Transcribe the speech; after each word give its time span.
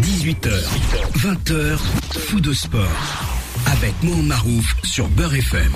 18h, 0.00 0.50
20h, 1.18 1.76
fou 1.76 2.40
de 2.40 2.54
sport. 2.54 2.82
Avec 3.66 3.92
Mohamed 4.02 4.28
Marouf 4.28 4.76
sur 4.82 5.08
Beurre 5.10 5.34
FM. 5.34 5.72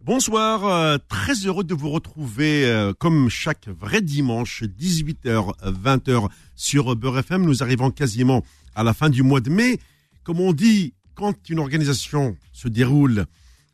Bonsoir, 0.00 0.64
euh, 0.64 0.98
très 1.08 1.34
heureux 1.46 1.64
de 1.64 1.74
vous 1.74 1.90
retrouver 1.90 2.66
euh, 2.66 2.92
comme 2.96 3.28
chaque 3.28 3.68
vrai 3.68 4.00
dimanche, 4.00 4.62
18h, 4.62 5.54
20h 5.64 6.28
sur 6.54 6.94
Beurre 6.94 7.18
FM. 7.18 7.44
Nous 7.44 7.64
arrivons 7.64 7.90
quasiment 7.90 8.44
à 8.76 8.84
la 8.84 8.94
fin 8.94 9.10
du 9.10 9.24
mois 9.24 9.40
de 9.40 9.50
mai. 9.50 9.80
Comme 10.22 10.38
on 10.38 10.52
dit, 10.52 10.94
quand 11.16 11.48
une 11.48 11.58
organisation 11.58 12.36
se 12.52 12.68
déroule 12.68 13.26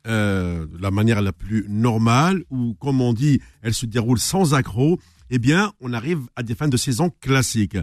euh, 0.07 0.65
de 0.65 0.81
la 0.81 0.89
manière 0.89 1.21
la 1.21 1.31
plus 1.31 1.67
normale, 1.69 2.43
ou 2.49 2.73
comme 2.79 3.01
on 3.01 3.13
dit, 3.13 3.39
elle 3.61 3.75
se 3.75 3.85
déroule 3.85 4.17
sans 4.19 4.55
accroc, 4.55 4.99
eh 5.29 5.37
bien, 5.37 5.73
on 5.79 5.93
arrive 5.93 6.21
à 6.35 6.41
des 6.41 6.55
fins 6.55 6.67
de 6.69 6.77
saison 6.77 7.11
classiques. 7.21 7.77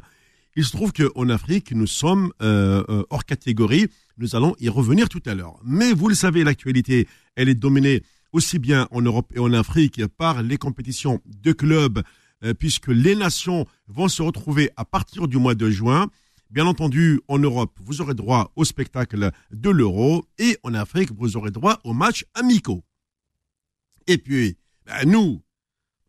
Il 0.59 0.64
se 0.64 0.72
trouve 0.72 0.93
qu'en 0.93 1.29
Afrique, 1.29 1.70
nous 1.70 1.87
sommes 1.87 2.33
euh, 2.42 2.83
euh, 2.88 3.05
hors 3.10 3.24
catégorie. 3.24 3.87
Nous 4.16 4.34
allons 4.34 4.56
y 4.59 4.69
revenir 4.69 5.09
tout 5.09 5.23
à 5.24 5.37
l'heure. 5.37 5.56
Mais 5.64 5.92
vous 5.92 6.09
le 6.09 6.16
savez, 6.16 6.42
l'actualité, 6.42 7.06
elle 7.37 7.48
est 7.48 7.55
dominée 7.55 8.02
aussi 8.33 8.59
bien 8.59 8.88
en 8.91 9.00
Europe 9.00 9.33
et 9.36 9.38
en 9.38 9.52
Afrique 9.52 10.05
par 10.09 10.42
les 10.42 10.56
compétitions 10.56 11.20
de 11.27 11.52
clubs, 11.52 12.02
euh, 12.42 12.55
puisque 12.55 12.88
les 12.88 13.14
nations 13.14 13.66
vont 13.86 14.09
se 14.09 14.20
retrouver 14.20 14.73
à 14.77 14.84
partir 14.84 15.28
du 15.28 15.36
mois 15.36 15.55
de 15.55 15.70
juin. 15.70 16.10
Bien 16.50 16.66
entendu, 16.66 17.20
en 17.28 17.38
Europe, 17.38 17.78
vous 17.80 18.00
aurez 18.00 18.14
droit 18.14 18.50
au 18.56 18.64
spectacle 18.64 19.30
de 19.52 19.70
l'Euro 19.70 20.27
et 20.41 20.59
en 20.64 20.75
Afrique, 20.75 21.12
vous 21.12 21.36
aurez 21.36 21.52
droit 21.52 21.78
aux 21.84 21.95
matchs 21.95 22.25
amicaux. 22.34 22.83
Et 24.09 24.19
puis, 24.19 24.56
ben, 24.86 25.09
nous, 25.09 25.41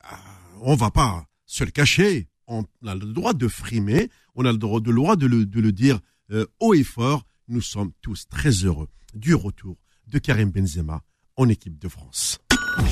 ben, 0.02 0.17
on 0.61 0.73
va 0.73 0.89
pas 0.89 1.27
se 1.45 1.63
le 1.63 1.69
cacher. 1.69 2.29
On 2.52 2.66
a 2.88 2.95
le 2.95 3.13
droit 3.13 3.33
de 3.33 3.47
frimer, 3.47 4.09
on 4.39 4.45
a 4.45 4.52
le 4.53 4.57
droit 4.57 4.79
de, 4.79 4.89
le, 4.89 4.95
droit 4.95 5.16
de 5.17 5.27
le, 5.27 5.45
de 5.45 5.59
le 5.59 5.71
dire 5.73 5.99
euh, 6.31 6.45
haut 6.61 6.73
et 6.73 6.84
fort. 6.84 7.25
Nous 7.50 7.61
sommes 7.61 7.91
tous 8.02 8.25
très 8.30 8.52
heureux 8.52 8.88
du 9.13 9.36
retour 9.36 9.75
de 10.08 10.17
Karim 10.17 10.50
Benzema 10.50 11.02
en 11.36 11.50
équipe 11.50 11.77
de 11.77 11.89
France. 11.89 12.39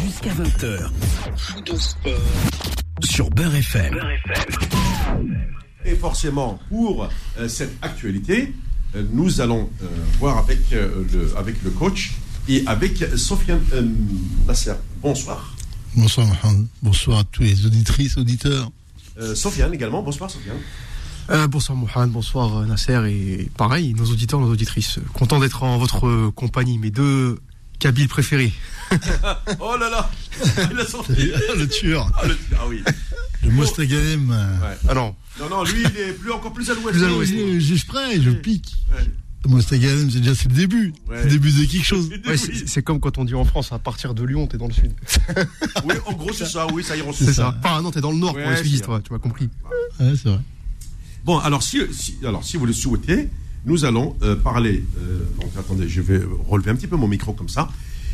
Jusqu'à 0.03 0.33
20h, 0.33 0.91
fou 1.37 1.61
de 1.61 1.75
sport 1.75 2.19
sur 3.01 3.29
Beurre 3.29 3.55
FM. 3.55 3.97
Et 5.85 5.95
forcément, 5.95 6.59
pour 6.67 7.07
euh, 7.37 7.47
cette 7.47 7.77
actualité, 7.81 8.53
euh, 8.95 9.05
nous 9.13 9.39
allons 9.39 9.69
euh, 9.81 9.87
voir 10.19 10.39
avec, 10.39 10.59
euh, 10.73 11.05
le, 11.13 11.37
avec 11.37 11.63
le 11.63 11.69
coach 11.69 12.11
et 12.49 12.63
avec 12.67 12.97
Sofiane 13.15 13.63
euh, 13.71 13.87
Nasser. 14.45 14.73
Bonsoir. 15.01 15.55
Bonsoir 15.95 16.27
Mohamed. 16.27 16.67
Bonsoir 16.81 17.19
à 17.19 17.23
tous 17.23 17.43
les 17.43 17.65
auditrices, 17.65 18.17
auditeurs. 18.17 18.69
Euh, 19.19 19.33
Sofiane 19.33 19.73
également. 19.73 20.01
Bonsoir 20.01 20.29
Sofiane. 20.29 20.57
Euh, 21.29 21.47
bonsoir 21.47 21.77
Mohamed, 21.77 22.11
bonsoir 22.11 22.57
euh, 22.59 22.65
Nasser 22.65 22.97
et 23.09 23.49
pareil, 23.57 23.93
nos 23.93 24.05
auditeurs, 24.05 24.39
nos 24.39 24.49
auditrices. 24.51 24.99
Content 25.13 25.39
d'être 25.39 25.63
en 25.63 25.77
votre 25.77 26.07
euh, 26.07 26.31
compagnie, 26.33 26.77
mes 26.77 26.89
deux 26.91 27.39
Kabyles 27.79 28.07
préférés. 28.07 28.53
Oh 29.59 29.75
là 29.77 29.89
là 29.89 30.09
Il 30.71 30.79
a 30.79 30.85
sorti. 30.85 31.11
le 31.57 31.67
tueur. 31.67 32.09
Ah, 32.15 32.25
le- 32.27 32.37
ah 32.57 32.65
oui. 32.69 32.81
Le 33.43 33.51
Mostagalem. 33.51 34.29
Ouais. 34.29 34.77
Ah 34.87 34.93
non, 34.93 35.15
Non, 35.39 35.49
non, 35.49 35.63
lui, 35.65 35.81
il 35.81 35.99
est 35.99 36.13
plus, 36.13 36.31
encore 36.31 36.53
plus 36.53 36.69
à 36.69 36.73
l'ouest. 36.73 36.91
Plus 36.97 37.03
à 37.03 37.09
l'ouest. 37.09 37.33
Je, 37.33 37.59
je, 37.59 38.21
je 38.21 38.29
pique. 38.31 38.75
Ouais. 38.93 39.61
C'est 39.61 39.77
déjà 39.79 40.35
c'est 40.35 40.47
le 40.49 40.55
début. 40.55 40.93
Ouais. 41.09 41.17
C'est 41.17 41.23
le 41.25 41.29
début 41.31 41.51
de 41.51 41.65
quelque 41.65 41.83
chose. 41.85 42.09
Ouais, 42.25 42.37
c'est 42.37 42.67
c'est 42.67 42.81
comme 42.81 42.99
quand 43.01 43.17
on 43.17 43.25
dit 43.25 43.35
en 43.35 43.43
France, 43.45 43.71
à 43.73 43.79
partir 43.79 44.13
de 44.13 44.23
Lyon, 44.23 44.47
t'es 44.47 44.57
dans 44.57 44.67
le 44.67 44.73
sud. 44.73 44.93
Oui, 45.85 45.95
en 46.05 46.13
gros, 46.13 46.31
c'est 46.33 46.45
ça, 46.47 46.67
oui, 46.73 46.83
ça 46.83 46.95
ira 46.95 47.11
C'est 47.13 47.33
ça. 47.33 47.53
Enfin, 47.63 47.81
non, 47.81 47.91
t'es 47.91 48.01
dans 48.01 48.11
le 48.11 48.17
nord 48.17 48.33
Ouais, 48.35 48.43
pour 48.43 48.51
les 48.51 48.57
sudistes, 48.57 48.85
tu 49.03 49.11
m'as 49.13 49.19
compris. 49.19 49.49
Ouais, 49.99 50.13
c'est 50.21 50.29
vrai. 50.29 50.39
Bon, 51.27 51.39
alors 51.39 51.61
si, 51.61 51.81
si- 51.91 52.15
alors, 52.25 52.41
si 52.45 52.55
vous 52.55 52.65
le 52.65 52.71
souhaitez, 52.71 53.27
nous 53.65 53.83
allons 53.83 54.15
euh, 54.21 54.37
parler. 54.37 54.81
euh, 54.97 55.19
donc, 55.41 55.51
attendez, 55.59 55.89
je 55.89 55.99
vais 55.99 56.21
relever 56.47 56.71
un 56.71 56.75
petit 56.75 56.87
peu 56.87 56.95
mon 56.95 57.09
micro 57.09 57.33
comme 57.33 57.49
ça. 57.49 57.67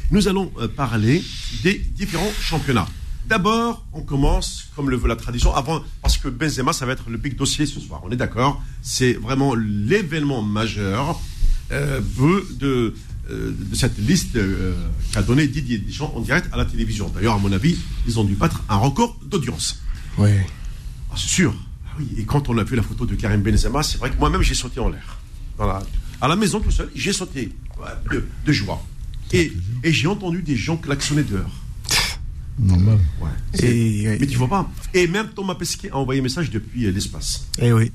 Nous 0.09 0.27
allons 0.27 0.51
euh, 0.59 0.67
parler 0.67 1.23
des 1.61 1.77
différents 1.77 2.31
championnats. 2.41 2.87
D'abord, 3.27 3.85
on 3.93 4.01
commence 4.01 4.65
comme 4.75 4.89
le 4.89 4.97
veut 4.97 5.07
la 5.07 5.15
tradition, 5.15 5.53
avant, 5.53 5.83
parce 6.01 6.17
que 6.17 6.27
Benzema, 6.27 6.73
ça 6.73 6.87
va 6.87 6.93
être 6.93 7.11
le 7.11 7.17
big 7.19 7.35
dossier 7.35 7.67
ce 7.67 7.79
soir. 7.79 8.01
On 8.03 8.09
est 8.09 8.15
d'accord 8.15 8.59
C'est 8.81 9.13
vraiment 9.13 9.53
l'événement 9.53 10.41
majeur 10.41 11.21
de, 11.69 12.93
cette 13.73 13.97
liste 13.99 14.37
qu'a 15.11 15.21
donné 15.21 15.47
Didier 15.47 15.77
Deschamps 15.77 16.11
en 16.15 16.19
direct 16.19 16.47
à 16.51 16.57
la 16.57 16.65
télévision. 16.65 17.09
D'ailleurs, 17.13 17.35
à 17.35 17.37
mon 17.37 17.51
avis, 17.51 17.77
ils 18.07 18.19
ont 18.19 18.23
dû 18.23 18.33
battre 18.33 18.63
un 18.69 18.75
record 18.77 19.17
d'audience. 19.23 19.79
Ouais. 20.17 20.45
Ah, 21.11 21.15
c'est 21.15 21.29
sûr. 21.29 21.53
Ah 21.93 21.99
oui, 21.99 22.07
et 22.17 22.23
quand 22.25 22.49
on 22.49 22.57
a 22.57 22.63
vu 22.63 22.75
la 22.75 22.81
photo 22.81 23.05
de 23.05 23.13
Karim 23.15 23.41
Benzema, 23.41 23.83
c'est 23.83 23.97
vrai 23.99 24.09
que 24.09 24.17
moi-même 24.17 24.41
j'ai 24.41 24.55
sauté 24.55 24.79
en 24.79 24.89
l'air. 24.89 25.19
À 26.21 26.27
la 26.27 26.35
maison 26.35 26.59
tout 26.59 26.71
seul, 26.71 26.89
j'ai 26.95 27.13
sauté 27.13 27.51
de, 28.11 28.25
de 28.45 28.51
joie. 28.51 28.83
Et, 29.31 29.51
et 29.83 29.91
j'ai 29.93 30.07
entendu 30.07 30.41
des 30.41 30.55
gens 30.55 30.77
klaxonner 30.77 31.23
dehors. 31.23 31.51
Normal. 32.59 32.99
Ouais. 33.21 33.63
Et, 33.67 34.17
Mais 34.19 34.27
tu 34.27 34.37
vois 34.37 34.47
pas. 34.47 34.69
Et 34.93 35.07
même 35.07 35.29
Thomas 35.35 35.55
Pesquet 35.55 35.89
a 35.91 35.97
envoyé 35.97 36.19
un 36.19 36.23
message 36.23 36.51
depuis 36.51 36.85
euh, 36.85 36.91
l'espace. 36.91 37.47
et 37.59 37.73
oui. 37.73 37.91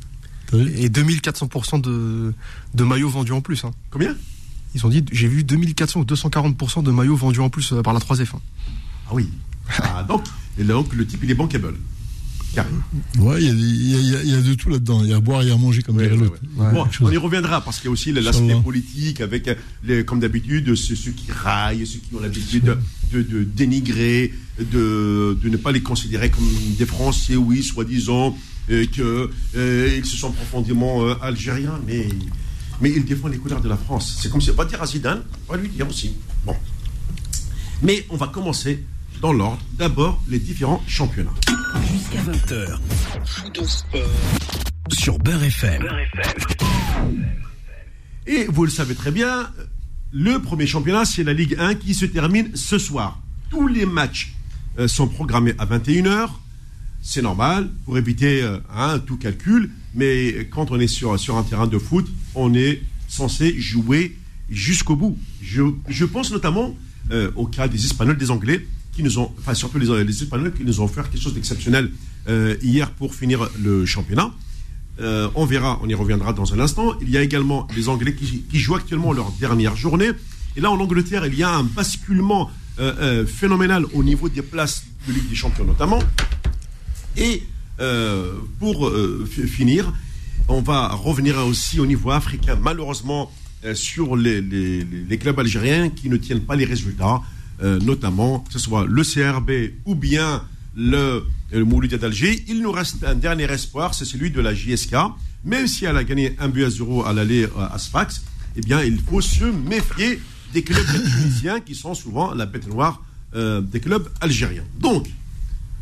T'as 0.46 0.56
vu 0.56 0.72
Et 0.80 0.88
2400% 0.88 1.80
de, 1.80 2.32
de 2.74 2.84
maillots 2.84 3.08
vendus 3.10 3.32
en 3.32 3.40
plus. 3.40 3.64
hein. 3.64 3.70
Combien? 3.90 4.16
Ils 4.74 4.84
ont 4.84 4.88
dit, 4.88 5.04
j'ai 5.12 5.28
vu 5.28 5.44
2400 5.44 6.00
ou 6.00 6.04
240% 6.04 6.82
de 6.82 6.90
maillots 6.90 7.16
vendus 7.16 7.40
en 7.40 7.50
plus 7.50 7.72
euh, 7.72 7.82
par 7.82 7.92
la 7.94 8.00
3F. 8.00 8.34
hein. 8.36 8.40
Ah 9.08 9.14
oui. 9.14 9.28
Ah, 9.78 10.02
donc, 10.02 10.24
et 10.58 10.64
donc 10.64 10.92
le 10.94 11.06
type 11.06 11.20
il 11.22 11.30
est 11.30 11.34
bankable. 11.34 11.74
Karim. 12.54 12.82
Ouais, 13.18 13.42
il 13.42 13.90
y, 14.10 14.14
a 14.16 14.22
y 14.22 14.28
y 14.28 14.42
de 14.42 14.54
tout 14.54 14.68
là-dedans. 14.70 15.02
Il 15.04 15.10
y 15.10 15.12
a 15.12 15.16
à 15.16 15.20
boire, 15.20 15.40
a 15.40 15.52
à 15.52 15.56
manger, 15.56 15.82
comme 15.82 15.96
dirait 15.98 16.10
ouais, 16.12 16.16
l'autre. 16.16 16.40
Bon, 16.56 16.86
on 17.02 17.10
y 17.10 17.16
reviendra 17.16 17.60
parce 17.62 17.78
qu'il 17.78 17.86
y 17.86 17.88
a 17.88 17.92
aussi 17.92 18.12
l'aspect 18.12 18.54
politique 18.62 19.20
avec, 19.20 19.48
euh, 19.48 19.54
les, 19.84 20.04
comme 20.04 20.20
d'habitude, 20.20 20.74
ceux, 20.74 20.96
ceux 20.96 21.10
qui 21.12 21.30
raillent, 21.30 21.86
ceux 21.86 21.98
qui 21.98 22.14
ont 22.14 22.20
l'habitude 22.20 22.64
de, 23.12 23.22
de- 23.22 23.22
de 23.22 23.44
dénigrer, 23.44 24.32
de, 24.58 25.38
de 25.42 25.48
ne 25.48 25.56
pas 25.56 25.72
les 25.72 25.82
considérer 25.82 26.30
comme 26.30 26.48
des 26.78 26.86
Français, 26.86 27.36
oui, 27.36 27.62
soi-disant, 27.62 28.36
euh, 28.70 28.84
que 28.86 29.30
euh, 29.56 29.94
ils 29.98 30.04
se 30.06 30.16
sont 30.16 30.32
profondément 30.32 31.04
euh, 31.06 31.14
algériens, 31.22 31.80
mais, 31.86 32.08
mais 32.80 32.90
ils 32.94 33.04
défendent 33.04 33.32
les 33.32 33.38
couleurs 33.38 33.60
de 33.60 33.68
la 33.68 33.76
France. 33.76 34.18
C'est 34.20 34.30
comme 34.30 34.40
si 34.40 34.50
on 34.50 34.54
va 34.54 34.64
dire 34.64 34.82
à 34.82 34.86
Zidane, 34.86 35.22
on 35.48 35.52
va 35.52 35.58
lui 35.58 35.68
dire 35.68 35.88
aussi. 35.88 36.12
Bon. 36.44 36.54
Mais 37.82 38.04
on 38.10 38.16
va 38.16 38.26
commencer 38.28 38.84
dans 39.20 39.32
l'ordre. 39.32 39.60
D'abord, 39.72 40.22
les 40.28 40.38
différents 40.38 40.82
championnats. 40.86 41.34
Jusqu'à 41.90 42.20
20h, 42.22 42.78
fou 43.24 43.50
de 43.50 43.64
sport 43.64 44.00
sur 44.90 45.18
Beurre 45.18 45.44
FM. 45.44 45.86
Et 48.26 48.46
vous 48.48 48.64
le 48.64 48.70
savez 48.70 48.94
très 48.94 49.10
bien, 49.10 49.50
le 50.12 50.38
premier 50.38 50.66
championnat, 50.66 51.04
c'est 51.04 51.24
la 51.24 51.32
Ligue 51.32 51.56
1 51.58 51.74
qui 51.76 51.94
se 51.94 52.06
termine 52.06 52.54
ce 52.54 52.78
soir. 52.78 53.20
Tous 53.50 53.66
les 53.66 53.86
matchs 53.86 54.34
euh, 54.78 54.88
sont 54.88 55.08
programmés 55.08 55.54
à 55.58 55.66
21h. 55.66 56.28
C'est 57.02 57.22
normal 57.22 57.70
pour 57.84 57.96
éviter 57.96 58.42
hein, 58.74 58.98
tout 58.98 59.16
calcul. 59.16 59.70
Mais 59.94 60.48
quand 60.50 60.70
on 60.70 60.80
est 60.80 60.88
sur, 60.88 61.18
sur 61.18 61.36
un 61.36 61.42
terrain 61.42 61.66
de 61.66 61.78
foot, 61.78 62.06
on 62.34 62.54
est 62.54 62.82
censé 63.08 63.58
jouer 63.58 64.16
jusqu'au 64.50 64.96
bout. 64.96 65.18
Je, 65.42 65.62
je 65.88 66.04
pense 66.04 66.30
notamment 66.32 66.76
euh, 67.10 67.30
au 67.36 67.46
cas 67.46 67.68
des 67.68 67.84
Espagnols, 67.84 68.18
des 68.18 68.30
Anglais, 68.30 68.66
qui 68.98 69.04
nous 69.04 69.20
ont, 69.20 69.30
enfin 69.38 69.54
surtout 69.54 69.78
les, 69.78 69.88
Espagnols, 70.10 70.52
qui 70.52 70.64
nous 70.64 70.80
ont 70.80 70.86
offert 70.86 71.08
quelque 71.08 71.22
chose 71.22 71.34
d'exceptionnel 71.34 71.92
euh, 72.28 72.56
hier 72.62 72.90
pour 72.90 73.14
finir 73.14 73.48
le 73.62 73.86
championnat. 73.86 74.32
Euh, 75.00 75.28
on 75.36 75.46
verra, 75.46 75.78
on 75.84 75.88
y 75.88 75.94
reviendra 75.94 76.32
dans 76.32 76.52
un 76.52 76.58
instant. 76.58 76.94
Il 77.00 77.08
y 77.08 77.16
a 77.16 77.22
également 77.22 77.68
les 77.76 77.88
Anglais 77.88 78.16
qui, 78.16 78.58
jouent 78.58 78.74
actuellement 78.74 79.12
leur 79.12 79.30
dernière 79.38 79.76
journée. 79.76 80.10
Et 80.56 80.60
là, 80.60 80.72
en 80.72 80.80
Angleterre, 80.80 81.24
il 81.26 81.36
y 81.36 81.44
a 81.44 81.50
un 81.54 81.62
basculement 81.62 82.50
euh, 82.80 83.24
phénoménal 83.24 83.84
au 83.94 84.02
niveau 84.02 84.28
des 84.28 84.42
places 84.42 84.82
de 85.06 85.12
Ligue 85.12 85.28
des 85.28 85.36
Champions 85.36 85.64
notamment. 85.64 86.00
Et 87.16 87.44
pour 88.58 88.90
fi- 89.30 89.46
finir, 89.46 89.92
on 90.48 90.60
va 90.60 90.88
revenir 90.88 91.38
aussi 91.46 91.78
au 91.78 91.86
niveau 91.86 92.10
africain, 92.10 92.58
malheureusement, 92.60 93.30
sur 93.74 94.16
les 94.16 95.18
clubs 95.20 95.38
algériens 95.38 95.88
qui 95.88 96.08
ne 96.08 96.16
tiennent 96.16 96.40
pas 96.50 96.56
les 96.56 96.64
résultats, 96.64 97.22
euh, 97.62 97.78
notamment 97.80 98.40
que 98.40 98.52
ce 98.52 98.58
soit 98.58 98.86
le 98.86 99.02
CRB 99.02 99.74
ou 99.84 99.94
bien 99.94 100.42
le, 100.76 101.24
le 101.50 101.64
Mouloudia 101.64 101.98
d'Alger. 101.98 102.44
Il 102.48 102.62
nous 102.62 102.72
reste 102.72 103.02
un 103.04 103.14
dernier 103.14 103.50
espoir, 103.50 103.94
c'est 103.94 104.04
celui 104.04 104.30
de 104.30 104.40
la 104.40 104.54
JSK. 104.54 104.94
Même 105.44 105.66
si 105.66 105.84
elle 105.84 105.96
a 105.96 106.04
gagné 106.04 106.36
un 106.38 106.48
but 106.48 106.64
à 106.64 106.70
zéro 106.70 107.04
à 107.04 107.12
l'aller 107.12 107.44
euh, 107.44 107.68
à 107.72 107.78
Sfax, 107.78 108.22
eh 108.56 108.60
bien, 108.60 108.82
il 108.82 108.98
faut 109.00 109.20
se 109.20 109.44
méfier 109.44 110.20
des 110.52 110.62
clubs 110.62 110.84
tunisiens 110.86 111.60
qui 111.60 111.74
sont 111.74 111.94
souvent 111.94 112.34
la 112.34 112.46
bête 112.46 112.66
noire 112.66 113.02
euh, 113.34 113.60
des 113.60 113.80
clubs 113.80 114.08
algériens. 114.20 114.64
Donc, 114.80 115.06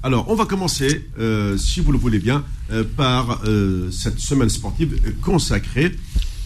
alors, 0.02 0.26
on 0.28 0.34
va 0.34 0.44
commencer, 0.44 1.08
euh, 1.18 1.56
si 1.56 1.80
vous 1.80 1.90
le 1.90 1.98
voulez 1.98 2.18
bien, 2.18 2.44
euh, 2.70 2.84
par 2.84 3.40
euh, 3.44 3.90
cette 3.90 4.20
semaine 4.20 4.48
sportive 4.48 5.00
consacrée 5.20 5.96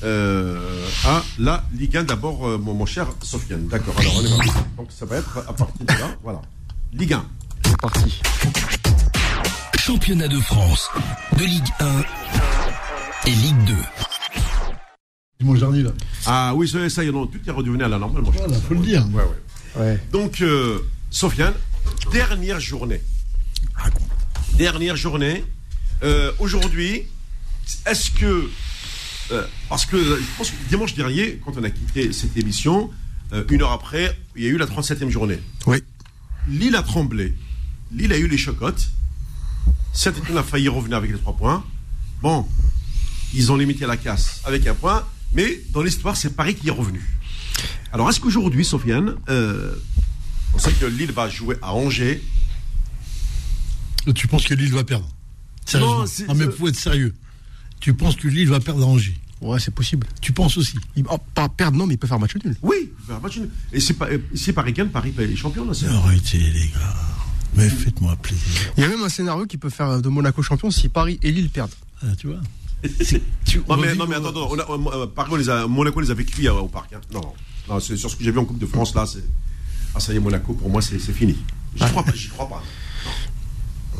euh, 0.02 0.86
à 1.04 1.22
la 1.38 1.64
Ligue 1.76 1.96
1. 1.96 2.04
D'abord, 2.04 2.46
euh, 2.46 2.58
mon, 2.58 2.74
mon 2.74 2.86
cher 2.86 3.06
Sofiane. 3.22 3.66
D'accord, 3.68 3.94
alors 3.98 4.14
on 4.16 4.24
est 4.24 4.36
parti. 4.36 4.50
Donc, 4.76 4.88
ça 4.90 5.04
va 5.06 5.16
être 5.16 5.38
à 5.48 5.52
partir 5.52 5.86
de 5.86 5.92
là. 5.92 6.16
Voilà. 6.22 6.40
Ligue 6.92 7.12
1. 7.14 7.24
C'est 7.64 7.80
parti. 7.80 8.20
Championnat 9.78 10.28
de 10.28 10.38
France 10.40 10.88
de 11.38 11.44
Ligue 11.44 11.68
1 11.80 12.00
et 13.26 13.30
Ligue 13.30 13.64
2. 13.66 13.74
Dimanche 15.40 15.58
dernier, 15.58 15.82
là. 15.82 15.90
Ah 16.26 16.52
oui, 16.54 16.68
ça, 16.68 16.88
ça 16.90 17.02
y 17.04 17.08
est, 17.08 17.12
non, 17.12 17.26
tout 17.26 17.38
est 17.46 17.50
redevenu 17.50 17.82
à 17.82 17.88
la 17.88 17.98
normale. 17.98 18.22
mon 18.22 18.32
cher. 18.32 18.42
Voilà, 18.46 18.60
faut 18.62 18.74
le 18.74 18.80
dire. 18.80 19.06
Ouais, 19.12 19.22
ouais. 19.22 19.82
Ouais. 19.82 20.00
Donc, 20.12 20.40
euh, 20.42 20.80
Sofiane, 21.10 21.54
dernière 22.12 22.60
journée. 22.60 23.00
Dernière 24.54 24.96
journée. 24.96 25.44
Euh, 26.02 26.32
Aujourd'hui, 26.38 27.06
est-ce 27.86 28.10
que. 28.10 28.50
Euh, 29.32 29.46
parce 29.68 29.86
que 29.86 29.96
je 29.98 30.22
pense 30.36 30.50
que 30.50 30.56
dimanche 30.68 30.94
dernier, 30.94 31.40
quand 31.44 31.56
on 31.56 31.64
a 31.64 31.70
quitté 31.70 32.12
cette 32.12 32.36
émission, 32.36 32.90
euh, 33.32 33.44
une 33.50 33.62
heure 33.62 33.72
après, 33.72 34.18
il 34.36 34.42
y 34.42 34.46
a 34.46 34.48
eu 34.50 34.56
la 34.56 34.66
37e 34.66 35.08
journée. 35.10 35.38
Oui. 35.66 35.82
Lille 36.48 36.74
a 36.76 36.82
tremblé. 36.82 37.34
Lille 37.92 38.12
a 38.12 38.18
eu 38.18 38.26
les 38.28 38.38
chocottes. 38.38 38.88
Saint-Etienne 39.92 40.36
a 40.38 40.42
failli 40.42 40.68
revenir 40.68 40.96
avec 40.96 41.10
les 41.10 41.18
trois 41.18 41.36
points. 41.36 41.64
Bon, 42.22 42.46
ils 43.34 43.50
ont 43.52 43.56
limité 43.56 43.86
la 43.86 43.96
casse 43.96 44.40
avec 44.44 44.66
un 44.66 44.74
point, 44.74 45.04
mais 45.32 45.60
dans 45.70 45.82
l'histoire, 45.82 46.16
c'est 46.16 46.30
Paris 46.36 46.54
qui 46.54 46.68
est 46.68 46.72
revenu. 46.72 47.02
Alors, 47.92 48.08
est-ce 48.08 48.20
qu'aujourd'hui, 48.20 48.64
Sofiane, 48.64 49.16
euh, 49.28 49.74
on 50.54 50.58
sait 50.58 50.72
que 50.72 50.86
Lille 50.86 51.12
va 51.12 51.28
jouer 51.28 51.56
à 51.62 51.74
Angers? 51.74 52.22
Tu 54.14 54.28
penses 54.28 54.44
que 54.46 54.54
Lille 54.54 54.72
va 54.72 54.84
perdre? 54.84 55.08
Sérieusement. 55.66 55.98
Non, 56.00 56.06
c'est- 56.06 56.24
Ah, 56.28 56.34
mais 56.34 56.50
faut 56.50 56.68
être 56.68 56.76
sérieux. 56.78 57.14
Tu 57.80 57.94
penses 57.94 58.16
que 58.16 58.28
Lille 58.28 58.48
va 58.48 58.60
perdre 58.60 58.82
à 58.82 58.86
Angers 58.86 59.16
Ouais, 59.40 59.58
c'est 59.58 59.74
possible. 59.74 60.06
Tu 60.20 60.32
penses 60.32 60.58
aussi 60.58 60.76
Il, 60.96 61.04
oh, 61.10 61.16
pas 61.34 61.48
perdre, 61.48 61.78
non, 61.78 61.86
mais 61.86 61.94
il 61.94 61.96
peut 61.96 62.06
faire 62.06 62.18
match 62.18 62.34
nul. 62.44 62.54
Oui, 62.62 62.76
il 62.90 63.00
va 63.00 63.06
faire 63.06 63.16
un 63.16 63.20
match 63.20 63.38
nul. 63.38 63.48
Et 63.72 63.80
c'est 63.80 63.94
pas, 63.94 64.08
euh, 64.10 64.18
c'est 64.34 64.52
Paris 64.52 64.72
gagne, 64.74 64.88
Paris 64.88 65.14
est 65.18 65.34
champion, 65.36 65.64
là. 65.64 65.72
c'est- 65.72 65.86
Arrêtez, 65.86 66.38
les 66.38 66.68
gars. 66.68 66.96
Mais 67.56 67.68
faites-moi 67.68 68.14
plaisir. 68.16 68.72
Il 68.76 68.82
y 68.82 68.86
a 68.86 68.88
même 68.88 69.02
un 69.02 69.08
scénario 69.08 69.46
qui 69.46 69.56
peut 69.56 69.70
faire 69.70 70.00
de 70.02 70.08
Monaco 70.10 70.42
champion 70.42 70.70
si 70.70 70.88
Paris 70.90 71.18
et 71.22 71.32
Lille 71.32 71.48
perdent. 71.48 71.72
Ah, 72.02 72.14
tu 72.18 72.26
vois 72.28 72.40
Tu- 73.44 73.58
Non, 73.58 73.64
on 73.70 73.76
mais, 73.78 73.94
non, 73.94 74.04
attends, 74.10 74.48
on 74.50 74.58
a- 74.58 74.66
on- 74.70 74.92
euh, 75.02 75.06
Paris, 75.06 75.30
on 75.32 75.36
les 75.36 75.48
a, 75.48 75.66
Monaco 75.66 76.00
les 76.00 76.10
avait 76.10 76.24
cuits 76.24 76.48
au 76.48 76.68
parc. 76.68 76.92
hein. 76.92 77.00
Non, 77.12 77.20
non, 77.20 77.32
non, 77.68 77.80
c'est 77.80 77.96
sur 77.96 78.10
ce 78.10 78.16
que 78.16 78.22
j'ai 78.24 78.30
vu 78.32 78.38
en 78.38 78.44
Coupe 78.44 78.58
de 78.58 78.66
France, 78.66 78.94
là, 78.94 79.06
c'est. 79.06 79.24
Ah, 79.94 80.00
ça 80.00 80.12
y 80.12 80.16
est, 80.16 80.20
Monaco, 80.20 80.52
pour 80.54 80.68
moi, 80.70 80.80
c'est 80.82 80.98
c'est 80.98 81.12
fini. 81.12 81.36
J'y 81.74 81.84
crois 81.86 82.04
pas, 82.04 82.12
j'y 82.14 82.28
crois 82.28 82.48
pas. 82.48 82.62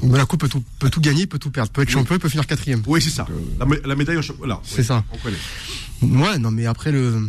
Monaco 0.02 0.36
peut 0.36 0.48
tout, 0.48 0.62
peut 0.78 0.90
tout 0.90 1.00
gagner, 1.00 1.26
peut 1.26 1.38
tout 1.38 1.50
perdre. 1.50 1.70
Peut 1.70 1.82
être 1.82 1.90
champion, 1.90 2.14
il 2.16 2.18
peut 2.18 2.28
finir 2.28 2.46
quatrième. 2.46 2.82
Oui, 2.86 3.00
c'est 3.02 3.10
ça. 3.10 3.26
La, 3.58 3.66
mé- 3.66 3.80
la 3.86 3.94
médaille 3.96 4.16
au 4.16 4.22
chocolat. 4.22 4.60
C'est 4.64 4.82
ça. 4.82 5.04
On 5.12 5.18
connaît. 5.18 6.20
Ouais, 6.22 6.38
non, 6.38 6.50
mais 6.50 6.66
après 6.66 6.92
le. 6.92 7.28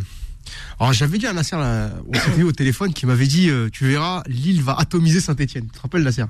Alors 0.80 0.92
j'avais 0.92 1.18
dit 1.18 1.26
à 1.26 1.32
Nasser, 1.32 1.56
là, 1.56 1.90
on 2.08 2.14
s'était 2.18 2.40
eu 2.40 2.44
au 2.44 2.52
téléphone, 2.52 2.92
qui 2.92 3.06
m'avait 3.06 3.26
dit, 3.26 3.48
euh, 3.50 3.68
tu 3.72 3.86
verras, 3.86 4.22
Lille 4.26 4.62
va 4.62 4.74
atomiser 4.78 5.20
Saint-Etienne. 5.20 5.64
Tu 5.66 5.70
te 5.76 5.80
rappelles 5.82 6.02
Nasser? 6.02 6.24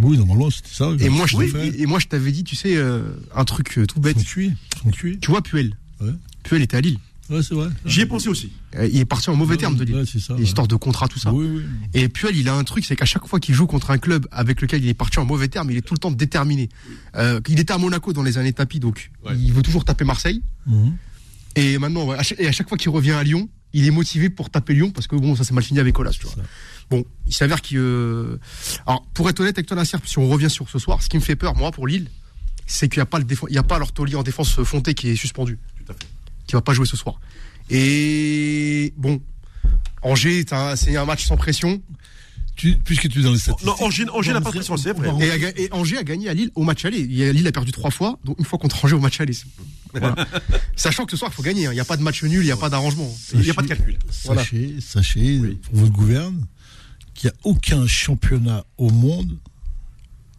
Oui, 0.00 0.16
normalement, 0.16 0.50
c'était 0.50 0.68
ça. 0.72 0.90
Et 1.00 1.08
moi, 1.08 1.26
je 1.26 1.36
oui, 1.36 1.50
t'avais- 1.50 1.68
et 1.80 1.86
moi, 1.86 1.98
je 1.98 2.06
t'avais 2.06 2.30
dit, 2.30 2.44
tu 2.44 2.54
sais, 2.56 2.76
euh, 2.76 3.02
un 3.34 3.44
truc 3.44 3.76
euh, 3.78 3.86
tout 3.86 3.96
Ils 3.98 4.02
bête. 4.02 4.18
sont 4.18 4.24
tués. 4.24 4.52
Ils 4.76 4.82
sont 4.82 4.90
tués. 4.90 5.18
Tu 5.20 5.30
vois, 5.30 5.42
Puel. 5.42 5.74
Ouais. 6.00 6.12
Puel 6.44 6.62
était 6.62 6.76
à 6.76 6.80
Lille. 6.80 6.98
Ouais, 7.30 7.42
c'est 7.42 7.54
vrai. 7.54 7.68
J'y 7.86 8.00
ai 8.00 8.06
pensé 8.06 8.28
aussi. 8.28 8.50
Euh, 8.76 8.88
Il 8.92 8.98
est 8.98 9.04
parti 9.04 9.30
en 9.30 9.36
mauvais 9.36 9.56
terme 9.56 9.76
de 9.76 9.84
Lille. 9.84 9.94
Ouais, 9.96 10.04
c'est 10.04 10.18
ça. 10.18 10.34
ouais. 10.34 10.42
Histoire 10.42 10.66
de 10.66 10.74
contrat, 10.74 11.06
tout 11.08 11.18
ça. 11.20 11.32
Oui, 11.32 11.46
oui. 11.48 11.62
Et 11.94 12.08
Puel, 12.08 12.36
il 12.36 12.48
a 12.48 12.54
un 12.54 12.64
truc, 12.64 12.84
c'est 12.84 12.96
qu'à 12.96 13.04
chaque 13.04 13.26
fois 13.26 13.38
qu'il 13.40 13.54
joue 13.54 13.66
contre 13.66 13.90
un 13.92 13.98
club 13.98 14.26
avec 14.32 14.60
lequel 14.60 14.82
il 14.84 14.88
est 14.88 14.94
parti 14.94 15.18
en 15.20 15.24
mauvais 15.24 15.48
terme, 15.48 15.70
il 15.70 15.76
est 15.76 15.82
tout 15.82 15.94
le 15.94 15.98
temps 16.00 16.10
déterminé. 16.10 16.68
Euh, 17.16 17.40
il 17.48 17.60
était 17.60 17.72
à 17.72 17.78
Monaco 17.78 18.12
dans 18.12 18.22
les 18.24 18.36
années 18.36 18.52
tapis, 18.52 18.80
donc 18.80 19.10
Ouais. 19.24 19.32
il 19.38 19.52
veut 19.52 19.62
toujours 19.62 19.84
taper 19.84 20.04
Marseille. 20.04 20.42
Mhm. 20.66 20.96
Et 21.56 21.78
maintenant, 21.78 22.10
à 22.10 22.22
chaque, 22.22 22.40
et 22.40 22.46
à 22.48 22.52
chaque 22.52 22.68
fois 22.68 22.78
qu'il 22.78 22.90
revient 22.90 23.12
à 23.12 23.22
Lyon, 23.22 23.48
il 23.72 23.86
est 23.86 23.90
motivé 23.92 24.28
pour 24.30 24.50
taper 24.50 24.74
Lyon 24.74 24.90
parce 24.90 25.06
que 25.06 25.14
bon, 25.16 25.36
ça 25.36 25.44
s'est 25.44 25.54
mal 25.54 25.62
fini 25.64 25.78
avec 25.80 25.94
Colas, 25.94 26.10
tu 26.10 26.22
vois. 26.22 26.34
Ça. 26.34 26.42
Bon, 26.90 27.04
il 27.26 27.32
s'avère 27.34 27.60
qu'il. 27.60 27.78
euh, 27.78 28.38
Alors, 28.86 29.06
pour 29.14 29.28
être 29.30 29.38
honnête 29.40 29.56
avec 29.56 29.66
toi, 29.66 29.76
Nasser, 29.76 29.96
si 30.04 30.18
on 30.18 30.28
revient 30.28 30.50
sur 30.50 30.68
ce 30.68 30.78
soir, 30.80 31.00
ce 31.02 31.08
qui 31.08 31.16
me 31.16 31.22
fait 31.22 31.36
peur, 31.36 31.56
moi, 31.56 31.70
pour 31.70 31.86
Lille, 31.86 32.08
c'est 32.66 32.88
qu'il 32.88 32.98
n'y 32.98 33.02
a 33.02 33.06
pas 33.06 33.18
le 33.20 33.26
il 33.48 33.54
y 33.54 33.58
a 33.58 33.62
pas 33.62 33.78
leur 33.78 33.92
taulier 33.92 34.16
en 34.16 34.22
défense 34.24 34.60
Fonté 34.64 34.94
qui 34.94 35.08
est 35.10 35.16
suspendu, 35.16 35.58
Tout 35.84 35.92
à 35.92 35.94
fait. 35.94 36.06
Qui 36.50 36.56
va 36.56 36.62
pas 36.62 36.74
jouer 36.74 36.86
ce 36.86 36.96
soir. 36.96 37.20
Et 37.70 38.92
bon, 38.96 39.20
Angers, 40.02 40.44
c'est 40.76 40.96
un 40.96 41.04
match 41.04 41.24
sans 41.26 41.36
pression. 41.36 41.80
Tu- 42.56 42.76
puisque 42.84 43.08
tu 43.08 43.20
es 43.20 43.22
dans 43.22 43.32
les 43.32 43.38
statistiques. 43.38 43.66
Non, 43.66 43.74
Angers, 43.86 44.06
Angers 44.12 44.32
n'a 44.34 44.40
pas 44.42 44.50
de 44.50 44.56
pression, 44.56 44.76
c'est 44.76 44.92
vrai. 44.92 45.08
Et, 45.56 45.62
et 45.64 45.72
Angers 45.72 45.96
a 45.96 46.02
gagné 46.04 46.28
à 46.28 46.34
Lille 46.34 46.50
au 46.54 46.62
match 46.62 46.84
aller. 46.84 46.98
A- 47.28 47.32
Lille 47.32 47.46
a 47.46 47.52
perdu 47.52 47.72
trois 47.72 47.90
fois, 47.90 48.18
donc 48.24 48.38
une 48.38 48.44
fois 48.44 48.58
contre 48.58 48.84
Angers 48.84 48.96
au 48.96 49.00
match 49.00 49.20
aller. 49.20 49.32
Voilà. 49.92 50.14
Sachant 50.76 51.04
que 51.04 51.10
ce 51.12 51.16
soir, 51.16 51.30
il 51.32 51.34
faut 51.34 51.42
gagner. 51.42 51.66
hein. 51.66 51.72
Il 51.72 51.74
n'y 51.74 51.80
a 51.80 51.84
pas 51.84 51.96
de 51.96 52.02
match 52.02 52.22
nul, 52.22 52.42
il 52.42 52.44
n'y 52.44 52.50
a 52.52 52.56
pas 52.56 52.68
d'arrangement. 52.70 53.10
Il 53.34 53.40
n'y 53.40 53.50
a 53.50 53.54
pas 53.54 53.62
de 53.62 53.66
calcul. 53.66 53.98
Voilà. 54.24 54.42
Sachez, 54.42 54.76
sachez, 54.80 55.38
pour 55.62 55.74
votre 55.78 55.90
gouverne, 55.92 56.46
qu'il 57.14 57.28
n'y 57.28 57.32
a 57.36 57.36
aucun 57.42 57.86
championnat 57.88 58.64
au 58.78 58.90
monde 58.90 59.36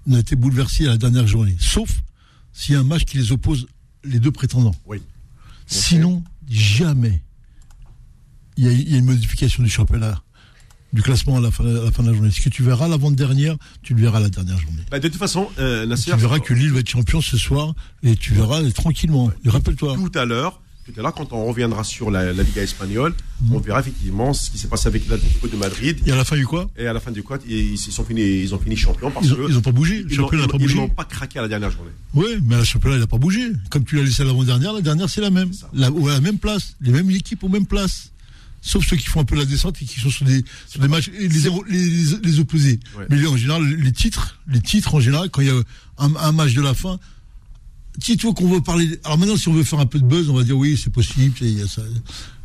n'a 0.07 0.19
été 0.19 0.35
bouleversé 0.37 0.85
à 0.85 0.91
la 0.91 0.97
dernière 0.97 1.27
journée. 1.27 1.55
Sauf 1.59 2.01
s'il 2.53 2.75
y 2.75 2.77
a 2.77 2.79
un 2.79 2.85
match 2.85 3.03
qui 3.03 3.17
les 3.17 3.31
oppose 3.33 3.67
les 4.05 4.19
deux 4.19 4.31
prétendants. 4.31 4.75
Oui. 4.85 5.01
Sinon, 5.71 6.23
jamais 6.50 7.21
il 8.57 8.65
y, 8.65 8.68
a, 8.68 8.71
il 8.71 8.91
y 8.91 8.95
a 8.95 8.97
une 8.97 9.06
modification 9.06 9.63
du 9.63 9.69
championnat, 9.69 10.21
du 10.94 11.01
classement 11.01 11.38
à 11.38 11.39
la 11.39 11.50
fin, 11.51 11.65
à 11.65 11.85
la 11.85 11.91
fin 11.91 12.03
de 12.03 12.09
la 12.09 12.13
journée. 12.13 12.31
Ce 12.31 12.41
que 12.41 12.50
tu 12.50 12.62
verras 12.63 12.88
l'avant-dernière, 12.88 13.56
tu 13.81 13.94
le 13.94 14.01
verras 14.01 14.19
la 14.19 14.29
dernière 14.29 14.59
journée. 14.59 14.83
Bah, 14.91 15.00
de 15.00 15.07
toute 15.07 15.18
façon, 15.18 15.47
euh, 15.59 15.85
Nasser, 15.85 16.12
Tu 16.12 16.18
verras 16.18 16.39
que 16.39 16.53
Lille 16.53 16.71
va 16.71 16.79
être 16.79 16.89
champion 16.89 17.21
ce 17.21 17.38
soir 17.38 17.73
et 18.03 18.15
tu 18.15 18.33
verras 18.33 18.62
tranquillement. 18.71 19.31
Et 19.45 19.50
rappelle-toi. 19.50 19.95
tout 19.95 20.19
à 20.19 20.25
l'heure, 20.25 20.62
tout 20.91 20.99
à 20.99 21.03
l'heure, 21.03 21.13
quand 21.13 21.33
on 21.33 21.45
reviendra 21.45 21.83
sur 21.83 22.11
la, 22.11 22.31
la 22.33 22.43
Liga 22.43 22.61
espagnole, 22.61 23.13
on 23.51 23.59
verra 23.59 23.79
effectivement 23.79 24.33
ce 24.33 24.51
qui 24.51 24.57
s'est 24.57 24.67
passé 24.67 24.88
avec 24.88 25.07
l'Atlético 25.07 25.47
de 25.47 25.55
Madrid. 25.55 25.97
Et 26.05 26.11
à 26.11 26.15
la 26.15 26.23
fin 26.25 26.35
du 26.35 26.45
quoi? 26.45 26.69
Et 26.77 26.85
à 26.88 26.93
la 26.93 26.99
fin 26.99 27.11
du 27.11 27.23
quad, 27.23 27.41
ils, 27.47 27.73
ils 27.73 27.77
sont 27.77 28.03
finis, 28.03 28.21
ils 28.41 28.53
ont 28.53 28.59
fini 28.59 28.75
champions 28.77 29.09
parce 29.11 29.25
Ils 29.25 29.35
que 29.35 29.41
ont- 29.41 29.47
ils 29.49 29.57
ont 29.57 29.61
pas 29.61 29.71
bougé. 29.71 30.03
Le 30.03 30.11
ils 30.11 30.17
n'ont- 30.17 30.23
championnat 30.25 30.43
n'a 30.43 30.47
pas 30.51 30.57
ils 30.57 30.63
bougé. 30.63 30.75
n'ont 30.75 30.89
pas 30.89 31.05
craqué 31.05 31.39
à 31.39 31.41
la 31.43 31.47
dernière 31.47 31.71
journée. 31.71 31.91
Oui, 32.13 32.27
mais 32.43 32.57
le 32.57 32.63
championnat, 32.63 32.97
il 32.97 32.99
n'a 33.01 33.07
pas 33.07 33.17
bougé. 33.17 33.51
Comme 33.69 33.83
tu 33.85 33.95
l'as 33.95 34.03
laissé 34.03 34.21
à 34.21 34.25
l'avant-dernière, 34.25 34.73
la 34.73 34.81
dernière, 34.81 35.09
c'est 35.09 35.21
la 35.21 35.29
même. 35.31 35.49
La, 35.73 35.89
ou 35.91 36.07
à 36.07 36.13
la 36.13 36.21
même 36.21 36.38
place. 36.38 36.75
Les 36.81 36.91
mêmes 36.91 37.09
équipes 37.11 37.43
aux 37.43 37.49
mêmes 37.49 37.65
places. 37.65 38.11
Sauf 38.63 38.85
ceux 38.88 38.95
qui 38.95 39.07
font 39.07 39.21
un 39.21 39.25
peu 39.25 39.35
la 39.35 39.45
descente 39.45 39.81
et 39.81 39.85
qui 39.85 39.99
sont 39.99 40.11
sur 40.11 40.23
des, 40.23 40.43
sur 40.67 40.79
des 40.79 40.88
matchs, 40.88 41.09
et 41.19 41.27
les, 41.27 41.39
les, 41.39 41.49
les- 41.69 42.17
les 42.23 42.39
opposés. 42.39 42.79
Ouais. 42.95 43.05
Mais 43.09 43.25
en 43.25 43.35
général, 43.35 43.63
les 43.63 43.91
titres, 43.91 44.39
les 44.47 44.61
titres, 44.61 44.93
en 44.93 44.99
général, 44.99 45.31
quand 45.31 45.41
il 45.41 45.47
y 45.47 45.49
a 45.49 45.59
un, 45.97 46.15
un 46.15 46.31
match 46.31 46.53
de 46.53 46.61
la 46.61 46.75
fin, 46.75 46.99
si 47.99 48.17
tu 48.17 48.25
vois 48.25 48.35
qu'on 48.35 48.47
veut 48.49 48.61
parler. 48.61 48.99
Alors 49.03 49.17
maintenant, 49.17 49.38
si 49.38 49.47
on 49.47 49.53
veut 49.53 49.63
faire 49.63 49.79
un 49.79 49.85
peu 49.85 49.99
de 49.99 50.05
buzz, 50.05 50.29
on 50.29 50.33
va 50.35 50.43
dire 50.43 50.57
oui, 50.57 50.79
c'est 50.81 50.89
possible, 50.91 51.35
y 51.41 51.61
a 51.61 51.67
ça. 51.67 51.81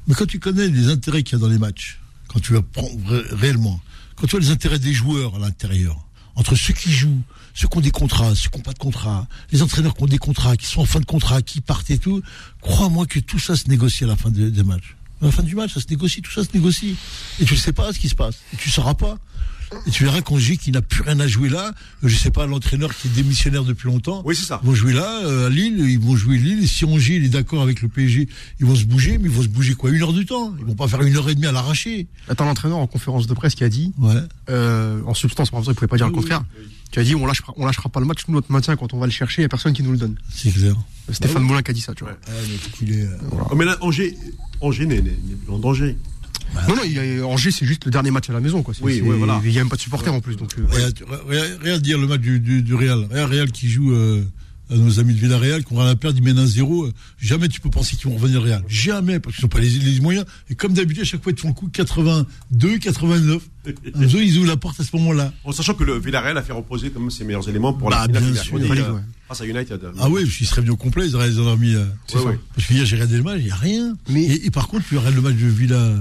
Mais 0.09 0.15
quand 0.15 0.27
tu 0.27 0.39
connais 0.39 0.69
les 0.69 0.89
intérêts 0.89 1.23
qu'il 1.23 1.37
y 1.39 1.41
a 1.41 1.43
dans 1.43 1.49
les 1.49 1.59
matchs, 1.59 1.99
quand 2.29 2.41
tu 2.41 2.53
prendre 2.73 2.91
ré- 3.09 3.23
réellement, 3.33 3.81
quand 4.17 4.27
tu 4.27 4.33
vois 4.33 4.41
les 4.41 4.51
intérêts 4.51 4.79
des 4.79 4.93
joueurs 4.93 5.37
à 5.37 5.39
l'intérieur, 5.39 5.99
entre 6.35 6.55
ceux 6.55 6.75
qui 6.75 6.93
jouent, 6.93 7.23
ceux 7.55 7.67
qui 7.69 7.79
ont 7.79 7.81
des 7.81 7.91
contrats, 7.91 8.35
ceux 8.35 8.51
qui 8.51 8.59
n'ont 8.59 8.63
pas 8.63 8.73
de 8.75 8.79
contrat, 8.79 9.27
les 9.53 9.63
entraîneurs 9.63 9.95
qui 9.95 10.03
ont 10.03 10.07
des 10.07 10.19
contrats, 10.19 10.57
qui 10.57 10.67
sont 10.67 10.81
en 10.83 10.85
fin 10.87 11.01
de 11.01 11.07
contrat, 11.07 11.41
qui 11.43 11.61
partent 11.61 11.91
et 11.91 11.99
tout, 11.99 12.23
crois-moi 12.61 13.07
que 13.07 13.19
tout 13.21 13.39
ça 13.39 13.57
se 13.57 13.69
négocie 13.69 14.05
à 14.05 14.09
la 14.09 14.17
fin 14.17 14.31
de- 14.31 14.51
des 14.51 14.63
matchs. 14.63 14.97
À 15.23 15.27
la 15.27 15.33
fin 15.33 15.43
du 15.43 15.55
match, 15.55 15.73
ça 15.73 15.81
se 15.81 15.87
négocie, 15.89 16.21
tout 16.21 16.31
ça 16.31 16.45
se 16.45 16.51
négocie. 16.53 16.95
Et 17.41 17.47
tu 17.47 17.55
ne 17.55 17.59
sais 17.59 17.73
pas 17.73 17.91
ce 17.95 17.99
qui 17.99 18.09
se 18.11 18.15
passe. 18.15 18.37
Et 18.53 18.57
tu 18.59 18.69
ne 18.69 18.73
sauras 18.75 18.93
pas. 18.95 19.19
Et 19.87 19.91
tu 19.91 20.05
verras 20.05 20.21
qu'Angers, 20.23 20.57
qui 20.57 20.71
n'a 20.71 20.83
plus 20.83 21.03
rien 21.03 21.19
à 21.21 21.27
jouer 21.27 21.49
là, 21.49 21.73
euh, 22.05 22.09
je 22.09 22.17
sais 22.17 22.31
pas, 22.31 22.47
l'entraîneur 22.47 22.95
qui 22.95 23.09
est 23.09 23.11
démissionnaire 23.11 23.65
depuis 23.65 23.87
longtemps, 23.89 24.23
Oui, 24.25 24.37
c'est 24.37 24.45
ça. 24.47 24.61
ils 24.63 24.67
vont 24.67 24.75
jouer 24.75 24.93
là, 24.93 25.23
euh, 25.25 25.47
à 25.47 25.51
Lille, 25.51 25.79
ils 25.89 25.99
vont 25.99 26.15
jouer 26.17 26.39
Lille, 26.39 26.63
et 26.63 26.67
si 26.67 26.85
Angers 26.85 27.17
il 27.17 27.25
est 27.25 27.29
d'accord 27.31 27.63
avec 27.63 27.83
le 27.83 27.89
PSG, 27.89 28.29
ils 28.61 28.67
vont 28.67 28.77
se 28.77 28.85
bouger, 28.85 29.19
mais 29.19 29.25
ils 29.25 29.31
vont 29.35 29.43
se 29.43 29.49
bouger 29.49 29.75
quoi 29.75 29.91
Une 29.91 30.03
heure 30.03 30.13
du 30.13 30.25
temps? 30.27 30.55
Ils 30.59 30.65
vont 30.65 30.75
pas 30.75 30.87
faire 30.89 31.03
une 31.03 31.17
heure 31.17 31.29
et 31.29 31.35
demie 31.35 31.47
à 31.47 31.53
l'arraché. 31.53 32.07
Attends, 32.29 32.45
l'entraîneur 32.45 32.79
en 32.79 32.87
conférence 32.87 33.27
de 33.27 33.35
presse 33.35 33.55
qui 33.55 33.65
a 33.65 33.69
dit, 33.69 33.93
Ouais. 33.99 34.15
euh, 34.51 35.01
en 35.07 35.15
substance, 35.15 35.51
par 35.51 35.61
exemple, 35.61 35.75
il 35.75 35.79
pouvait 35.79 35.89
pas 35.89 35.97
dire 35.97 36.07
le 36.07 36.13
contraire, 36.13 36.45
qui 36.93 37.01
a 37.01 37.05
dit 37.05 37.15
on 37.17 37.27
lâchera, 37.27 37.53
on 37.57 37.67
lâchera 37.67 37.89
pas 37.89 37.99
le 38.01 38.07
match, 38.07 38.21
nous 38.29 38.35
notre 38.35 38.53
maintien 38.53 38.77
quand 38.77 38.95
on 38.95 38.99
va 38.99 39.07
le 39.07 39.13
chercher, 39.13 39.43
il 39.43 39.45
y 39.45 39.47
a 39.47 39.49
personne 39.49 39.73
qui 39.73 39.83
nous 39.83 39.91
le 39.93 39.99
donne. 39.99 40.15
C'est 40.31 40.53
clair. 40.53 40.75
Stéphane 41.11 41.43
Moulin 41.43 41.63
qui 41.63 41.71
a 41.71 41.75
dit 41.75 41.81
ça, 41.81 41.95
tu 41.95 42.05
vois. 42.05 42.13
Ouais. 42.13 42.19
Ah, 42.29 42.31
mais 42.49 42.71
qu'il 42.79 42.93
est, 42.93 43.03
euh, 43.03 43.17
Oh, 43.51 43.55
mais 43.57 43.65
là, 43.65 43.77
Angers, 43.81 44.17
Angers 44.61 44.87
n'est 44.87 44.97
n'est- 44.97 45.03
n'est 45.11 45.35
plus 45.45 45.53
en 45.53 45.59
danger. 45.59 45.97
Non, 46.69 46.77
non, 46.77 46.83
il 46.85 46.93
y 46.93 47.19
a- 47.21 47.27
Angers, 47.27 47.51
c'est 47.51 47.67
juste 47.67 47.85
le 47.85 47.91
dernier 47.91 48.11
match 48.11 48.29
à 48.31 48.33
la 48.33 48.41
maison, 48.41 48.63
quoi. 48.63 48.75
Oui, 48.81 49.01
oui, 49.05 49.17
voilà. 49.19 49.41
Il 49.45 49.51
y 49.53 49.57
a 49.59 49.61
même 49.61 49.69
pas 49.69 49.77
de 49.77 49.81
supporters 49.83 50.13
en 50.15 50.21
plus, 50.21 50.37
donc. 50.37 50.55
euh, 50.59 50.65
regarde 51.61 51.83
dire 51.83 51.99
le 51.99 52.07
match 52.07 52.21
du, 52.21 52.41
du, 52.41 52.63
du 52.63 52.75
Real. 52.75 53.07
Qui 53.53 53.69
joue 53.69 53.93
euh, 53.93 54.25
à 54.71 54.75
nos 54.77 54.99
amis 54.99 55.15
de 55.15 55.19
Villarreal, 55.21 55.63
qu'on 55.63 55.77
va 55.77 55.85
la 55.85 55.95
perdre, 55.97 56.19
ils 56.19 56.25
mènent 56.25 56.45
1-0. 56.45 56.87
euh, 56.87 56.93
Jamais 57.21 57.49
tu 57.49 57.61
peux 57.61 57.71
penser 57.71 57.95
qu'ils 57.97 58.09
vont 58.11 58.17
revenir 58.17 58.43
Real. 58.43 58.63
Jamais, 58.69 59.21
parce 59.21 59.37
qu'ils 59.37 59.45
n'ont 59.45 59.49
pas 59.49 59.61
les, 59.61 59.69
les 59.69 60.01
moyens. 60.01 60.25
Et 60.51 60.55
comme 60.57 60.73
d'habitude, 60.73 61.03
à 61.03 61.07
chaque 61.07 61.23
fois, 61.23 61.31
ils 61.33 61.37
te 61.37 61.41
font 61.43 61.49
le 61.49 61.55
coup 61.55 61.69
82, 61.69 62.79
89. 62.79 63.43
Un 63.95 64.09
jour, 64.09 64.21
ils 64.21 64.39
ouvrent 64.39 64.49
la 64.49 64.57
porte 64.57 64.81
à 64.81 64.85
ce 64.85 64.97
moment-là. 64.97 65.33
En 65.45 65.53
sachant 65.53 65.75
que 65.75 65.85
le 65.85 65.99
Villarreal 65.99 66.37
a 66.39 66.43
fait 66.43 66.53
reposer 66.53 66.91
ses 67.11 67.25
meilleurs 67.25 67.49
éléments 67.49 67.73
pour 67.75 67.91
Bah, 67.91 67.99
la 68.01 68.19
finale 68.19 68.33
bien 68.33 68.43
sûr. 68.43 68.55
mercredi, 68.59 68.81
Ouais. 68.83 69.01
face 69.29 69.41
à 69.41 69.47
United. 69.47 69.81
Ah 69.99 70.09
oui, 70.09 70.25
parce 70.25 70.37
qu'ils 70.37 70.47
seraient 70.47 70.61
venus 70.63 70.75
au 70.75 70.77
complet, 70.77 71.07
ils 71.07 71.15
auraient, 71.15 71.57
mis. 71.57 71.75
euh, 71.75 71.85
Ouais, 72.15 72.21
ouais. 72.23 72.39
Parce 72.55 72.67
que 72.67 72.75
hier, 72.75 72.85
j'ai 72.87 72.97
regardé 72.97 73.17
le 73.19 73.23
match, 73.23 73.39
il 73.41 73.45
n'y 73.47 73.51
a 73.51 73.57
rien. 73.57 73.97
Mais- 74.09 74.25
Et, 74.25 74.47
et 74.47 74.51
par 74.51 74.67
contre, 74.69 74.85
tu 74.89 74.97
regardes 74.97 75.15
le 75.17 75.21
match 75.23 75.35
de 75.37 75.47
Villa 75.47 75.95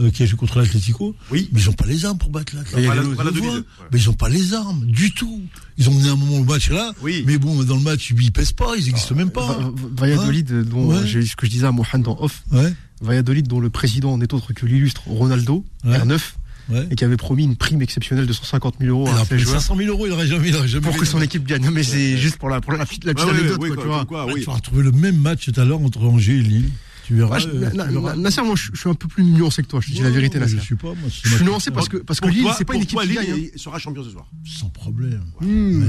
euh, 0.00 0.10
qui 0.10 0.22
a 0.22 0.26
joué 0.26 0.38
contre 0.38 0.58
l'Atlético. 0.58 1.14
Oui. 1.30 1.48
Mais 1.52 1.60
ils 1.60 1.66
n'ont 1.66 1.72
pas 1.72 1.86
les 1.86 2.04
armes 2.04 2.18
pour 2.18 2.30
battre 2.30 2.54
l'Atlético. 2.54 2.90
Ouais. 2.90 3.62
Mais 3.92 3.98
ils 4.00 4.06
n'ont 4.06 4.12
pas 4.14 4.28
les 4.28 4.54
armes 4.54 4.84
du 4.86 5.12
tout. 5.12 5.42
Ils 5.76 5.88
ont 5.88 5.94
mené 5.94 6.08
un 6.08 6.16
moment 6.16 6.38
le 6.38 6.44
match 6.44 6.70
là. 6.70 6.92
Oui. 7.02 7.24
Mais 7.26 7.38
bon, 7.38 7.62
dans 7.64 7.76
le 7.76 7.82
match, 7.82 8.10
ils 8.16 8.32
pèsent 8.32 8.52
pas, 8.52 8.74
ils 8.76 8.84
n'existent 8.86 9.14
même 9.14 9.30
pas. 9.30 9.46
Va- 9.46 9.58
Va- 9.58 9.72
Valladolid, 9.96 10.68
dont 10.68 10.86
Ouais. 10.88 11.06
j'ai 11.06 11.22
ce 11.24 11.36
que 11.36 11.46
je 11.46 11.50
disais 11.50 11.66
à 11.66 11.72
Mohan 11.72 11.98
dans 11.98 12.16
off, 12.20 12.42
Ouais. 12.52 12.72
Valladolid 13.00 13.46
dont 13.48 13.60
le 13.60 13.70
président 13.70 14.16
n'est 14.18 14.32
autre 14.34 14.52
que 14.52 14.66
l'illustre 14.66 15.02
Ronaldo, 15.06 15.64
Ouais. 15.84 15.98
R9, 15.98 16.34
Ouais. 16.68 16.86
et 16.90 16.96
qui 16.96 17.04
avait 17.04 17.16
promis 17.16 17.44
une 17.44 17.56
prime 17.56 17.80
exceptionnelle 17.80 18.26
de 18.26 18.32
150 18.32 18.74
000 18.80 18.90
euros 18.90 19.08
à 19.08 19.24
ses 19.24 19.38
joueurs 19.38 19.60
500 19.60 19.76
000 19.76 19.88
euros, 19.88 20.06
il 20.06 20.12
aurait 20.12 20.26
jamais, 20.26 20.48
il 20.50 20.54
aurait 20.56 20.68
jamais 20.68 20.82
pour 20.86 20.96
que 20.96 21.06
son 21.06 21.20
équipe 21.22 21.46
gagne. 21.46 21.64
Non, 21.64 21.70
mais 21.70 21.82
c'est 21.82 22.18
juste 22.18 22.36
pour 22.36 22.48
la, 22.50 22.60
pour 22.60 22.72
la, 22.72 22.84
petite- 22.84 23.04
la 23.04 23.14
petite 23.14 23.26
Ouais, 23.28 23.34
anecdote, 23.38 23.58
oui, 23.62 23.68
quoi, 23.68 23.76
quoi, 23.76 23.82
tu 23.84 23.88
vois. 23.88 23.98
comme 24.00 24.06
quoi, 24.06 24.26
Ouais, 24.26 24.32
oui. 24.34 24.40
Tu 24.40 24.46
vas 24.46 24.52
retrouver 24.54 24.82
le 24.82 24.92
même 24.92 25.16
match 25.16 25.50
tout 25.50 25.58
à 25.60 25.64
l'heure 25.64 25.80
entre 25.80 26.00
Angers 26.02 26.36
et 26.36 26.42
Lille. 26.42 26.68
Tu 27.08 27.14
verras. 27.14 27.36
Ah, 27.36 27.38
je- 27.38 27.48
euh, 27.48 27.70
Na- 27.74 27.86
tu 27.86 27.92
verras. 27.94 28.14
Na- 28.16 28.22
Nasser, 28.22 28.42
moi, 28.42 28.54
je 28.54 28.70
je 28.74 28.78
suis 28.78 28.88
un 28.90 28.94
peu 28.94 29.08
plus 29.08 29.24
nuancé 29.24 29.62
que 29.62 29.68
toi. 29.68 29.80
Je 29.80 29.88
te 29.88 29.92
dis 29.94 30.02
la 30.02 30.10
vérité, 30.10 30.38
Nasser. 30.38 30.56
Je 30.58 30.62
suis 30.62 30.76
pas, 30.76 30.88
moi. 30.88 31.08
Je 31.08 31.34
suis 31.36 31.42
nuancé 31.44 31.70
parce 31.70 31.88
que, 31.88 31.96
parce 31.96 32.20
que 32.20 32.28
Lille, 32.28 32.46
c'est 32.58 32.66
pas 32.66 32.74
une 32.74 32.82
équipe 32.82 33.00
qui 33.00 33.14
gagne. 33.14 33.30
hein. 33.30 33.48
il 33.54 33.58
sera 33.58 33.78
champion 33.78 34.04
ce 34.04 34.10
soir. 34.10 34.26
Sans 34.44 34.68
problème. 34.68 35.24
Hmm. 35.40 35.84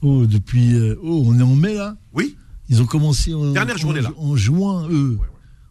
Oh, 0.00 0.26
depuis. 0.26 0.74
euh, 0.74 0.96
Oh, 1.02 1.24
on 1.26 1.38
est 1.38 1.42
en 1.42 1.54
mai 1.56 1.74
là 1.74 1.96
Oui, 2.14 2.36
Ils 2.70 2.80
ont 2.82 2.86
commencé 2.86 3.34
en, 3.34 3.52
Dernière 3.52 3.74
en- 3.74 3.78
journée, 3.78 4.00
là. 4.00 4.12
en 4.16 4.34
juin, 4.36 4.88
eux. 4.90 5.18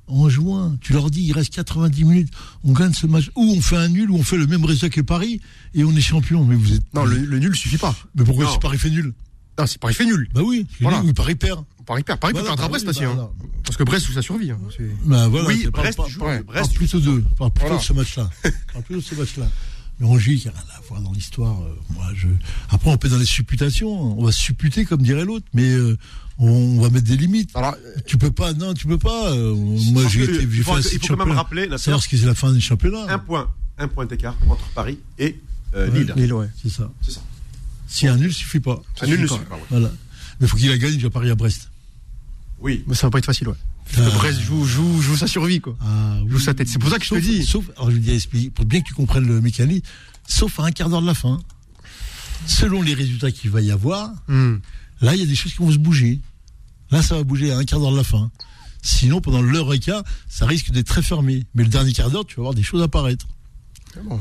En 0.08 0.30
juin, 0.30 0.78
tu 0.82 0.94
leur 0.94 1.10
dis, 1.12 1.24
il 1.24 1.32
reste 1.34 1.54
90 1.54 2.06
minutes, 2.06 2.30
on 2.64 2.72
gagne 2.74 2.94
ce 2.94 3.08
match, 3.08 3.30
ou 3.36 3.44
on 3.44 3.60
fait 3.62 3.76
un 3.76 3.90
nul, 3.90 4.10
ou 4.10 4.16
on 4.16 4.24
fait 4.24 4.38
le 4.38 4.48
même 4.48 4.64
résultat 4.64 4.90
que 4.90 5.02
Paris, 5.02 5.42
et 5.74 5.84
on 5.84 5.92
est 5.96 6.00
champion. 6.02 6.46
Mais 6.46 6.56
vous 6.56 6.74
êtes. 6.74 6.94
Non, 6.94 7.04
le, 7.06 7.18
le 7.18 7.40
nul 7.40 7.56
suffit 7.56 7.78
pas. 7.78 7.96
Mais 8.16 8.24
pourquoi 8.24 8.46
Non. 8.46 8.52
si 8.52 8.60
Paris 8.60 8.78
fait 8.78 8.90
nul? 8.90 9.14
Non, 9.60 9.66
c'est 9.66 9.80
Paris 9.82 9.94
fait 9.96 10.06
nul. 10.06 10.30
Bah 10.34 10.42
oui, 10.46 10.66
Voilà. 10.82 11.02
oui, 11.04 11.12
Paris 11.14 11.36
perd. 11.36 11.66
Paris 11.88 12.04
perd. 12.04 12.20
Paris 12.20 12.34
peut 12.34 12.44
perdre 12.44 12.62
à 12.62 12.66
bah 12.66 12.70
Brest 12.70 12.88
aussi. 12.88 13.00
bah 13.02 13.16
hein. 13.18 13.30
Parce 13.64 13.78
que 13.78 13.84
Brest, 13.84 14.06
ça 14.14 14.22
survit. 14.22 14.52
hein. 14.52 14.60
Bah 15.06 15.28
voilà, 15.30 15.48
oui, 15.48 15.68
Brest 15.74 15.98
pas- 15.98 16.08
joue. 16.08 16.20
joue. 16.20 16.74
plutôt 16.76 17.00
d'eux, 17.00 17.24
parle 17.38 17.52
Voilà. 17.60 17.78
de 17.78 17.82
ce 17.82 17.94
match-là. 17.94 18.30
parle 18.74 18.84
plutôt 18.84 19.00
de 19.02 19.06
ce 19.06 19.16
match-là. 19.16 19.48
Mais 20.00 20.06
Angers, 20.06 20.34
il 20.34 20.42
n'y 20.42 20.48
a 20.48 20.52
rien 20.52 20.62
à 20.78 20.82
voir 20.88 21.02
dans 21.02 21.12
l'histoire. 21.12 21.60
euh, 21.64 21.74
moi, 21.96 22.06
je... 22.14 22.28
Après, 22.70 22.92
on 22.92 22.98
peut 22.98 23.08
être 23.08 23.14
dans 23.14 23.20
les 23.20 23.26
supputations. 23.26 24.20
On 24.20 24.24
va 24.24 24.32
supputer, 24.32 24.86
comme 24.86 25.02
dirait 25.02 25.26
l'autre, 25.26 25.48
mais 25.56 25.72
euh, 25.72 25.98
on, 26.38 26.50
on 26.50 26.82
va 26.82 26.92
mettre 26.92 27.08
des 27.08 27.18
limites. 27.18 27.50
Alors, 27.56 27.74
euh, 27.74 27.96
Tu 28.06 28.18
peux 28.20 28.30
pas, 28.30 28.54
non, 28.54 28.76
tu 28.76 28.86
peux 28.86 29.00
pas. 29.00 29.32
euh, 29.32 29.56
moi, 29.56 30.04
j'ai 30.08 30.20
que 30.28 30.32
été, 30.34 30.44
il 30.44 30.64
faut, 30.64 30.78
il 30.78 30.84
faut 31.00 31.16
quand 31.16 31.26
même 31.26 31.36
rappeler, 31.36 31.68
savoir 31.80 32.04
ce 32.04 32.08
que 32.10 32.16
c'est 32.16 32.28
la 32.28 32.36
fin 32.36 32.52
du 32.54 32.62
championnat. 32.62 33.06
un 33.12 33.18
point, 33.18 33.50
un 33.80 33.88
point 33.88 34.06
d'écart 34.06 34.36
entre 34.50 34.68
Paris 34.76 35.00
et 35.18 35.40
euh, 35.76 35.90
Ouais. 35.90 36.00
Lille. 36.00 36.14
Lille, 36.16 36.34
ouais. 36.34 36.48
C'est 36.62 36.70
ça. 36.70 36.92
C'est 37.02 37.12
ça. 37.12 37.22
Si 37.88 38.08
un 38.08 38.18
nul 38.18 38.32
suffit 38.34 38.60
pas. 38.60 38.84
Un 39.02 39.08
nul 39.08 39.22
ne 39.22 39.26
suffit 39.28 39.46
pas. 39.46 39.56
ouais. 39.56 39.62
Voilà. 39.72 39.90
Mais 40.40 40.46
il 40.46 40.48
faut 40.48 40.58
qu'il 40.58 40.70
la 40.70 40.78
gagne, 40.78 40.94
il 40.94 41.02
va 41.02 41.10
Paris 41.10 41.32
à 41.32 41.36
Brest. 41.36 41.72
Oui. 42.60 42.84
Mais 42.88 42.96
ça 42.96 43.08
va 43.08 43.12
pas 43.12 43.20
être 43.20 43.26
facile, 43.26 43.48
ouais. 43.50 43.56
Ah. 43.98 44.02
Brest 44.16 44.42
joue, 44.42 44.66
joue, 44.66 45.02
joue 45.02 45.16
sa 45.16 45.28
survie, 45.28 45.60
quoi. 45.62 45.78
Ah, 45.82 46.18
Joue 46.28 46.40
sa 46.40 46.54
tête. 46.54 46.68
C'est 46.68 46.80
pour 46.80 46.90
ça 46.90 46.98
que 47.00 47.06
je 47.06 47.10
te 47.12 47.20
dis. 47.20 47.46
Sauf, 47.46 47.66
alors 47.78 47.92
je 47.92 47.98
explique, 48.12 48.54
pour 48.54 48.66
bien 48.66 48.82
que 48.82 48.88
tu 48.88 48.94
comprennes 48.94 49.28
le 49.28 49.40
mécanisme, 49.42 49.84
sauf 50.28 50.60
à 50.60 50.64
un 50.66 50.72
quart 50.72 50.90
d'heure 50.90 51.02
de 51.02 51.08
la 51.08 51.14
fin. 51.14 51.40
Selon 52.46 52.82
les 52.82 52.94
résultats 52.94 53.32
qu'il 53.32 53.50
va 53.52 53.62
y 53.62 53.72
avoir, 53.72 54.12
Hmm. 54.28 54.58
là, 55.02 55.16
il 55.16 55.20
y 55.20 55.24
a 55.24 55.26
des 55.26 55.36
choses 55.36 55.52
qui 55.54 55.60
vont 55.60 55.72
se 55.72 55.78
bouger. 55.78 56.20
Là, 56.92 57.02
ça 57.02 57.16
va 57.16 57.24
bouger 57.24 57.52
à 57.52 57.58
un 57.58 57.64
quart 57.66 57.80
d'heure 57.80 57.92
de 57.92 57.98
la 57.98 58.04
fin. 58.04 58.30
Sinon, 58.82 59.22
pendant 59.22 59.42
l'heure 59.42 59.74
et 59.74 59.80
quart, 59.80 60.04
ça 60.30 60.46
risque 60.46 60.72
d'être 60.72 60.88
très 60.88 61.02
fermé. 61.02 61.46
Mais 61.56 61.64
le 61.64 61.70
dernier 61.70 61.92
quart 61.94 62.10
d'heure, 62.10 62.26
tu 62.26 62.38
vas 62.38 62.44
voir 62.44 62.54
des 62.54 62.64
choses 62.64 62.82
apparaître. 62.82 63.28
Bon. 64.04 64.20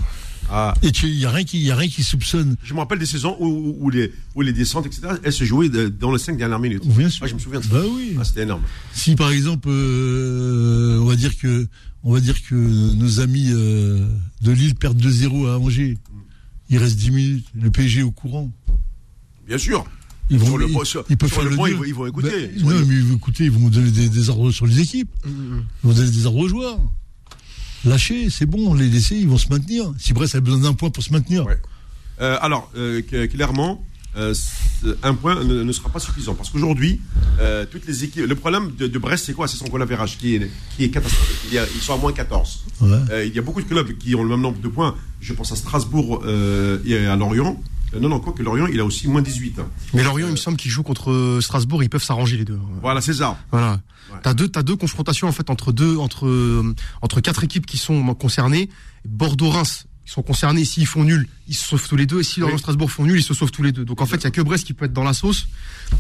Ah, 0.51 0.75
Et 0.83 0.93
tu- 0.93 1.09
il 1.09 1.17
n'y 1.19 1.25
a, 1.25 1.31
rien 1.31 1.45
qui- 1.45 1.61
y 1.61 1.71
a 1.71 1.77
rien 1.77 1.89
qui 1.89 2.03
soupçonne. 2.05 2.57
je 2.63 2.73
me 2.75 2.79
rappelle 2.79 2.99
des 3.01 3.07
saisons 3.07 3.37
où, 3.41 3.91
les, 3.91 4.13
où 4.35 4.43
les 4.43 4.53
descentes, 4.53 4.87
etc., 4.87 5.03
elles 5.25 5.33
se 5.33 5.45
jouaient 5.45 5.69
de- 5.69 5.89
dans 5.89 6.13
les 6.13 6.19
cinq 6.19 6.37
dernières 6.39 6.61
minutes. 6.61 6.87
Bien 6.87 7.09
sûr. 7.09 7.25
Ah, 7.25 7.27
je 7.29 7.35
me 7.35 7.39
souviens 7.41 7.61
de 7.61 7.65
ça. 7.65 7.73
Bah 7.73 7.83
oui. 7.89 8.17
Ah, 8.19 8.25
C'était 8.25 8.43
énorme. 8.43 8.63
Si 8.93 9.17
par 9.17 9.31
exemple, 9.31 9.69
euh, 9.71 10.99
on 11.01 11.05
va 11.07 11.17
dire 11.17 11.37
que, 11.37 11.67
on 12.05 12.13
va 12.13 12.21
dire 12.21 12.41
que 12.49 12.55
nos 12.55 13.21
amis 13.21 13.49
euh, 13.51 14.07
de 14.43 14.53
Lille 14.53 14.75
perdent 14.77 15.01
2-0 15.01 15.47
à 15.49 15.59
Angers, 15.59 15.99
il 16.71 16.79
reste 16.79 16.97
10 16.97 17.11
minutes, 17.11 17.47
le 17.55 17.71
PSG 17.71 18.01
est 18.01 18.05
au 18.05 18.11
courant. 18.13 18.53
Bien 19.47 19.59
sûr. 19.59 19.85
Ils 20.29 20.39
Sur 20.41 20.49
vont, 20.49 20.57
le 20.57 20.67
ils, 20.69 20.73
point- 20.73 20.85
sur- 20.85 21.05
ils 21.09 21.17
peuvent 21.17 21.31
sur 21.33 21.41
faire 21.43 21.51
le 21.51 21.57
point, 21.57 21.69
ils 21.71 21.77
vont- 21.77 21.85
ils 21.85 21.95
vont 21.95 22.07
écouter. 22.07 22.51
Ils 22.57 22.65
vont 22.65 22.71
non, 22.71 22.77
dire- 22.79 22.87
mais 22.89 22.95
ils 22.97 23.05
vont 23.05 23.17
écouter, 23.17 23.45
ils 23.45 23.51
vont 23.51 23.69
donner 23.69 23.91
des, 23.93 24.09
des 24.09 24.29
ordres 24.29 24.51
sur 24.51 24.67
les 24.67 24.81
équipes. 24.81 25.11
Hmm. 25.25 25.61
Ils 25.85 25.89
vont 25.89 25.95
donner 25.95 26.11
des 26.11 26.27
ordres 26.27 26.39
aux 26.41 26.49
joueurs. 26.49 26.81
Lâchez, 27.87 28.31
c'est 28.31 28.47
bon, 28.47 28.75
les 28.75 28.89
laisser, 28.89 29.17
ils 29.17 29.29
vont 29.29 29.39
se 29.39 29.49
maintenir. 29.49 29.93
Si 29.99 30.13
Brest 30.13 30.35
a 30.35 30.41
besoin 30.41 30.61
d'un 30.61 30.75
point 30.75 30.91
pour 30.91 31.03
se 31.03 31.13
maintenir. 31.13 31.47
Ouais. 31.47 31.59
Euh, 32.21 32.37
alors, 32.41 32.71
euh, 32.77 33.03
clairement, 33.03 33.85
euh, 34.17 34.35
un 35.03 35.15
point 35.15 35.43
ne, 35.45 35.63
ne 35.63 35.73
sera 35.73 35.89
pas 35.91 35.99
suffisant. 36.01 36.35
Parce 36.35 36.51
qu'aujourd'hui, 36.51 37.01
euh, 37.41 37.65
toutes 37.71 37.87
les 37.87 38.05
équipes. 38.05 38.25
Le 38.27 38.35
problème 38.35 38.73
de, 38.79 38.87
de 38.87 38.99
Brest, 38.99 39.27
c'est 39.27 39.35
quoi? 39.35 39.47
C'est 39.49 39.57
son 39.59 39.67
goal 39.67 39.83
average 39.83 40.17
qui 40.19 40.35
est, 40.37 40.51
qui 40.77 40.85
est 40.85 40.91
catastrophique. 40.91 41.37
Il 41.49 41.55
y 41.55 41.59
a- 41.59 41.67
ils 41.75 41.81
sont 41.81 41.95
à 41.95 41.99
moins 41.99 42.13
14. 42.13 42.65
Ouais. 42.81 42.89
Euh, 43.11 43.25
il 43.27 43.35
y 43.35 43.39
a 43.39 43.43
beaucoup 43.43 43.63
de 43.63 43.67
clubs 43.69 43.97
qui 43.99 44.15
ont 44.15 44.23
le 44.23 44.31
même 44.31 44.41
nombre 44.41 44.61
de 44.61 44.69
points. 44.69 44.95
Je 45.21 45.33
pense 45.35 45.53
à 45.53 45.57
Strasbourg 45.57 46.25
et 46.87 47.07
à 47.07 47.17
Lorient. 47.17 47.61
Euh, 47.97 48.01
non, 48.01 48.09
non, 48.09 48.21
quoi 48.21 48.33
que 48.33 48.43
Lorient, 48.43 48.67
il 48.67 48.79
a 48.81 48.85
aussi 48.85 49.09
moins 49.09 49.23
18. 49.23 49.59
hein. 49.59 49.69
Mais 49.95 50.03
Lorient, 50.05 50.27
il 50.29 50.33
me 50.33 50.37
semble 50.37 50.57
qu'ils 50.57 50.71
jouent 50.71 50.83
contre 50.83 51.39
Strasbourg, 51.41 51.83
ils 51.83 51.89
peuvent 51.91 52.03
s'arranger 52.05 52.37
les 52.37 52.45
deux. 52.45 52.59
Voilà, 52.83 53.01
César. 53.01 53.37
Voilà. 53.51 53.81
Ouais. 54.13 54.19
T'as 54.23 54.35
deux, 54.35 54.49
t'as 54.49 54.63
deux 54.63 54.77
confrontations 54.77 55.27
en 55.29 55.33
fait 55.33 55.51
entre 55.51 55.73
deux, 55.73 55.97
entre 55.97 56.27
euh, 56.27 56.75
entre 57.03 57.21
quatre 57.21 57.43
équipes 57.43 57.67
qui 57.67 57.77
sont 57.79 58.15
concernées. 58.15 58.69
Bordeaux-Reims, 59.09 59.87
ils 60.07 60.11
sont 60.11 60.23
concernés. 60.23 60.65
S'ils 60.65 60.87
font 60.87 61.05
nul, 61.05 61.29
ils 61.49 61.55
se 61.55 61.67
sauvent 61.67 61.89
tous 61.89 61.97
les 61.97 62.07
deux. 62.07 62.21
Et 62.21 62.25
si 62.25 62.41
Lorient-Strasbourg 62.41 62.91
font 62.91 63.05
nul, 63.05 63.19
ils 63.19 63.23
se 63.25 63.35
sauvent 63.35 63.51
tous 63.51 63.63
les 63.63 63.73
deux. 63.73 63.85
Donc 63.85 64.01
en 64.01 64.07
fait, 64.07 64.17
il 64.17 64.25
y 64.25 64.27
a 64.27 64.31
que 64.31 64.41
Brest 64.43 64.65
qui 64.67 64.75
peut 64.75 64.85
être 64.85 64.93
dans 64.93 65.05
la 65.05 65.13
sauce 65.15 65.47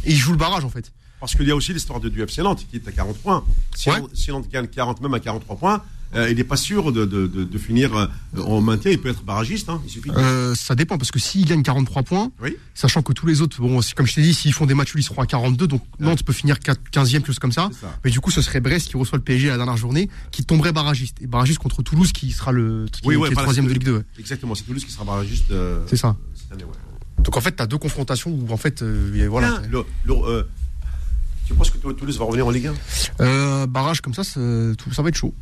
et 0.04 0.12
ils 0.12 0.16
jouent 0.16 0.32
le 0.32 0.38
barrage 0.38 0.64
en 0.64 0.70
fait. 0.70 0.92
Parce 1.18 1.34
qu'il 1.34 1.48
y 1.48 1.50
a 1.50 1.56
aussi 1.56 1.72
l'histoire 1.72 1.98
de, 1.98 2.08
du 2.10 2.20
FC 2.22 2.42
Nantes 2.42 2.66
qui 2.70 2.76
est 2.76 2.86
à 2.86 2.92
40 2.92 3.16
points. 3.18 3.42
Si, 3.74 3.88
Ouais. 3.90 3.96
Si 4.12 4.30
Nantes 4.30 4.48
gagne 4.50 4.66
40, 4.66 5.00
même 5.00 5.14
à 5.14 5.20
43 5.20 5.56
points, 5.56 5.82
euh, 6.16 6.30
il 6.30 6.36
n'est 6.36 6.44
pas 6.44 6.56
sûr 6.56 6.92
de, 6.92 7.04
de, 7.04 7.26
de, 7.26 7.44
de 7.44 7.58
finir 7.58 7.94
euh, 7.96 8.06
en 8.42 8.60
maintien. 8.60 8.90
Il 8.90 9.00
peut 9.00 9.08
être 9.08 9.22
barragiste. 9.22 9.68
hein. 9.68 9.80
Il 9.84 9.90
suffit. 9.90 10.10
de- 10.10 10.16
Euh, 10.16 10.54
ça 10.54 10.74
dépend 10.74 10.98
parce 10.98 11.10
que 11.10 11.18
s'ils 11.18 11.44
gagnent 11.44 11.62
43 11.62 12.02
points, 12.02 12.30
Oui. 12.42 12.56
sachant 12.74 13.02
que 13.02 13.12
tous 13.12 13.26
les 13.26 13.40
autres, 13.42 13.60
bon, 13.60 13.80
comme 13.94 14.06
je 14.06 14.14
t'ai 14.14 14.22
dit, 14.22 14.34
s'ils 14.34 14.52
font 14.52 14.66
des 14.66 14.74
matchs, 14.74 14.94
nuls, 14.94 15.02
ils 15.02 15.06
seront 15.06 15.22
à 15.22 15.26
42. 15.26 15.66
Donc 15.66 15.82
Nantes 16.00 16.22
peut 16.24 16.32
finir 16.32 16.58
4 16.58 16.80
15e, 16.90 17.12
quelque 17.18 17.26
chose 17.26 17.38
comme 17.38 17.52
ça. 17.52 17.68
Mais 18.04 18.10
du 18.10 18.20
coup, 18.20 18.30
ce 18.30 18.42
serait 18.42 18.60
Brest 18.60 18.88
qui 18.88 18.96
reçoit 18.96 19.18
le 19.18 19.24
PSG 19.24 19.48
à 19.48 19.52
la 19.52 19.56
dernière 19.58 19.76
journée, 19.76 20.08
qui 20.30 20.44
tomberait 20.44 20.72
barragiste. 20.72 21.18
Et 21.20 21.26
barragiste 21.26 21.58
contre 21.58 21.82
Toulouse, 21.82 22.12
qui 22.12 22.30
sera 22.32 22.52
le 22.52 22.86
qui, 22.90 23.00
Oui, 23.04 23.14
qui 23.14 23.20
ouais, 23.20 23.28
est 23.28 23.30
voilà, 23.32 23.42
troisième 23.42 23.64
c'est- 23.66 23.68
de 23.70 23.74
Ligue 23.74 23.84
2. 23.84 23.96
ouais. 23.98 24.02
Exactement. 24.18 24.54
C'est 24.54 24.64
Toulouse 24.64 24.84
qui 24.84 24.92
sera 24.92 25.04
barragiste. 25.04 25.52
C'est 25.86 25.96
ça. 25.96 26.16
cette 26.34 26.52
année, 26.52 26.64
ouais. 26.64 26.70
Donc 27.24 27.36
en 27.36 27.40
fait, 27.40 27.52
t'as 27.52 27.66
deux 27.66 27.78
confrontations 27.78 28.30
où 28.30 28.52
en 28.52 28.56
fait, 28.56 28.82
euh, 28.82 29.14
et 29.14 29.26
voilà. 29.26 29.58
Tiens, 29.60 29.62
le- 29.70 29.84
le- 30.04 30.14
euh, 30.14 30.42
tu 31.46 31.54
penses 31.54 31.70
que 31.70 31.78
Toulouse 31.78 32.18
va 32.18 32.24
revenir 32.24 32.46
en 32.46 32.50
Ligue 32.50 32.66
1 32.68 32.74
Euh, 33.20 33.66
barrage 33.66 34.00
comme 34.00 34.14
ça, 34.14 34.24
ça, 34.24 34.40
tout- 34.78 34.92
ça 34.92 35.02
va 35.02 35.08
être 35.08 35.16
chaud. 35.16 35.34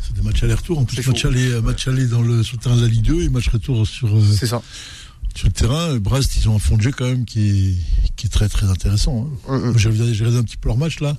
C'est 0.00 0.14
des 0.14 0.22
matchs 0.22 0.42
aller-retour. 0.42 0.78
En 0.78 0.84
plus, 0.84 0.96
C'est 0.96 1.06
match 1.06 1.22
chaud. 1.22 1.28
aller, 1.28 1.50
euh, 1.52 1.60
match 1.62 1.86
aller 1.88 2.06
dans 2.06 2.22
le, 2.22 2.42
sur 2.42 2.56
le 2.56 2.62
terrain 2.62 2.76
de 2.76 2.82
la 2.82 2.88
Ligue 2.88 3.02
2 3.04 3.22
et 3.22 3.28
match 3.28 3.48
retour 3.48 3.86
sur, 3.86 4.08
euh, 4.16 4.22
C'est 4.38 4.46
ça. 4.46 4.60
sur 5.34 5.46
le 5.46 5.52
terrain. 5.52 5.96
Brest, 5.98 6.36
ils 6.36 6.48
ont 6.48 6.56
un 6.56 6.58
fond 6.58 6.76
de 6.76 6.82
jeu 6.82 6.90
quand 6.92 7.04
même 7.06 7.24
qui 7.24 7.48
est, 7.48 8.12
qui 8.16 8.26
est 8.26 8.30
très 8.30 8.48
très 8.48 8.66
intéressant. 8.66 9.28
hein. 9.48 9.52
Hum. 9.54 9.62
Moi, 9.70 9.74
J'ai 9.78 9.88
regardé, 9.90 10.36
un 10.36 10.42
petit 10.42 10.56
peu 10.56 10.68
leur 10.68 10.76
match 10.78 11.00
là. 11.00 11.16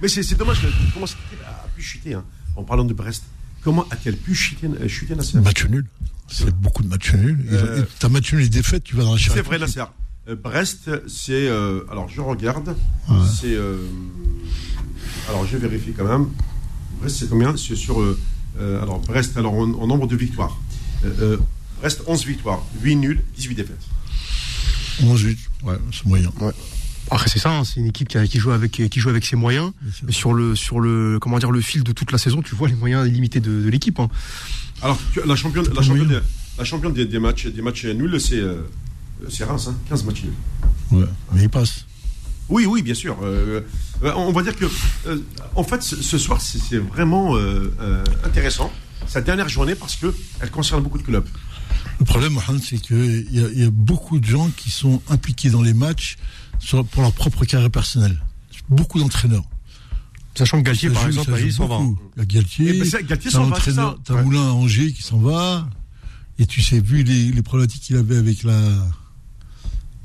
Mais 0.00 0.08
c'est 0.08 0.22
c'est 0.22 0.34
dommage. 0.36 0.58
Comment 0.94 1.06
cette 1.06 1.18
équipe 1.26 1.44
a 1.46 1.66
pu 1.74 1.82
chuter 1.82 2.14
hein, 2.14 2.24
En 2.54 2.62
parlant 2.64 2.84
de 2.84 2.92
Brest, 2.94 3.24
comment 3.62 3.86
a-t-elle 3.90 4.16
pu 4.16 4.34
chuter, 4.34 4.66
euh, 4.68 4.88
chuter 4.88 5.14
Nasser? 5.16 5.40
Match 5.40 5.64
nul. 5.66 5.86
C'est 6.28 6.54
beaucoup 6.54 6.82
de 6.82 6.88
matchs 6.88 7.12
nuls. 7.14 7.46
Euh, 7.52 7.82
T'as 7.98 8.08
match 8.08 8.32
nul 8.32 8.42
et 8.42 8.48
défaite, 8.48 8.82
tu 8.84 8.94
vas 8.96 9.04
dans 9.04 9.12
la 9.12 9.18
C'est 9.18 9.24
charrette. 9.26 9.44
vrai, 9.46 9.58
Nasser. 9.58 9.84
Euh, 10.28 10.36
Brest, 10.36 10.90
c'est. 11.08 11.48
euh, 11.48 11.80
alors, 11.90 12.08
je 12.08 12.20
regarde. 12.20 12.74
Ouais. 13.08 13.16
C'est. 13.40 13.54
euh, 13.54 13.76
alors, 15.28 15.46
je 15.46 15.56
vérifie 15.56 15.92
quand 15.92 16.04
même. 16.06 16.28
Brest, 17.00 17.16
c'est 17.20 17.28
combien? 17.28 17.56
C'est 17.56 17.76
sur. 17.76 18.00
euh, 18.00 18.18
alors, 18.82 19.00
Brest, 19.00 19.36
alors, 19.36 19.54
en, 19.54 19.72
en 19.74 19.86
nombre 19.86 20.06
de 20.06 20.16
victoires. 20.16 20.58
Euh, 21.04 21.10
euh, 21.20 21.36
Brest, 21.80 22.02
11 22.06 22.24
victoires, 22.26 22.62
8 22.82 22.96
nuls, 22.96 23.22
18 23.36 23.54
défaites. 23.54 23.82
11 25.02 25.20
8. 25.22 25.38
Ouais, 25.64 25.74
c'est 25.92 26.06
moyen. 26.06 26.30
Après 27.10 27.28
c'est 27.28 27.38
ça, 27.38 27.50
hein, 27.56 27.62
c'est 27.64 27.78
une 27.78 27.86
équipe 27.86 28.08
qui, 28.08 28.38
joue 28.40 28.50
avec 28.50 28.72
qui 28.72 28.98
joue 29.00 29.10
avec 29.10 29.24
ses 29.24 29.36
moyens. 29.36 29.70
Sur 30.08 30.32
le 30.34 30.56
sur 30.56 30.80
le 30.80 31.18
comment 31.20 31.38
dire 31.38 31.52
le 31.52 31.60
fil 31.60 31.84
de 31.84 31.92
toute 31.92 32.10
la 32.10 32.18
saison, 32.18 32.42
tu 32.42 32.54
vois 32.56 32.66
les 32.66 32.74
moyens 32.74 33.06
illimités 33.06 33.38
de, 33.38 33.62
de 33.62 33.68
l'équipe. 33.68 34.00
hein. 34.00 34.08
Alors, 34.82 34.98
tu- 35.12 35.20
la 35.24 35.36
championne, 35.36 35.66
la 35.72 35.82
des, 35.82 36.18
la 36.58 36.64
championne 36.64 36.92
des, 36.94 37.06
des 37.06 37.18
matchs, 37.20 37.46
des 37.46 37.62
matchs 37.62 37.84
nuls, 37.84 38.20
c'est 38.20 38.38
euh, 38.40 38.62
c'est 39.28 39.44
Reims, 39.44 39.66
hein, 39.68 39.76
15 39.88 40.04
matchs 40.04 40.22
nuls. 40.24 40.32
Ouais. 40.92 41.06
Mais 41.32 41.42
il 41.42 41.48
passe. 41.48 41.84
Oui, 42.48 42.64
oui, 42.66 42.82
bien 42.82 42.94
sûr. 42.94 43.16
Euh, 43.22 43.60
euh, 44.04 44.12
on 44.16 44.30
va 44.32 44.42
dire 44.42 44.54
que, 44.56 44.66
euh, 45.06 45.18
en 45.56 45.64
fait, 45.64 45.82
ce, 45.82 45.96
ce 45.96 46.16
soir, 46.18 46.40
c'est 46.40 46.78
vraiment 46.78 47.36
euh, 47.36 47.72
euh, 47.80 48.04
intéressant. 48.24 48.70
Sa 49.08 49.20
dernière 49.20 49.48
journée 49.48 49.74
parce 49.74 49.96
que 49.96 50.14
elle 50.40 50.50
concerne 50.50 50.82
beaucoup 50.82 50.98
de 50.98 51.02
clubs. 51.02 51.26
Le 51.98 52.04
problème, 52.04 52.32
Mohamed, 52.34 52.62
c'est 52.62 52.78
qu'il 52.78 53.26
y, 53.32 53.42
a- 53.44 53.48
il 53.48 53.60
y 53.60 53.64
a 53.64 53.70
beaucoup 53.70 54.20
de 54.20 54.26
gens 54.26 54.48
qui 54.56 54.70
sont 54.70 55.00
impliqués 55.08 55.50
dans 55.50 55.62
les 55.62 55.74
matchs 55.74 56.16
sur- 56.58 56.84
pour 56.84 57.02
leur 57.02 57.12
propre 57.12 57.44
carrière 57.44 57.70
personnelle. 57.70 58.20
Beaucoup 58.68 58.98
d'entraîneurs. 58.98 59.44
Sachant 60.34 60.58
que 60.58 60.64
Galtier 60.66 60.88
Ça 60.90 60.94
par 60.94 61.02
joue- 61.04 61.08
exemple, 61.20 61.40
il 61.44 61.52
s'en 61.52 61.66
va. 61.66 61.78
Il 62.16 62.18
y 62.18 62.22
a 62.22 62.24
Galtier, 62.26 62.76
Et 62.76 62.80
ben, 62.80 63.96
t'as 64.04 64.14
Ouais. 64.14 64.22
Moulin 64.22 64.48
à 64.48 64.52
Angers 64.52 64.92
qui 64.92 65.02
s'en 65.02 65.18
va. 65.18 65.68
Et 66.38 66.46
tu 66.46 66.60
sais, 66.60 66.78
vu 66.80 67.02
les, 67.02 67.32
les 67.32 67.42
problématiques 67.42 67.82
qu'il 67.82 67.96
avait 67.96 68.18
avec 68.18 68.42
la, 68.42 68.60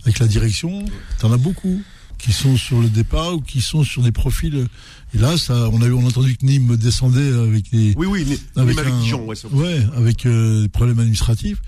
avec 0.04 0.20
la 0.20 0.28
direction, 0.28 0.86
t'en 1.20 1.32
as 1.32 1.38
beaucoup 1.38 1.82
qui 2.18 2.32
sont 2.34 2.56
sur 2.56 2.80
le 2.82 2.88
départ 2.88 3.34
ou 3.36 3.42
qui 3.42 3.62
sont 3.62 3.84
sur 3.84 4.04
des 4.04 4.12
profils. 4.12 4.68
Et 5.14 5.18
là, 5.18 5.38
ça, 5.38 5.70
on 5.72 5.82
a, 5.82 5.88
eu- 5.88 5.92
on 5.94 6.04
a 6.06 6.08
entendu 6.08 6.38
que 6.38 6.46
Nîmes 6.46 6.76
descendait 6.78 7.34
avec 7.34 7.72
les, 7.72 7.94
Oui, 7.96 8.06
oui, 8.08 8.26
mais 8.30 8.62
avec, 8.62 8.78
un- 8.78 9.00
Dijon, 9.02 9.26
ouais, 9.28 9.80
avec 9.96 10.26
euh, 10.28 10.62
des 10.62 10.70
problèmes 10.70 11.00
administratifs. 11.00 11.62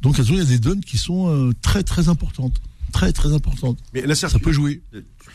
Donc, 0.00 0.16
il 0.18 0.34
y 0.36 0.40
a 0.40 0.44
des 0.44 0.58
donnes 0.58 0.80
qui 0.80 0.96
sont 0.96 1.28
euh, 1.28 1.52
très, 1.60 1.82
très 1.82 2.08
importantes. 2.08 2.56
Très, 2.90 3.12
très 3.12 3.34
importantes. 3.34 3.78
Mais 3.92 4.00
Nasser, 4.06 4.28
Ça 4.30 4.38
tu, 4.38 4.44
peut 4.44 4.52
jouer. 4.52 4.80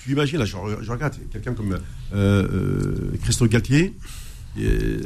tu 0.04 0.12
imagines, 0.12 0.40
là, 0.40 0.46
je, 0.46 0.56
je 0.82 0.92
regarde 0.92 1.14
quelqu'un 1.32 1.54
comme 1.54 1.78
euh, 2.16 3.12
Christophe 3.22 3.50
Galtier, 3.50 3.94
euh, 4.60 5.00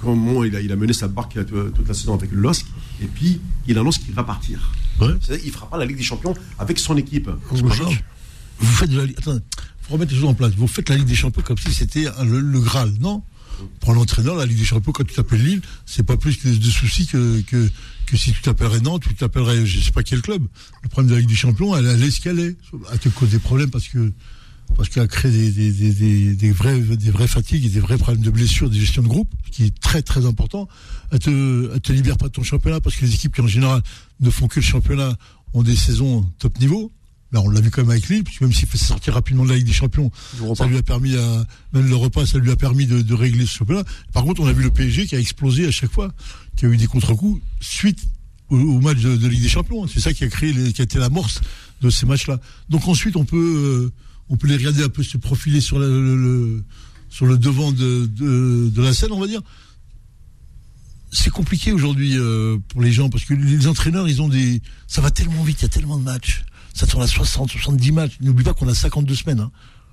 comment 0.00 0.44
il 0.44 0.56
a, 0.56 0.60
il 0.60 0.72
a 0.72 0.76
mené 0.76 0.92
sa 0.92 1.08
barque 1.08 1.36
euh, 1.36 1.70
toute 1.70 1.86
la 1.88 1.94
saison 1.94 2.14
avec 2.14 2.30
le 2.30 2.40
LOSC, 2.40 2.66
et 3.02 3.06
puis 3.06 3.40
il 3.66 3.78
annonce 3.78 3.98
qu'il 3.98 4.14
va 4.14 4.24
partir. 4.24 4.72
Ouais. 5.00 5.14
Il 5.44 5.50
fera 5.50 5.68
pas 5.68 5.78
la 5.78 5.84
Ligue 5.86 5.96
des 5.96 6.02
Champions 6.02 6.34
avec 6.58 6.78
son 6.78 6.96
équipe. 6.96 7.28
Vous 7.50 7.68
Vous 8.58 8.72
faites 8.72 8.90
de 8.90 8.98
la 8.98 9.06
Ligue. 9.06 9.16
Attends, 9.18 9.38
faut 9.82 9.94
remettre 9.94 10.12
les 10.12 10.18
choses 10.18 10.28
en 10.28 10.34
place. 10.34 10.52
Vous 10.56 10.66
faites 10.66 10.88
la 10.88 10.96
Ligue 10.96 11.06
des 11.06 11.14
Champions 11.14 11.42
comme 11.42 11.58
si 11.58 11.72
c'était 11.72 12.06
le, 12.24 12.40
le 12.40 12.60
Graal, 12.60 12.92
non? 13.00 13.22
Pour 13.80 13.94
l'entraîneur, 13.94 14.36
la 14.36 14.46
Ligue 14.46 14.58
des 14.58 14.64
Champions, 14.64 14.92
quand 14.92 15.04
tu 15.04 15.14
t'appelles 15.14 15.42
Lille, 15.42 15.62
c'est 15.86 16.02
pas 16.02 16.16
plus 16.16 16.42
de 16.42 16.70
soucis 16.70 17.06
que, 17.06 17.40
que, 17.42 17.68
que 18.06 18.16
si 18.16 18.32
tu 18.32 18.42
t'appellerais 18.42 18.80
Nantes 18.80 19.02
tu 19.06 19.14
t'appellerais 19.14 19.64
je 19.66 19.80
sais 19.80 19.92
pas 19.92 20.02
quel 20.02 20.20
club. 20.20 20.44
Le 20.82 20.88
problème 20.88 21.10
de 21.10 21.14
la 21.14 21.20
Ligue 21.20 21.28
des 21.28 21.36
Champions, 21.36 21.76
elle, 21.76 21.86
elle 21.86 22.02
est 22.02 22.10
ce 22.10 22.20
qu'elle 22.20 22.40
est. 22.40 22.56
Elle 22.92 22.98
te 22.98 23.08
cause 23.08 23.30
des 23.30 23.38
problèmes 23.38 23.70
parce 23.70 23.88
que 23.88 24.12
parce 24.76 24.88
qu'elle 24.88 25.08
crée 25.08 25.30
des, 25.30 25.50
des, 25.50 25.72
des, 25.72 25.92
des, 25.92 26.34
des 26.34 26.52
vrais, 26.52 26.78
des 26.80 27.10
vraies 27.10 27.26
fatigues 27.28 27.64
et 27.66 27.68
des 27.68 27.80
vrais 27.80 27.98
problèmes 27.98 28.22
de 28.24 28.30
blessures, 28.30 28.68
de 28.70 28.74
gestion 28.74 29.02
de 29.02 29.08
groupe, 29.08 29.28
ce 29.46 29.50
qui 29.50 29.64
est 29.64 29.80
très 29.80 30.02
très 30.02 30.26
important. 30.26 30.68
Elle 31.10 31.18
te, 31.18 31.70
elle 31.74 31.80
te 31.80 31.92
libère 31.92 32.16
pas 32.16 32.26
de 32.28 32.32
ton 32.32 32.42
championnat 32.42 32.80
parce 32.80 32.96
que 32.96 33.04
les 33.04 33.14
équipes 33.14 33.34
qui 33.34 33.40
en 33.40 33.46
général 33.46 33.82
ne 34.20 34.30
font 34.30 34.48
que 34.48 34.60
le 34.60 34.64
championnat 34.64 35.16
ont 35.54 35.62
des 35.62 35.76
saisons 35.76 36.22
top 36.38 36.58
niveau. 36.60 36.90
Là, 37.32 37.40
on 37.40 37.48
l'a 37.48 37.60
vu 37.62 37.70
quand 37.70 37.80
même 37.80 37.90
avec 37.90 38.08
Lille, 38.10 38.24
puisque 38.24 38.42
même 38.42 38.52
s'il 38.52 38.68
fait 38.68 38.76
sortir 38.76 39.14
rapidement 39.14 39.44
de 39.44 39.50
la 39.50 39.56
Ligue 39.56 39.66
des 39.66 39.72
Champions, 39.72 40.10
ça 40.54 40.66
lui 40.66 40.76
a 40.76 40.82
permis 40.82 41.16
à, 41.16 41.46
même 41.72 41.88
le 41.88 41.96
repas, 41.96 42.26
ça 42.26 42.36
lui 42.38 42.50
a 42.50 42.56
permis 42.56 42.84
de, 42.86 43.00
de 43.00 43.14
régler 43.14 43.46
ce 43.46 43.54
championnat. 43.56 43.84
Par 44.12 44.22
contre, 44.24 44.42
on 44.42 44.46
a 44.46 44.52
vu 44.52 44.62
le 44.62 44.70
PSG 44.70 45.06
qui 45.06 45.16
a 45.16 45.18
explosé 45.18 45.66
à 45.66 45.70
chaque 45.70 45.90
fois, 45.90 46.12
qui 46.56 46.66
a 46.66 46.68
eu 46.68 46.76
des 46.76 46.86
contre-coups 46.86 47.40
suite 47.60 48.00
au, 48.50 48.58
au 48.58 48.80
match 48.82 48.98
de, 48.98 49.16
de 49.16 49.28
Ligue 49.28 49.40
des 49.42 49.48
Champions. 49.48 49.86
C'est 49.86 50.00
ça 50.00 50.12
qui 50.12 50.24
a 50.24 50.28
créé, 50.28 50.52
les- 50.52 50.74
qui 50.74 50.82
a 50.82 50.84
été 50.84 50.98
l'amorce 50.98 51.40
de 51.80 51.88
ces 51.88 52.04
matchs-là. 52.04 52.38
Donc 52.68 52.86
ensuite, 52.86 53.16
on 53.16 53.24
peut, 53.24 53.38
euh, 53.38 53.92
on 54.32 54.36
peut 54.38 54.48
les 54.48 54.56
regarder 54.56 54.82
un 54.82 54.88
peu 54.88 55.02
se 55.02 55.18
profiler 55.18 55.60
sur 55.60 55.78
le, 55.78 55.88
le- 56.02 56.16
le- 56.16 56.64
sur 57.10 57.26
le 57.26 57.36
devant 57.36 57.70
de, 57.70 58.06
de, 58.06 58.70
de 58.74 58.82
la 58.82 58.94
scène, 58.94 59.12
on 59.12 59.20
va 59.20 59.26
dire. 59.26 59.42
C'est 61.12 61.28
compliqué 61.30 61.72
aujourd'hui 61.72 62.16
euh, 62.16 62.56
pour 62.68 62.80
les 62.80 62.90
gens 62.90 63.10
parce 63.10 63.24
que 63.26 63.34
les 63.34 63.66
entraîneurs, 63.66 64.08
ils 64.08 64.22
ont 64.22 64.28
des, 64.28 64.62
ça 64.88 65.02
va 65.02 65.10
tellement 65.10 65.42
vite, 65.44 65.58
il 65.60 65.62
y 65.62 65.66
a 65.66 65.68
tellement 65.68 65.98
de 65.98 66.04
matchs. 66.04 66.42
Ça 66.72 66.86
tourne 66.86 67.02
à 67.02 67.06
60, 67.06 67.50
70 67.50 67.92
matchs. 67.92 68.16
N'oublie 68.22 68.44
pas 68.44 68.54
qu'on 68.54 68.66
a 68.68 68.74
52 68.74 69.14
semaines. 69.14 69.40
Hein. 69.40 69.50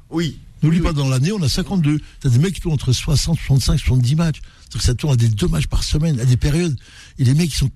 Oui. 0.10 0.39
N'oublie 0.63 0.77
Oui, 0.77 0.84
pas, 0.84 0.91
oui. 0.91 0.96
dans 0.96 1.10
l'année, 1.10 1.34
on 1.34 1.41
a 1.41 1.50
52. 1.50 2.00
T'as 2.22 2.29
des 2.29 2.39
mecs 2.39 2.53
qui 2.53 2.62
tournent 2.62 2.75
entre 2.75 2.93
60, 2.93 3.38
65, 3.38 3.77
70 3.77 4.15
matchs. 4.15 4.38
C'est-à-dire 4.62 4.79
que 4.79 4.86
ça 4.86 4.96
tourne 4.96 5.13
à 5.13 5.17
des 5.17 5.27
deux 5.27 5.48
matchs 5.50 5.67
par 5.67 5.84
semaine, 5.84 6.17
à 6.22 6.25
des 6.25 6.38
périodes. 6.38 6.77
Et 7.17 7.25
les 7.25 7.34
mecs, 7.34 7.51
ils 7.51 7.58
sont 7.58 7.72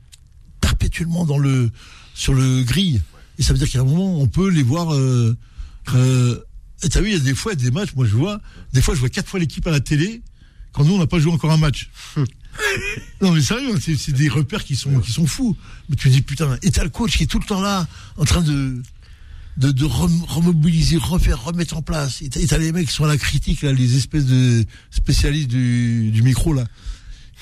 perpétuellement 0.62 1.25
dans 1.25 1.38
le, 1.38 1.70
sur 2.13 2.34
le 2.34 2.63
grille. 2.63 3.01
Et 3.39 3.43
ça 3.43 3.51
veut 3.51 3.60
dire 3.60 3.70
qu'à 3.70 3.82
un 3.82 3.84
moment, 3.84 4.22
on 4.22 4.27
peut 4.27 4.50
les 4.50 4.63
voir, 4.63 4.93
euh, 4.93 5.36
euh, 5.96 6.39
et 6.84 6.90
t'as 6.90 7.02
vu, 7.02 7.10
il 7.10 7.13
y 7.13 7.16
a 7.16 7.20
des 7.20 7.36
fois, 7.36 7.56
des 7.56 7.72
matchs, 7.72 7.90
moi 7.96 8.06
je 8.06 8.16
vois, 8.16 8.40
des 8.74 8.82
fois 8.82 8.94
je 8.96 9.00
vois 9.00 9.10
quatre 9.10 9.28
fois 9.30 9.40
l'équipe 9.40 9.66
à 9.68 9.72
la 9.72 9.80
télé, 9.80 10.22
quand 10.72 10.84
nous 10.84 10.94
on 10.94 11.00
n'a 11.00 11.08
pas 11.08 11.20
joué 11.20 11.32
encore 11.32 11.52
un 11.52 11.58
match. 11.58 11.90
non 13.22 13.32
mais 13.32 13.42
sérieux, 13.42 13.75
c'est 13.80 14.12
des 14.12 14.30
repères 14.30 14.63
qui 14.63 14.75
sont, 14.75 15.00
qui 15.00 15.12
sont 15.12 15.25
fous. 15.28 15.56
Mais 15.90 15.96
tu 15.96 16.10
te 16.10 16.13
dis 16.13 16.22
putain, 16.22 16.58
et 16.62 16.72
t'as 16.72 16.84
le 16.84 16.90
coach 16.90 17.18
qui 17.18 17.24
est 17.24 17.28
tout 17.28 17.40
le 17.40 17.46
temps 17.46 17.62
là, 17.62 17.88
en 18.18 18.25
train 18.25 18.42
de, 18.42 18.82
de, 19.58 19.72
de 19.72 19.86
rem- 19.86 20.24
remobiliser, 20.28 20.98
refaire, 20.98 21.44
remettre 21.44 21.75
en 21.78 21.82
place. 21.82 22.22
Et 22.22 22.30
t'as- 22.30 22.40
et 22.40 22.48
t'as 22.48 22.58
les 22.58 22.72
mecs 22.72 22.88
qui 22.88 22.94
sont 22.94 23.06
à 23.06 23.08
la 23.08 23.18
critique, 23.18 23.62
là, 23.62 23.72
les 23.72 23.96
espèces 23.98 24.25
de 24.25 24.66
spécialistes 24.92 25.48
du, 25.50 26.12
du 26.12 26.22
micro, 26.22 26.54
là, 26.54 26.66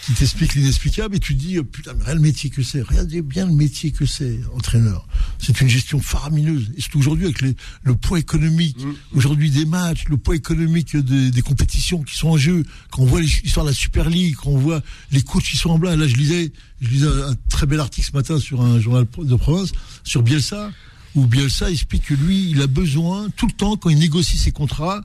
qui 0.06 0.14
t'expliquent 0.14 0.56
l'inexplicable, 0.56 1.16
et 1.16 1.20
tu 1.20 1.36
dis, 1.36 1.60
oh, 1.60 1.64
putain, 1.64 1.94
mais 1.94 2.02
regarde 2.02 2.18
le 2.18 2.24
métier 2.24 2.50
que 2.50 2.64
c'est. 2.64 2.82
Regardez 2.82 3.22
bien 3.22 3.46
le 3.46 3.52
métier 3.54 3.92
que 3.92 4.06
c'est, 4.06 4.40
entraîneur. 4.56 5.08
C'est 5.38 5.62
une 5.62 5.70
gestion 5.70 6.00
faramineuse. 6.00 6.72
Et 6.76 6.82
surtout 6.82 7.00
aujourd'hui, 7.00 7.26
avec 7.26 7.42
les- 7.42 7.56
le 7.84 7.94
poids 7.96 8.18
économique, 8.20 8.78
aujourd'hui 9.14 9.52
des 9.52 9.66
matchs, 9.66 10.06
le 10.10 10.18
poids 10.18 10.36
économique 10.36 10.98
des, 10.98 11.30
des 11.30 11.42
compétitions 11.44 12.02
qui 12.02 12.16
sont 12.18 12.30
en 12.30 12.38
jeu, 12.38 12.64
quand 12.90 13.04
on 13.04 13.06
voit 13.06 13.22
l'histoire 13.22 13.66
de 13.66 13.72
la 13.72 13.76
Super 13.76 14.10
League, 14.10 14.36
quand 14.36 14.50
on 14.50 14.58
voit 14.58 14.82
les 15.12 15.22
coachs 15.22 15.44
qui 15.44 15.58
sont 15.58 15.70
en 15.70 15.78
blanc. 15.80 15.96
Là, 15.96 16.08
je 16.08 16.16
lisais, 16.16 16.52
je 16.82 16.90
lisais 16.90 17.08
un 17.08 17.36
très 17.50 17.68
bel 17.68 17.80
article 17.80 18.08
ce 18.12 18.18
matin 18.18 18.40
sur 18.40 18.62
un 18.62 18.80
journal 18.80 19.06
de 19.20 19.36
province, 19.36 19.72
sur 20.04 20.24
Bielsa, 20.24 20.72
où 21.14 21.26
Bielsa 21.28 21.70
explique 21.70 22.04
que 22.08 22.14
lui, 22.16 22.50
il 22.50 22.62
a 22.62 22.68
besoin, 22.68 23.30
tout 23.36 23.46
le 23.46 23.54
temps, 23.54 23.78
quand 23.78 23.90
il 23.90 24.00
négocie 24.00 24.38
ses 24.38 24.52
contrats, 24.52 25.04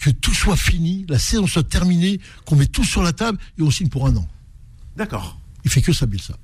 que 0.00 0.10
tout 0.10 0.34
soit 0.34 0.56
fini, 0.56 1.04
la 1.08 1.18
saison 1.18 1.46
soit 1.46 1.68
terminée, 1.68 2.20
qu'on 2.46 2.56
met 2.56 2.66
tout 2.66 2.84
sur 2.84 3.02
la 3.02 3.12
table 3.12 3.38
et 3.58 3.62
on 3.62 3.70
signe 3.70 3.88
pour 3.88 4.06
un 4.06 4.16
an. 4.16 4.26
D'accord. 4.96 5.38
Il 5.64 5.70
fait 5.70 5.82
que 5.82 5.92
ça, 5.92 6.06
Bielsa. 6.06 6.34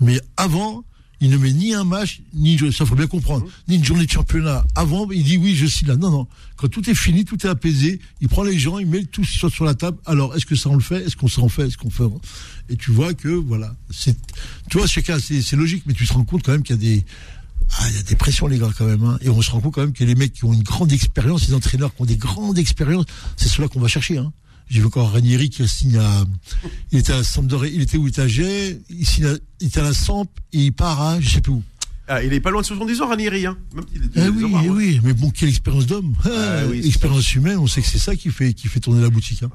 Mais 0.00 0.20
avant, 0.36 0.84
il 1.20 1.30
ne 1.30 1.36
met 1.36 1.52
ni 1.52 1.72
un 1.72 1.84
match, 1.84 2.20
ni 2.34 2.52
une 2.52 2.58
journée, 2.58 2.74
ça 2.74 2.84
faut 2.84 2.96
bien 2.96 3.06
comprendre, 3.06 3.46
ni 3.68 3.76
une 3.76 3.84
journée 3.84 4.06
de 4.06 4.10
championnat. 4.10 4.64
Avant, 4.74 5.08
il 5.10 5.22
dit 5.22 5.36
oui, 5.36 5.54
je 5.54 5.66
signe 5.66 5.88
là. 5.88 5.96
Non, 5.96 6.10
non. 6.10 6.26
Quand 6.56 6.68
tout 6.68 6.90
est 6.90 6.94
fini, 6.94 7.24
tout 7.24 7.46
est 7.46 7.48
apaisé, 7.48 8.00
il 8.20 8.28
prend 8.28 8.42
les 8.42 8.58
gens, 8.58 8.78
il 8.78 8.88
met 8.88 9.04
tout 9.04 9.24
soit 9.24 9.48
sur 9.48 9.64
la 9.64 9.74
table. 9.74 9.98
Alors, 10.04 10.34
est-ce 10.36 10.46
que 10.46 10.56
ça 10.56 10.68
on 10.68 10.74
le 10.74 10.80
fait? 10.80 11.04
Est-ce 11.04 11.16
qu'on 11.16 11.28
s'en 11.28 11.48
fait? 11.48 11.68
Est-ce 11.68 11.78
qu'on 11.78 11.90
fait 11.90 12.04
Et 12.68 12.76
tu 12.76 12.90
vois 12.90 13.14
que, 13.14 13.28
voilà, 13.28 13.74
c'est, 13.90 14.16
tu 14.68 14.78
vois, 14.78 14.86
chacun, 14.86 15.18
c'est 15.20 15.42
c'est 15.42 15.56
logique, 15.56 15.84
mais 15.86 15.94
tu 15.94 16.06
te 16.06 16.12
rends 16.12 16.24
compte 16.24 16.42
quand 16.42 16.52
même 16.52 16.64
qu'il 16.64 16.76
y 16.76 16.78
a 16.78 16.82
des, 16.82 17.04
ah, 17.78 17.88
il 17.90 17.96
y 17.96 17.98
a 17.98 18.02
des 18.02 18.16
pressions, 18.16 18.46
les 18.46 18.58
gars, 18.58 18.70
quand 18.76 18.86
même. 18.86 19.02
Hein. 19.04 19.18
Et 19.22 19.28
on 19.30 19.40
se 19.42 19.50
rend 19.50 19.60
compte 19.60 19.74
quand 19.74 19.80
même 19.82 19.92
que 19.92 20.04
les 20.04 20.14
mecs 20.14 20.32
qui 20.32 20.44
ont 20.44 20.52
une 20.52 20.62
grande 20.62 20.92
expérience, 20.92 21.48
les 21.48 21.54
entraîneurs 21.54 21.94
qui 21.94 22.02
ont 22.02 22.06
des 22.06 22.16
grandes 22.16 22.58
expériences, 22.58 23.06
c'est 23.36 23.48
ceux-là 23.48 23.68
qu'on 23.68 23.80
va 23.80 23.88
chercher. 23.88 24.18
Hein. 24.18 24.32
J'ai 24.68 24.80
vu 24.80 24.86
encore 24.86 25.12
Ranieri 25.12 25.50
qui 25.50 25.66
signe 25.68 25.98
à. 25.98 26.24
Il 26.92 26.98
était 26.98 27.12
à 27.12 27.22
Sampdoria, 27.24 27.70
il 27.74 27.82
était 27.82 27.98
où? 27.98 28.06
Il 28.06 28.10
était 28.10 28.22
à 28.22 28.26
il, 28.26 29.06
signe 29.06 29.26
à- 29.26 29.34
il 29.60 29.66
était 29.66 29.80
à 29.80 29.84
la 29.84 29.92
Samp, 29.94 30.26
et 30.52 30.60
il 30.64 30.72
part 30.72 31.00
à 31.02 31.20
je 31.20 31.28
sais 31.28 31.40
plus 31.40 31.52
où. 31.52 31.62
Ah, 32.08 32.22
il 32.22 32.32
est 32.32 32.40
pas 32.40 32.50
loin 32.50 32.62
de 32.62 32.66
70 32.66 33.00
ans, 33.02 33.08
Ranieri. 33.08 33.46
Hein. 33.46 33.56
Même 33.74 33.84
est- 33.94 34.10
Eh 34.16 34.28
oui, 34.28 34.42
eh 34.46 34.54
ouais. 34.54 34.68
oui, 34.70 35.00
mais 35.02 35.12
bon, 35.12 35.30
quelle 35.30 35.48
expérience 35.48 35.86
d'homme 35.86 36.14
Ah, 36.24 36.62
oui, 36.70 36.82
Expérience 36.86 37.34
humaine, 37.34 37.58
on 37.58 37.66
sait 37.66 37.80
que 37.82 37.86
c'est 37.88 37.98
ça 37.98 38.16
qui 38.16 38.30
fait, 38.30 38.54
qui 38.54 38.68
fait 38.68 38.80
tourner 38.80 39.02
la 39.02 39.10
boutique. 39.10 39.42
Hein. 39.42 39.50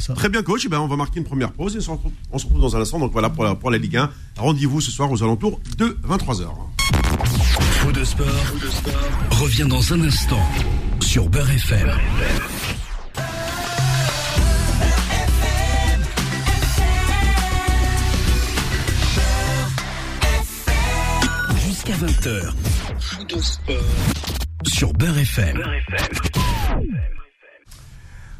Ça. 0.00 0.14
Très 0.14 0.30
bien, 0.30 0.42
coach. 0.42 0.62
Eh 0.64 0.68
ben, 0.70 0.78
on 0.80 0.88
va 0.88 0.96
marquer 0.96 1.18
une 1.18 1.26
première 1.26 1.52
pause 1.52 1.74
et 1.74 1.78
on 1.78 1.82
se 1.82 1.90
retrouve, 1.90 2.12
on 2.30 2.38
se 2.38 2.44
retrouve 2.46 2.62
dans 2.62 2.76
un 2.76 2.80
instant. 2.80 2.98
Donc 2.98 3.12
voilà 3.12 3.28
pour 3.28 3.44
la, 3.44 3.54
pour 3.54 3.70
la 3.70 3.76
Ligue 3.76 3.98
1. 3.98 4.10
Rendez-vous 4.38 4.80
ce 4.80 4.90
soir 4.90 5.10
aux 5.10 5.22
alentours 5.22 5.60
de 5.76 5.98
23h. 6.08 6.46
Faux 7.20 7.92
de 7.92 8.04
sport, 8.04 8.26
revient 9.32 9.66
dans 9.68 9.92
un 9.92 10.00
instant 10.02 10.40
sur 11.00 11.28
Beurre 11.28 11.50
FM. 11.50 11.90
Jusqu'à 21.66 21.92
20h. 21.94 22.52
Faux 22.98 23.24
de 23.24 23.42
sport 23.42 23.74
sur 24.64 24.92
Beurre 24.94 25.18
FM. 25.18 25.62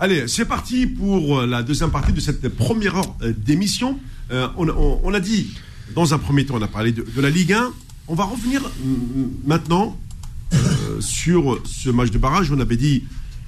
Allez, 0.00 0.28
c'est 0.28 0.46
parti 0.46 0.86
pour 0.86 1.42
la 1.42 1.62
deuxième 1.62 1.90
partie 1.90 2.12
de 2.12 2.20
cette 2.20 2.48
première 2.48 2.96
heure 2.96 3.14
euh, 3.22 3.34
d'émission. 3.36 4.00
Euh, 4.30 4.48
on, 4.56 5.12
a 5.12 5.20
dit, 5.20 5.52
dans 5.94 6.14
un 6.14 6.18
premier 6.18 6.46
temps, 6.46 6.54
on 6.56 6.62
a 6.62 6.68
parlé 6.68 6.92
de 6.92 7.20
la 7.20 7.28
Ligue 7.28 7.52
1. 7.52 7.72
On 8.08 8.14
va 8.14 8.24
revenir 8.24 8.60
mm, 8.62 9.46
maintenant 9.46 9.98
euh, 10.52 11.00
sur 11.00 11.60
ce 11.64 11.90
match 11.90 12.10
de 12.10 12.18
barrage. 12.18 12.50
On 12.52 12.60
avait 12.60 12.76
dit 12.76 13.04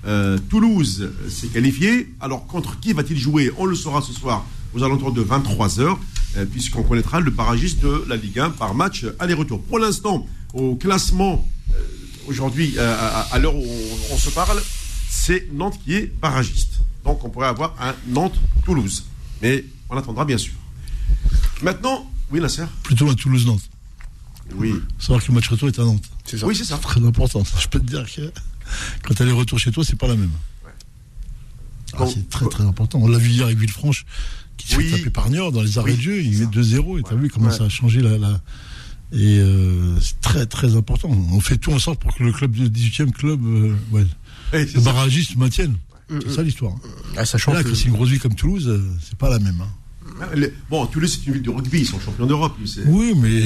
euh, 0.07 0.39
Toulouse 0.49 1.11
s'est 1.29 1.49
qualifié. 1.49 2.15
Alors, 2.21 2.47
contre 2.47 2.79
qui 2.81 2.93
va-t-il 2.93 3.19
jouer? 3.19 3.51
On 3.59 3.67
le 3.67 3.75
saura 3.75 4.03
ce 4.03 4.13
soir 4.13 4.45
aux 4.75 4.83
alentours 4.83 5.13
de 5.13 5.23
23h, 5.23 5.97
puisqu'on 6.51 6.83
connaîtra 6.83 7.21
le 7.21 7.31
barragiste 7.31 7.81
de 7.81 8.05
la 8.09 8.17
Ligue 8.17 8.41
1 8.41 8.51
par 8.51 8.75
match 8.75 9.07
aller-retour. 9.21 9.63
Pour 9.63 9.79
l'instant, 9.79 10.27
au 10.55 10.77
classement, 10.77 11.47
euh, 11.71 11.75
aujourd'hui, 12.29 12.75
euh, 12.79 13.23
à, 13.31 13.39
l'heure 13.39 13.57
où 13.57 13.67
on, 14.13 14.17
se 14.17 14.31
parle, 14.31 14.61
c'est 15.11 15.53
Nantes 15.53 15.79
qui 15.85 15.95
est 15.95 16.13
barragiste. 16.21 16.81
Donc, 17.05 17.25
on 17.25 17.29
pourrait 17.29 17.49
avoir 17.49 17.75
un 17.81 17.95
Nantes-Toulouse. 18.09 19.05
Mais 19.43 19.65
on 19.91 19.97
attendra, 19.97 20.25
bien 20.25 20.39
sûr. 20.39 20.55
Maintenant, 21.63 22.09
oui, 22.31 22.41
Nasser? 22.41 22.65
Plutôt 22.83 23.11
à 23.11 23.15
Toulouse-Nantes. 23.15 23.69
Oui. 24.57 24.75
Savoir 24.99 25.23
que 25.23 25.29
le 25.29 25.35
match 25.35 25.49
retour 25.49 25.69
est 25.69 25.79
à 25.79 25.85
Nantes. 25.85 26.05
C'est 26.25 26.39
ça. 26.39 26.47
Oui, 26.47 26.55
c'est 26.57 26.65
ça. 26.65 26.77
Très 26.79 27.03
important. 27.05 27.43
Je 27.61 27.69
peux 27.69 27.81
te 27.81 27.87
dire 27.87 28.05
que 28.13 28.31
quand 29.03 29.21
elle 29.21 29.29
est 29.29 29.33
retour 29.33 29.59
chez 29.59 29.71
toi, 29.73 29.85
c'est 29.85 29.97
pas 29.99 30.09
la 30.09 30.17
même. 30.17 30.31
Ah, 31.95 31.99
Bon, 31.99 32.07
c'est 32.13 32.29
très 32.29 32.47
très 32.49 32.65
important. 32.65 32.99
On 33.01 33.09
l'a 33.09 33.19
vu 33.19 33.31
hier 33.31 33.47
avec 33.47 33.59
Villefranche, 33.59 34.05
qui 34.57 34.69
se 34.69 34.77
Oui. 34.77 34.89
fait 34.91 34.99
taper 34.99 35.11
par 35.11 35.31
Niort 35.31 35.53
dans 35.53 35.63
les 35.63 35.79
arrêts 35.79 35.93
Oui, 35.93 35.97
de 35.97 36.03
jeu. 36.03 36.23
Il 36.23 36.31
met 36.39 36.45
ça. 36.45 36.51
2-0 36.51 36.99
et 36.99 37.03
t'as 37.03 37.15
Ouais. 37.15 37.21
vu 37.23 37.31
comment 37.31 37.49
Ouais. 37.49 37.57
ça 37.57 37.65
a 37.65 37.69
changé 37.69 38.01
la. 38.01 38.19
la... 38.19 38.41
Et 39.13 39.39
euh, 39.39 39.99
c'est 40.01 40.21
très 40.21 40.47
très 40.47 40.75
important. 40.77 41.09
On 41.09 41.39
fait 41.41 41.57
tout 41.57 41.73
en 41.73 41.79
sorte 41.79 42.01
pour 42.01 42.15
que 42.15 42.23
le 42.25 42.33
club 42.33 42.51
du 42.53 42.69
18e 42.69 43.13
club, 43.13 43.41
euh, 43.45 43.75
ouais, 43.93 44.05
Eh, 44.53 44.65
le 44.65 44.67
ça. 44.69 44.81
barragiste 44.81 45.37
maintienne. 45.37 45.77
C'est 46.11 46.31
ça 46.33 46.43
l'histoire. 46.43 46.75
Ah, 47.17 47.23
Là, 47.53 47.63
que 47.65 47.75
c'est 47.75 47.87
une 47.87 47.93
grosse 47.95 48.09
ville 48.11 48.21
comme 48.21 48.35
Toulouse, 48.35 48.67
euh, 48.69 48.85
c'est 49.03 49.17
pas 49.17 49.31
la 49.31 49.39
même. 49.39 49.61
hein. 49.61 49.69
Les- 50.37 50.53
Bon, 50.71 50.87
Toulouse, 50.87 51.19
c'est 51.21 51.27
une 51.27 51.35
ville 51.35 51.43
de 51.43 51.51
rugby. 51.51 51.81
Ils 51.81 51.87
sont 51.87 51.99
champions 52.01 52.27
d'Europe. 52.27 52.55
Oui, 52.87 53.15
mais 53.17 53.43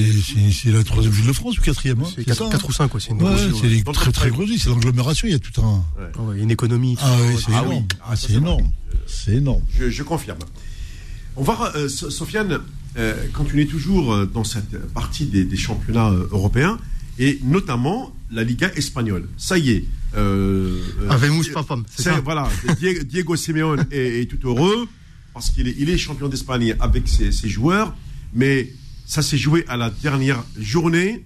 c'est 0.53 0.71
la 0.71 0.85
troisième 0.85 1.13
ville 1.13 1.27
de 1.27 1.33
France 1.33 1.59
ou 1.59 1.63
quatrième. 1.63 2.01
Hein, 2.03 2.07
c'est 2.15 2.25
c'est 2.29 2.35
ça, 2.35 2.45
4, 2.51 2.55
hein. 2.65 2.67
ou 2.69 2.73
5, 2.73 2.89
quoi. 2.89 3.01
C'est 3.01 3.11
une, 3.11 3.17
Ouais, 3.23 3.29
grosse 3.29 3.41
ville, 3.43 3.53
c'est 3.57 3.63
ouais. 3.63 3.69
les 3.69 3.83
Donc, 3.83 3.95
très 3.95 4.05
très 4.13 4.21
très- 4.23 4.31
grosses 4.31 4.49
villes. 4.51 4.61
C'est 4.61 4.69
l'agglomération. 4.69 5.29
Il 5.29 5.33
y 5.33 5.35
a 5.35 5.39
tout 5.39 5.61
un. 5.63 5.85
Ouais, 6.23 6.39
une 6.41 6.51
économie. 6.51 6.97
tout 6.97 7.03
Ah 7.05 7.17
c'est 7.39 7.45
Ah 7.49 7.61
énorme. 7.63 7.69
oui. 7.71 7.97
Ah, 8.07 8.17
c'est 8.17 8.33
énorme. 8.35 8.71
C'est 9.07 9.35
énorme. 9.37 9.63
Je, 9.79 9.89
je 9.89 10.03
confirme. 10.03 10.39
On 11.37 11.43
va, 11.43 11.73
euh, 11.77 11.89
So- 11.89 12.11
Sofiane, 12.11 12.59
euh, 12.99 13.15
continuer 13.33 13.67
toujours 13.67 14.13
euh, 14.13 14.27
dans 14.27 14.45
cette 14.45 14.77
partie 14.93 15.25
des, 15.27 15.45
des 15.45 15.57
championnats 15.57 16.11
euh, 16.11 16.29
européens 16.33 16.79
et 17.19 17.39
notamment 17.45 18.13
la 18.31 18.45
Liga 18.45 18.71
espagnole. 18.77 19.27
Ça 19.39 19.57
y 19.57 19.71
est. 19.71 19.85
Euh, 20.17 20.81
euh, 21.03 21.09
papam, 21.55 21.85
c'est 21.91 22.03
c'est- 22.03 22.11
ça? 22.11 22.21
Voilà, 22.21 22.49
Die- 22.81 23.05
Diego 23.05 23.37
Simeone 23.37 23.87
est, 23.91 24.21
est 24.23 24.27
tout 24.27 24.39
heureux. 24.47 24.87
Parce 25.38 25.51
qu'il 25.51 25.88
est, 25.88 25.98
champion 25.98 26.29
d'Espagne 26.29 26.74
avec 26.81 27.07
ses, 27.07 27.31
joueurs, 27.48 27.94
mais 28.35 28.72
ça 29.07 29.22
s'est 29.22 29.38
joué 29.38 29.64
à 29.68 29.77
la 29.77 29.88
dernière 29.88 30.42
journée. 30.59 31.24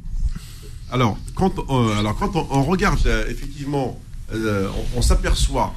Alors, 0.91 1.19
quand, 1.35 1.55
on- 1.69 1.89
alors, 1.89 2.15
quand 2.19 2.37
on, 2.37 2.63
regarde 2.63 3.01
euh, 3.07 3.25
effectivement, 3.31 3.99
euh, 4.35 4.69
on, 4.95 5.01
s'aperçoit 5.01 5.75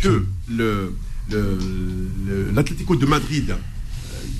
que 0.00 0.24
le, 0.48 0.94
l'Atlético 2.54 2.94
de 2.94 3.04
Madrid, 3.04 3.50
euh, 3.50 3.56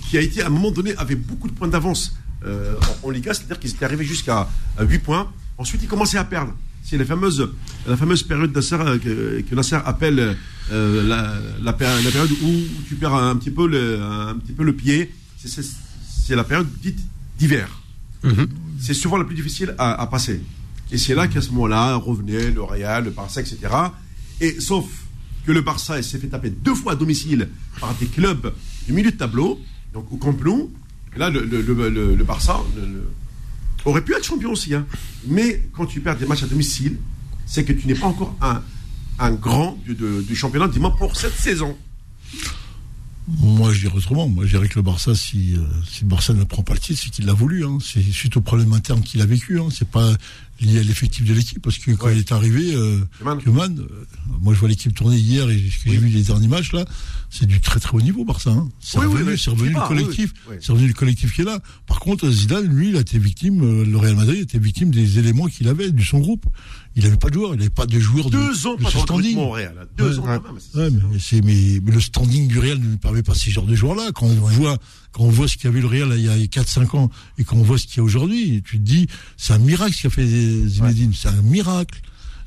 qui 0.08 0.16
a 0.18 0.20
été 0.20 0.40
à 0.40 0.46
un 0.46 0.50
moment 0.50 0.70
donné, 0.70 0.94
avait 0.96 1.16
beaucoup 1.16 1.48
de 1.48 1.52
points 1.52 1.66
d'avance 1.66 2.14
euh, 2.44 2.76
en, 3.02 3.10
Liga, 3.10 3.34
c'est-à-dire 3.34 3.58
qu'ils 3.58 3.70
étaient 3.70 3.84
arrivés 3.84 4.04
jusqu'à 4.04 4.48
à 4.78 4.84
8 4.84 5.00
points. 5.00 5.32
Ensuite, 5.58 5.82
ils 5.82 5.88
commençaient 5.88 6.18
à 6.18 6.24
perdre. 6.24 6.54
C'est 6.82 6.98
la 6.98 7.04
fameuse, 7.04 7.48
la 7.86 7.96
fameuse 7.96 8.22
période 8.22 8.54
Nasser, 8.54 8.76
que, 9.02 9.40
que 9.40 9.54
Nasser 9.54 9.78
appelle 9.84 10.36
euh, 10.70 11.02
la, 11.06 11.34
la, 11.62 11.72
péri- 11.72 12.02
la 12.04 12.10
période 12.10 12.30
où 12.42 12.50
tu 12.88 12.96
perds 12.96 13.14
un 13.14 13.36
petit 13.36 13.50
peu 13.50 13.66
le, 13.68 14.02
un 14.02 14.34
petit 14.34 14.52
peu 14.52 14.62
le 14.64 14.74
pied. 14.74 15.12
C'est- 15.36 16.34
la 16.36 16.44
période 16.44 16.68
dite 16.82 16.98
d'hiver 17.38 17.68
c'est 18.78 18.94
souvent 18.94 19.16
la 19.16 19.24
plus 19.24 19.34
difficile 19.34 19.74
à, 19.78 20.00
à 20.00 20.06
passer. 20.06 20.40
Et 20.92 20.98
c'est 20.98 21.14
là 21.14 21.26
qu'à 21.26 21.40
ce 21.40 21.50
moment-là, 21.50 21.96
revenait 21.96 22.50
le 22.52 22.62
Real, 22.62 23.04
le 23.04 23.10
Barça, 23.10 23.40
etc. 23.40 23.58
Et 24.40 24.60
sauf 24.60 24.84
que 25.44 25.50
le 25.52 25.60
Barça 25.60 26.00
s'est 26.02 26.18
fait 26.18 26.28
taper 26.28 26.50
deux 26.50 26.74
fois 26.74 26.92
à 26.92 26.94
domicile 26.96 27.48
par 27.80 27.92
des 27.94 28.06
clubs 28.06 28.52
du 28.86 28.92
milieu 28.92 29.10
de 29.10 29.16
tableau, 29.16 29.60
donc 29.92 30.12
au 30.12 30.16
Camp 30.16 30.36
Nou. 30.44 30.70
Et 31.16 31.18
là, 31.18 31.30
le, 31.30 31.40
le- 31.44 31.62
le- 31.90 32.24
Barça 32.24 32.60
aurait 33.84 34.02
pu 34.02 34.14
être 34.14 34.24
champion 34.24 34.52
aussi. 34.52 34.74
hein. 34.74 34.86
Mais 35.26 35.62
quand 35.74 35.86
tu 35.86 36.00
perds 36.00 36.16
des 36.16 36.26
matchs 36.26 36.42
à 36.42 36.46
domicile, 36.46 36.98
c'est 37.46 37.64
que 37.64 37.72
tu 37.72 37.86
n'es 37.86 37.94
pas 37.94 38.06
encore 38.06 38.36
un, 38.40 39.32
grand 39.32 39.78
du 39.86 40.34
championnat, 40.34 40.68
du 40.68 40.80
moins 40.80 40.90
pour 40.90 41.16
cette 41.16 41.34
saison. 41.34 41.76
Moi, 43.28 43.72
je 43.72 43.80
dirais 43.80 43.94
autrement. 43.96 44.28
Moi, 44.28 44.44
je 44.46 44.50
dirais 44.50 44.68
que 44.68 44.74
le 44.76 44.82
Barça, 44.82 45.14
si, 45.14 45.54
euh, 45.54 45.60
si 45.88 46.02
le 46.02 46.08
Barça 46.08 46.32
ne 46.34 46.42
prend 46.44 46.62
pas 46.62 46.74
le 46.74 46.80
titre, 46.80 47.00
c'est 47.04 47.10
qu'il 47.10 47.24
l'a 47.24 47.32
voulu. 47.32 47.64
Hein. 47.64 47.78
C'est 47.80 48.02
suite 48.02 48.36
au 48.36 48.40
problème 48.40 48.72
interne 48.72 49.00
qu'il 49.00 49.20
a 49.20 49.26
vécu. 49.26 49.60
Hein. 49.60 49.68
C'est 49.70 49.88
pas 49.88 50.12
lié 50.60 50.80
à 50.80 50.82
l'effectif 50.82 51.24
de 51.24 51.32
l'équipe. 51.32 51.62
Parce 51.62 51.78
que 51.78 51.92
quand 51.92 52.06
Ouais. 52.06 52.14
il 52.16 52.18
est 52.18 52.32
arrivé, 52.32 52.74
euh. 52.74 52.98
Keman, 53.44 53.78
euh, 53.78 54.04
moi, 54.40 54.54
je 54.54 54.58
vois 54.58 54.68
l'équipe 54.68 54.92
tourner 54.94 55.16
hier 55.18 55.48
et 55.50 55.56
ce 55.58 55.84
que 55.84 55.90
j'ai 55.90 55.98
vu 55.98 56.08
les 56.08 56.22
derniers 56.22 56.48
matchs, 56.48 56.72
là, 56.72 56.84
c'est 57.30 57.46
du 57.46 57.60
très 57.60 57.78
très 57.80 57.96
haut 57.96 58.02
niveau, 58.02 58.24
Barça. 58.24 58.50
Hein. 58.50 58.68
C'est 58.80 58.98
Oui, 58.98 59.06
revenu, 59.06 59.38
c'est 59.38 59.50
revenu 59.50 59.70
le 59.72 59.86
collectif. 59.88 60.34
C'est 60.60 60.72
revenu 60.72 60.88
le 60.88 60.94
collectif 60.94 61.32
qui 61.34 61.42
est 61.42 61.44
là. 61.44 61.60
Par 61.86 62.00
contre, 62.00 62.28
Zidane, 62.28 62.66
lui, 62.66 62.88
il 62.90 62.96
a 62.96 63.00
été 63.00 63.18
victime, 63.20 63.62
euh, 63.62 63.84
le 63.84 63.96
Real 63.98 64.16
Madrid 64.16 64.40
était 64.40 64.58
victime 64.58 64.90
des 64.90 65.18
éléments 65.20 65.46
qu'il 65.46 65.68
avait, 65.68 65.90
de 65.92 66.02
son 66.02 66.18
groupe. 66.18 66.46
Il 66.94 67.04
n'avait 67.04 67.16
pas 67.16 67.28
de 67.30 67.34
joueurs, 67.34 67.54
il 67.54 67.58
n'avait 67.58 67.70
pas 67.70 67.86
de 67.86 67.98
joueurs 67.98 68.28
de, 68.28 68.36
Deux 68.36 68.66
ans 68.66 68.74
de 68.76 68.82
pas 68.82 68.90
ce 68.90 68.98
standing. 68.98 69.16
recrutement 69.36 69.48
au 69.48 69.52
Real. 69.52 69.88
Deux 69.96 70.18
Ouais. 70.18 70.18
ans 70.18 70.40
quand 70.42 70.52
même. 70.52 70.60
c'est- 70.60 70.78
Ouais, 70.78 70.90
mais, 70.90 71.18
c'est, 71.18 71.40
mais, 71.42 71.80
mais 71.82 71.92
le 71.92 72.00
standing 72.00 72.48
du 72.48 72.58
Real 72.58 72.78
ne 72.78 72.84
nous 72.84 72.98
permet 72.98 73.22
pas 73.22 73.34
ces 73.34 73.50
genres 73.50 73.64
de 73.64 73.74
joueurs-là. 73.74 74.10
Quand 74.14 74.26
on 74.26 74.34
voit, 74.34 74.76
quand 75.12 75.24
on 75.24 75.30
voit 75.30 75.48
ce 75.48 75.56
qu'il 75.56 75.64
y 75.64 75.68
avait 75.68 75.80
le 75.80 75.86
Real 75.86 76.08
là, 76.10 76.16
il 76.16 76.22
y 76.24 76.28
a 76.28 76.36
4-5 76.46 76.94
ans 76.94 77.10
et 77.38 77.44
qu'on 77.44 77.62
voit 77.62 77.78
ce 77.78 77.86
qu'il 77.86 77.96
y 77.96 78.00
a 78.00 78.02
aujourd'hui, 78.02 78.62
tu 78.64 78.76
te 78.78 78.82
dis, 78.82 79.06
c'est 79.38 79.54
un 79.54 79.58
miracle 79.58 79.94
ce 79.94 80.02
qu'a 80.02 80.10
fait 80.10 80.26
Zinedine. 80.26 81.12
C'est 81.14 81.28
un 81.28 81.42
miracle. 81.42 82.00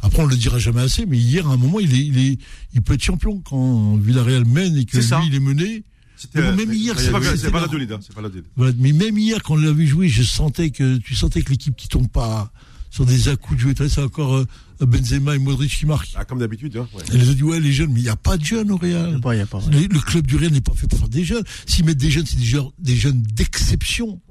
Après, 0.03 0.21
on 0.21 0.27
le 0.27 0.36
dira 0.36 0.60
jamais 0.60 0.81
assez, 0.81 1.08
mais 1.08 1.17
hier, 1.17 1.47
à 1.49 1.53
un 1.53 1.58
moment, 1.58 1.79
il 1.79 1.91
est, 1.95 2.05
il 2.05 2.17
est, 2.19 2.38
il 2.75 2.81
peut 2.84 2.93
être 2.93 3.03
champion 3.03 3.39
quand 3.39 3.95
Villarreal 3.97 4.45
mène 4.45 4.77
et 4.77 4.86
que 4.86 4.97
lui, 4.97 5.05
il 5.27 5.34
est 5.36 5.39
mené. 5.39 5.84
C'était- 6.17 6.41
Mais 6.41 6.51
bon, 6.51 6.55
même 6.58 6.73
hier, 6.73 6.99
c'est 6.99 7.12
pas, 7.12 7.19
pas 7.19 7.25
la-. 7.62 8.29
Voilà. 8.55 8.73
Mais 8.77 8.91
même 8.93 9.17
hier, 9.17 9.41
quand 9.41 9.55
on 9.55 9.58
l'a 9.58 9.71
vu 9.71 9.88
jouer, 9.88 10.08
je 10.08 10.21
sentais 10.23 10.69
que, 10.69 10.97
tu 10.97 11.15
sentais 11.15 11.41
que 11.41 11.49
l'équipe 11.49 11.75
qui 11.75 11.88
tombe 11.88 12.08
pas 12.08 12.51
sur 12.95 13.05
des 13.05 13.27
à-coups 13.27 13.58
de 13.58 13.62
jouer, 13.62 13.73
c'est 13.89 14.01
encore 14.01 14.36
euh, 14.36 14.45
Benzema 14.79 15.36
et 15.36 15.38
Modric 15.39 15.69
qui 15.69 15.86
marquent. 15.86 16.13
Ah, 16.15 16.23
comme 16.23 16.39
d'habitude. 16.39 16.77
Hein, 16.77 16.88
ouais. 16.93 17.03
Et 17.13 17.17
les 17.17 17.23
autres 17.25 17.34
disent, 17.34 17.43
ouais, 17.43 17.60
les 17.60 17.73
jeunes, 17.73 17.91
mais 17.91 17.99
il 17.99 18.03
n'y 18.03 18.10
a 18.10 18.15
pas 18.15 18.38
de 18.38 18.45
jeunes 18.45 18.71
au 18.71 18.77
Real. 18.77 19.12
Y 19.12 19.15
a 19.15 19.19
pas, 19.19 19.36
y 19.36 19.41
a 19.41 19.45
pas, 19.45 19.58
ouais. 19.58 19.69
Le, 19.69 19.88
le 19.93 19.99
club 19.99 20.25
du 20.25 20.38
Real 20.38 20.53
n'est 20.53 20.62
pas 20.62 20.71
fait 20.73 20.88
pour 20.88 20.97
faire 20.99 21.10
des 21.10 21.25
jeunes. 21.25 21.43
S'ils 21.65 21.84
mettent 21.84 21.97
des 21.97 22.10
jeunes, 22.10 22.25
c'est 22.25 22.38
des, 22.38 22.45
joueurs- 22.45 22.71
des 22.79 22.95
jeunes 22.95 23.21
d'exception. 23.21 24.21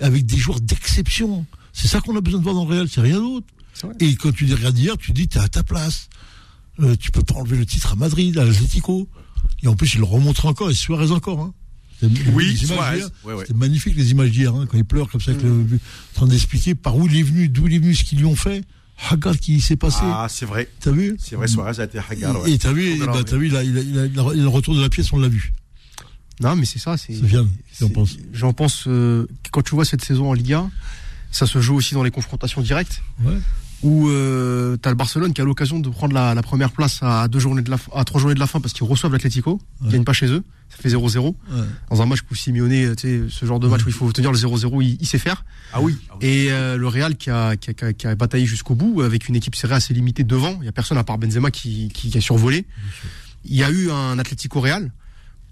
Avec 0.00 0.26
des 0.26 0.36
joueurs 0.36 0.60
d'exception. 0.60 1.44
C'est 1.72 1.88
ça 1.88 2.00
qu'on 2.00 2.14
a 2.16 2.20
besoin 2.20 2.38
de 2.38 2.44
voir 2.44 2.54
dans 2.54 2.66
le 2.66 2.70
Real, 2.74 2.88
c'est 2.88 3.00
rien 3.00 3.18
d'autre. 3.18 3.46
Et 3.98 4.14
quand 4.14 4.30
tu 4.32 4.44
les 4.44 4.54
regardes 4.54 4.78
hier, 4.78 4.96
tu 4.96 5.12
dis, 5.12 5.26
t'es 5.26 5.40
à 5.40 5.48
ta 5.48 5.62
place. 5.64 6.08
Euh, 6.80 6.94
tu 6.94 7.10
peux 7.10 7.22
pas 7.22 7.34
enlever 7.34 7.56
le 7.56 7.66
titre 7.66 7.92
à 7.92 7.96
Madrid, 7.96 8.38
à 8.38 8.44
l'Atlético. 8.44 9.08
Et 9.64 9.66
en 9.66 9.74
plus, 9.74 9.94
il 9.94 9.98
le 9.98 10.04
remontre 10.04 10.46
encore, 10.46 10.70
et 10.70 10.74
Suarez 10.74 11.10
encore. 11.10 11.40
Hein. 11.40 11.52
Oui, 12.32 12.56
Suarez, 12.56 12.96
d'hier, 12.98 13.08
ouais, 13.24 13.34
ouais. 13.34 13.44
C'était 13.46 13.58
magnifique 13.58 13.96
les 13.96 14.10
images 14.12 14.30
d'hier, 14.30 14.54
hein, 14.54 14.66
quand 14.70 14.76
il 14.78 14.84
pleure 14.84 15.08
comme 15.10 15.20
ça, 15.20 15.32
avec 15.32 15.42
le- 15.42 15.50
en 15.50 16.14
train 16.14 16.26
d'expliquer 16.26 16.74
par 16.74 16.96
où 16.96 17.06
il 17.06 17.16
est 17.16 17.22
venu, 17.22 17.48
d'où 17.48 17.66
il 17.66 17.74
est 17.74 17.78
venu, 17.78 17.94
ce 17.94 18.04
qu'ils 18.04 18.18
lui 18.18 18.24
ont 18.26 18.36
fait. 18.36 18.62
Regarde 19.10 19.36
ce 19.36 19.40
qui 19.40 19.60
s'est 19.60 19.76
passé. 19.76 20.00
Ah, 20.02 20.26
c'est 20.28 20.44
vrai. 20.46 20.68
T'as 20.80 20.90
vu? 20.90 21.16
C'est 21.20 21.36
vrai, 21.36 21.46
Suarez 21.48 21.80
a 21.80 21.84
été 21.84 21.98
hagar. 21.98 22.40
ouais. 22.42 22.52
Et 22.52 22.58
t'as 22.58 22.72
vu, 22.72 22.98
bah, 22.98 23.22
vu, 23.36 23.46
il 23.48 23.56
a, 23.56 23.62
il 23.62 23.78
a- 23.78 23.80
il 23.82 23.98
a- 23.98 24.06
il 24.06 24.18
a- 24.18 24.22
il 24.34 24.40
a 24.40 24.42
le 24.42 24.48
retour 24.48 24.74
de 24.74 24.80
la 24.80 24.88
pièce, 24.88 25.12
on 25.12 25.18
l'a 25.18 25.28
vu. 25.28 25.52
Non, 26.40 26.54
mais 26.56 26.64
c'est 26.64 26.78
ça. 26.78 26.96
C'est. 26.96 27.14
C'est- 27.14 27.26
j'en 27.80 27.88
pense. 27.90 28.16
J'en 28.32 28.52
pense. 28.52 28.84
euh, 28.86 29.26
que 29.42 29.50
quand 29.50 29.62
tu 29.62 29.74
vois 29.74 29.84
cette 29.84 30.04
saison 30.04 30.30
en 30.30 30.34
Liga, 30.34 30.68
ça 31.30 31.46
se 31.46 31.60
joue 31.60 31.74
aussi 31.74 31.94
dans 31.94 32.02
les 32.04 32.10
confrontations 32.12 32.60
directes. 32.60 33.02
Ouais. 33.24 33.38
Où 33.82 34.08
euh, 34.08 34.76
tu 34.82 34.88
as 34.88 34.90
le 34.90 34.96
Barcelone 34.96 35.32
qui 35.32 35.40
a 35.40 35.44
l'occasion 35.44 35.78
de 35.78 35.88
prendre 35.88 36.12
la, 36.14 36.34
la 36.34 36.42
première 36.42 36.72
place 36.72 36.98
à 37.02 37.28
deux 37.28 37.38
journées 37.38 37.62
de 37.62 37.70
la 37.70 37.78
fin- 37.78 37.92
à 37.94 38.04
trois 38.04 38.20
journées 38.20 38.34
de 38.34 38.40
la 38.40 38.46
fin 38.48 38.60
parce 38.60 38.72
qu'ils 38.74 38.86
reçoivent 38.86 39.12
l'Atlético, 39.12 39.60
ils 39.80 39.86
Ouais. 39.86 39.92
gagnent 39.92 40.04
pas 40.04 40.12
chez 40.12 40.26
eux, 40.26 40.42
ça 40.68 40.76
fait 40.78 40.88
0-0. 40.88 41.26
Ouais. 41.26 41.34
Dans 41.90 42.02
un 42.02 42.06
match 42.06 42.20
où 42.30 42.34
Simeone, 42.34 42.96
tu 42.96 43.02
sais, 43.02 43.20
ce 43.28 43.46
genre 43.46 43.60
de 43.60 43.68
match 43.68 43.84
où 43.84 43.88
il 43.88 43.94
faut 43.94 44.10
tenir 44.12 44.32
le 44.32 44.38
0-0, 44.38 44.82
il, 44.82 44.96
il 45.00 45.06
sait 45.06 45.18
faire. 45.18 45.44
Ah 45.72 45.80
oui. 45.80 45.96
ah 46.10 46.14
oui. 46.20 46.26
Et 46.26 46.50
euh, 46.50 46.76
le 46.76 46.88
Real 46.88 47.16
qui 47.16 47.30
a, 47.30 47.56
qui, 47.56 47.70
a, 47.70 47.74
qui 47.74 47.84
a- 47.84 47.92
qui 47.92 48.06
a 48.08 48.14
bataillé 48.16 48.46
jusqu'au 48.46 48.74
bout 48.74 49.02
avec 49.02 49.28
une 49.28 49.36
équipe 49.36 49.54
serrée 49.54 49.76
assez 49.76 49.94
limitée 49.94 50.24
devant, 50.24 50.58
il 50.60 50.64
y 50.66 50.68
a 50.68 50.72
personne 50.72 50.98
à 50.98 51.04
part 51.04 51.18
Benzema 51.18 51.50
qui, 51.52 51.88
qui, 51.94 52.10
qui 52.10 52.18
a 52.18 52.20
survolé. 52.20 52.64
Il 53.44 53.54
y 53.56 53.62
a 53.62 53.70
eu 53.70 53.90
un 53.90 54.18
Atlético 54.18 54.60
Real 54.60 54.90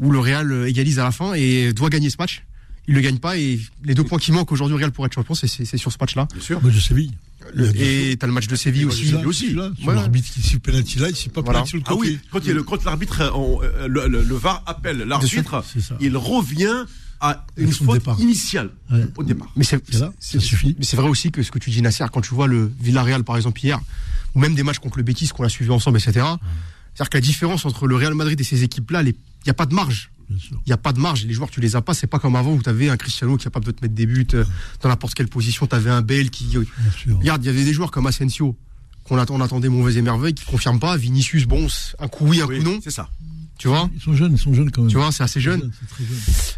où 0.01 0.11
le 0.11 0.19
Real 0.19 0.67
égalise 0.67 0.99
à 0.99 1.05
la 1.05 1.12
fin 1.12 1.33
et 1.35 1.73
doit 1.73 1.91
gagner 1.91 2.11
ce 2.11 2.17
match. 2.19 2.45
Il 2.88 2.94
le 2.94 3.01
gagne 3.01 3.18
pas 3.18 3.37
et 3.37 3.59
les 3.85 3.94
deux 3.94 4.05
points 4.05 4.18
qui 4.18 4.31
manquent 4.33 4.53
aujourd'hui 4.53 4.75
au 4.75 4.79
Real 4.79 4.92
pour 4.92 5.05
être 5.07 5.12
champion, 5.14 5.35
c'est- 5.35 5.49
c'est 5.49 5.64
c'est 5.64 5.77
sur 5.77 5.90
ce 5.90 5.96
match-là. 6.01 6.29
Bien 6.33 6.42
sûr. 6.42 6.62
Moi, 6.62 6.70
de 6.70 6.79
Séville. 6.79 7.12
Le- 7.55 7.70
Et 7.81 8.16
t'as 8.16 8.27
le 8.27 8.33
match 8.33 8.49
de 8.49 8.57
Séville 8.57 8.85
aussi. 8.87 9.12
Là, 9.12 9.20
aussi. 9.27 9.57
Voilà. 9.83 10.01
l'arbitre 10.03 10.29
qui 10.33 10.40
siffle 10.42 10.59
penalty 10.61 10.99
là, 10.99 11.09
il 11.11 11.14
siffle 11.16 11.31
pas 11.35 11.42
Voilà. 11.42 11.61
penalty 11.61 11.70
sur 11.70 11.79
le 11.79 11.85
Ah 11.87 11.90
côté. 11.90 12.11
oui, 12.11 12.18
quand, 12.31 12.38
il 12.40 12.46
y 12.49 12.51
a 12.51 12.55
le- 12.55 12.62
quand 12.64 12.85
l'arbitre, 12.85 13.20
euh, 13.20 13.64
euh, 13.64 13.88
le, 13.88 14.09
le- 14.09 14.22
le 14.25 14.35
VAR 14.37 14.62
appelle 14.66 14.99
l'arbitre, 14.99 15.62
il 16.01 16.16
revient 16.16 16.85
à 17.20 17.46
une 17.57 17.72
faute 17.72 17.99
départ. 17.99 18.20
initiale 18.20 18.70
Ouais. 18.92 19.07
au 19.16 19.22
départ. 19.22 19.49
Mais 19.57 19.64
c'est 19.64 19.81
suffit. 20.40 20.75
Mais 20.79 20.85
c'est 20.85 20.96
vrai 20.96 21.09
aussi 21.09 21.31
que 21.31 21.42
ce 21.42 21.51
que 21.51 21.59
tu 21.59 21.70
dis 21.70 21.83
Nasser, 21.83 22.05
quand 22.12 22.20
tu 22.20 22.35
vois 22.35 22.46
le 22.49 22.70
Villarreal 22.81 23.22
par 23.25 23.37
exemple 23.37 23.61
hier, 23.64 23.81
ou 24.35 24.40
même 24.40 24.55
des 24.55 24.62
matchs 24.62 24.79
contre 24.81 24.99
le 24.99 25.05
Betis 25.05 25.29
qu'on 25.29 25.44
a 25.44 25.49
suivi 25.49 25.70
ensemble, 25.70 25.99
etc. 25.99 26.12
C'est-à-dire 26.12 27.11
que 27.11 27.16
la 27.16 27.20
différence 27.22 27.64
entre 27.64 27.87
le 27.87 27.94
Real 27.96 28.14
Madrid 28.14 28.40
et 28.40 28.44
ces 28.44 28.62
équipes-là, 28.64 29.03
il 29.03 29.14
n'y 29.44 29.51
a 29.51 29.55
pas 29.55 29.66
de 29.66 29.75
marge. 29.75 30.11
Il 30.31 30.39
n'y 30.67 30.73
a 30.73 30.77
pas 30.77 30.93
de 30.93 30.99
marge. 30.99 31.25
Les 31.25 31.33
joueurs, 31.33 31.51
tu 31.51 31.61
les 31.61 31.77
as 31.77 31.83
pas. 31.83 31.95
C'est 31.95 32.07
pas 32.07 32.19
comme 32.19 32.35
avant 32.37 32.53
où 32.55 32.62
tu 32.62 32.69
avais 32.69 32.89
un 32.89 32.97
Cristiano 32.97 33.37
qui 33.37 33.43
est 33.43 33.45
capable 33.45 33.67
de 33.67 33.71
te 33.71 33.83
mettre 33.83 33.95
des 33.95 34.07
buts 34.07 34.27
euh, 34.35 34.45
dans 34.83 34.89
n'importe 34.89 35.15
quelle 35.15 35.29
position. 35.29 35.67
Tu 35.67 35.75
avais 35.77 35.91
un 35.91 36.03
Bale 36.03 36.31
qui. 36.31 36.47
Bien 36.47 36.65
sûr. 36.97 37.19
Regarde, 37.19 37.45
il 37.45 37.47
y 37.47 37.51
avait 37.51 37.65
des 37.65 37.73
joueurs 37.73 37.91
comme 37.91 38.07
Asensio 38.07 38.57
qu'on 39.05 39.19
attend, 39.19 39.37
on 39.37 39.41
attendait 39.41 39.69
mauvais 39.69 39.95
et 39.95 40.03
merveille 40.03 40.35
qui 40.35 40.45
confirment 40.45 40.81
pas. 40.81 40.97
Vinicius, 40.97 41.47
bon, 41.47 41.69
un 42.01 42.09
coup 42.09 42.27
oui, 42.27 42.41
un 42.41 42.47
Oui, 42.47 42.59
coup 42.59 42.65
non. 42.65 42.81
c'est 42.83 42.91
ça. 42.91 43.09
Tu 43.59 43.69
vois? 43.69 43.89
Ils 43.95 44.03
sont 44.03 44.15
jeunes, 44.15 44.33
ils 44.35 44.39
sont 44.39 44.53
jeunes 44.53 44.71
quand 44.71 44.83
même. 44.83 44.91
Tu 44.91 44.97
vois, 44.99 45.12
c'est 45.12 45.23
assez 45.23 45.41
jeune. 45.41 45.71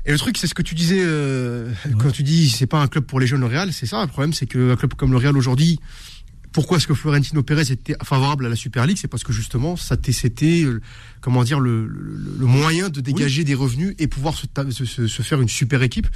Et 0.04 0.10
le 0.12 0.18
truc, 0.18 0.36
c'est 0.38 0.46
ce 0.48 0.54
que 0.54 0.62
tu 0.62 0.74
disais 0.74 0.98
euh, 1.00 1.70
quand 2.00 2.10
tu 2.10 2.22
dis 2.24 2.48
c'est 2.48 2.66
pas 2.66 2.80
un 2.80 2.88
club 2.88 3.04
pour 3.04 3.20
les 3.20 3.26
jeunes 3.26 3.40
le 3.40 3.46
Real, 3.46 3.72
c'est 3.72 3.86
ça. 3.86 4.00
Le 4.02 4.08
problème, 4.08 4.32
c'est 4.32 4.46
qu'un 4.46 4.74
club 4.76 4.94
comme 4.94 5.12
le 5.12 5.18
Real 5.18 5.36
aujourd'hui, 5.36 5.78
pourquoi 6.52 6.78
est-ce 6.78 6.86
que 6.86 6.94
Florentino 6.94 7.42
Pérez 7.42 7.70
était 7.72 7.94
favorable 8.02 8.46
à 8.46 8.48
la 8.48 8.56
Super 8.56 8.86
League? 8.86 8.98
C'est 9.00 9.08
parce 9.08 9.24
que 9.24 9.32
justement, 9.32 9.76
c'était 9.76 10.62
euh, 10.64 10.80
comment 11.20 11.44
dire 11.44 11.60
le, 11.60 11.86
le- 11.86 12.36
le 12.38 12.46
moyen 12.46 12.88
de 12.88 13.00
dégager 13.00 13.44
des 13.44 13.54
revenus 13.54 13.94
et 13.98 14.06
pouvoir 14.06 14.34
se, 14.34 14.46
faire 15.22 15.40
une 15.40 15.48
super 15.48 15.82
équipe. 15.82 16.06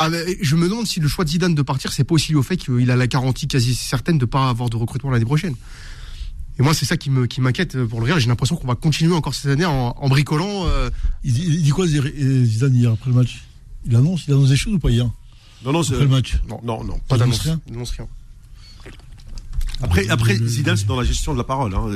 Ah, 0.00 0.08
je 0.40 0.56
me 0.56 0.68
demande 0.68 0.86
si 0.86 0.98
le 0.98 1.06
choix 1.08 1.24
de 1.24 1.30
Zidane 1.30 1.54
de 1.54 1.62
partir, 1.62 1.92
c'est 1.92 2.02
pas 2.04 2.14
aussi 2.14 2.32
lié 2.32 2.36
au 2.38 2.42
fait 2.42 2.56
qu'il 2.56 2.90
a 2.90 2.96
la 2.96 3.06
garantie 3.06 3.46
quasi 3.46 3.74
certaine 3.74 4.18
de 4.18 4.24
pas 4.24 4.48
avoir 4.48 4.68
de 4.68 4.76
recrutement 4.76 5.10
l'année 5.10 5.24
prochaine. 5.24 5.54
Et 6.58 6.62
moi, 6.62 6.74
c'est 6.74 6.84
ça 6.84 6.96
qui 6.96 7.10
me 7.10 7.26
qui 7.26 7.40
m'inquiète 7.40 7.76
pour 7.84 8.00
le 8.00 8.06
Real. 8.06 8.18
J'ai 8.20 8.28
l'impression 8.28 8.56
qu'on 8.56 8.66
va 8.66 8.74
continuer 8.76 9.14
encore 9.14 9.34
cette 9.34 9.50
année 9.50 9.64
en, 9.64 9.94
en 9.96 10.08
bricolant. 10.08 10.66
euh, 10.66 10.90
Il 11.24 11.32
dit, 11.32 11.44
il 11.46 11.62
dit 11.62 11.70
quoi 11.70 11.86
euh, 11.86 12.44
Zidane 12.44 12.74
hier 12.74 12.92
après 12.92 13.10
le 13.10 13.16
match? 13.16 13.42
Il 13.86 13.94
annonce, 13.96 14.24
il 14.26 14.34
annonce 14.34 14.48
des 14.48 14.56
choses 14.56 14.74
ou 14.74 14.78
pas 14.78 14.90
hier? 14.90 15.08
Non, 15.64 15.72
non, 15.72 15.82
c'est- 15.82 15.92
Après 15.94 16.04
le 16.04 16.10
match 16.10 16.36
non, 16.48 16.60
non, 16.64 16.84
non. 16.84 16.98
pas 17.08 17.16
d'annonce. 17.18 17.48
Il 17.68 17.74
annonce 17.74 17.90
rien. 17.92 18.08
Après, 19.82 20.08
après 20.08 20.36
Zidane, 20.36 20.76
c'est 20.76 20.86
dans 20.86 20.96
la 20.98 21.04
gestion 21.04 21.32
de 21.32 21.38
la 21.38 21.44
parole. 21.44 21.74
Hein. 21.74 21.90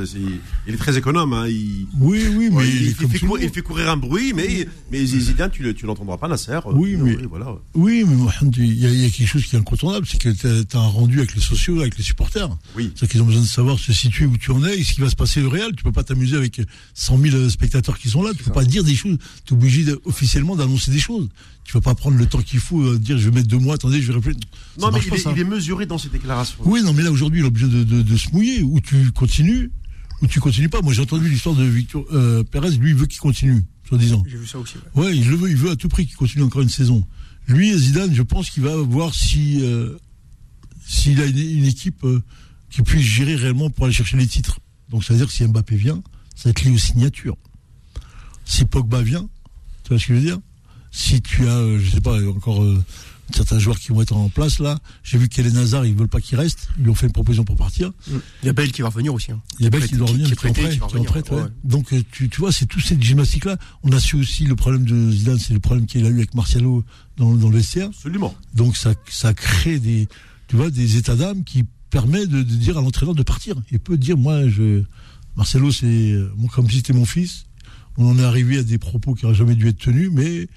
Il 0.67 0.75
est 0.75 0.77
très 0.77 0.97
économe. 0.99 1.33
Hein. 1.33 1.47
Il, 1.49 1.87
Oui, 1.99 2.25
oui, 2.37 2.51
mais 2.53 2.69
il, 2.69 2.95
fait 2.95 3.05
courir, 3.19 3.21
il 3.23 3.27
monde. 3.47 3.55
fait 3.55 3.63
courir 3.63 3.91
un 3.91 3.97
bruit, 3.97 4.33
mais, 4.35 4.67
mais 4.91 5.05
Zidane, 5.07 5.51
tu, 5.51 5.75
tu 5.75 5.87
l'entendras 5.87 6.17
pas, 6.19 6.29
Nasser. 6.29 6.59
Oui, 6.67 6.97
mais- 6.97 7.17
voilà. 7.29 7.55
Oui, 7.75 8.05
mais 8.07 8.15
Mohamed, 8.17 8.57
il 8.59 8.75
y, 8.75 8.87
a- 8.87 8.91
il 8.91 9.03
y 9.03 9.07
a 9.07 9.11
quelque 9.11 9.27
chose 9.29 9.45
qui 9.47 9.57
est 9.57 9.59
incontournable, 9.59 10.07
c'est 10.11 10.21
que 10.21 10.29
tu 10.29 10.47
as, 10.77 10.81
un 10.81 10.87
rendu 10.87 11.19
avec 11.19 11.35
les 11.35 11.41
sociaux, 11.41 11.81
avec 11.81 11.97
les 11.97 12.05
supporters. 12.05 12.51
Oui. 12.77 12.93
C'est 12.95 13.09
qu'ils 13.09 13.23
ont 13.23 13.27
besoin 13.27 13.43
de 13.43 13.47
savoir 13.47 13.79
se 13.79 13.93
situer 13.93 14.27
où 14.27 14.37
tu 14.37 14.51
en 14.51 14.65
es 14.65 14.79
et 14.79 14.85
ce 14.85 14.93
qui 14.95 15.01
va 15.01 15.09
se 15.09 15.17
passer 15.17 15.43
au 15.43 15.49
Real. 15.51 15.73
Tu 15.77 15.85
peux 15.85 15.93
pas 15.93 16.05
t'amuser 16.05 16.37
avec 16.37 16.61
100 16.95 17.19
000 17.19 17.49
spectateurs 17.49 17.99
qui 17.99 18.09
sont 18.11 18.23
là. 18.23 18.33
Tu 18.37 18.43
peux 18.43 18.53
pas 18.53 18.65
dire 18.65 18.85
des 18.85 18.95
choses. 18.97 19.17
Tu 19.45 19.55
es 19.55 19.57
obligé 19.57 19.85
officiellement 20.05 20.57
d'annoncer 20.57 20.91
des 20.91 20.99
choses. 20.99 21.29
Tu 21.69 21.75
vas 21.75 21.83
pas 21.83 21.95
prendre 21.95 22.17
le 22.17 22.25
temps 22.25 22.41
qu'il 22.41 22.61
faut, 22.61 22.81
euh, 22.81 22.99
dire 22.99 23.19
je 23.19 23.29
vais 23.29 23.35
mettre 23.37 23.49
deux 23.49 23.59
mois, 23.59 23.75
attendez, 23.75 24.01
je 24.01 24.07
vais 24.11 24.15
réfléchir. 24.15 24.41
Non, 24.81 24.91
mais 24.91 25.01
il 25.05 25.11
pas, 25.11 25.17
est, 25.17 25.35
il 25.35 25.39
est 25.39 25.45
mesuré 25.45 25.85
dans 25.85 25.99
ses 25.99 26.09
déclarations. 26.09 26.57
Oui, 26.65 26.83
non, 26.83 26.95
mais 26.95 27.03
là 27.03 27.13
aujourd'hui, 27.13 27.41
il 27.41 27.45
est 27.45 27.47
obligé 27.47 27.67
de, 27.67 27.85
de- 27.85 28.01
de 28.01 28.17
se 28.17 28.31
mouiller. 28.31 28.63
Ou 28.63 28.81
tu 28.81 29.13
continues, 29.13 29.71
ou 30.23 30.27
tu 30.27 30.41
continues 30.41 30.71
pas. 30.71 30.81
Moi, 30.81 30.95
j'ai 30.95 31.03
entendu 31.03 31.29
l'histoire 31.29 31.55
de 31.55 31.65
Victor 31.65 32.07
euh, 32.11 32.43
Pérez. 32.43 32.71
Lui, 32.79 32.93
il 32.93 32.97
veut 32.97 33.05
qu'il 33.05 33.21
continue, 33.21 33.67
soi-disant. 33.87 34.23
J'ai 34.27 34.39
vu 34.39 34.47
ça 34.47 34.59
aussi. 34.59 34.77
ouais. 34.95 35.05
Ouais, 35.09 35.15
il 35.15 35.29
le 35.29 35.37
veut, 35.37 35.51
il 35.51 35.57
veut 35.59 35.71
à 35.71 35.77
tout 35.77 35.89
prix 35.89 36.07
qu'il 36.07 36.17
continue 36.17 36.43
encore 36.43 36.63
une 36.63 36.71
saison. 36.71 37.07
Lui, 37.49 37.79
Zidane, 37.79 38.15
je 38.15 38.23
pense 38.23 38.49
qu'il 38.49 38.63
va 38.63 38.75
voir 38.77 39.13
si 39.13 39.59
euh, 39.61 39.95
s'il 40.87 41.21
a 41.21 41.27
une, 41.27 41.37
une 41.37 41.67
équipe 41.67 42.03
euh, 42.05 42.23
qui 42.71 42.81
puisse 42.81 43.03
gérer 43.05 43.35
réellement 43.37 43.69
pour 43.69 43.85
aller 43.85 43.93
chercher 43.93 44.17
les 44.17 44.27
titres. 44.27 44.59
Donc, 44.89 45.05
ça 45.05 45.13
veut 45.13 45.19
dire 45.19 45.27
que 45.29 45.35
si 45.35 45.45
Mbappé 45.45 45.77
vient, 45.77 46.03
ça 46.35 46.45
va 46.45 46.51
être 46.53 46.63
lié 46.65 46.71
aux 46.71 46.79
signatures. 46.79 47.37
Si 48.47 48.65
Pogba 48.65 49.03
vient, 49.03 49.29
tu 49.85 49.91
vois 49.91 49.99
ce 49.99 50.07
que 50.07 50.15
je 50.15 50.19
veux 50.19 50.25
dire? 50.25 50.39
Si 50.91 51.21
tu 51.21 51.47
as, 51.47 51.57
euh, 51.59 51.79
je 51.79 51.91
sais 51.91 52.01
pas, 52.01 52.19
encore 52.29 52.63
euh, 52.63 52.83
certains 53.35 53.59
joueurs 53.59 53.79
qui 53.79 53.89
vont 53.93 54.01
être 54.01 54.17
en 54.17 54.29
place 54.31 54.59
là. 54.59 54.79
J'ai 55.03 55.19
vu 55.19 55.29
qu'Elen 55.29 55.57
Hazard, 55.59 55.85
ils 55.85 55.95
veulent 55.95 56.09
pas 56.09 56.21
qu'il 56.21 56.39
reste. 56.39 56.69
Ils 56.79 56.85
lui 56.85 56.91
ont 56.91 56.95
fait 56.95 57.07
une 57.07 57.13
proposition 57.13 57.45
pour 57.45 57.57
partir. 57.57 57.93
Il 58.43 58.47
y 58.47 58.49
a 58.49 58.53
Bale 58.55 58.73
qui 58.73 58.81
va 58.83 58.89
revenir 58.89 59.13
aussi. 59.13 59.33
hein. 59.33 59.41
Il 59.59 59.65
y 59.65 59.67
a 59.67 59.71
Prêté- 59.71 59.89
qui 59.89 59.97
doit 59.97 60.07
qui- 60.07 60.13
revenir, 60.13 60.27
qui 60.29 60.33
est 60.33 60.37
qui 60.37 60.41
prêté, 60.41 60.63
prêt, 60.63 60.73
qui 60.73 60.79
va 60.79 60.87
qui 60.87 60.95
est 60.95 60.99
en 60.99 61.03
revenir, 61.03 61.23
prêt, 61.25 61.35
ouais. 61.37 61.43
ouais. 61.43 61.49
Donc 61.65 61.93
euh, 61.93 62.03
tu, 62.11 62.29
tu 62.31 62.41
vois, 62.41 62.53
c'est 62.53 62.65
toute 62.67 62.83
cette 62.85 63.03
gymnastique-là. 63.03 63.59
On 63.83 63.93
a 63.93 64.01
su 64.01 64.17
aussi 64.17 64.45
le 64.45 64.57
problème 64.57 64.85
de 64.87 65.11
Zidane, 65.11 65.39
c'est 65.39 65.53
le 65.53 65.61
problème 65.61 65.85
qu'il 65.87 66.07
a 66.07 66.09
eu 66.09 66.15
avec 66.15 66.35
Martialo 66.35 66.85
dans, 67.19 67.35
dans 67.35 67.49
le 67.51 67.57
vestiaire. 67.59 67.89
Absolument. 67.89 68.35
Donc 68.55 68.77
ça, 68.79 68.95
ça 69.11 69.35
crée 69.35 69.79
des, 69.79 70.09
tu 70.47 70.57
vois, 70.57 70.71
des 70.71 70.97
états 70.97 71.15
d'âme 71.17 71.45
qui 71.45 71.65
permet 71.91 72.27
de, 72.27 72.39
de 72.39 72.43
dire 72.43 72.79
à 72.79 72.81
l'entraîneur 72.81 73.15
de 73.15 73.23
partir. 73.23 73.57
Il 73.71 73.79
peut 73.79 73.99
dire, 73.99 74.17
moi, 74.17 74.49
je, 74.49 74.85
Marcelo, 75.37 75.71
c'est 75.71 76.17
mon- 76.37 76.49
comme 76.49 76.69
si 76.71 76.77
c'était 76.77 76.95
mon 76.95 77.05
fils. 77.05 77.45
On 77.99 78.09
en 78.11 78.19
est 78.19 78.25
arrivé 78.25 78.59
à 78.59 78.63
des 78.63 78.79
propos 78.79 79.15
qui 79.15 79.25
n'auraient 79.27 79.37
jamais 79.37 79.55
dû 79.55 79.69
être 79.69 79.79
tenus, 79.79 80.09
mais 80.13 80.49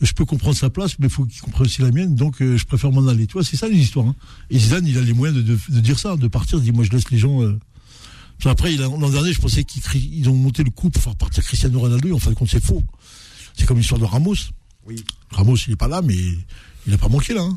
je 0.00 0.12
peux 0.12 0.24
comprendre 0.24 0.56
sa 0.56 0.70
place, 0.70 0.98
mais 0.98 1.06
il 1.06 1.10
faut 1.12 1.24
qu'il 1.24 1.40
comprenne 1.40 1.66
aussi 1.66 1.80
la 1.82 1.90
mienne, 1.90 2.14
donc 2.14 2.42
euh, 2.42 2.56
je 2.56 2.64
préfère 2.66 2.90
m'en 2.92 3.06
aller. 3.08 3.26
Tu 3.26 3.34
vois, 3.34 3.44
c'est 3.44 3.56
ça 3.56 3.68
les 3.68 3.78
histoires. 3.78 4.06
hein. 4.08 4.14
Et 4.50 4.58
Zidane, 4.58 4.86
il 4.86 4.98
a 4.98 5.00
les 5.00 5.12
moyens 5.12 5.36
de, 5.36 5.42
de, 5.42 5.58
de 5.68 5.80
dire 5.80 5.98
ça, 5.98 6.16
de 6.16 6.28
partir, 6.28 6.58
de 6.58 6.64
dire, 6.64 6.74
moi, 6.74 6.84
je 6.84 6.90
laisse 6.90 7.10
les 7.10 7.18
gens. 7.18 7.42
euh. 7.42 7.58
Parce 8.38 8.54
qu'Après, 8.56 8.74
il 8.74 8.82
a- 8.82 8.88
l'an 8.88 9.08
dernier, 9.10 9.32
je 9.32 9.40
pensais 9.40 9.62
qu'ils 9.64 10.28
ont 10.28 10.34
monté 10.34 10.64
le 10.64 10.70
coup 10.70 10.90
pour 10.90 11.02
faire 11.02 11.14
partir 11.14 11.44
Cristiano 11.44 11.78
Ronaldo, 11.78 12.08
et 12.08 12.12
en 12.12 12.18
fin 12.18 12.30
de 12.30 12.34
compte, 12.34 12.48
c'est 12.50 12.62
faux. 12.62 12.82
C'est 13.56 13.66
comme 13.66 13.78
l'histoire 13.78 14.00
de 14.00 14.04
Ramos. 14.04 14.34
Oui. 14.86 14.96
Ramos, 15.30 15.56
il 15.66 15.70
n'est 15.70 15.76
pas 15.76 15.88
là, 15.88 16.02
mais 16.02 16.16
il 16.16 16.90
n'a 16.90 16.98
pas 16.98 17.08
manqué 17.08 17.32
là. 17.32 17.42
Hein. 17.42 17.56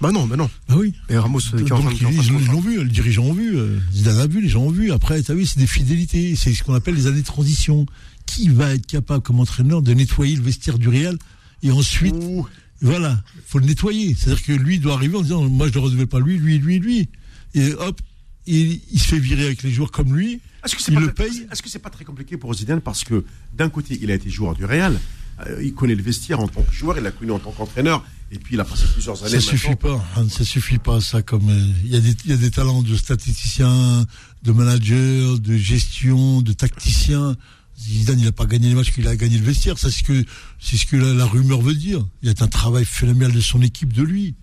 Bah 0.00 0.10
non, 0.10 0.26
bah 0.26 0.36
non. 0.36 0.50
Bah 0.68 0.74
oui. 0.78 0.92
Et 1.08 1.16
Ramos 1.16 1.38
euh, 1.54 1.58
qui 1.62 1.68
Donc, 1.68 1.84
ils 2.00 2.46
l'ont 2.50 2.60
vu, 2.60 2.82
les 2.82 2.90
dirigeants 2.90 3.24
ont 3.24 3.32
vu, 3.32 3.56
euh, 3.56 3.78
Zidane 3.92 4.18
a 4.18 4.26
vu, 4.26 4.40
les 4.40 4.48
gens 4.48 4.62
ont 4.62 4.70
vu. 4.70 4.90
Après, 4.90 5.22
t'as 5.22 5.34
vu, 5.34 5.46
c'est 5.46 5.58
des 5.60 5.66
fidélités, 5.68 6.34
c'est 6.34 6.52
ce 6.52 6.64
qu'on 6.64 6.74
appelle 6.74 6.94
les 6.96 7.06
années 7.06 7.20
de 7.20 7.26
transition. 7.26 7.86
Qui 8.26 8.48
va 8.48 8.72
être 8.74 8.86
capable, 8.86 9.22
comme 9.22 9.38
entraîneur, 9.38 9.82
de 9.82 9.92
nettoyer 9.92 10.34
le 10.34 10.42
vestiaire 10.42 10.78
du 10.78 10.88
Real 10.88 11.18
et 11.64 11.72
ensuite, 11.72 12.14
Ouh. 12.14 12.46
voilà, 12.80 13.20
faut 13.46 13.58
le 13.58 13.66
nettoyer. 13.66 14.14
C'est-à-dire 14.14 14.42
que 14.44 14.52
lui 14.52 14.78
doit 14.78 14.94
arriver 14.94 15.16
en 15.16 15.22
disant, 15.22 15.42
moi 15.48 15.66
je 15.72 15.76
ne 15.78 15.84
renouvelle 15.84 16.06
pas 16.06 16.20
lui, 16.20 16.38
lui, 16.38 16.58
lui, 16.58 16.78
lui. 16.78 17.08
Et 17.54 17.72
hop, 17.74 18.00
il, 18.46 18.80
il 18.92 19.00
se 19.00 19.08
fait 19.08 19.18
virer 19.18 19.46
avec 19.46 19.62
les 19.62 19.72
joueurs 19.72 19.90
comme 19.90 20.14
lui. 20.14 20.40
Est-ce 20.64 20.76
que 20.76 20.82
c'est 20.82 20.92
pas, 20.92 21.00
le 21.00 21.12
très- 21.12 21.24
paye 21.28 21.46
Est-ce 21.50 21.62
que 21.62 21.68
c'est 21.68 21.78
pas 21.78 21.90
très 21.90 22.04
compliqué 22.04 22.36
pour 22.36 22.54
Zidane 22.54 22.80
parce 22.80 23.02
que 23.04 23.24
d'un 23.56 23.68
côté 23.70 23.98
il 24.00 24.10
a 24.10 24.14
été 24.14 24.30
joueur 24.30 24.54
du 24.54 24.64
Real, 24.64 24.98
euh, 25.46 25.60
il 25.64 25.74
connaît 25.74 25.94
le 25.94 26.02
vestiaire 26.02 26.40
en 26.40 26.48
tant 26.48 26.62
que 26.62 26.72
joueur, 26.72 26.96
il 26.98 27.02
l'a 27.02 27.10
connu 27.10 27.32
en 27.32 27.38
tant 27.40 27.50
qu'entraîneur, 27.50 28.04
et 28.30 28.38
puis 28.38 28.54
il 28.54 28.60
a 28.60 28.64
passé 28.64 28.84
plusieurs 28.92 29.20
années. 29.24 29.30
Ça 29.32 29.40
suffit 29.40 29.74
pas, 29.76 30.04
hein, 30.16 30.26
ça 30.28 30.44
suffit 30.44 30.78
pas 30.78 31.00
ça 31.00 31.22
comme 31.22 31.48
euh, 31.50 31.66
il 31.84 31.90
y 31.90 31.96
a 31.96 32.00
des 32.00 32.14
il 32.24 32.30
y 32.30 32.34
a 32.34 32.36
des 32.36 32.50
talents 32.50 32.82
de 32.82 32.94
statisticiens, 32.96 34.06
de 34.42 34.52
manager, 34.52 35.38
de 35.38 35.56
gestion, 35.56 36.40
de 36.40 36.52
tacticien. 36.52 37.36
Zidane 37.78 38.20
il 38.20 38.26
a 38.28 38.32
pas 38.32 38.46
gagné 38.46 38.68
les 38.68 38.74
matchs 38.74 38.92
qu'il 38.92 39.06
a 39.08 39.16
gagné 39.16 39.36
le 39.38 39.44
vestiaire, 39.44 39.78
ça 39.78 39.90
c'est 39.90 39.98
ce 39.98 40.04
que 40.04 40.24
c'est 40.60 40.76
ce 40.76 40.86
que 40.86 40.96
la, 40.96 41.12
la 41.12 41.24
rumeur 41.26 41.60
veut 41.60 41.74
dire. 41.74 42.06
Il 42.22 42.28
y 42.28 42.32
a 42.32 42.44
un 42.44 42.48
travail 42.48 42.84
phénoménal 42.84 43.32
de 43.32 43.40
son 43.40 43.60
équipe 43.62 43.92
de 43.92 44.02
lui. 44.02 44.34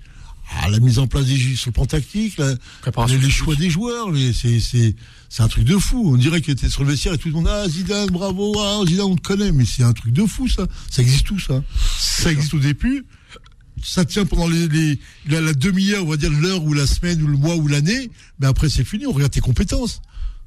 Ah, 0.62 0.68
la 0.70 0.80
mise 0.82 1.00
en 1.00 1.08
place 1.08 1.26
des 1.28 1.38
jeux 1.38 1.56
sur 1.56 1.70
le 1.70 1.74
plan 1.74 1.86
tactique, 1.86 2.36
la- 2.38 2.56
les, 3.08 3.18
choix 3.30 3.56
des 3.56 3.70
joueurs, 3.70 4.12
les- 4.12 4.34
c'est 4.34 4.60
c'est 4.60 4.96
c'est 5.30 5.44
un 5.44 5.48
truc 5.48 5.64
de 5.64 5.78
fou. 5.78 6.12
On 6.14 6.18
dirait 6.18 6.42
qu'il 6.42 6.52
était 6.52 6.68
sur 6.70 6.84
le 6.84 6.90
vestiaire 6.92 7.14
et 7.14 7.18
tout 7.18 7.30
le 7.30 7.34
monde 7.36 7.48
ah 7.48 7.70
Zidane 7.70 8.10
bravo, 8.10 8.54
ah, 8.60 8.82
Zidane 8.86 9.06
on 9.06 9.16
te 9.16 9.22
connaît, 9.22 9.54
mais 9.54 9.64
c'est 9.66 9.84
un 9.84 9.94
truc 9.94 10.12
de 10.14 10.26
fou 10.26 10.50
ça. 10.50 10.68
Ça 10.90 11.02
existe 11.02 11.26
tout 11.26 11.40
ça. 11.40 11.64
Ça 11.98 12.32
existe 12.34 12.54
au 12.54 12.60
début 12.60 13.06
ça 13.84 14.06
tient 14.06 14.26
pendant 14.28 14.48
les, 14.48 14.68
les- 14.68 15.00
la, 15.28 15.42
la 15.42 15.54
demi-heure, 15.54 16.06
on 16.06 16.10
va 16.10 16.18
dire 16.18 16.30
l'heure 16.32 16.64
ou 16.64 16.74
la 16.74 16.86
semaine 16.86 17.20
ou 17.24 17.26
le 17.28 17.36
mois 17.38 17.56
ou 17.56 17.68
l'année, 17.68 18.12
mais 18.40 18.46
après 18.46 18.70
c'est 18.70 18.84
fini, 18.84 19.08
on 19.08 19.12
regarde 19.12 19.32
tes 19.32 19.40
compétences. 19.40 20.02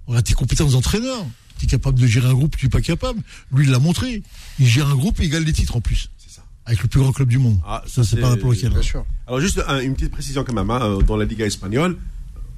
On 0.07 0.11
regarde 0.13 0.25
tes 0.27 0.35
compétences 0.35 0.73
d'entraîneur. 0.73 1.27
Tu 1.59 1.67
es 1.67 1.69
capable 1.69 1.99
de 1.99 2.07
gérer 2.07 2.29
un 2.29 2.35
groupe, 2.35 2.57
tu 2.57 2.67
n'es 2.67 2.71
pas 2.71 2.81
capable. 2.81 3.21
Lui, 3.53 3.65
il 3.67 3.71
l'a 3.71 3.79
montré. 3.79 4.23
Il 4.59 4.67
gère 4.67 4.89
un 4.89 4.95
groupe 4.97 5.21
et 5.21 5.25
il 5.25 5.31
gagne 5.31 5.45
les 5.45 5.53
titres 5.53 5.77
en 5.77 5.81
plus. 5.81 6.11
C'est 6.19 6.35
ça. 6.35 6.43
Avec 6.67 6.83
le 6.83 6.89
plus 6.89 7.01
grand 7.01 7.13
club 7.13 7.29
du 7.29 7.39
monde. 7.39 7.59
Ah, 7.67 7.83
ça, 7.87 8.03
c'est 8.05 8.17
pas 8.21 8.31
n'importe 8.31 8.57
lequel. 8.57 8.71
bien 8.71 8.83
sûr. 8.83 9.05
Alors 9.27 9.41
juste 9.41 9.63
un- 9.69 9.81
une 9.81 9.95
petite 9.95 10.11
précision 10.13 10.45
quand 10.45 10.53
même, 10.53 10.71
hein, 10.71 10.81
euh, 10.83 11.03
dans 11.03 11.17
la 11.17 11.25
Liga 11.25 11.47
espagnole, 11.47 11.97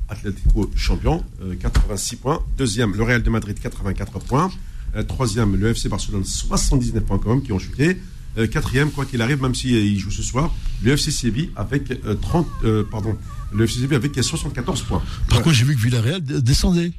Atlético 0.08 0.70
champion, 0.76 1.24
euh, 1.42 1.54
86 1.60 2.16
points. 2.16 2.40
Deuxième, 2.56 2.94
le 2.94 3.02
Real 3.02 3.22
de 3.22 3.30
Madrid, 3.30 3.58
84 3.60 4.18
points. 4.20 4.50
Euh, 4.94 5.02
troisième, 5.02 5.56
le 5.56 5.70
FC 5.74 5.88
Barcelone, 5.88 6.24
79 6.24 7.02
points 7.04 7.18
quand 7.18 7.30
même, 7.30 7.42
qui 7.42 7.52
ont 7.52 7.58
chuté. 7.58 7.98
Euh, 8.38 8.46
quatrième, 8.46 8.90
quoi 8.92 9.04
qu'il 9.04 9.20
arrive, 9.22 9.42
même 9.42 9.54
s'il 9.54 9.98
joue 9.98 10.10
ce 10.10 10.22
soir, 10.22 10.54
le 10.82 10.92
FC 10.92 11.10
Séville 11.10 11.50
avec 11.56 11.90
euh, 11.90 12.14
30, 12.14 12.46
euh, 12.64 12.84
pardon, 12.88 13.16
le 13.52 13.64
FC 13.64 13.80
Séville 13.80 13.96
avec 13.96 14.12
74 14.22 14.82
points. 14.82 15.02
Par 15.28 15.42
contre, 15.42 15.56
j'ai 15.56 15.64
vu 15.64 15.74
que 15.74 15.80
Villarreal 15.80 16.20
descendait. 16.22 16.92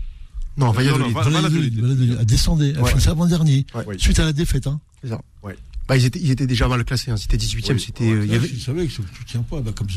Non, 0.58 0.72
Valladolid. 0.72 1.08
non, 1.08 1.12
Valladolid. 1.14 1.34
Valladolid, 1.42 1.80
Valladolid, 1.82 2.18
a 2.20 2.26
descendu, 2.26 2.74
a 2.76 2.82
Ouais. 2.82 2.92
fait 2.92 3.00
ça 3.00 3.12
avant-dernier. 3.12 3.66
Ouais. 3.76 3.96
Suite 3.98 4.20
à 4.20 4.26
la 4.26 4.34
défaite. 4.34 4.68
Hein. 4.68 4.80
C'est 5.04 5.10
ça. 5.10 5.22
Ouais. 5.44 5.56
Bah, 5.88 5.96
ils 5.96 6.04
étaient, 6.04 6.20
ils 6.20 6.32
étaient 6.32 6.48
déjà 6.48 6.68
mal 6.68 6.84
classés. 6.84 7.12
Hein. 7.12 7.16
C'était 7.18 7.38
18 7.38 7.70
e 7.70 7.74
Oui, 7.74 7.80
c'était. 7.80 8.04
ouais, 8.04 8.12
euh, 8.12 8.26
il 8.26 8.32
y 8.34 8.36
avait... 8.36 8.48
Je 8.50 8.60
savais 8.60 8.86
que 8.86 8.92
tu 8.92 9.02
tiens 9.26 9.42
pas. 9.50 9.62
Bah, 9.62 9.72
comme. 9.74 9.88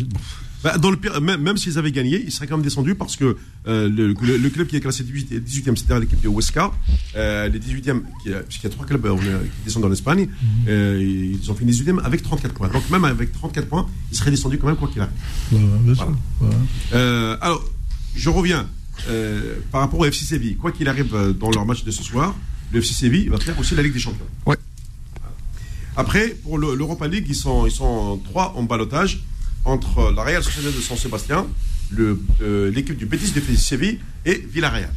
Bah, 0.63 0.79
dans 0.79 0.91
le 0.93 0.97
pire, 0.99 1.21
même, 1.21 1.41
même 1.41 1.57
s'ils 1.57 1.79
avaient 1.79 1.91
gagné, 1.91 2.23
ils 2.25 2.31
seraient 2.31 2.47
quand 2.47 2.57
même 2.59 2.63
descendus 2.63 2.95
parce 2.95 3.17
que 3.17 3.37
euh, 3.67 3.89
le, 3.89 4.15
le- 4.23 4.37
le 4.37 4.51
club 4.51 4.69
qui 4.69 4.77
est 4.77 4.81
classé 4.81 5.03
18, 5.03 5.33
18e, 5.45 5.75
c'était 5.75 5.99
l'équipe 5.99 6.21
de 6.21 6.29
Huesca. 6.29 6.71
Euh, 7.17 7.49
les 7.49 7.59
18e, 7.59 8.03
qui, 8.23 8.31
euh, 8.33 8.43
puisqu'il 8.43 8.65
y 8.65 8.67
a 8.67 8.71
trois 8.71 8.87
clubs 8.87 9.05
euh, 9.05 9.17
qui 9.17 9.65
descendent 9.65 9.87
en 9.87 9.93
Espagne, 9.93 10.29
euh, 10.69 11.03
ils 11.43 11.51
ont 11.51 11.55
fini 11.57 11.73
18e 11.73 11.99
avec 12.05 12.23
34 12.23 12.55
points. 12.55 12.69
Donc 12.69 12.89
même 12.91 13.05
avec 13.05 13.33
34 13.33 13.67
points, 13.67 13.89
ils 14.13 14.17
seraient 14.17 14.31
descendus 14.31 14.59
quand 14.59 14.67
même 14.69 14.77
quoi 14.77 14.87
qu'il 14.89 15.01
arrive. 15.01 15.13
Voilà. 15.51 16.13
Euh, 16.93 17.37
alors, 17.41 17.65
je 18.15 18.29
reviens 18.29 18.69
euh, 19.09 19.57
par 19.73 19.81
rapport 19.83 20.01
au 20.01 20.05
FC 20.05 20.25
Séville. 20.25 20.57
Quoi 20.57 20.73
qu'il 20.73 20.89
arrive 20.89 21.15
euh, 21.15 21.33
dans 21.33 21.51
leur 21.51 21.65
match 21.67 21.85
de 21.85 21.91
ce 21.91 22.03
soir, 22.03 22.35
le 22.73 22.79
FC 22.81 22.95
Séville 22.95 23.29
va 23.29 23.39
faire 23.39 23.59
aussi 23.59 23.75
la 23.75 23.83
Ligue 23.83 23.93
des 23.95 23.99
Champions. 23.99 24.27
Ouais. 24.47 24.57
Après, 25.97 26.29
pour 26.29 26.59
le- 26.59 26.75
l'Europa 26.75 27.09
League, 27.09 27.27
ils 27.29 27.35
sont, 27.35 27.67
ils 27.67 27.73
sont 27.73 28.21
trois 28.25 28.55
en 28.57 28.63
balotage 28.63 29.21
entre 29.65 30.13
la 30.15 30.23
Real 30.23 30.43
Sociedad 30.43 30.75
de 30.75 30.81
San 30.81 30.97
Sébastien, 30.97 31.47
euh, 31.99 32.71
l'équipe 32.71 32.97
du 32.97 33.07
Betis 33.07 33.33
de 33.33 33.57
Séville 33.57 33.99
et 34.25 34.47
Villarreal. 34.53 34.93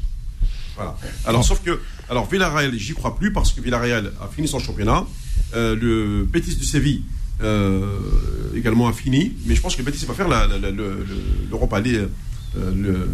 Voilà. 0.76 0.98
Alors, 1.26 1.44
sauf 1.44 1.62
que, 1.64 1.80
alors 2.10 2.30
Villarreal, 2.30 2.74
j'y 2.78 2.94
crois 2.94 3.16
plus 3.18 3.32
parce 3.34 3.52
que 3.52 3.62
Villarreal 3.62 4.12
a 4.22 4.28
fini 4.28 4.48
son 4.48 4.60
championnat. 4.60 5.06
Euh, 5.56 5.76
le 5.76 6.24
Betis 6.24 6.56
de 6.56 6.64
Séville 6.64 7.04
euh, 7.42 8.00
également 8.56 8.88
a 8.88 8.94
fini, 8.94 9.34
mais 9.46 9.56
je 9.56 9.62
pense 9.62 9.76
que 9.76 9.82
Betis 9.82 10.06
va 10.06 10.14
faire 10.14 10.28
la- 10.28 10.48
la- 10.48 10.60
la- 10.60 10.72
le- 10.72 11.06
le- 12.56 12.62
l'Europa 12.72 12.78
League. 12.78 12.86
euh, 12.94 13.08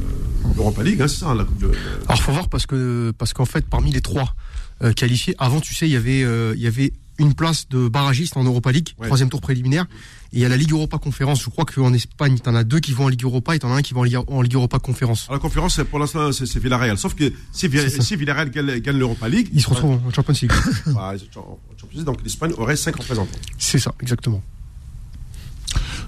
le- 0.45 0.53
l'Europa 0.55 0.83
League, 0.83 1.01
hein, 1.01 1.07
c'est 1.07 1.19
ça, 1.19 1.33
la 1.33 1.43
coupe 1.43 1.59
de. 1.59 1.71
Alors 2.07 2.21
faut 2.21 2.31
voir 2.31 2.49
parce 2.49 2.65
que 2.65 3.11
parce 3.17 3.33
qu'en 3.33 3.45
fait 3.45 3.65
parmi 3.65 3.91
les 3.91 4.01
trois 4.01 4.35
euh, 4.83 4.93
qualifiés, 4.93 5.35
avant 5.39 5.59
tu 5.61 5.73
sais 5.75 5.87
il 5.87 5.91
y 5.91 5.95
avait 5.97 6.23
euh, 6.23 6.53
il 6.55 6.61
y 6.61 6.67
avait 6.67 6.93
une 7.17 7.33
place 7.33 7.67
de 7.67 7.89
barragiste 7.89 8.37
en 8.37 8.45
Europa 8.45 8.71
League, 8.71 8.89
Ouais. 8.97 9.07
troisième 9.07 9.27
tour 9.29 9.41
préliminaire, 9.41 9.83
et 10.31 10.37
il 10.37 10.39
y 10.39 10.45
a 10.45 10.49
la 10.49 10.55
Ligue 10.55 10.71
Europa 10.71 10.97
Conférence. 10.99 11.43
Je 11.43 11.49
crois 11.49 11.65
qu'en 11.65 11.93
Espagne 11.93 12.39
t'en 12.39 12.55
as 12.55 12.63
deux 12.63 12.79
qui 12.79 12.93
vont 12.93 13.05
en 13.05 13.07
Ligue 13.09 13.23
Europa 13.23 13.53
et 13.55 13.59
t'en 13.59 13.73
as 13.73 13.75
un 13.75 13.81
qui 13.81 13.93
va 13.93 13.99
en 13.99 14.03
Ligue, 14.03 14.19
en 14.25 14.41
Ligue 14.41 14.53
Europa 14.55 14.79
Conférence. 14.79 15.27
À 15.29 15.33
la 15.33 15.39
conférence, 15.39 15.81
pour 15.89 15.99
l'instant, 15.99 16.31
c'est 16.31 16.57
Villarreal. 16.59 16.97
Sauf 16.97 17.15
que 17.15 17.33
si, 17.51 17.67
Villarreal 17.67 18.49
gagne, 18.51 18.79
gagne 18.79 18.97
l'Europa 18.97 19.27
League, 19.27 19.49
Ils 19.53 19.61
se 19.61 19.69
retrouvent 19.69 19.99
en 20.07 20.13
Champions 20.13 20.33
League. 20.41 20.51
bah, 20.87 21.13
Champions 21.33 21.57
League, 21.93 22.05
donc 22.05 22.23
l'Espagne 22.23 22.53
aurait 22.57 22.77
5 22.77 22.95
représentants. 22.95 23.37
C'est 23.57 23.79
ça, 23.79 23.93
exactement. 24.01 24.41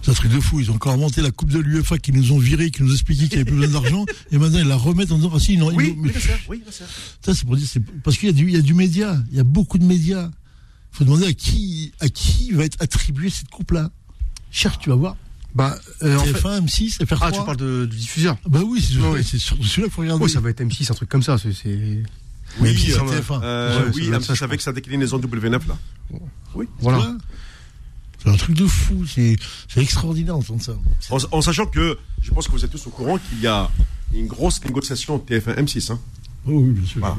C'est 0.02 0.12
un 0.12 0.14
truc 0.16 0.32
de 0.32 0.40
fou. 0.40 0.60
Ils 0.60 0.72
ont 0.72 0.76
encore 0.76 0.94
inventé 0.94 1.22
la 1.22 1.32
Coupe 1.32 1.50
de 1.52 1.60
l'UEFA 1.60 1.98
qui 2.00 2.12
nous 2.12 2.32
ont 2.32 2.40
virés, 2.40 2.72
qui 2.72 2.82
nous 2.84 2.90
ont 2.90 2.94
expliqué 2.94 3.28
qu'il 3.28 3.36
n'y 3.38 3.42
avait 3.42 3.52
plus 3.52 3.60
besoin 3.60 3.82
d'argent. 3.82 4.06
Et 4.32 4.38
maintenant, 4.38 4.60
ils 4.60 4.68
la 4.68 4.76
remettent 4.76 5.12
en 5.12 5.18
disant, 5.18 5.32
ah 5.36 5.40
si, 5.40 5.58
non, 5.58 5.68
Oui, 5.68 5.74
ils- 5.76 5.90
oui, 5.92 5.96
mais- 6.02 6.10
bien 6.12 6.20
sûr, 6.20 6.34
oui, 6.50 6.62
bien 6.64 6.72
sûr. 6.72 6.86
ça, 7.24 7.36
c'est 7.36 7.46
pour 7.46 7.56
dire, 7.56 7.68
c'est 7.72 7.80
parce 8.04 8.18
qu'il 8.18 8.28
y 8.28 8.32
a 8.32 8.34
du, 8.34 8.46
il 8.48 8.54
y 8.54 8.58
a 8.58 8.62
du 8.62 8.74
média. 8.74 9.18
Il 9.32 9.38
y 9.38 9.40
a 9.40 9.44
beaucoup 9.44 9.78
de 9.78 9.84
médias. 9.86 10.30
Il 10.94 10.98
faut 10.98 11.04
demander 11.06 11.28
à 11.28 11.34
qui, 11.34 11.92
à 12.00 12.10
qui 12.10 12.52
va 12.52 12.66
être 12.66 12.78
attribuée 12.82 13.30
cette 13.30 13.50
coupe-là. 13.50 13.92
Cherche, 14.52 14.80
tu 14.80 14.90
vas 14.90 14.96
voir. 14.96 15.16
Bah 15.54 15.78
euh, 16.04 16.18
en 16.18 16.24
fait- 16.24 16.32
TF1, 16.34 16.62
M6, 16.66 16.98
FR3. 17.04 17.18
ah 17.22 17.32
tu 17.32 17.44
parles 17.44 17.58
de, 17.58 17.86
de 17.86 17.96
diffuseur. 17.96 18.38
Bah 18.48 18.62
oui, 18.66 18.82
c'est 18.82 18.98
Oui. 18.98 19.22
c'est 19.24 19.38
surtout 19.38 19.64
celui-là 19.66 19.88
qu'il 19.88 19.94
faut 19.94 20.02
regarder. 20.02 20.24
Oui 20.24 20.30
ça 20.30 20.40
va 20.40 20.50
être 20.50 20.62
M6 20.62 20.90
un 20.92 20.96
truc 20.96 21.10
comme 21.10 21.24
ça. 21.24 21.38
C'est 21.38 21.50
Oui, 22.60 22.70
M6, 22.74 22.92
euh, 22.92 22.96
ça 22.98 23.04
va. 23.04 23.12
TF1. 23.20 23.42
Euh, 23.44 23.70
Ouais, 23.80 23.84
ça 23.86 23.92
oui, 23.96 24.08
doit 24.08 24.16
être 24.16 24.22
M6 24.24 24.26
ça, 24.28 24.34
je 24.34 24.44
avec 24.46 24.62
sa 24.62 24.72
déclinaison 24.72 25.20
W9 25.20 25.68
là. 25.68 25.78
Voilà. 26.80 27.16
C'est 28.24 28.30
un 28.30 28.36
truc 28.38 28.56
de 28.56 28.68
fou. 28.68 29.06
C'est 29.08 29.36
c'est 29.68 29.82
extraordinaire 29.82 30.36
d'entendre 30.36 30.62
ça. 30.62 30.74
En, 31.10 31.18
en 31.38 31.42
sachant 31.42 31.66
que, 31.66 31.98
je 32.22 32.32
pense 32.32 32.48
que 32.48 32.52
vous 32.52 32.64
êtes 32.64 32.72
tous 32.72 32.86
au 32.88 32.90
courant 32.92 33.18
qu'il 33.18 33.40
y 33.42 33.48
a 33.48 33.70
une 34.14 34.28
grosse 34.28 34.64
négociation 34.64 35.18
TF1 35.18 35.56
M6 35.64 35.92
hein, 35.92 36.00
Oh 36.48 36.52
oui, 36.60 36.72
bien 36.72 36.86
sûr. 36.88 37.00
Voilà. 37.00 37.18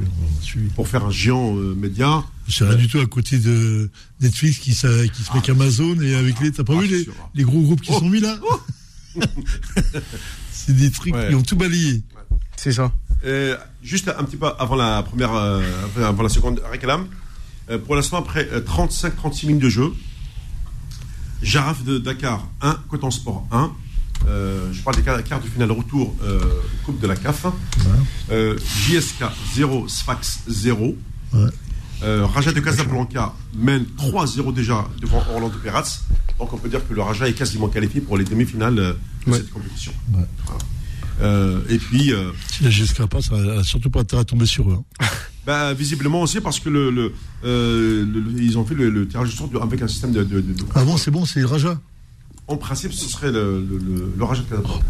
pour 0.74 0.88
faire 0.88 1.04
un 1.04 1.10
géant 1.10 1.56
euh, 1.56 1.74
média. 1.74 2.24
C'est 2.48 2.64
rien 2.64 2.76
du 2.76 2.88
tout 2.88 2.98
à 2.98 3.06
côté 3.06 3.38
de 3.38 3.88
Netflix 4.20 4.58
qui, 4.58 4.74
s'a- 4.74 5.06
qui 5.08 5.22
se 5.22 5.28
met 5.30 5.36
avec 5.38 5.48
Amazon 5.48 6.00
et 6.00 6.14
avec 6.14 6.40
les. 6.40 6.50
T'as 6.52 6.64
pas 6.64 6.74
Ah, 6.76 6.80
vu 6.82 6.88
c'est 6.88 6.94
les, 6.96 7.06
les 7.36 7.44
gros 7.44 7.60
groupes 7.62 7.80
qui 7.80 7.92
Oh. 7.94 7.98
sont 8.00 8.08
mis 8.08 8.20
là 8.20 8.36
C'est 10.50 10.74
des 10.76 10.90
trucs 10.90 11.14
Ouais. 11.14 11.28
qui 11.28 11.34
ont 11.34 11.42
tout 11.42 11.56
balayé. 11.56 12.02
C'est 12.56 12.72
ça. 12.72 12.92
Euh, 13.24 13.56
juste 13.82 14.08
un 14.08 14.24
petit 14.24 14.36
peu 14.36 14.46
avant 14.58 14.74
la 14.76 15.02
première, 15.02 15.34
euh, 15.34 15.62
avant 15.96 16.22
la 16.22 16.28
seconde 16.28 16.60
réclame. 16.70 17.06
Euh, 17.70 17.78
pour 17.78 17.94
l'instant, 17.94 18.18
après 18.18 18.44
35-36 18.60 19.46
minutes 19.46 19.62
de 19.62 19.68
jeu, 19.68 19.92
Jaraf 21.42 21.84
de 21.84 21.98
Dakar 21.98 22.46
1, 22.60 22.78
Coton 22.88 23.10
Sport 23.10 23.46
1. 23.50 23.72
je 24.72 24.82
parle 24.82 24.96
des 24.96 25.02
quarts 25.02 25.40
du 25.40 25.48
final 25.48 25.70
retour 25.72 26.14
Coupe 26.84 27.00
de 27.00 27.06
la 27.06 27.16
CAF. 27.16 27.46
JSK 28.30 29.24
0, 29.54 29.88
Sfax 29.88 30.40
0. 30.48 30.96
Raja 32.02 32.52
de 32.52 32.60
Casablanca 32.60 33.34
mène 33.54 33.84
3-0 33.98 34.54
déjà 34.54 34.86
devant 35.00 35.22
Orlando 35.32 35.58
Pirates. 35.58 36.02
Donc 36.38 36.52
on 36.52 36.58
peut 36.58 36.68
dire 36.68 36.86
que 36.86 36.94
le 36.94 37.02
Raja 37.02 37.28
est 37.28 37.34
quasiment 37.34 37.68
qualifié 37.68 38.00
pour 38.00 38.16
les 38.16 38.24
demi-finales 38.24 38.74
de 38.74 39.32
cette 39.32 39.50
compétition. 39.50 39.92
Euh, 41.20 41.60
et 41.68 41.78
puis. 41.78 42.12
Euh, 42.12 42.30
si 42.50 42.64
la 42.64 42.70
GSK 42.70 43.06
passe, 43.06 43.26
ça 43.26 43.36
n'a 43.36 43.62
surtout 43.62 43.90
pas 43.90 44.00
intérêt 44.00 44.22
à 44.22 44.24
tomber 44.24 44.46
sur 44.46 44.70
eux. 44.70 44.78
Hein. 45.00 45.06
Bah, 45.46 45.74
visiblement 45.74 46.22
aussi 46.22 46.40
parce 46.40 46.60
que 46.60 46.68
le, 46.68 47.12
euh, 47.44 48.06
ils 48.38 48.56
ont 48.58 48.64
fait 48.64 48.74
le, 48.74 49.08
tirage 49.08 49.30
de 49.30 49.34
sort 49.34 49.50
avec 49.60 49.82
un 49.82 49.88
système 49.88 50.12
de. 50.12 50.26
ah 50.74 50.84
bon, 50.84 50.96
c'est 50.96 51.10
bon, 51.10 51.24
c'est 51.24 51.40
le 51.40 51.46
Raja 51.46 51.80
En 52.46 52.56
principe, 52.56 52.92
ce 52.92 53.08
serait 53.08 53.32
le, 53.32 54.12
Raja 54.20 54.42
de 54.42 54.48
Casablanca. 54.48 54.84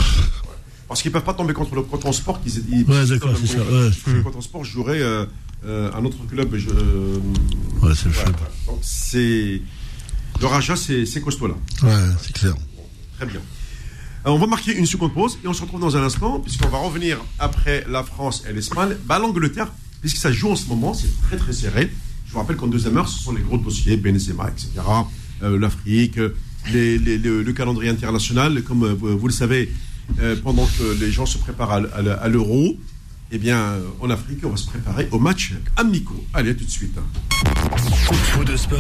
Parce 0.89 1.01
qu'ils 1.01 1.11
ne 1.11 1.15
peuvent 1.15 1.25
pas 1.25 1.33
tomber 1.33 1.55
contre 1.55 1.75
le 1.75 1.83
Coton 1.83 2.13
Sport. 2.13 2.41
Ils, 2.45 2.65
ils, 2.71 2.85
ouais, 2.85 3.07
d'accord, 3.07 3.35
c'est 3.41 3.47
ça. 3.47 3.59
Ouais. 3.61 3.91
Le 4.13 4.23
Coton 4.23 4.43
Sport 4.43 4.65
jouerait 4.65 5.03
un 5.03 6.05
autre 6.05 6.19
club. 6.29 6.55
Je, 6.55 6.69
ouais, 6.69 7.95
c'est 7.95 8.11
le 8.11 8.17
ouais, 8.17 8.25
Donc, 8.67 8.79
c'est. 8.83 9.63
Le 10.41 10.47
Raja, 10.47 10.77
c'est 10.77 11.21
costaud 11.23 11.47
là. 11.47 11.55
Ouais, 11.83 12.15
c'est 12.21 12.33
clair. 12.33 12.55
très 13.17 13.27
bien. 13.27 13.41
Euh, 14.27 14.31
on 14.31 14.39
va 14.39 14.47
marquer 14.47 14.77
une 14.77 14.87
seconde 14.87 15.13
pause 15.13 15.39
et 15.43 15.49
on 15.49 15.53
se 15.53 15.63
retrouve 15.63 15.81
dans 15.81 15.97
un 15.97 16.03
instant, 16.03 16.39
puisqu'on 16.39 16.69
va 16.69 16.79
revenir 16.79 17.19
après 17.39 17.85
la 17.89 18.05
France 18.05 18.45
et 18.49 18.53
l'Espagne. 18.53 18.97
Bah, 19.05 19.19
L'Angleterre, 19.19 19.73
puisque 20.03 20.19
ça 20.19 20.31
joue 20.31 20.51
en 20.51 20.57
ce 20.57 20.67
moment, 20.69 20.93
c'est 20.93 21.09
très 21.23 21.39
très 21.39 21.55
serré. 21.55 21.91
Je 22.27 22.33
vous 22.33 22.39
rappelle 22.39 22.57
qu'en 22.57 22.67
deuxième 22.67 22.99
heure, 22.99 23.09
ce 23.09 23.23
sont 23.23 23.33
les 23.33 23.41
gros 23.41 23.57
dossiers, 23.57 23.97
Benzema, 23.97 24.51
etc., 24.51 24.69
euh, 25.43 25.59
l'Afrique, 25.59 26.19
le, 26.73 27.53
calendrier 27.53 27.91
international. 27.91 28.63
Comme 28.63 28.85
euh, 28.85 28.95
vous, 28.95 29.27
le 29.27 29.33
savez, 29.33 29.73
pendant 30.43 30.67
que 30.67 31.01
les 31.01 31.11
gens 31.11 31.25
se 31.25 31.39
préparent 31.39 31.73
à, 31.73 32.29
l'euro, 32.29 32.77
eh 33.31 33.39
bien, 33.39 33.77
en 34.01 34.11
Afrique, 34.11 34.41
on 34.45 34.51
va 34.51 34.57
se 34.57 34.67
préparer 34.67 35.09
au 35.11 35.19
match 35.19 35.55
amicaux. 35.77 36.23
Allez, 36.35 36.51
à 36.51 36.55
tout 36.55 36.65
de 36.65 36.71
suite. 36.71 36.99
Faux 38.13 38.45
de 38.45 38.57
sport, 38.57 38.79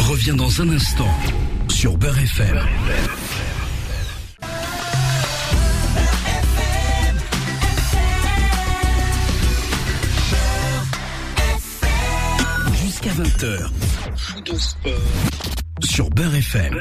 revient 0.00 0.34
dans 0.36 0.60
un 0.60 0.70
instant 0.70 1.08
sur 1.68 1.96
Beurre 1.96 2.18
FM. 2.18 2.58
jusqu'à 2.58 3.57
20h. 13.18 13.68
Sur 15.82 16.08
Beurre 16.10 16.36
FM. 16.36 16.78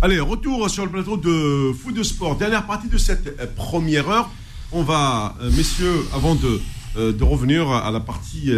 Allez, 0.00 0.20
retour 0.20 0.70
sur 0.70 0.84
le 0.84 0.92
plateau 0.92 1.16
de 1.16 1.72
Foot 1.72 1.92
de 1.92 2.04
Sport. 2.04 2.36
Dernière 2.36 2.64
partie 2.64 2.86
de 2.86 2.96
cette 2.96 3.26
euh, 3.40 3.46
première 3.56 4.08
heure. 4.08 4.30
On 4.70 4.84
va, 4.84 5.34
euh, 5.40 5.50
messieurs, 5.56 6.06
avant 6.14 6.36
de, 6.36 6.60
euh, 6.96 7.12
de 7.12 7.24
revenir 7.24 7.68
à 7.70 7.90
la 7.90 7.98
partie 7.98 8.52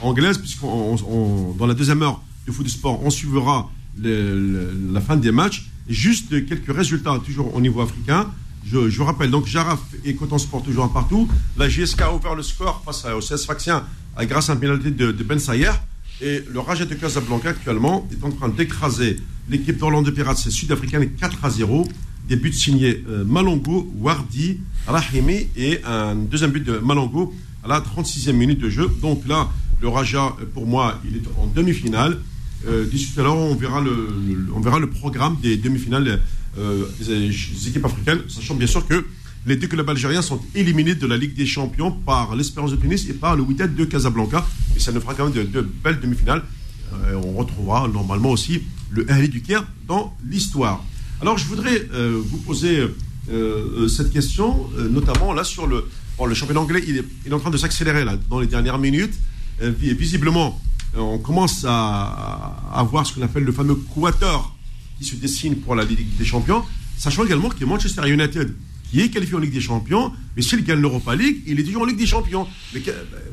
anglaise, 0.00 0.38
puisqu'on 0.38 1.54
dans 1.56 1.66
la 1.66 1.74
deuxième 1.74 2.02
heure 2.02 2.20
de 2.48 2.50
Foot 2.50 2.64
de 2.64 2.70
Sport, 2.70 3.00
on 3.04 3.10
suivra 3.10 3.70
la 4.02 5.00
fin 5.00 5.16
des 5.16 5.30
matchs. 5.30 5.70
Juste 5.88 6.30
quelques 6.48 6.74
résultats, 6.74 7.20
toujours 7.24 7.54
au 7.54 7.60
niveau 7.60 7.80
africain. 7.80 8.28
Je, 8.66 8.78
vous 8.78 9.04
rappelle, 9.04 9.30
donc 9.30 9.46
Jaraf 9.46 9.78
et 10.04 10.16
Coton 10.16 10.38
Sport 10.38 10.62
toujours 10.62 10.84
un 10.84 10.88
partout. 10.88 11.28
La 11.56 11.68
GSK 11.68 12.00
a 12.00 12.12
ouvert 12.12 12.34
le 12.34 12.42
score 12.42 12.82
face 12.84 13.04
au 13.04 13.20
CS 13.20 13.44
Faxien 13.44 13.84
grâce 14.22 14.50
à 14.50 14.52
un 14.52 14.56
pénalité 14.56 14.90
de, 14.90 15.12
Ben 15.24 15.38
Sayer. 15.38 15.70
Et 16.20 16.42
le 16.52 16.60
Raja 16.60 16.84
de 16.84 16.94
Casablanca 16.94 17.50
actuellement 17.50 18.08
est 18.12 18.24
en 18.24 18.30
train 18.30 18.48
d'écraser 18.48 19.18
l'équipe 19.48 19.76
d'Orlando 19.76 20.12
Pirates 20.12 20.38
sud-africaine 20.38 21.10
4 21.20 21.44
à 21.44 21.50
0. 21.50 21.88
Des 22.28 22.36
buts 22.36 22.52
signés 22.52 23.04
euh, 23.08 23.24
Malongo, 23.24 23.92
Wardi, 23.98 24.60
Rahimi 24.86 25.48
et 25.56 25.80
un 25.84 26.14
deuxième 26.14 26.52
but 26.52 26.64
de 26.64 26.78
Malongo 26.78 27.34
à 27.62 27.68
la 27.68 27.80
36e 27.80 28.32
minute 28.32 28.60
de 28.60 28.70
jeu. 28.70 28.88
Donc 29.02 29.26
là, 29.26 29.50
le 29.82 29.88
Raja, 29.88 30.34
pour 30.54 30.66
moi, 30.66 31.00
il 31.06 31.16
est 31.16 31.22
en 31.38 31.46
demi-finale. 31.46 32.18
Euh, 32.66 32.86
D'ici 32.86 33.12
tout 33.12 33.20
à 33.20 33.24
l'heure, 33.24 33.36
on, 33.36 33.54
verra 33.54 33.80
le, 33.80 34.86
programme 34.86 35.36
des 35.42 35.56
demi-finales 35.56 36.20
euh, 36.56 36.84
des, 37.00 37.68
équipes 37.68 37.84
africaines, 37.84 38.20
sachant 38.28 38.54
bien 38.54 38.66
sûr 38.66 38.86
que 38.86 39.04
les 39.46 39.56
deux 39.56 39.66
clubs 39.66 39.88
algériens 39.88 40.22
sont 40.22 40.40
éliminés 40.54 40.94
de 40.94 41.06
la 41.06 41.16
Ligue 41.16 41.34
des 41.34 41.46
Champions 41.46 41.90
par 41.90 42.34
l'Espérance 42.34 42.70
de 42.70 42.76
Tunis 42.76 43.06
et 43.08 43.12
par 43.12 43.36
le 43.36 43.42
Wydad 43.42 43.74
de 43.74 43.84
Casablanca. 43.84 44.46
Et 44.76 44.80
ça 44.80 44.92
nous 44.92 45.00
fera 45.00 45.14
quand 45.14 45.28
même 45.28 45.46
de, 45.46 45.60
belles 45.60 46.00
demi-finales. 46.00 46.42
Euh, 46.94 47.20
on 47.22 47.34
retrouvera 47.34 47.88
normalement 47.88 48.30
aussi 48.30 48.62
le 48.90 49.10
Ahli 49.10 49.28
du 49.28 49.42
Caire 49.42 49.66
dans 49.86 50.16
l'histoire. 50.24 50.82
Alors 51.20 51.36
je 51.36 51.46
voudrais 51.46 51.86
euh, 51.92 52.20
vous 52.24 52.38
poser 52.38 52.82
euh, 53.30 53.88
cette 53.88 54.12
question, 54.12 54.68
notamment 54.90 55.32
là 55.32 55.44
sur 55.44 55.66
le, 55.66 55.84
le 56.24 56.34
championnat 56.34 56.60
anglais. 56.60 56.82
Il 56.86 57.04
est, 57.26 57.32
en 57.32 57.38
train 57.38 57.50
de 57.50 57.58
s'accélérer 57.58 58.04
là 58.04 58.16
dans 58.30 58.40
les 58.40 58.46
dernières 58.46 58.78
minutes. 58.78 59.14
visiblement, 59.60 60.60
on 60.96 61.18
commence 61.18 61.64
à, 61.66 62.56
à, 62.72 62.82
voir 62.84 63.06
ce 63.06 63.12
qu'on 63.12 63.22
appelle 63.22 63.44
le 63.44 63.52
fameux 63.52 63.74
quator 63.74 64.56
qui 64.98 65.04
se 65.04 65.16
dessine 65.16 65.56
pour 65.56 65.74
la 65.74 65.84
Ligue 65.84 66.16
des 66.16 66.24
Champions, 66.24 66.62
sachant 66.96 67.24
également 67.24 67.48
que 67.48 67.64
Manchester 67.64 68.08
United 68.08 68.54
il 68.94 69.00
est 69.00 69.08
qualifié 69.08 69.34
en 69.34 69.40
Ligue 69.40 69.52
des 69.52 69.60
Champions, 69.60 70.12
mais 70.36 70.42
s'il 70.42 70.64
gagne 70.64 70.80
l'Europa 70.80 71.16
League, 71.16 71.42
il 71.46 71.58
est 71.58 71.64
toujours 71.64 71.82
en 71.82 71.84
Ligue 71.84 71.98
des 71.98 72.06
Champions. 72.06 72.46
Mais, 72.72 72.80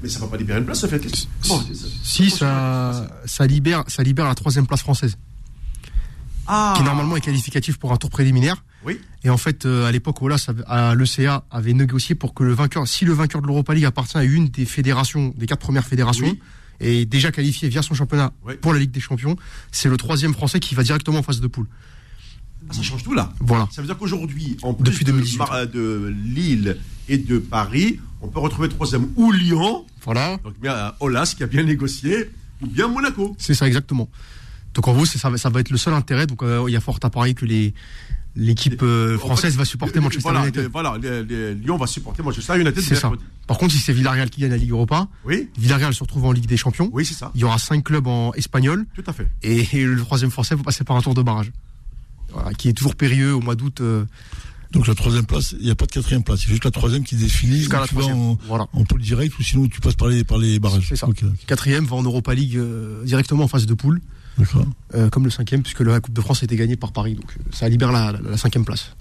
mais 0.01 0.09
ça 0.09 0.19
ne 0.19 0.25
va 0.25 0.31
pas 0.31 0.37
libérer 0.37 0.59
une 0.59 0.65
place, 0.65 0.79
ça 0.79 0.87
fait. 0.87 1.01
si, 2.03 2.31
ça, 2.31 3.07
ça, 3.25 3.45
libère, 3.45 3.83
ça 3.87 4.01
libère 4.01 4.25
la 4.25 4.33
troisième 4.33 4.65
place 4.65 4.81
française. 4.81 5.17
Ah. 6.47 6.73
Qui 6.75 6.83
normalement 6.83 7.15
est 7.15 7.21
qualificatif 7.21 7.77
pour 7.77 7.93
un 7.93 7.97
tour 7.97 8.09
préliminaire. 8.09 8.63
Oui. 8.85 8.99
Et 9.23 9.29
en 9.29 9.37
fait, 9.37 9.65
euh, 9.65 9.85
à 9.85 9.91
l'époque, 9.91 10.17
l'ECA 10.21 11.43
avait 11.51 11.73
négocié 11.73 12.15
pour 12.15 12.33
que 12.33 12.43
le 12.43 12.53
vainqueur, 12.53 12.87
si 12.87 13.05
le 13.05 13.13
vainqueur 13.13 13.43
de 13.43 13.47
l'Europa 13.47 13.75
League 13.75 13.85
appartient 13.85 14.17
à 14.17 14.23
une 14.23 14.47
des 14.47 14.65
fédérations, 14.65 15.31
des 15.37 15.45
quatre 15.45 15.61
premières 15.61 15.85
fédérations, 15.85 16.35
et 16.79 17.05
déjà 17.05 17.31
qualifié 17.31 17.69
via 17.69 17.83
son 17.83 17.93
championnat 17.93 18.33
pour 18.61 18.73
la 18.73 18.79
Ligue 18.79 18.89
des 18.89 18.99
Champions, 18.99 19.35
c'est 19.71 19.89
le 19.89 19.97
troisième 19.97 20.33
français 20.33 20.59
qui 20.59 20.73
va 20.73 20.81
directement 20.81 21.19
en 21.19 21.23
phase 21.23 21.39
de 21.39 21.47
poule. 21.47 21.67
Ah, 22.71 22.73
ça 22.73 22.81
change 22.81 23.03
tout 23.03 23.13
là. 23.13 23.31
Voilà. 23.39 23.67
Ça 23.71 23.81
veut 23.81 23.87
dire 23.87 23.97
qu'aujourd'hui, 23.97 24.57
en 24.61 24.73
plus 24.73 24.85
Depuis 24.85 25.05
de, 25.05 25.65
de, 25.65 26.15
Lille 26.23 26.77
et 27.09 27.17
de 27.17 27.37
Paris, 27.37 27.99
on 28.21 28.27
peut 28.27 28.39
retrouver 28.39 28.69
troisième 28.69 29.07
ou 29.15 29.31
Lyon. 29.31 29.85
Voilà. 30.03 30.37
Donc 30.43 30.59
bien 30.59 30.93
Olas 30.99 31.33
qui 31.35 31.43
a 31.43 31.47
bien 31.47 31.63
négocié, 31.63 32.29
ou 32.61 32.67
bien 32.67 32.87
Monaco. 32.87 33.35
C'est 33.37 33.53
ça 33.53 33.67
exactement. 33.67 34.09
Donc 34.73 34.87
en 34.87 34.93
gros, 34.93 35.05
ça, 35.05 35.37
ça 35.37 35.49
va 35.49 35.59
être 35.59 35.69
le 35.69 35.77
seul 35.77 35.93
intérêt. 35.93 36.27
Donc 36.27 36.43
euh, 36.43 36.63
il 36.67 36.71
y 36.71 36.77
a 36.77 36.81
fort 36.81 36.99
à 37.03 37.09
parier 37.09 37.33
que 37.33 37.45
les 37.45 37.73
l'équipe 38.35 38.81
euh, 38.81 39.17
française 39.17 39.57
va 39.57 39.65
supporter 39.65 39.99
Manchester 39.99 40.29
United. 40.41 40.69
voilà, 40.71 40.97
Lyon 40.97 41.75
va 41.77 41.87
supporter 41.87 42.23
Manchester 42.23 42.59
United. 42.59 42.79
C'est 42.81 42.95
ça. 42.95 43.11
Par 43.47 43.57
contre, 43.57 43.73
si 43.73 43.79
c'est 43.79 43.91
Villarreal 43.93 44.29
qui 44.29 44.41
gagne 44.41 44.51
la 44.51 44.57
Ligue 44.57 44.71
Europa, 44.71 45.07
oui. 45.25 45.49
Villarreal 45.57 45.93
se 45.93 46.01
retrouve 46.01 46.25
en 46.25 46.31
Ligue 46.31 46.45
des 46.45 46.57
Champions. 46.57 46.89
Oui, 46.93 47.05
c'est 47.05 47.13
ça. 47.13 47.31
Il 47.35 47.41
y 47.41 47.43
aura 47.43 47.57
cinq 47.57 47.83
clubs 47.83 48.07
en 48.07 48.31
espagnol. 48.33 48.85
Tout 48.95 49.03
à 49.05 49.11
fait. 49.11 49.27
Et, 49.43 49.67
et 49.73 49.85
le 49.85 49.99
troisième 49.99 50.31
français 50.31 50.55
va 50.55 50.63
passer 50.63 50.85
par 50.85 50.95
un 50.95 51.01
tour 51.01 51.13
de 51.13 51.21
barrage 51.21 51.51
qui 52.57 52.69
est 52.69 52.73
toujours 52.73 52.95
périlleux 52.95 53.33
au 53.33 53.41
mois 53.41 53.55
d'août. 53.55 53.81
Euh. 53.81 54.05
Donc 54.71 54.87
la 54.87 54.95
troisième 54.95 55.25
place, 55.25 55.53
il 55.59 55.65
n'y 55.65 55.71
a 55.71 55.75
pas 55.75 55.85
de 55.85 55.91
quatrième 55.91 56.23
place, 56.23 56.39
c'est 56.41 56.49
juste 56.49 56.63
la 56.63 56.71
troisième 56.71 57.03
qui 57.03 57.15
définit. 57.15 57.57
Jusqu'à 57.57 57.81
la 57.81 57.87
troisième. 57.87 58.17
En, 58.17 58.37
voilà. 58.47 58.67
en 58.73 58.85
pôle 58.85 59.01
direct 59.01 59.37
ou 59.37 59.43
sinon 59.43 59.67
tu 59.67 59.81
passes 59.81 59.95
par 59.95 60.07
les, 60.07 60.23
par 60.23 60.37
les 60.37 60.59
barrages. 60.59 60.85
C'est 60.87 60.95
ça. 60.95 61.07
Quatrième 61.45 61.85
va 61.85 61.97
en 61.97 62.03
Europa 62.03 62.33
League 62.33 62.55
euh, 62.55 63.03
directement 63.03 63.43
en 63.43 63.47
phase 63.47 63.65
de 63.65 63.73
poule. 63.73 64.01
D'accord. 64.37 64.65
Euh, 64.95 65.09
comme 65.09 65.25
le 65.25 65.29
cinquième, 65.29 65.61
puisque 65.61 65.81
la 65.81 65.99
Coupe 65.99 66.13
de 66.13 66.21
France 66.21 66.41
a 66.41 66.45
été 66.45 66.55
gagnée 66.55 66.77
par 66.77 66.93
Paris, 66.93 67.15
donc 67.15 67.35
ça 67.51 67.67
libère 67.67 67.91
la, 67.91 68.13
la, 68.13 68.37
cinquième 68.37 68.63
place. 68.63 68.95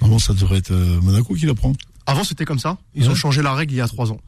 Normalement, 0.00 0.18
ça 0.18 0.32
devrait 0.32 0.58
être 0.58 0.72
Monaco 1.02 1.34
qui 1.34 1.44
la 1.44 1.54
prend. 1.54 1.74
Avant, 2.06 2.24
c'était 2.24 2.46
comme 2.46 2.58
ça. 2.58 2.78
Ils 2.94 3.10
ont 3.10 3.14
changé 3.14 3.42
la 3.42 3.54
règle 3.54 3.74
il 3.74 3.76
y 3.76 3.80
a 3.82 3.88
trois 3.88 4.10
ans. 4.10 4.20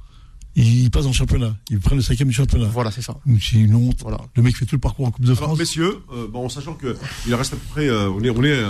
Ils 0.56 0.90
passent 0.90 1.06
en 1.06 1.12
championnat. 1.12 1.56
Ils 1.70 1.78
prennent 1.78 1.98
le 1.98 2.02
cinquième 2.02 2.28
du 2.28 2.34
championnat. 2.34 2.66
Voilà, 2.66 2.90
c'est 2.90 3.02
ça. 3.02 3.16
Sinon, 3.40 3.90
voilà. 4.00 4.18
le 4.34 4.42
mec 4.42 4.56
fait 4.56 4.64
tout 4.64 4.76
le 4.76 4.80
parcours 4.80 5.06
en 5.06 5.10
Coupe 5.10 5.24
de 5.24 5.34
France. 5.34 5.44
Alors, 5.46 5.58
messieurs, 5.58 5.98
bon, 6.32 6.46
en 6.46 6.48
sachant 6.48 6.74
qu'il 6.74 7.34
reste 7.34 7.52
à 7.52 7.56
peu 7.56 7.66
près, 7.70 7.90
on 7.90 8.22
est, 8.22 8.30
on 8.30 8.42
est 8.42 8.62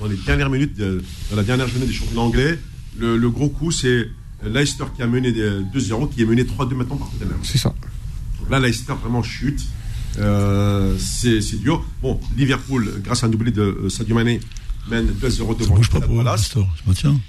dans 0.00 0.06
les 0.06 0.16
dernières 0.16 0.50
minutes 0.50 0.76
de, 0.76 1.02
la 1.34 1.42
dernière 1.42 1.68
journée 1.68 1.86
des 1.86 1.92
championnats 1.92 2.22
anglais. 2.22 2.58
Le, 2.96 3.28
gros 3.28 3.48
coup, 3.48 3.70
c'est 3.70 4.08
Leicester 4.44 4.84
qui 4.94 5.02
a 5.02 5.06
mené 5.06 5.32
2-0, 5.32 6.10
qui 6.10 6.22
est 6.22 6.26
mené 6.26 6.44
3-2 6.44 6.74
maintenant 6.74 6.96
par 6.96 7.10
Tottenham. 7.10 7.40
C'est 7.42 7.58
ça. 7.58 7.74
Donc 8.40 8.50
là, 8.50 8.60
Leicester 8.60 8.94
vraiment 9.00 9.22
chute. 9.22 9.62
Euh, 10.18 10.96
c'est 10.98 11.60
dur. 11.60 11.84
Bon, 12.02 12.20
Liverpool, 12.36 13.00
grâce 13.02 13.24
à 13.24 13.26
un 13.26 13.30
doublé 13.30 13.50
de 13.50 13.62
euh, 13.62 13.88
Sadio 13.88 14.14
Mané, 14.14 14.40
mène 14.88 15.08
2-0 15.08 15.58
devant 15.58 15.74
bouge 15.74 15.90
pas 15.90 16.00
pour 16.00 16.22
Leicester, 16.22 16.60
je 16.84 16.90
me 16.90 16.94
tiens. 16.94 17.20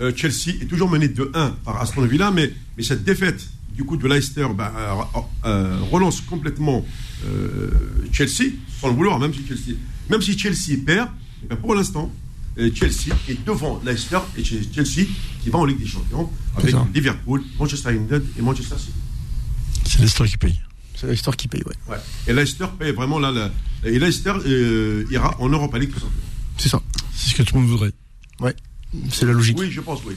Euh, 0.00 0.12
Chelsea 0.14 0.56
est 0.60 0.66
toujours 0.66 0.88
mené 0.88 1.08
2-1 1.08 1.52
par 1.64 1.80
Aston 1.80 2.02
Villa, 2.06 2.30
mais, 2.30 2.52
mais 2.76 2.82
cette 2.82 3.04
défaite 3.04 3.48
du 3.74 3.84
coup 3.84 3.96
de 3.96 4.08
Leicester 4.08 4.46
bah, 4.56 4.72
relance 5.92 6.20
complètement 6.20 6.84
Chelsea, 8.12 8.50
sans 8.80 8.88
le 8.88 8.94
vouloir, 8.94 9.20
même 9.20 9.32
si 9.32 9.46
Chelsea, 9.46 9.76
même 10.10 10.20
si 10.20 10.36
Chelsea 10.36 10.78
perd, 10.84 11.08
eh 11.50 11.54
pour 11.54 11.74
l'instant, 11.74 12.12
euh, 12.58 12.70
Chelsea 12.74 13.14
est 13.28 13.44
devant 13.44 13.80
Leicester 13.84 14.18
et 14.36 14.44
Chelsea 14.44 15.06
qui 15.42 15.50
va 15.50 15.58
en 15.58 15.64
Ligue 15.64 15.78
des 15.78 15.86
Champions 15.86 16.28
avec. 16.56 16.74
Liverpool, 16.92 17.42
Manchester 17.58 17.94
United 17.94 18.24
et 18.38 18.42
Manchester 18.42 18.76
City. 18.78 18.92
C'est 19.84 20.00
Leicester 20.00 20.24
qui 20.26 20.36
paye. 20.36 20.60
C'est 20.96 21.08
l'histoire 21.08 21.36
qui 21.36 21.46
paye, 21.46 21.62
ouais. 21.64 21.74
Ouais. 21.88 21.98
Et 22.26 22.32
Leicester 22.32 22.66
paye 22.76 22.92
vraiment 22.92 23.20
là. 23.20 23.52
et 23.84 23.98
Leicester 24.00 24.32
euh, 24.44 25.04
ira 25.12 25.40
en 25.40 25.48
Europa 25.48 25.78
League 25.78 25.90
tout 25.92 26.00
simplement. 26.00 26.22
C'est 26.56 26.68
ça. 26.68 26.82
C'est 27.14 27.30
ce 27.30 27.34
que 27.36 27.42
tout 27.44 27.54
le 27.54 27.60
monde 27.60 27.70
voudrait. 27.70 27.92
Ouais. 28.40 28.56
C'est 29.10 29.26
la 29.26 29.32
logique. 29.32 29.58
Oui, 29.58 29.70
je 29.70 29.80
pense, 29.80 30.00
oui. 30.06 30.14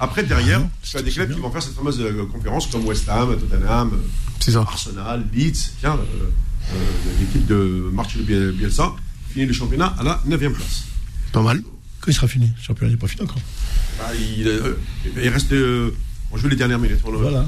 Après, 0.00 0.22
derrière, 0.24 0.60
Ah, 0.64 0.70
tu 0.82 0.96
as 0.96 0.98
c'est 0.98 1.04
des 1.04 1.10
clubs 1.10 1.28
bien. 1.28 1.36
qui 1.36 1.42
vont 1.42 1.50
faire 1.50 1.62
cette 1.62 1.74
fameuse 1.74 2.00
euh, 2.00 2.26
conférence 2.26 2.66
comme 2.66 2.84
West 2.84 3.08
Ham, 3.08 3.36
Tottenham, 3.38 3.92
euh, 3.94 4.50
ça. 4.52 4.60
Arsenal, 4.60 5.24
Leeds. 5.32 5.70
Tiens, 5.80 5.94
euh, 5.96 6.30
euh, 6.72 6.76
l'équipe 7.20 7.46
de 7.46 7.88
Marcelo 7.92 8.24
Biel- 8.24 8.52
Bielsa 8.52 8.92
finit 9.32 9.46
le 9.46 9.52
championnat 9.52 9.94
à 9.98 10.02
la 10.02 10.20
9 10.26 10.52
place. 10.52 10.84
Pas 11.32 11.42
mal. 11.42 11.62
Quand 12.00 12.10
il 12.10 12.14
sera 12.14 12.28
fini 12.28 12.46
Le 12.56 12.62
championnat 12.62 12.92
n'est 12.92 12.98
pas 12.98 13.06
fini 13.08 13.22
encore. 13.22 13.38
Bah, 13.98 14.04
il, 14.14 14.46
euh, 14.46 14.74
il 15.16 15.28
reste. 15.28 15.52
euh, 15.52 15.90
on 16.32 16.36
joue 16.36 16.48
les 16.48 16.56
dernières 16.56 16.78
minutes. 16.78 17.00
On, 17.04 17.12
Voilà. 17.12 17.46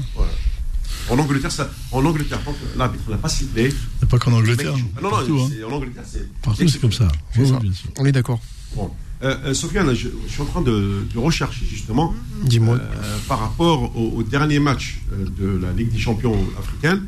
En 1.09 1.17
Angleterre, 1.19 1.51
ça, 1.51 1.69
en 1.91 2.03
Angleterre, 2.05 2.39
l'arbitre 2.75 3.09
n'a 3.09 3.17
pas 3.17 3.29
sifflé. 3.29 3.63
Il 3.69 3.73
n'y 3.73 4.03
a 4.03 4.05
pas 4.07 4.19
qu'en 4.19 4.33
Angleterre. 4.33 4.73
ah 4.97 5.01
non, 5.01 5.09
Partout, 5.09 5.37
non, 5.37 5.45
hein. 5.45 5.49
c'est- 5.53 5.63
en 5.63 5.71
Angleterre, 5.71 6.03
c'est. 6.05 6.41
Partout, 6.41 6.67
c'est 6.67 6.79
comme 6.81 6.91
ça. 6.91 7.07
C'est 7.33 7.41
Oui, 7.41 7.47
ça. 7.47 7.53
oui, 7.55 7.59
bien 7.61 7.73
sûr. 7.73 7.89
On 7.97 8.05
est 8.05 8.11
d'accord. 8.11 8.41
Bon. 8.75 8.91
Euh, 9.23 9.35
euh, 9.45 9.53
Sofiane, 9.53 9.93
je, 9.95 10.09
je 10.27 10.31
suis 10.31 10.41
en 10.41 10.45
train 10.45 10.61
de, 10.61 11.05
de 11.11 11.17
rechercher 11.17 11.65
justement 11.65 12.13
Dis-moi. 12.43 12.75
euh, 12.77 13.17
par 13.27 13.39
rapport 13.39 13.95
au, 13.97 14.17
au 14.17 14.23
dernier 14.23 14.59
match 14.59 14.99
euh, 15.11 15.25
de 15.39 15.57
la 15.59 15.71
Ligue 15.73 15.91
des 15.91 15.97
champions 15.97 16.37
africaine. 16.59 17.01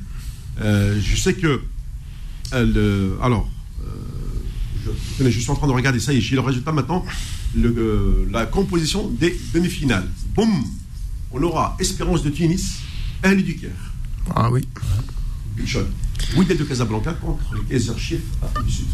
je 0.59 1.15
sais 1.15 1.35
que. 1.35 1.61
le- 2.53 3.17
alors, 3.21 3.47
je, 5.19 5.29
je 5.29 5.39
suis 5.39 5.51
en 5.51 5.55
train 5.55 5.67
de 5.67 5.71
regarder 5.73 5.99
ça 5.99 6.11
et 6.13 6.19
j'ai 6.21 6.35
le 6.35 6.41
résultat 6.41 6.71
maintenant. 6.71 7.05
Le, 7.55 8.27
la 8.31 8.45
composition 8.45 9.07
des 9.09 9.35
demi-finales. 9.53 10.07
Boum 10.35 10.49
On 11.31 11.41
aura 11.43 11.75
Espérance 11.79 12.23
de 12.23 12.29
Tunis, 12.29 12.77
El 13.21 13.43
du 13.43 13.55
Caire. 13.57 13.71
Ah 14.35 14.49
oui. 14.51 14.67
Big 15.55 15.67
shot. 15.67 15.85
Wydad 16.35 16.57
de 16.57 16.63
Casablanca 16.63 17.13
contre 17.13 17.55
les 17.55 17.61
Kaiser 17.63 17.97
Chiefs, 17.97 18.21
Afrique 18.43 18.65
du 18.67 18.71
Sud. 18.73 18.85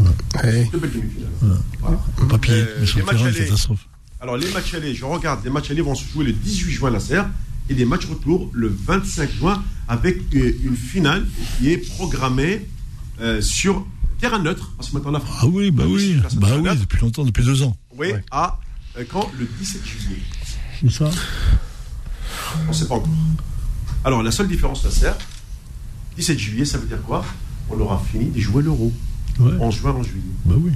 Ouais. 0.00 0.68
Deux 0.72 0.78
belles 0.78 0.92
demi-finales. 0.92 1.60
Voilà. 1.80 1.98
Papier, 2.28 2.54
Euh, 2.54 2.84
sur 2.86 2.96
les 2.96 3.02
le 3.02 3.06
matchs 3.06 3.16
terrain, 3.16 3.28
allés. 3.30 3.44
catastrophe. 3.44 3.86
Alors, 4.20 4.36
les 4.36 4.50
matchs 4.50 4.74
allés, 4.74 4.94
je 4.94 5.04
regarde, 5.04 5.44
les 5.44 5.50
matchs 5.50 5.70
allés 5.70 5.80
vont 5.82 5.94
se 5.94 6.06
jouer 6.08 6.24
le 6.24 6.32
18 6.32 6.70
juin 6.72 6.88
à 6.88 6.92
la 6.92 7.00
Serre 7.00 7.28
et 7.68 7.74
des 7.74 7.84
matchs 7.84 8.06
retour 8.06 8.50
le 8.52 8.68
25 8.68 9.30
juin 9.32 9.62
avec 9.88 10.18
euh, 10.34 10.52
une 10.64 10.76
finale 10.76 11.26
qui 11.58 11.70
est 11.70 11.78
programmée 11.78 12.66
euh, 13.20 13.40
sur 13.40 13.86
terrain 14.20 14.38
neutre. 14.38 14.72
Maintenant, 14.92 15.10
la 15.12 15.20
France. 15.20 15.38
Ah 15.42 15.46
oui, 15.46 15.70
bah 15.70 15.84
la 15.84 15.90
oui. 15.90 16.16
À 16.24 16.34
Bah 16.36 16.48
oui, 16.60 16.78
depuis 16.78 17.00
longtemps, 17.00 17.24
depuis 17.24 17.44
deux 17.44 17.62
ans. 17.62 17.76
Oui, 17.96 18.08
à 18.30 18.58
euh, 18.98 19.04
quand? 19.10 19.30
Le 19.38 19.46
17 19.60 19.84
juillet. 19.84 20.18
C'est 20.80 20.90
ça 20.90 21.10
On 22.64 22.68
ne 22.68 22.72
sait 22.72 22.86
pas 22.86 22.94
encore. 22.94 23.08
Alors, 24.04 24.22
la 24.22 24.30
seule 24.30 24.48
différence, 24.48 24.84
la 24.84 24.90
Serre, 24.90 25.16
17 26.16 26.38
juillet, 26.38 26.64
ça 26.64 26.78
veut 26.78 26.86
dire 26.86 27.02
quoi? 27.02 27.24
On 27.70 27.78
aura 27.80 28.02
fini 28.10 28.26
de 28.30 28.38
jouer 28.40 28.62
l'euro. 28.62 28.92
Ouais. 29.38 29.52
En 29.60 29.70
juin, 29.70 29.92
en 29.92 30.02
juillet. 30.02 30.22
Bah 30.44 30.54
oui. 30.58 30.72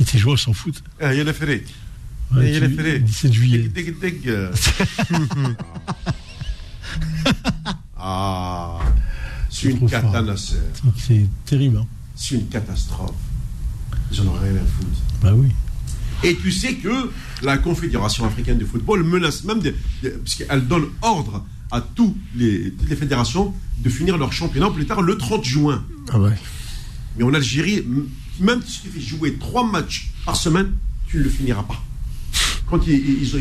Et 0.00 0.04
tes 0.04 0.18
joueurs 0.18 0.38
s'en 0.38 0.52
foutent. 0.52 0.82
Ah, 1.00 1.12
Il 1.14 1.18
y 1.18 1.20
a 1.20 1.24
les 1.24 1.32
ferrés. 1.32 1.64
Ouais, 2.34 2.48
il 2.48 2.54
y 2.54 2.56
a 2.56 2.60
les 2.60 2.68
tu- 2.68 2.74
ferrés. 2.76 2.98
17 3.00 3.32
juillet. 3.32 3.70
Ah, 7.96 8.78
c'est 9.50 9.70
une 9.70 9.76
trop 9.78 9.88
fort. 9.88 10.00
cata, 10.02 10.22
Nasser. 10.22 10.56
C'est 10.96 11.26
terrible. 11.44 11.78
Hein. 11.78 11.86
C'est 12.14 12.36
une 12.36 12.46
catastrophe. 12.48 13.14
Ils 14.12 14.20
en 14.20 14.26
ont 14.28 14.32
rien 14.34 14.52
à 14.54 14.64
foutre. 14.64 15.00
Bah 15.22 15.32
oui. 15.34 15.48
Et 16.24 16.36
tu 16.36 16.50
sais 16.50 16.74
que 16.74 17.10
la 17.42 17.58
Confédération 17.58 18.24
africaine 18.24 18.58
de 18.58 18.64
football 18.64 19.04
menace 19.04 19.44
même, 19.44 19.60
de, 19.60 19.74
de- 20.02 20.10
parce 20.10 20.34
qu'elle 20.36 20.66
donne 20.66 20.86
ordre 21.02 21.44
à 21.70 21.80
tous 21.80 22.16
les, 22.36 22.70
toutes 22.72 22.88
les 22.88 22.96
fédérations 22.96 23.54
de 23.82 23.88
finir 23.90 24.16
leur 24.18 24.32
championnat 24.32 24.70
plus 24.70 24.86
tard 24.86 25.02
le 25.02 25.16
30 25.16 25.44
juin. 25.44 25.84
Ah 26.10 26.18
ouais. 26.18 26.32
Mais 27.16 27.24
en 27.24 27.34
Algérie, 27.34 27.84
même 28.40 28.60
si 28.66 28.80
tu 28.82 28.88
fais 28.88 29.00
jouer 29.00 29.34
trois 29.38 29.66
matchs 29.70 30.10
par 30.24 30.36
semaine, 30.36 30.72
tu 31.08 31.18
ne 31.18 31.22
le 31.24 31.30
finiras 31.30 31.62
pas. 31.64 31.82
Quand 32.70 32.86
ils, 32.86 32.92
ils- 32.94 33.22
ils 33.22 33.34
ont, 33.36 33.38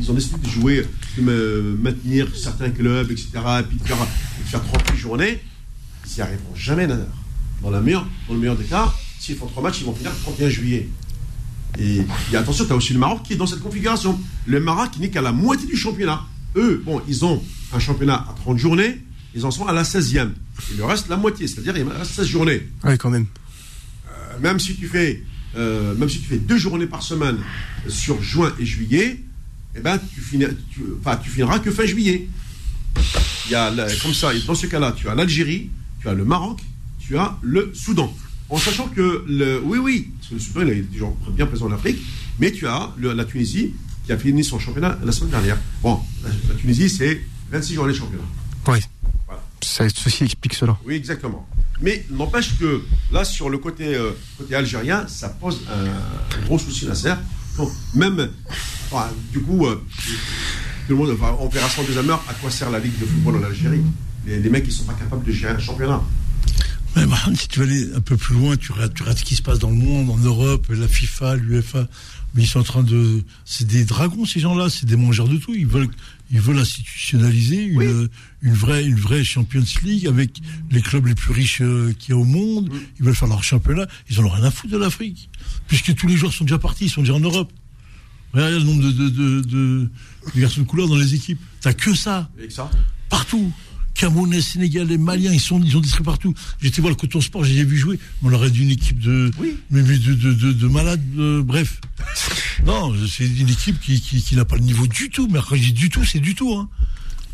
ils 0.00 0.10
ont 0.10 0.14
décidé 0.14 0.38
de 0.38 0.48
jouer, 0.48 0.86
de 1.18 1.76
maintenir 1.80 2.28
certains 2.34 2.70
clubs, 2.70 3.10
etc., 3.10 3.28
et 3.60 3.62
puis 3.62 3.76
de 3.78 3.84
faire, 3.84 3.96
de 3.98 4.44
faire 4.48 4.62
38 4.64 4.96
journées, 4.96 5.40
ils 6.06 6.14
n'y 6.16 6.20
arriveront 6.22 6.54
jamais 6.54 6.86
d'ailleurs. 6.86 7.06
Dans, 7.62 7.70
la 7.70 7.80
meilleure, 7.80 8.06
dans 8.26 8.34
le 8.34 8.40
meilleur 8.40 8.56
des 8.56 8.64
cas, 8.64 8.92
s'ils 9.18 9.36
font 9.36 9.46
trois 9.46 9.62
matchs, 9.62 9.80
ils 9.80 9.84
vont 9.86 9.94
finir 9.94 10.10
le 10.10 10.16
31 10.22 10.48
juillet. 10.48 10.88
Et, 11.78 12.00
et 12.32 12.36
attention, 12.36 12.64
tu 12.64 12.72
as 12.72 12.76
aussi 12.76 12.94
le 12.94 12.98
Maroc 12.98 13.20
qui 13.22 13.34
est 13.34 13.36
dans 13.36 13.46
cette 13.46 13.60
configuration. 13.60 14.18
Le 14.46 14.60
Maroc 14.60 14.90
qui 14.92 15.00
n'est 15.00 15.10
qu'à 15.10 15.20
la 15.22 15.30
moitié 15.32 15.66
du 15.68 15.76
championnat. 15.76 16.22
Eux, 16.56 16.82
bon, 16.84 17.00
ils 17.08 17.24
ont 17.24 17.42
un 17.72 17.78
championnat 17.78 18.14
à 18.28 18.34
30 18.40 18.58
journées, 18.58 19.00
ils 19.34 19.44
en 19.46 19.50
sont 19.50 19.66
à 19.66 19.72
la 19.72 19.82
16e. 19.84 20.30
Il 20.72 20.78
leur 20.78 20.88
reste 20.88 21.08
la 21.08 21.16
moitié, 21.16 21.46
c'est-à-dire 21.46 21.76
il 21.76 21.84
reste 21.88 22.12
16 22.12 22.26
journées. 22.26 22.68
Ouais, 22.84 22.98
quand 22.98 23.10
même. 23.10 23.26
Euh, 24.08 24.38
même 24.40 24.58
si 24.58 24.74
tu 24.76 24.86
fais 24.88 25.22
euh, 25.56 25.94
même 25.96 26.08
si 26.08 26.20
tu 26.20 26.26
fais 26.26 26.38
deux 26.38 26.58
journées 26.58 26.86
par 26.86 27.02
semaine 27.02 27.36
sur 27.88 28.22
juin 28.22 28.52
et 28.60 28.64
juillet, 28.64 29.20
eh 29.74 29.80
ben 29.80 29.98
tu, 30.14 30.20
finis, 30.20 30.44
tu, 30.72 30.80
enfin, 31.00 31.16
tu 31.16 31.28
finiras 31.30 31.58
que 31.58 31.70
fin 31.72 31.86
juillet. 31.86 32.28
Il 33.46 33.52
y 33.52 33.54
a 33.56 33.72
comme 34.02 34.14
ça, 34.14 34.30
dans 34.46 34.54
ce 34.54 34.66
cas-là, 34.66 34.92
tu 34.96 35.08
as 35.08 35.14
l'Algérie, 35.14 35.70
tu 36.00 36.08
as 36.08 36.14
le 36.14 36.24
Maroc, 36.24 36.60
tu 37.00 37.16
as 37.18 37.36
le 37.42 37.72
Soudan. 37.74 38.14
En 38.48 38.58
sachant 38.58 38.88
que 38.88 39.24
le, 39.28 39.60
oui, 39.64 39.78
oui, 39.78 40.10
parce 40.18 40.28
que 40.30 40.34
le 40.34 40.40
Soudan 40.40 40.60
il 40.62 40.68
est 40.70 40.82
toujours 40.82 41.16
bien 41.34 41.46
présent 41.46 41.66
en 41.66 41.72
Afrique, 41.72 41.98
mais 42.38 42.52
tu 42.52 42.66
as 42.68 42.92
le- 42.98 43.12
la 43.12 43.24
Tunisie 43.24 43.72
qui 44.10 44.14
a 44.14 44.18
fini 44.18 44.42
son 44.42 44.58
championnat 44.58 44.98
la 45.04 45.12
semaine 45.12 45.30
dernière. 45.30 45.56
Bon, 45.84 46.00
la, 46.24 46.30
la 46.48 46.54
Tunisie 46.60 46.90
c'est 46.90 47.20
26 47.52 47.74
journées 47.74 47.92
de 47.92 47.98
championnat. 47.98 48.24
Ouais. 48.66 48.80
Voilà. 49.26 49.40
Ça, 49.62 49.88
ceci 49.88 50.24
explique 50.24 50.54
cela. 50.54 50.76
Oui, 50.84 50.94
exactement. 50.94 51.48
Mais 51.80 52.04
n'empêche 52.10 52.58
que 52.58 52.82
là, 53.12 53.24
sur 53.24 53.48
le 53.50 53.58
côté, 53.58 53.94
euh, 53.94 54.10
côté 54.36 54.56
algérien, 54.56 55.06
ça 55.06 55.28
pose 55.28 55.60
un, 55.70 55.84
un 56.36 56.44
gros 56.44 56.58
souci 56.58 56.86
Nasser. 56.86 57.14
Donc, 57.56 57.70
même, 57.94 58.30
du 59.32 59.42
coup, 59.42 59.66
euh, 59.66 59.80
tout 60.88 60.94
le 60.94 60.96
monde, 60.96 61.10
enfin, 61.14 61.36
on 61.38 61.48
verra 61.48 61.68
sans 61.68 61.84
deux 61.84 61.96
à 61.96 62.34
quoi 62.40 62.50
sert 62.50 62.70
la 62.70 62.80
Ligue 62.80 62.98
de 62.98 63.06
football 63.06 63.36
en 63.36 63.44
Algérie. 63.44 63.82
Les, 64.26 64.40
les 64.40 64.50
mecs, 64.50 64.64
ils 64.66 64.72
sont 64.72 64.84
pas 64.84 64.94
capables 64.94 65.24
de 65.24 65.30
gérer 65.30 65.52
un 65.52 65.58
championnat. 65.60 66.02
Mais 66.96 67.06
Mohamed, 67.06 67.36
si 67.40 67.46
tu 67.46 67.60
veux 67.60 67.66
aller 67.66 67.86
un 67.94 68.00
peu 68.00 68.16
plus 68.16 68.34
loin, 68.34 68.56
tu 68.56 68.72
regardes, 68.72 68.92
tu 68.92 69.02
regardes 69.04 69.18
ce 69.18 69.24
qui 69.24 69.36
se 69.36 69.42
passe 69.42 69.60
dans 69.60 69.70
le 69.70 69.76
monde, 69.76 70.10
en 70.10 70.16
Europe, 70.16 70.66
la 70.70 70.88
FIFA, 70.88 71.36
l'UEFA. 71.36 71.86
Mais 72.34 72.42
ils 72.44 72.46
sont 72.46 72.60
en 72.60 72.64
train 72.64 72.82
de. 72.84 73.24
C'est 73.44 73.66
des 73.66 73.84
dragons, 73.84 74.24
ces 74.24 74.38
gens-là, 74.40 74.70
c'est 74.70 74.86
des 74.86 74.96
mangeurs 74.96 75.26
de 75.28 75.36
tout. 75.36 75.52
Ils 75.54 75.66
veulent, 75.66 75.88
ils 76.30 76.40
veulent 76.40 76.58
institutionnaliser 76.60 77.64
une, 77.64 77.76
Oui. 77.78 77.86
une, 78.42 78.54
vraie, 78.54 78.84
une 78.84 78.94
vraie 78.94 79.24
Champions 79.24 79.64
League 79.82 80.06
avec 80.06 80.40
les 80.70 80.80
clubs 80.80 81.06
les 81.06 81.14
plus 81.16 81.32
riches 81.32 81.60
euh, 81.60 81.92
qu'il 81.98 82.10
y 82.10 82.12
a 82.12 82.20
au 82.20 82.24
monde. 82.24 82.70
Ils 82.98 83.04
veulent 83.04 83.16
faire 83.16 83.26
leur 83.28 83.42
championnat. 83.42 83.86
Ils 84.08 84.20
en 84.20 84.24
ont 84.24 84.28
rien 84.28 84.44
à 84.44 84.50
foutre 84.52 84.72
de 84.72 84.78
l'Afrique. 84.78 85.28
Puisque 85.66 85.94
tous 85.96 86.06
les 86.06 86.16
joueurs 86.16 86.32
sont 86.32 86.44
déjà 86.44 86.58
partis, 86.58 86.84
ils 86.84 86.90
sont 86.90 87.00
déjà 87.02 87.14
en 87.14 87.20
Europe. 87.20 87.52
Regarde 88.32 88.52
le 88.54 88.60
nombre 88.62 88.82
de, 88.84 88.92
de, 88.92 89.08
de, 89.08 89.40
de- 89.40 89.90
de 90.34 90.40
garçons 90.40 90.60
de 90.60 90.66
couleur 90.66 90.86
dans 90.86 90.96
les 90.96 91.14
équipes. 91.14 91.40
T'as 91.62 91.72
que 91.72 91.94
ça 91.94 92.30
Avec 92.38 92.52
ça 92.52 92.70
partout. 93.08 93.52
Camerounais, 94.00 94.40
Sénégalais, 94.40 94.96
Maliens, 94.96 95.30
ils 95.30 95.40
sont, 95.40 95.60
ils 95.62 95.76
ont 95.76 95.80
distribué 95.80 96.06
partout. 96.06 96.32
J'étais 96.62 96.80
voir 96.80 96.90
le 96.90 96.96
Coton 96.96 97.20
Sport, 97.20 97.44
j'ai 97.44 97.62
vu 97.64 97.76
jouer. 97.76 97.98
On 98.22 98.32
aurait 98.32 98.50
d'une 98.50 98.70
équipe 98.70 98.98
de, 98.98 99.30
Oui. 99.38 99.58
mais 99.70 99.82
de, 99.82 100.14
de, 100.14 100.32
de, 100.32 100.52
de 100.52 100.66
malades, 100.68 101.02
euh, 101.18 101.42
bref. 101.42 101.82
non, 102.64 102.94
c'est 103.06 103.26
une 103.26 103.50
équipe 103.50 103.78
qui, 103.78 104.00
qui, 104.00 104.22
qui 104.22 104.36
n'a 104.36 104.46
pas 104.46 104.56
le 104.56 104.62
niveau 104.62 104.86
du 104.86 105.10
tout. 105.10 105.28
Mais 105.30 105.38
quand 105.46 105.54
je 105.54 105.60
dis 105.64 105.72
du 105.74 105.90
tout, 105.90 106.02
c'est 106.06 106.18
du 106.18 106.34
tout. 106.34 106.54
Hein. 106.54 106.70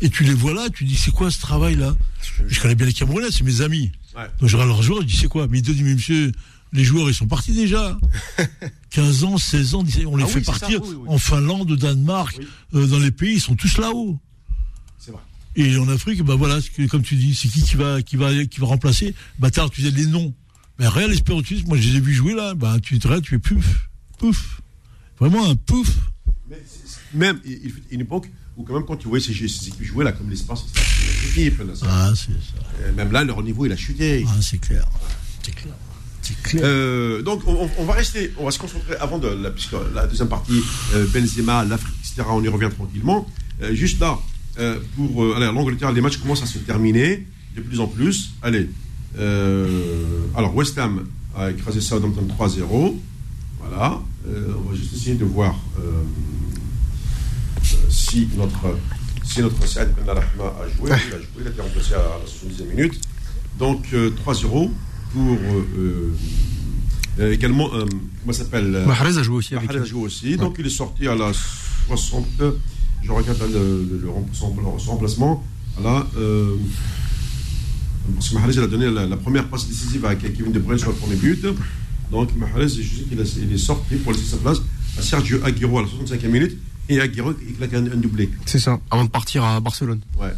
Et 0.01 0.09
tu 0.09 0.25
les 0.25 0.33
vois 0.33 0.53
là, 0.53 0.69
tu 0.69 0.83
dis, 0.83 0.97
c'est 0.97 1.11
quoi 1.11 1.31
ce 1.31 1.39
travail-là? 1.39 1.95
Je 2.49 2.59
connais 2.59 2.75
bien 2.75 2.85
les 2.85 2.91
Camerounais, 2.93 3.27
c'est 3.31 3.45
mes 3.45 3.61
amis. 3.61 3.89
Ouais. 4.17 4.23
Donc 4.41 4.49
je 4.49 4.57
regarde 4.57 4.69
leurs 4.69 4.83
joueurs, 4.83 5.01
je 5.03 5.07
dis, 5.07 5.15
c'est 5.15 5.29
quoi? 5.29 5.47
Mais 5.49 5.59
ils 5.59 5.63
te 5.63 5.71
disent, 5.71 5.83
mais 5.83 5.93
monsieur, 5.93 6.33
les 6.73 6.83
joueurs, 6.83 7.09
ils 7.09 7.15
sont 7.15 7.27
partis 7.27 7.53
déjà. 7.53 7.97
15 8.89 9.23
ans, 9.23 9.37
16 9.37 9.73
ans, 9.75 9.83
17 9.83 10.05
on 10.05 10.17
les 10.17 10.23
Ah 10.25 10.27
fait 10.27 10.39
oui, 10.39 10.43
c'est 10.45 10.51
ça, 10.51 10.59
partir 10.59 10.81
oui, 10.83 10.95
en 11.07 11.17
Finlande, 11.17 11.71
au 11.71 11.77
Danemark, 11.77 12.37
euh, 12.73 12.87
dans 12.87 12.99
les 12.99 13.11
pays, 13.11 13.35
ils 13.35 13.41
sont 13.41 13.55
tous 13.55 13.77
là-haut. 13.77 14.19
C'est 14.99 15.11
vrai. 15.11 15.21
Et 15.59 15.75
en 15.77 15.89
Afrique, 15.89 16.21
bah 16.23 16.35
voilà, 16.35 16.59
comme 16.89 17.01
tu 17.01 17.15
dis, 17.15 17.33
c'est 17.35 17.47
qui 17.49 17.61
qui 17.63 17.75
va, 17.75 18.01
qui 18.03 18.15
va, 18.15 18.45
qui 18.45 18.59
va 18.59 18.67
remplacer? 18.67 19.13
Bah 19.39 19.49
t'as, 19.51 19.67
tu 19.69 19.81
disais 19.81 19.93
les 19.95 20.05
noms. 20.05 20.33
Ben 20.77 20.87
Real 20.87 21.11
Espérantus, 21.11 21.65
moi 21.65 21.77
je 21.77 21.89
les 21.89 21.95
ai 21.97 21.99
vus 21.99 22.13
jouer 22.13 22.35
là, 22.35 22.53
bah 22.53 22.77
tu 22.81 22.99
te 22.99 23.19
tu 23.21 23.35
es 23.35 23.39
pouf, 23.39 23.89
pouf. 24.19 24.61
Vraiment 25.19 25.49
un 25.49 25.55
pouf. 25.55 25.89
Mais 26.47 26.61
même, 27.13 27.39
il 27.43 27.71
fut 27.71 27.81
une 27.89 28.01
époque 28.01 28.29
où, 28.55 28.63
quand 28.63 28.75
même, 28.75 28.85
quand 28.85 28.97
tu 28.97 29.07
voyais 29.07 29.23
ces, 29.25 29.33
ces 29.33 29.67
équipes 29.69 29.83
jouer, 29.83 30.05
là, 30.05 30.11
comme 30.11 30.29
l'espace, 30.29 30.63
c'était 30.67 31.41
une 31.41 31.47
équipe, 31.49 31.63
Nasser. 31.65 31.85
Ah, 31.87 32.11
c'est 32.15 32.31
ça. 32.33 32.87
Et 32.87 32.91
Même 32.91 33.11
là, 33.11 33.23
leur 33.23 33.41
niveau, 33.41 33.65
il 33.65 33.71
a 33.71 33.75
chuté. 33.77 34.23
Ah, 34.27 34.35
c'est 34.41 34.59
clair. 34.59 34.87
C'est 36.21 36.35
clair. 36.43 36.61
Euh, 36.63 37.21
donc 37.23 37.41
on, 37.47 37.63
on- 37.63 37.69
on 37.79 37.85
va 37.85 37.93
rester, 37.93 38.33
on 38.37 38.45
va 38.45 38.51
se 38.51 38.59
concentrer 38.59 38.95
avant 38.97 39.17
de 39.17 39.27
la, 39.29 39.49
puisque 39.49 39.75
la 39.95 40.05
deuxième 40.05 40.27
partie, 40.27 40.59
euh, 40.93 41.07
Benzema, 41.07 41.63
l'Afrique, 41.65 41.95
etc. 42.01 42.27
On 42.29 42.43
y 42.43 42.47
revient 42.49 42.69
tranquillement. 42.75 43.27
Euh, 43.63 43.73
juste 43.73 43.99
là, 43.99 44.19
euh, 44.59 44.79
pour 44.95 45.23
euh, 45.23 45.39
l'Angleterre, 45.53 45.91
les 45.91 46.01
matchs 46.01 46.17
commencent 46.17 46.43
à 46.43 46.47
se 46.47 46.57
terminer 46.59 47.25
de 47.55 47.61
plus 47.61 47.79
en 47.79 47.87
plus. 47.87 48.31
Allez, 48.41 48.69
euh, 49.17 50.21
alors 50.35 50.55
West 50.55 50.77
Ham 50.77 51.07
a 51.35 51.51
écrasé 51.51 51.81
Southampton 51.81 52.27
3-0. 52.39 52.95
Voilà. 53.59 54.01
Euh, 54.27 54.53
on 54.57 54.69
va 54.69 54.75
juste 54.75 54.93
essayer 54.93 55.15
de 55.15 55.25
voir 55.25 55.55
euh, 55.79 56.03
si 57.89 58.27
notre 58.37 58.77
si 59.23 59.41
notre 59.41 59.65
Saad 59.67 59.93
Ben 59.95 60.05
Rahma 60.07 60.53
a 60.61 60.67
joué. 60.77 60.89
Il 60.89 60.93
a 60.93 60.97
joué, 60.97 61.27
il 61.41 61.47
a 61.47 61.49
été 61.49 61.61
remplacé 61.61 61.93
à 61.93 61.97
la 61.97 62.25
70e 62.25 62.75
minute. 62.75 63.01
Donc 63.59 63.85
euh, 63.93 64.11
3-0 64.25 64.69
pour 65.13 65.37
également, 67.19 67.69
comment 67.69 68.33
ça 68.33 68.43
s'appelle 68.43 68.83
Mahrez 68.85 69.17
a 69.17 69.23
joué 69.23 69.37
aussi 69.37 69.55
Mahrez 69.55 69.79
a 69.79 69.83
joué 69.85 70.01
aussi. 70.01 70.37
Donc 70.37 70.55
il 70.59 70.67
est 70.67 70.69
sorti 70.69 71.07
à 71.07 71.15
la 71.15 71.31
60. 71.87 72.25
Je 73.07 73.11
regarde 73.13 73.39
le, 73.53 73.87
le- 74.01 74.09
son, 74.33 74.53
son 74.79 74.91
remplacement. 74.91 75.43
Voilà. 75.77 76.05
Euh, 76.17 76.55
parce 78.15 78.29
que 78.29 78.35
Mahrez 78.35 78.53
il 78.53 78.59
a 78.59 78.67
donné 78.67 78.89
la, 78.91 79.05
la 79.05 79.17
première 79.17 79.47
passe 79.47 79.67
décisive 79.67 80.05
à 80.05 80.15
Kevin 80.15 80.51
De 80.51 80.59
Bruyne 80.59 80.77
sur 80.79 80.89
le 80.89 80.95
premier 80.95 81.15
but. 81.15 81.45
Donc 82.11 82.35
Mahrez, 82.35 82.67
je 82.69 82.81
sais 82.81 83.03
qu'il 83.09 83.19
est 83.19 83.57
sorti 83.57 83.95
pour 83.95 84.11
laisser 84.13 84.25
sa 84.25 84.37
place 84.37 84.57
à 84.97 85.01
Sergio 85.01 85.39
Aguero 85.43 85.79
à 85.79 85.81
la 85.83 85.87
65e 85.87 86.27
minute. 86.27 86.57
Et 86.89 86.99
Aguero, 87.01 87.33
il 87.47 87.55
claque 87.55 87.73
un, 87.73 87.85
un 87.85 87.97
doublé. 87.97 88.29
C'est 88.45 88.59
ça. 88.59 88.79
Avant 88.91 89.03
de 89.05 89.09
partir 89.09 89.43
à 89.43 89.59
Barcelone 89.59 90.01
Ouais. 90.19 90.33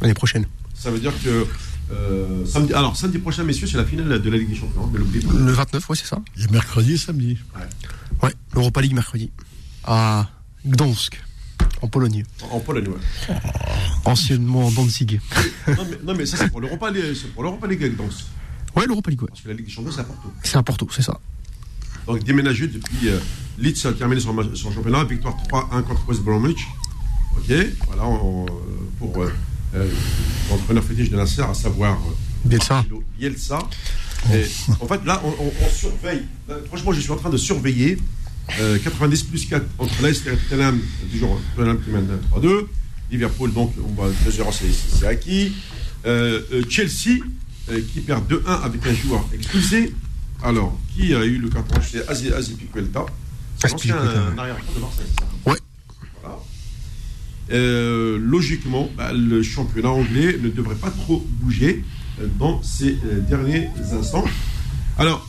l'année 0.00 0.14
prochaine. 0.14 0.46
Ça 0.74 0.90
veut 0.92 1.00
dire 1.00 1.12
que 1.24 1.44
euh, 1.90 2.46
samedi, 2.46 2.72
alors 2.72 2.96
samedi 2.96 3.18
prochain, 3.18 3.42
messieurs, 3.44 3.66
c'est 3.66 3.76
la 3.78 3.84
finale 3.84 4.20
de 4.22 4.30
la 4.30 4.36
Ligue 4.36 4.48
des 4.50 4.54
Champions. 4.54 4.86
Ne 4.88 4.98
l'oubliez 4.98 5.24
pas. 5.26 5.32
Le 5.32 5.50
29, 5.52 5.88
ouais, 5.90 5.96
c'est 5.96 6.06
ça. 6.06 6.20
Il 6.36 6.42
y 6.42 6.46
a 6.46 6.50
mercredi 6.50 6.92
et 6.92 6.96
samedi. 6.98 7.36
Ouais, 8.22 8.32
l'Europa 8.54 8.80
League 8.80 8.94
mercredi. 8.94 9.30
À 9.84 10.28
Gdansk, 10.66 11.20
en 11.82 11.88
Pologne. 11.88 12.24
En, 12.50 12.56
en 12.56 12.60
Pologne, 12.60 12.88
ouais. 12.88 13.34
Anciennement 14.04 14.70
Danzig. 14.70 15.20
non, 15.66 15.74
mais, 15.90 15.98
non, 16.04 16.14
mais 16.14 16.26
ça, 16.26 16.36
c'est 16.36 16.48
pour 16.50 16.60
l'Europa 16.60 16.90
League, 16.90 17.80
League 17.80 17.96
donc. 17.96 18.10
Ouais, 18.76 18.86
l'Europa 18.86 19.10
League, 19.10 19.22
ouais. 19.22 19.28
Parce 19.28 19.40
que 19.42 19.48
la 19.48 19.54
Ligue 19.54 19.66
des 19.66 19.72
Champions, 19.72 19.92
c'est 19.92 20.00
à 20.00 20.04
Porto. 20.04 20.30
C'est 20.42 20.56
à 20.56 20.62
Porto, 20.62 20.88
c'est 20.94 21.02
ça. 21.02 21.18
Donc 22.06 22.22
déménagé 22.24 22.66
depuis 22.68 23.08
euh, 23.08 23.18
Leeds 23.58 23.86
a 23.86 23.92
terminé 23.92 24.20
son, 24.20 24.34
son 24.54 24.72
championnat, 24.72 25.04
victoire 25.04 25.36
3-1 25.50 25.82
contre 25.82 26.08
West 26.08 26.22
Bromwich. 26.22 26.60
Ok, 27.36 27.52
voilà, 27.86 28.06
on- 28.06 28.46
euh, 28.46 28.48
pour 28.98 29.22
euh, 29.22 29.30
euh, 29.74 29.90
l'entraîneur 30.50 30.82
fétiche 30.84 31.10
de 31.10 31.16
Nasser, 31.16 31.42
à 31.42 31.52
savoir 31.54 31.94
euh, 31.98 32.12
Bielsa. 32.44 32.84
Bielsa. 33.18 33.58
Et, 34.32 34.44
en 34.80 34.86
fait, 34.86 35.04
là, 35.04 35.20
on, 35.24 35.28
on- 35.28 35.52
on 35.64 35.68
surveille. 35.70 36.22
Là, 36.48 36.56
franchement, 36.66 36.92
je 36.92 37.00
suis 37.00 37.10
en 37.12 37.16
train 37.16 37.30
de 37.30 37.36
surveiller 37.36 37.98
euh, 38.60 38.78
90 38.78 39.22
plus 39.24 39.46
4 39.46 39.64
entre 39.78 40.02
Leicester 40.02 40.32
et 40.32 40.36
Tottenham, 40.36 40.80
toujours 41.12 41.40
Tottenham 41.56 41.80
qui 41.82 41.90
mène 41.90 42.08
3-2. 42.32 42.66
Liverpool, 43.10 43.52
donc, 43.54 43.72
on 43.82 44.02
va 44.02 44.08
2-0, 44.26 44.52
c'est- 44.52 45.06
acquis. 45.06 45.54
Euh, 46.06 46.42
euh, 46.52 46.62
Chelsea, 46.68 47.20
euh, 47.70 47.80
qui 47.92 48.00
perd 48.00 48.26
2-1 48.28 48.54
avec 48.62 48.86
un 48.86 48.94
joueur 48.94 49.24
expulsé. 49.32 49.94
Alors, 50.42 50.78
qui 50.94 51.14
a 51.14 51.24
eu 51.24 51.38
le 51.38 51.48
carton 51.48 51.80
C'est 51.82 52.06
Azi- 52.08 52.32
Azpilicueta, 52.32 53.00
ouais. 53.00 53.06
euh, 53.92 54.36
arrière-plan 54.38 54.74
de 54.74 54.80
Marseille, 54.80 55.06
Ouais. 55.46 55.56
Voilà. 56.22 56.38
Euh, 57.50 58.18
logiquement, 58.20 58.90
bah, 58.96 59.12
le 59.12 59.42
championnat 59.42 59.90
anglais 59.90 60.38
ne 60.40 60.48
devrait 60.50 60.74
pas 60.76 60.90
trop 60.90 61.26
bouger 61.40 61.82
euh, 62.20 62.26
dans 62.38 62.62
ces 62.62 62.98
euh, 63.06 63.20
derniers 63.20 63.68
instants. 63.92 64.24
Alors, 64.98 65.27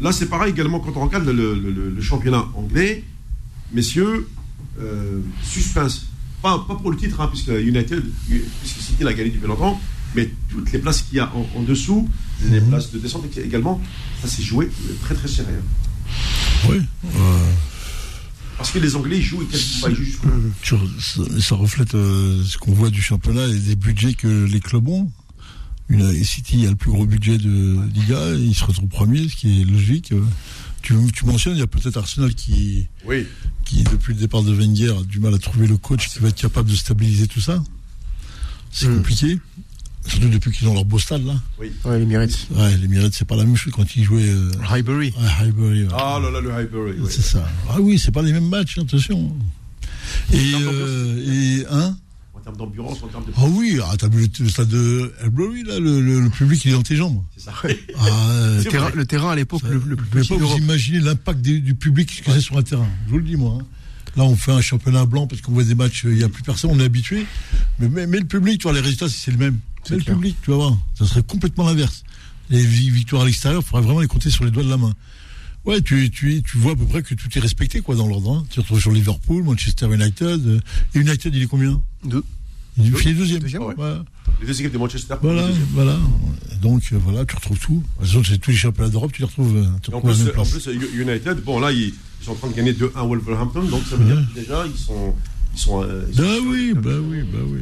là, 0.00 0.12
c'est 0.12 0.26
pareil 0.26 0.52
également 0.52 0.80
quand 0.80 0.92
on 0.96 1.04
regarde 1.06 1.26
le, 1.26 1.32
le- 1.54 1.70
le- 1.70 1.90
le 1.90 2.02
championnat 2.02 2.44
anglais. 2.54 3.04
Messieurs, 3.72 4.28
euh, 4.80 5.20
suspense. 5.42 6.06
Pas, 6.42 6.58
pas 6.68 6.76
pour 6.76 6.90
le 6.90 6.96
titre, 6.96 7.20
hein, 7.20 7.28
puisque 7.28 7.48
United, 7.48 8.02
puisque 8.60 8.78
City 8.80 9.02
l'a 9.02 9.12
gagné 9.12 9.30
depuis 9.30 9.46
longtemps, 9.48 9.80
mais 10.14 10.30
toutes 10.48 10.70
les 10.72 10.78
places 10.78 11.02
qu'il 11.02 11.16
y 11.16 11.20
a 11.20 11.30
en, 11.34 11.46
en 11.58 11.62
dessous, 11.62 12.08
les 12.50 12.60
places 12.60 12.92
de 12.92 12.98
descente 12.98 13.24
également, 13.36 13.80
ça 14.22 14.28
s'est 14.28 14.42
joué 14.42 14.66
euh, 14.66 14.92
très 15.02 15.14
très 15.14 15.26
serré. 15.28 15.52
Oui. 16.68 16.80
Parce 18.56 18.70
que 18.72 18.78
les 18.78 18.96
Anglais 18.96 19.18
ils 19.18 19.22
jouent 19.22 19.42
et 19.42 19.46
quasiment 19.46 19.80
pas, 19.86 19.90
ils 19.90 19.96
jouent 19.96 20.88
ça, 21.00 21.22
ça 21.40 21.54
reflète 21.54 21.94
euh, 21.94 22.42
ce 22.44 22.58
qu'on 22.58 22.72
voit 22.72 22.90
du 22.90 23.00
championnat 23.02 23.46
et 23.46 23.58
des 23.58 23.76
budgets 23.76 24.14
que 24.14 24.44
les 24.46 24.60
clubs 24.60 24.88
ont. 24.88 25.10
Une, 25.90 26.12
City 26.24 26.66
a 26.66 26.70
le 26.70 26.76
plus 26.76 26.90
gros 26.90 27.06
budget 27.06 27.38
de 27.38 27.78
Liga, 27.94 28.34
il 28.34 28.54
se 28.54 28.64
retrouve 28.64 28.88
premier, 28.88 29.26
ce 29.28 29.36
qui 29.36 29.62
est 29.62 29.64
logique. 29.64 30.12
Tu, 30.82 30.94
tu 31.14 31.24
mentionnes, 31.24 31.54
il 31.54 31.60
y 31.60 31.62
a 31.62 31.66
peut-être 31.66 31.96
Arsenal 31.96 32.34
qui, 32.34 32.86
Oui. 33.06 33.26
qui, 33.64 33.84
depuis 33.84 34.12
le 34.14 34.20
départ 34.20 34.42
de 34.42 34.52
Wenger, 34.52 34.90
a 35.00 35.02
du 35.04 35.18
mal 35.20 35.34
à 35.34 35.38
trouver 35.38 35.66
le 35.66 35.76
coach 35.76 36.08
qui 36.08 36.18
va 36.20 36.28
être 36.28 36.36
capable 36.40 36.70
de 36.70 36.76
stabiliser 36.76 37.26
tout 37.26 37.40
ça. 37.40 37.62
C'est 38.70 38.86
Hmm. 38.88 38.96
compliqué. 38.98 39.38
Surtout 40.06 40.28
depuis 40.28 40.52
qu'ils 40.52 40.68
ont 40.68 40.74
leur 40.74 40.84
beau 40.86 40.98
stade, 40.98 41.24
là. 41.26 41.34
Ouais, 41.58 41.70
les 41.98 42.06
mérites. 42.06 42.46
Ouais, 42.50 42.74
les 42.76 42.84
Emirates, 42.84 43.12
c'est 43.14 43.26
pas 43.26 43.36
la 43.36 43.44
même 43.44 43.56
chose 43.56 43.72
quand 43.74 43.94
ils 43.96 44.04
jouaient 44.04 44.28
euh, 44.28 44.50
Highbury. 44.70 45.12
à 45.18 45.42
Highbury. 45.42 45.82
ouais. 45.82 45.88
Ah 45.92 46.18
là 46.22 46.30
là, 46.30 46.40
le 46.40 46.50
Highbury. 46.52 46.92
oui. 46.98 47.08
C'est 47.10 47.22
ça. 47.22 47.46
Ah 47.68 47.78
oui, 47.80 47.98
c'est 47.98 48.12
pas 48.12 48.22
les 48.22 48.32
mêmes 48.32 48.48
matchs, 48.48 48.78
hein, 48.78 48.82
attention. 48.86 49.34
Et, 50.32 50.52
euh, 50.54 51.60
et 51.60 51.66
hein 51.70 51.96
En 52.38 52.40
termes 52.40 52.56
d'ambiance, 52.56 53.02
en 53.02 53.08
termes 53.08 53.24
de. 53.24 53.32
Ah 53.36 53.44
oui, 53.46 53.78
ah, 53.84 53.94
t'as 53.98 54.08
vu 54.08 54.20
le, 54.22 54.44
le 54.44 54.50
stade 54.50 54.68
de 54.68 55.12
là, 55.66 55.78
le, 55.80 56.00
le- 56.00 56.20
le 56.20 56.30
public, 56.30 56.64
il 56.64 56.70
est 56.70 56.74
dans 56.74 56.82
tes 56.82 56.94
jambes. 56.96 57.20
C'est 57.36 57.44
ça. 57.44 57.52
Ah, 57.62 57.66
Le 58.58 58.62
terrain, 58.64 58.84
vrai. 58.88 58.92
le 58.96 59.06
terrain 59.06 59.30
à 59.30 59.36
l'époque, 59.36 59.62
le, 59.64 59.74
le 59.84 59.96
plus 59.96 60.04
vous 60.04 60.10
pouvez 60.10 60.20
petit 60.22 60.28
pas 60.28 60.36
vous 60.36 60.56
imaginer 60.58 61.00
l'impact 61.00 61.40
du, 61.40 61.60
du 61.60 61.74
public, 61.74 62.10
ce 62.10 62.22
que 62.22 62.30
c'est 62.32 62.40
sur 62.40 62.56
un 62.56 62.62
terrain. 62.62 62.86
Je 63.06 63.10
vous 63.10 63.18
le 63.18 63.24
dis, 63.24 63.36
moi. 63.36 63.58
hein. 63.60 63.64
Là, 64.16 64.24
on 64.24 64.36
fait 64.36 64.52
un 64.52 64.60
championnat 64.60 65.04
blanc 65.04 65.26
parce 65.26 65.42
qu'on 65.42 65.52
voit 65.52 65.64
des 65.64 65.74
matchs, 65.74 66.04
euh, 66.06 66.12
il 66.12 66.18
n'y 66.18 66.24
a 66.24 66.28
plus 66.28 66.42
personne, 66.42 66.70
on 66.72 66.80
est 66.80 66.84
habitué. 66.84 67.26
Mais, 67.78 67.88
mais, 67.88 68.06
mais 68.06 68.18
le 68.18 68.24
public, 68.24 68.58
tu 68.58 68.62
vois, 68.64 68.72
les 68.72 68.80
résultats, 68.80 69.08
c'est 69.08 69.30
le 69.30 69.36
même. 69.36 69.58
C'est 69.84 69.90
Mais 69.92 69.96
le 69.98 70.04
clair. 70.04 70.16
public, 70.16 70.36
tu 70.42 70.50
vas 70.50 70.56
voir, 70.56 70.78
ça 70.94 71.06
serait 71.06 71.22
complètement 71.22 71.66
l'inverse. 71.66 72.04
Les 72.50 72.64
vi- 72.64 72.90
victoires 72.90 73.22
à 73.22 73.26
l'extérieur, 73.26 73.62
il 73.64 73.68
faudrait 73.68 73.84
vraiment 73.84 74.00
les 74.00 74.06
compter 74.08 74.30
sur 74.30 74.44
les 74.44 74.50
doigts 74.50 74.64
de 74.64 74.70
la 74.70 74.76
main. 74.78 74.92
Ouais, 75.64 75.80
tu, 75.82 76.10
tu, 76.10 76.42
tu 76.42 76.56
vois 76.58 76.72
à 76.72 76.76
peu 76.76 76.84
près 76.86 77.02
que 77.02 77.14
tout 77.14 77.28
est 77.36 77.40
respecté, 77.40 77.80
quoi, 77.80 77.94
dans 77.94 78.06
l'ordre. 78.06 78.32
hein. 78.32 78.46
Tu 78.50 78.60
retrouves 78.60 78.80
sur 78.80 78.90
Liverpool, 78.92 79.42
Manchester 79.44 79.86
United. 79.92 80.46
euh, 80.46 80.60
et 80.94 80.98
United, 81.00 81.34
il 81.34 81.42
est 81.42 81.46
combien? 81.46 81.80
Deux. 82.04 82.24
Il 82.78 82.94
finit 82.96 83.14
deuxième. 83.14 83.40
Deuxième, 83.40 83.62
ouais. 83.64 83.74
Ouais. 83.76 83.96
Les 84.40 84.46
deux 84.46 84.60
équipes 84.60 84.72
de 84.72 84.78
Manchester. 84.78 85.14
Voilà, 85.20 85.48
voilà. 85.72 85.98
Donc, 86.62 86.84
euh, 86.92 86.98
voilà, 87.02 87.24
tu 87.26 87.34
retrouves 87.34 87.58
tout. 87.58 87.82
C'est 88.24 88.38
tous 88.40 88.50
les 88.52 88.56
championnats 88.56 88.88
d'Europe, 88.88 89.12
tu 89.12 89.20
les 89.22 89.26
retrouves, 89.26 89.56
euh, 89.56 89.66
tu 89.82 89.92
En 89.92 90.00
plus, 90.00 90.12
en 90.68 90.70
United, 90.94 91.42
bon 91.44 91.58
là, 91.58 91.72
ils, 91.72 91.88
ils 91.88 92.24
sont 92.24 92.32
en 92.32 92.34
train 92.36 92.48
de 92.48 92.54
gagner 92.54 92.72
2-1 92.72 93.06
Wolverhampton, 93.08 93.62
donc 93.64 93.82
ça 93.90 93.96
veut 93.96 94.04
dire 94.04 94.24
que 94.34 94.40
déjà, 94.40 94.64
ils 94.66 94.78
sont. 94.78 95.14
Ils 95.54 95.58
sont, 95.58 95.82
euh, 95.82 96.04
ils 96.08 96.14
sont 96.16 96.22
Bah 96.22 96.34
sur- 96.36 96.44
oui, 96.46 96.72
bah 96.74 96.90
oui, 97.02 97.18
bah 97.32 97.38
oui. 97.48 97.58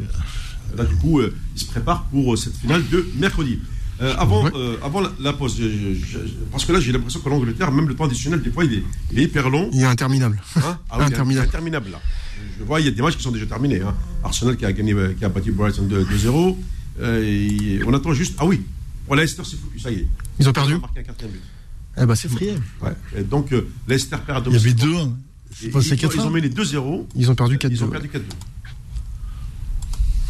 Là, 0.76 0.84
du 0.84 0.96
coup, 0.96 1.20
euh, 1.20 1.34
ils 1.54 1.60
se 1.60 1.66
préparent 1.66 2.04
pour 2.10 2.36
cette 2.36 2.56
finale 2.56 2.86
de 2.90 3.06
mercredi. 3.16 3.58
Euh, 4.02 4.14
avant, 4.18 4.46
euh, 4.54 4.76
avant 4.82 5.00
la, 5.00 5.10
la 5.20 5.32
pause, 5.32 5.56
je- 5.58 5.64
je- 5.94 5.94
je- 6.04 6.28
parce 6.52 6.64
que 6.66 6.72
là, 6.72 6.80
j'ai 6.80 6.92
l'impression 6.92 7.20
que 7.20 7.28
l'Angleterre, 7.30 7.72
même 7.72 7.88
le 7.88 7.94
temps 7.94 8.04
additionnel, 8.04 8.42
des 8.42 8.50
fois, 8.50 8.64
il 8.64 8.74
est, 8.74 8.82
il 9.12 9.18
est 9.18 9.22
hyper 9.22 9.48
long. 9.48 9.70
Il 9.72 9.80
est 9.80 9.84
interminable. 9.86 10.40
Hein 10.56 10.78
ah 10.90 10.98
oui, 10.98 11.04
Interminable. 11.06 11.48
interminable 11.48 11.90
là. 11.92 12.00
Je 12.58 12.64
vois, 12.64 12.80
il 12.80 12.86
y 12.86 12.88
a 12.88 12.92
des 12.92 13.00
matchs 13.00 13.16
qui 13.16 13.22
sont 13.22 13.30
déjà 13.30 13.46
terminés. 13.46 13.80
Hein. 13.80 13.94
Arsenal 14.22 14.56
qui 14.58 14.66
a 14.66 14.72
gagné, 14.72 14.92
euh, 14.92 15.14
qui 15.18 15.24
a 15.24 15.30
battu 15.30 15.52
Brighton 15.52 15.84
2 15.84 16.04
2-0. 16.04 16.56
Euh, 17.00 17.22
et 17.22 17.80
on 17.86 17.92
attend 17.94 18.12
juste. 18.12 18.34
Ah 18.38 18.44
oui, 18.46 18.62
pour 19.06 19.16
Leicester, 19.16 19.42
c'est 19.44 19.56
foutu, 19.58 19.78
ça 19.78 19.90
y 19.90 20.00
est. 20.00 20.06
Ils 20.40 20.48
ont 20.48 20.52
perdu 20.52 20.72
Ils 20.72 20.76
ont 20.76 20.80
marqué 20.80 21.00
un 21.00 21.02
quatrième 21.02 21.32
but. 21.32 21.42
Eh 21.98 22.04
ben, 22.06 22.14
c'est. 22.14 22.30
Ouais. 22.30 22.58
Et 23.16 23.22
donc, 23.22 23.54
Leicester 23.88 24.16
perd 24.26 24.46
à 24.46 24.50
Il 24.50 24.54
y 24.54 24.56
avait 24.58 24.72
domicile. 24.72 24.90
deux, 24.90 24.96
hein. 25.00 25.16
Et 25.62 25.66
ils, 25.74 25.92
ils 25.94 25.96
4 25.98 26.26
ont 26.26 26.30
mené 26.30 26.48
2-0. 26.50 27.06
Ils 27.14 27.30
ont 27.30 27.34
perdu 27.34 27.56
4 27.56 27.72
Ils 27.72 27.82
ont 27.82 27.88
perdu 27.88 28.08
4-2. 28.08 28.20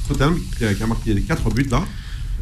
Tottenham 0.09 0.39
qui 0.57 0.65
a, 0.65 0.75
qui 0.75 0.83
a 0.83 0.87
marqué 0.87 1.21
4 1.21 1.51
buts 1.51 1.67
là, 1.71 1.85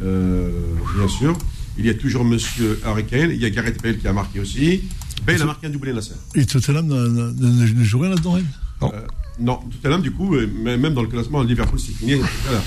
euh, 0.03 0.49
bien 0.97 1.07
sûr. 1.07 1.37
Il 1.77 1.85
y 1.85 1.89
a 1.89 1.93
toujours 1.93 2.23
Monsieur 2.23 2.79
Harry 2.85 3.05
Kane. 3.05 3.31
Il 3.31 3.41
y 3.41 3.45
a 3.45 3.49
Gareth 3.49 3.81
Bale 3.83 3.97
qui 3.97 4.07
a 4.07 4.13
marqué 4.13 4.39
aussi. 4.39 4.81
Bale 5.25 5.41
a 5.41 5.45
marqué 5.45 5.67
un 5.67 5.69
doublé 5.69 5.91
Nasser. 5.93 6.13
Et 6.35 6.45
Tottenham 6.45 6.87
ne, 6.87 7.07
ne, 7.07 7.31
ne- 7.31 7.73
ne 7.73 7.83
joue 7.83 7.99
rien 7.99 8.09
là-dedans, 8.11 8.37
elle? 8.37 8.45
Euh, 8.83 8.87
non, 9.39 9.59
Tottenham, 9.71 10.01
du 10.01 10.11
coup, 10.11 10.35
euh, 10.35 10.47
même 10.47 10.93
dans 10.93 11.01
le 11.01 11.07
classement, 11.09 11.41
Liverpool, 11.43 11.79
c'est 11.79 11.91
fini. 11.93 12.13
Voilà. 12.45 12.63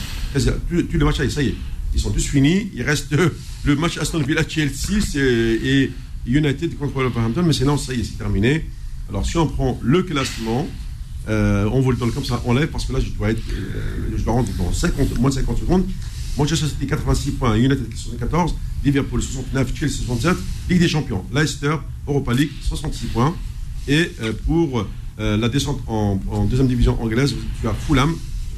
Tous 0.68 0.83
tous 0.83 0.99
les 0.99 1.05
matchs, 1.05 1.26
ça 1.29 1.43
y 1.43 1.49
est. 1.49 1.55
Ils 1.95 2.01
sont 2.01 2.11
tous 2.11 2.26
finis. 2.26 2.70
Il 2.74 2.83
reste 2.83 3.12
euh, 3.14 3.31
le 3.64 3.76
match 3.76 3.97
Aston 3.99 4.20
Villa-Chelsea 4.22 5.18
et 5.18 5.91
United 6.26 6.76
contre 6.76 6.95
Wolverhampton. 6.95 7.43
Mais 7.45 7.53
sinon, 7.55 7.79
ça 7.79 7.95
y 7.95 8.01
est, 8.01 8.05
c'est 8.05 8.18
terminé. 8.18 8.66
Alors, 9.09 9.24
si 9.24 9.39
on 9.39 9.47
prend 9.47 9.81
le 9.83 10.03
classement, 10.03 10.68
euh, 11.31 11.64
on 11.72 11.81
vous 11.81 11.91
le 11.93 11.97
donne 11.97 12.12
comme 12.12 12.24
ça, 12.26 12.43
on 12.45 12.53
lève 12.53 12.68
parce 12.68 12.85
que 12.85 12.93
là, 12.93 13.01
je 13.01 13.09
dois, 13.11 13.31
être, 13.31 13.41
euh, 13.55 14.11
je 14.16 14.22
dois 14.22 14.35
rendre 14.35 14.49
dans 14.59 14.70
50, 14.72 15.18
moins 15.18 15.31
de 15.31 15.35
50 15.37 15.59
secondes. 15.61 15.87
Manchester 16.39 16.68
City 16.68 16.86
86 16.86 17.32
points, 17.32 17.57
United 17.57 17.93
74, 17.95 18.55
Liverpool 18.84 19.20
69, 19.20 19.74
Chelsea 19.74 19.93
67, 20.07 20.36
Ligue 20.70 20.80
des 20.80 20.89
Champions, 20.89 21.24
Leicester, 21.34 21.74
Europa 22.07 22.32
League 22.32 22.51
66 22.62 23.07
points. 23.09 23.34
Et 23.89 24.12
euh, 24.22 24.32
pour 24.47 24.86
euh, 25.18 25.36
la 25.36 25.49
descente 25.49 25.80
en, 25.89 26.20
en 26.30 26.45
deuxième 26.45 26.68
division 26.68 27.01
anglaise, 27.03 27.34
tu 27.61 27.66
as 27.68 27.74
Fulham 27.74 28.14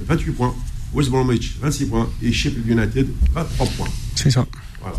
28 0.07 0.33
points, 0.33 0.55
West 0.93 1.09
Bromwich 1.11 1.57
26 1.61 1.87
points 1.87 2.09
et 2.23 2.33
Sheffield 2.33 2.67
United 2.69 3.09
23 3.33 3.67
points. 3.67 3.89
C'est 4.15 4.31
ça. 4.31 4.47
Voilà. 4.81 4.99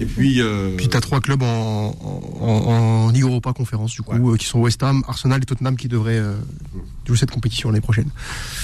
Et 0.00 0.06
puis. 0.06 0.40
euh, 0.40 0.76
Puis 0.76 0.88
t'as 0.88 1.00
trois 1.00 1.20
clubs 1.20 1.42
en, 1.42 1.94
en, 2.40 2.46
en 2.46 3.12
Europa 3.12 3.52
Conférence, 3.52 3.92
du 3.92 4.02
coup, 4.02 4.32
euh, 4.32 4.36
qui 4.36 4.46
sont 4.46 4.58
West 4.60 4.82
Ham, 4.82 5.02
Arsenal 5.06 5.42
et 5.42 5.44
Tottenham 5.46 5.76
qui 5.76 5.88
devraient 5.88 6.18
euh, 6.18 6.34
jouer 7.06 7.18
cette 7.18 7.30
compétition 7.30 7.68
l'année 7.68 7.82
prochaine. 7.82 8.08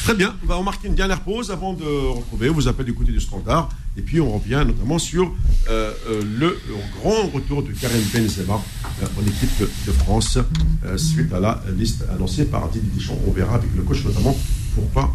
Très 0.05 0.15
bien, 0.15 0.35
on 0.43 0.47
va 0.47 0.63
marquer 0.63 0.89
une 0.89 0.95
dernière 0.95 1.21
pause 1.21 1.51
avant 1.51 1.75
de 1.75 1.85
retrouver 1.85 2.49
vos 2.49 2.67
appels 2.69 2.87
du 2.87 2.95
côté 2.95 3.13
du 3.13 3.21
standard. 3.21 3.69
Et 3.99 4.03
puis 4.03 4.21
on 4.21 4.39
revient 4.39 4.63
notamment 4.67 4.99
sur 4.99 5.31
euh, 5.69 5.93
le, 6.09 6.59
le 6.69 6.75
grand 7.01 7.29
retour 7.29 7.63
de 7.63 7.73
Karim 7.73 8.03
Benzema 8.15 8.55
en 9.03 9.23
équipe 9.27 9.59
de, 9.61 9.93
France 9.93 10.39
suite 10.97 11.33
à 11.33 11.41
la 11.41 11.63
liste 11.77 12.05
annoncée 12.11 12.47
par 12.47 12.69
Didier 12.69 12.91
Deschamps. 12.95 13.19
On 13.27 13.31
verra 13.31 13.57
avec 13.57 13.69
le 13.77 13.83
coach 13.83 14.05
notamment 14.05 14.37
pourquoi 14.75 15.13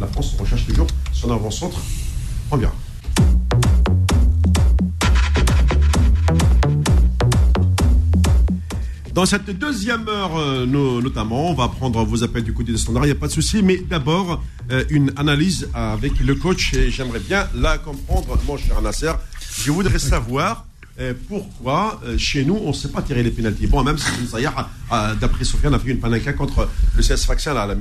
la 0.00 0.06
France 0.08 0.34
recherche 0.38 0.66
toujours 0.66 0.86
son 1.12 1.30
avant-centre. 1.30 1.80
On 2.50 2.56
verra. 2.56 2.74
Dans 9.14 9.26
cette 9.26 9.48
deuxième 9.56 10.08
heure, 10.08 10.36
euh, 10.36 10.66
no- 10.66 11.00
notamment, 11.00 11.50
on 11.50 11.54
va 11.54 11.68
prendre 11.68 12.04
vos 12.04 12.24
appels 12.24 12.42
du 12.42 12.52
côté 12.52 12.72
des 12.72 12.78
standards, 12.78 13.04
il 13.04 13.08
n'y 13.12 13.12
a 13.12 13.20
pas 13.20 13.28
de 13.28 13.32
souci, 13.32 13.62
mais 13.62 13.76
d'abord, 13.78 14.42
euh, 14.72 14.84
une 14.90 15.12
analyse 15.16 15.68
avec 15.72 16.18
le 16.18 16.34
coach, 16.34 16.74
et 16.74 16.90
j'aimerais 16.90 17.20
bien 17.20 17.46
la 17.54 17.78
comprendre, 17.78 18.36
mon 18.44 18.56
cher 18.56 18.82
Nasser. 18.82 19.12
Je 19.62 19.70
voudrais 19.70 20.00
savoir 20.00 20.66
euh, 20.98 21.14
pourquoi, 21.28 22.00
chez 22.18 22.44
nous, 22.44 22.54
on 22.56 22.68
ne 22.68 22.72
sait 22.72 22.88
pas 22.88 23.02
tirer 23.02 23.22
les 23.22 23.30
pénalties. 23.30 23.68
Bon, 23.68 23.84
même 23.84 23.98
si 23.98 24.06
d'après 25.20 25.44
Sofiane, 25.44 25.74
a 25.74 25.78
fait 25.78 25.90
une 25.90 26.00
panenka 26.00 26.32
contre 26.32 26.68
le 26.96 27.02
CS 27.02 27.16
Sfaxien, 27.22 27.54
là, 27.54 27.62
à 27.62 27.66
la 27.68 27.74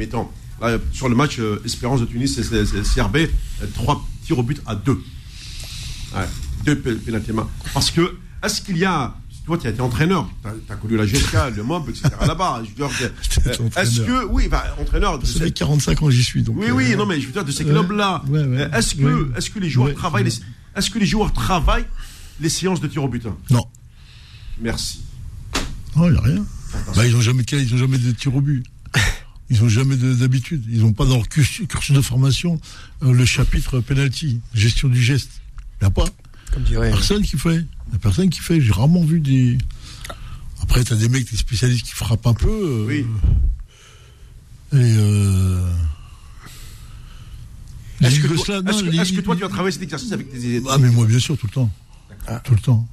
sur 0.92 1.10
le 1.10 1.16
match 1.16 1.40
Espérance 1.66 2.00
de 2.02 2.06
Tunis 2.06 2.38
et 2.38 2.82
CRB, 2.96 3.18
trois 3.74 4.06
tirs 4.26 4.38
au 4.40 4.44
but 4.44 4.62
à 4.68 4.76
deux. 4.76 5.00
Ouais, 6.16 6.26
deux 6.64 6.78
pé- 6.78 6.94
pénalties. 6.96 7.32
Parce 7.74 7.90
que, 7.90 8.16
est-ce 8.44 8.62
qu'il 8.62 8.78
y 8.78 8.86
a. 8.86 9.16
Toi, 9.46 9.58
tu 9.58 9.68
as 9.68 9.72
été 9.72 9.82
entraîneur, 9.82 10.30
tu 10.42 10.72
as, 10.72 10.76
connu 10.78 10.96
la 10.96 11.06
GSK, 11.06 11.34
le 11.58 11.64
MOB, 11.64 11.90
etc. 11.90 12.08
là-bas. 12.26 12.64
Je 12.64 12.70
veux 12.70 12.76
dire 12.76 12.90
euh. 13.48 13.82
Est-ce 13.82 14.02
que. 14.02 14.26
Oui, 14.28 14.48
bah, 14.48 14.64
entraîneur. 14.80 15.20
de 15.20 15.26
Ça 15.26 15.34
fait 15.40 15.46
cette- 15.48 15.54
45 15.56 16.02
ans 16.02 16.06
que 16.06 16.12
j'y 16.12 16.24
suis. 16.24 16.44
Donc, 16.44 16.56
oui, 16.60 16.68
euh, 16.70 16.72
oui, 16.72 16.96
non, 16.96 17.06
mais 17.06 17.20
je 17.20 17.26
veux 17.28 17.34
dire, 17.34 17.44
de 17.44 17.52
ces 17.52 17.66
clubs-là, 17.66 18.24
ouais, 18.28 18.40
ouais. 18.46 18.62
euh, 18.62 18.72
est-ce 18.72 18.96
que, 18.96 19.04
Ouais. 19.04 19.38
est-ce 19.38 19.50
que 19.50 19.60
les 19.60 19.70
joueurs 19.70 19.94
travaillent, 19.96 20.28
est-ce 20.76 20.90
que 20.90 20.98
les 21.00 21.06
joueurs 21.06 21.34
travaillent 21.34 21.86
les 22.40 22.50
séances 22.50 22.80
de 22.80 22.88
tir 22.88 23.04
au 23.04 23.10
but 23.10 23.26
Non, 23.50 23.66
Merci. 24.62 25.02
non, 25.96 26.08
il 26.08 26.14
n'y 26.14 26.18
a 26.18 26.22
rien. 26.22 26.46
Bah, 26.96 27.06
ils 27.06 27.14
n'ont 27.14 27.22
jamais, 27.22 27.44
de- 27.44 27.58
ils 27.58 27.78
jamais 27.78 27.98
de 27.98 28.12
tir 28.12 28.34
au 28.36 28.42
but. 28.42 28.64
Ils 29.50 29.62
n'ont 29.62 29.70
jamais 29.70 29.98
de- 29.98 30.14
d'habitude. 30.16 30.64
Ils 30.70 30.80
n'ont 30.82 30.94
pas 30.94 31.06
dans 31.06 31.18
leur 31.18 31.28
cursus, 31.28 31.68
cursus 31.68 31.94
de 31.96 32.02
formation 32.02 32.60
euh, 33.04 33.12
le 33.14 33.26
chapitre 33.26 33.82
penalty, 33.82 34.40
gestion 34.56 34.88
du 34.88 35.00
geste. 35.02 35.30
Il 35.82 35.84
n'y 35.84 35.88
a 35.88 35.92
pas. 35.92 36.06
Comme 36.54 36.64
dirait. 36.64 36.92
Personne 36.92 37.24
qui 37.24 37.38
fait. 37.38 37.56
Il 37.56 37.90
n'y 37.92 37.96
a 37.96 38.00
personne 38.00 38.30
qui 38.30 38.40
fait. 38.40 38.62
J'ai 38.62 38.72
rarement 38.72 39.04
vu 39.04 39.20
des. 39.20 39.58
Après, 40.62 40.84
tu 40.84 40.94
as 40.94 40.96
des 40.96 41.10
mecs, 41.10 41.30
des 41.30 41.38
spécialistes 41.38 41.86
qui 41.86 41.92
frappent 41.94 42.26
un 42.28 42.34
peu. 42.34 42.48
euh, 42.50 42.86
Oui. 42.88 43.06
Et. 44.74 44.76
Euh... 44.98 45.68
les 48.00 48.08
Est-ce 48.08 48.16
que, 48.20 48.22
Yougoslaves, 48.28 48.64
toi, 48.64 48.72
est-ce 48.74 48.82
non, 48.84 48.86
que- 48.90 48.96
les- 48.96 49.02
est-ce 49.02 49.14
que 49.14 49.22
toi, 49.22 49.36
tu 49.36 49.44
as 49.44 49.50
travaillé 49.50 49.72
cet 49.72 49.84
exercice 49.84 50.12
avec 50.12 50.32
tes. 50.32 50.62
Ah, 50.70 50.78
mais 50.78 50.90
moi, 50.90 51.06
bien 51.06 51.20
sûr, 51.20 51.38
tout 51.38 51.48
le 51.48 51.52
temps. 51.54 51.72
Tout 52.44 52.54
le 52.54 52.60
temps. 52.62 52.88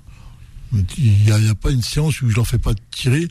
Il 0.72 0.84
n'y 1.24 1.32
a, 1.32 1.38
il 1.38 1.46
y 1.46 1.48
a 1.50 1.54
pas 1.54 1.70
une 1.70 1.82
séance 1.82 2.22
où 2.22 2.30
je 2.30 2.36
leur 2.36 2.46
fais 2.46 2.58
pas 2.58 2.74
tirer, 2.92 3.26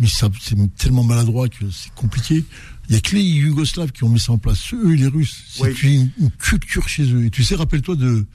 mais 0.00 0.08
ça, 0.08 0.28
c'est 0.40 0.56
tellement 0.76 1.04
maladroit 1.04 1.48
que 1.48 1.70
c'est 1.70 1.92
compliqué. 1.94 2.44
Il 2.88 2.94
y 2.94 2.98
a 2.98 3.00
que 3.00 3.14
les 3.14 3.22
Yougoslaves 3.22 3.92
qui 3.92 4.02
ont 4.04 4.08
mis 4.08 4.18
ça 4.18 4.32
en 4.32 4.38
place, 4.38 4.72
eux 4.74 4.92
et 4.94 4.96
les 4.96 5.06
Russes. 5.06 5.42
C'est 5.54 5.62
Oui. 5.62 5.76
une, 5.84 6.10
une 6.20 6.30
culture 6.32 6.88
chez 6.88 7.04
eux. 7.12 7.24
Et 7.26 7.30
tu 7.30 7.44
sais, 7.44 7.54
rappelle-toi 7.54 7.94
de. 7.96 8.26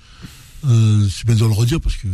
Euh, 0.65 1.07
c'est 1.09 1.25
bien 1.25 1.35
de 1.35 1.39
le 1.39 1.51
redire 1.51 1.79
parce 1.79 1.95
que. 1.95 2.07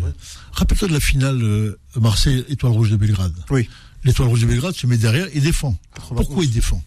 Rappelle-toi 0.51 0.87
de 0.87 0.93
la 0.93 0.99
finale 0.99 1.41
euh, 1.41 1.79
Marseille-Étoile 1.99 2.73
Rouge 2.73 2.89
de 2.89 2.97
Belgrade. 2.97 3.33
Oui. 3.49 3.69
L'étoile 4.03 4.27
rouge 4.27 4.41
de 4.41 4.47
Belgrade 4.47 4.75
se 4.75 4.85
met 4.85 4.97
derrière 4.97 5.27
et 5.33 5.39
défend. 5.39 5.77
91. 5.95 6.25
Pourquoi 6.25 6.43
il 6.43 6.51
défend? 6.51 6.83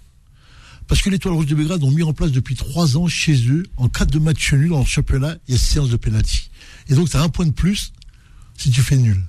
Parce 0.86 1.02
que 1.02 1.11
l'étoile 1.11 1.34
rouge 1.34 1.46
de 1.46 1.54
Belgrade 1.54 1.82
ont 1.82 1.90
mis 1.90 2.02
en 2.02 2.12
place 2.12 2.30
depuis 2.30 2.54
trois 2.54 2.96
ans 2.96 3.09
chez 3.09 3.48
eux, 3.48 3.64
en 3.76 3.88
cas 3.88 4.04
de 4.04 4.18
match 4.18 4.52
nul 4.52 4.72
en 4.72 4.84
championnat, 4.84 5.36
il 5.48 5.54
y 5.54 5.57
a 5.57 5.61
séance 5.61 5.88
de 5.88 5.96
penalty. 5.96 6.50
Et 6.88 6.94
donc 6.94 7.11
tu 7.11 7.16
as 7.16 7.22
un 7.22 7.28
point 7.28 7.46
de 7.46 7.52
plus 7.52 7.92
si 8.57 8.70
tu 8.70 8.82
fais 8.82 8.96
nul. 8.96 9.20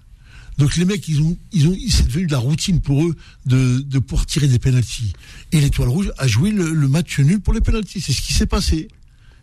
Donc 0.57 0.75
les 0.75 0.86
mecs, 0.86 1.07
ils 1.07 1.21
ont, 1.21 1.38
ils 1.51 1.67
ont, 1.67 1.78
c'est 1.89 2.07
devenu 2.07 2.28
de 2.28 2.32
la 2.32 2.39
routine 2.39 2.82
pour 2.82 3.05
eux 3.05 3.15
de, 3.45 3.80
de 3.80 3.99
pouvoir 3.99 4.25
tirer 4.25 4.47
des 4.47 4.59
penalties. 4.59 5.13
Et 5.51 5.61
l'étoile 5.61 5.89
rouge 5.89 6.11
a 6.17 6.28
joué 6.28 6.51
le, 6.51 6.73
le 6.73 6.88
match 6.88 7.19
nul 7.19 7.39
pour 7.39 7.53
les 7.53 7.61
penalties. 7.61 8.01
C'est 8.01 8.13
ce 8.13 8.21
qui 8.21 8.34
s'est 8.34 8.47
passé. 8.47 8.88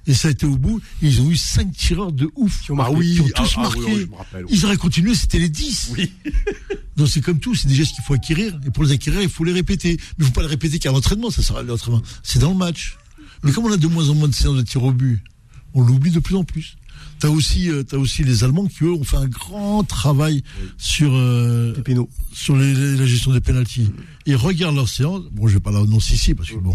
Et 0.06 0.14
ça 0.14 0.28
a 0.28 0.30
été 0.32 0.44
au 0.46 0.56
bout. 0.56 0.80
Ils 1.02 1.20
ont 1.22 1.30
eu 1.30 1.36
cinq 1.36 1.72
tireurs 1.72 2.12
de 2.12 2.28
ouf. 2.36 2.62
Qui 2.62 2.72
ont 2.72 2.76
marqué. 2.76 3.00
Qui 3.14 3.20
ont 3.20 3.28
Ah 3.34 3.42
tous 3.42 3.52
ah 3.56 3.58
oui, 3.58 3.62
marqué. 3.62 3.94
oui, 3.94 4.08
rappelle, 4.16 4.44
oui. 4.44 4.50
Ils 4.52 4.64
auraient 4.66 4.76
continué, 4.76 5.14
c'était 5.14 5.38
les 5.38 5.48
10. 5.48 5.92
Oui. 5.96 6.12
Donc 6.96 7.08
c'est 7.08 7.20
comme 7.20 7.38
tout, 7.40 7.54
c'est 7.54 7.68
des 7.68 7.74
gestes 7.74 7.94
qu'il 7.94 8.04
faut 8.04 8.14
acquérir. 8.14 8.58
Et 8.66 8.70
pour 8.70 8.84
les 8.84 8.92
acquérir, 8.92 9.22
il 9.22 9.28
faut 9.28 9.44
les 9.44 9.52
répéter. 9.52 9.96
Mais 10.18 10.24
il 10.24 10.26
faut 10.26 10.32
pas 10.32 10.42
les 10.42 10.48
répéter 10.48 10.78
qu'à 10.78 10.92
l'entraînement, 10.92 11.30
ça 11.30 11.42
sera 11.42 11.62
l'entraînement. 11.62 12.02
C'est 12.22 12.38
dans 12.38 12.50
le 12.50 12.56
match. 12.56 12.96
Mais 13.42 13.52
comme 13.52 13.64
on 13.64 13.72
a 13.72 13.76
de 13.76 13.86
moins 13.86 14.08
en 14.10 14.14
moins 14.14 14.28
de 14.28 14.34
séances 14.34 14.56
de 14.56 14.62
tir 14.62 14.82
au 14.82 14.92
but, 14.92 15.22
on 15.74 15.82
l'oublie 15.82 16.10
de 16.10 16.20
plus 16.20 16.36
en 16.36 16.44
plus. 16.44 16.76
T'as 17.18 17.28
aussi, 17.28 17.70
euh, 17.70 17.82
t'as 17.82 17.96
aussi 17.96 18.22
les 18.24 18.44
Allemands 18.44 18.66
qui 18.66 18.84
eux 18.84 18.92
ont 18.92 19.04
fait 19.04 19.16
un 19.16 19.26
grand 19.26 19.82
travail 19.84 20.42
sur 20.78 21.10
euh, 21.14 21.74
sur 22.32 22.56
les- 22.56 22.74
les- 22.74 22.96
la 22.96 23.06
gestion 23.06 23.32
des 23.32 23.40
pénalties. 23.40 23.90
Ils 24.26 24.36
regardent 24.36 24.76
leurs 24.76 24.88
séances. 24.88 25.22
Bon, 25.32 25.46
je 25.48 25.54
vais 25.54 25.60
pas 25.60 25.70
la 25.70 25.80
annoncer 25.80 26.14
ici 26.14 26.34
parce 26.34 26.50
que 26.50 26.56
bon, 26.56 26.74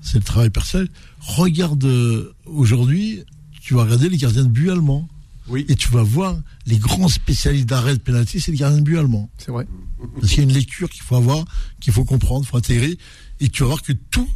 c'est 0.00 0.18
le 0.18 0.24
travail 0.24 0.50
personnel. 0.50 0.88
Regarde 1.20 1.84
euh, 1.84 2.34
aujourd'hui, 2.46 3.24
tu 3.60 3.74
vas 3.74 3.84
regarder 3.84 4.08
les 4.08 4.16
gardiens 4.16 4.44
de 4.44 4.48
but 4.48 4.70
allemands. 4.70 5.08
Oui. 5.48 5.66
Et 5.68 5.74
tu 5.74 5.88
vas 5.88 6.02
voir 6.02 6.38
les 6.66 6.78
grands 6.78 7.08
spécialistes 7.08 7.66
d'arrêt 7.66 7.94
de 7.94 7.98
pénalty, 7.98 8.40
c'est 8.40 8.52
les 8.52 8.58
gardiens 8.58 8.78
de 8.78 8.84
but 8.84 8.98
allemands. 8.98 9.28
C'est 9.36 9.50
vrai. 9.50 9.66
Parce 10.14 10.28
qu'il 10.28 10.38
y 10.38 10.40
a 10.40 10.44
une 10.44 10.52
lecture 10.52 10.88
qu'il 10.88 11.02
faut 11.02 11.16
avoir, 11.16 11.44
qu'il 11.80 11.92
faut 11.92 12.04
comprendre, 12.04 12.42
qu'il 12.42 12.50
faut 12.50 12.56
intégrer. 12.56 12.96
Et 13.40 13.48
tu 13.48 13.62
vas 13.62 13.68
voir 13.68 13.82
que 13.82 13.92
tout, 13.92 14.28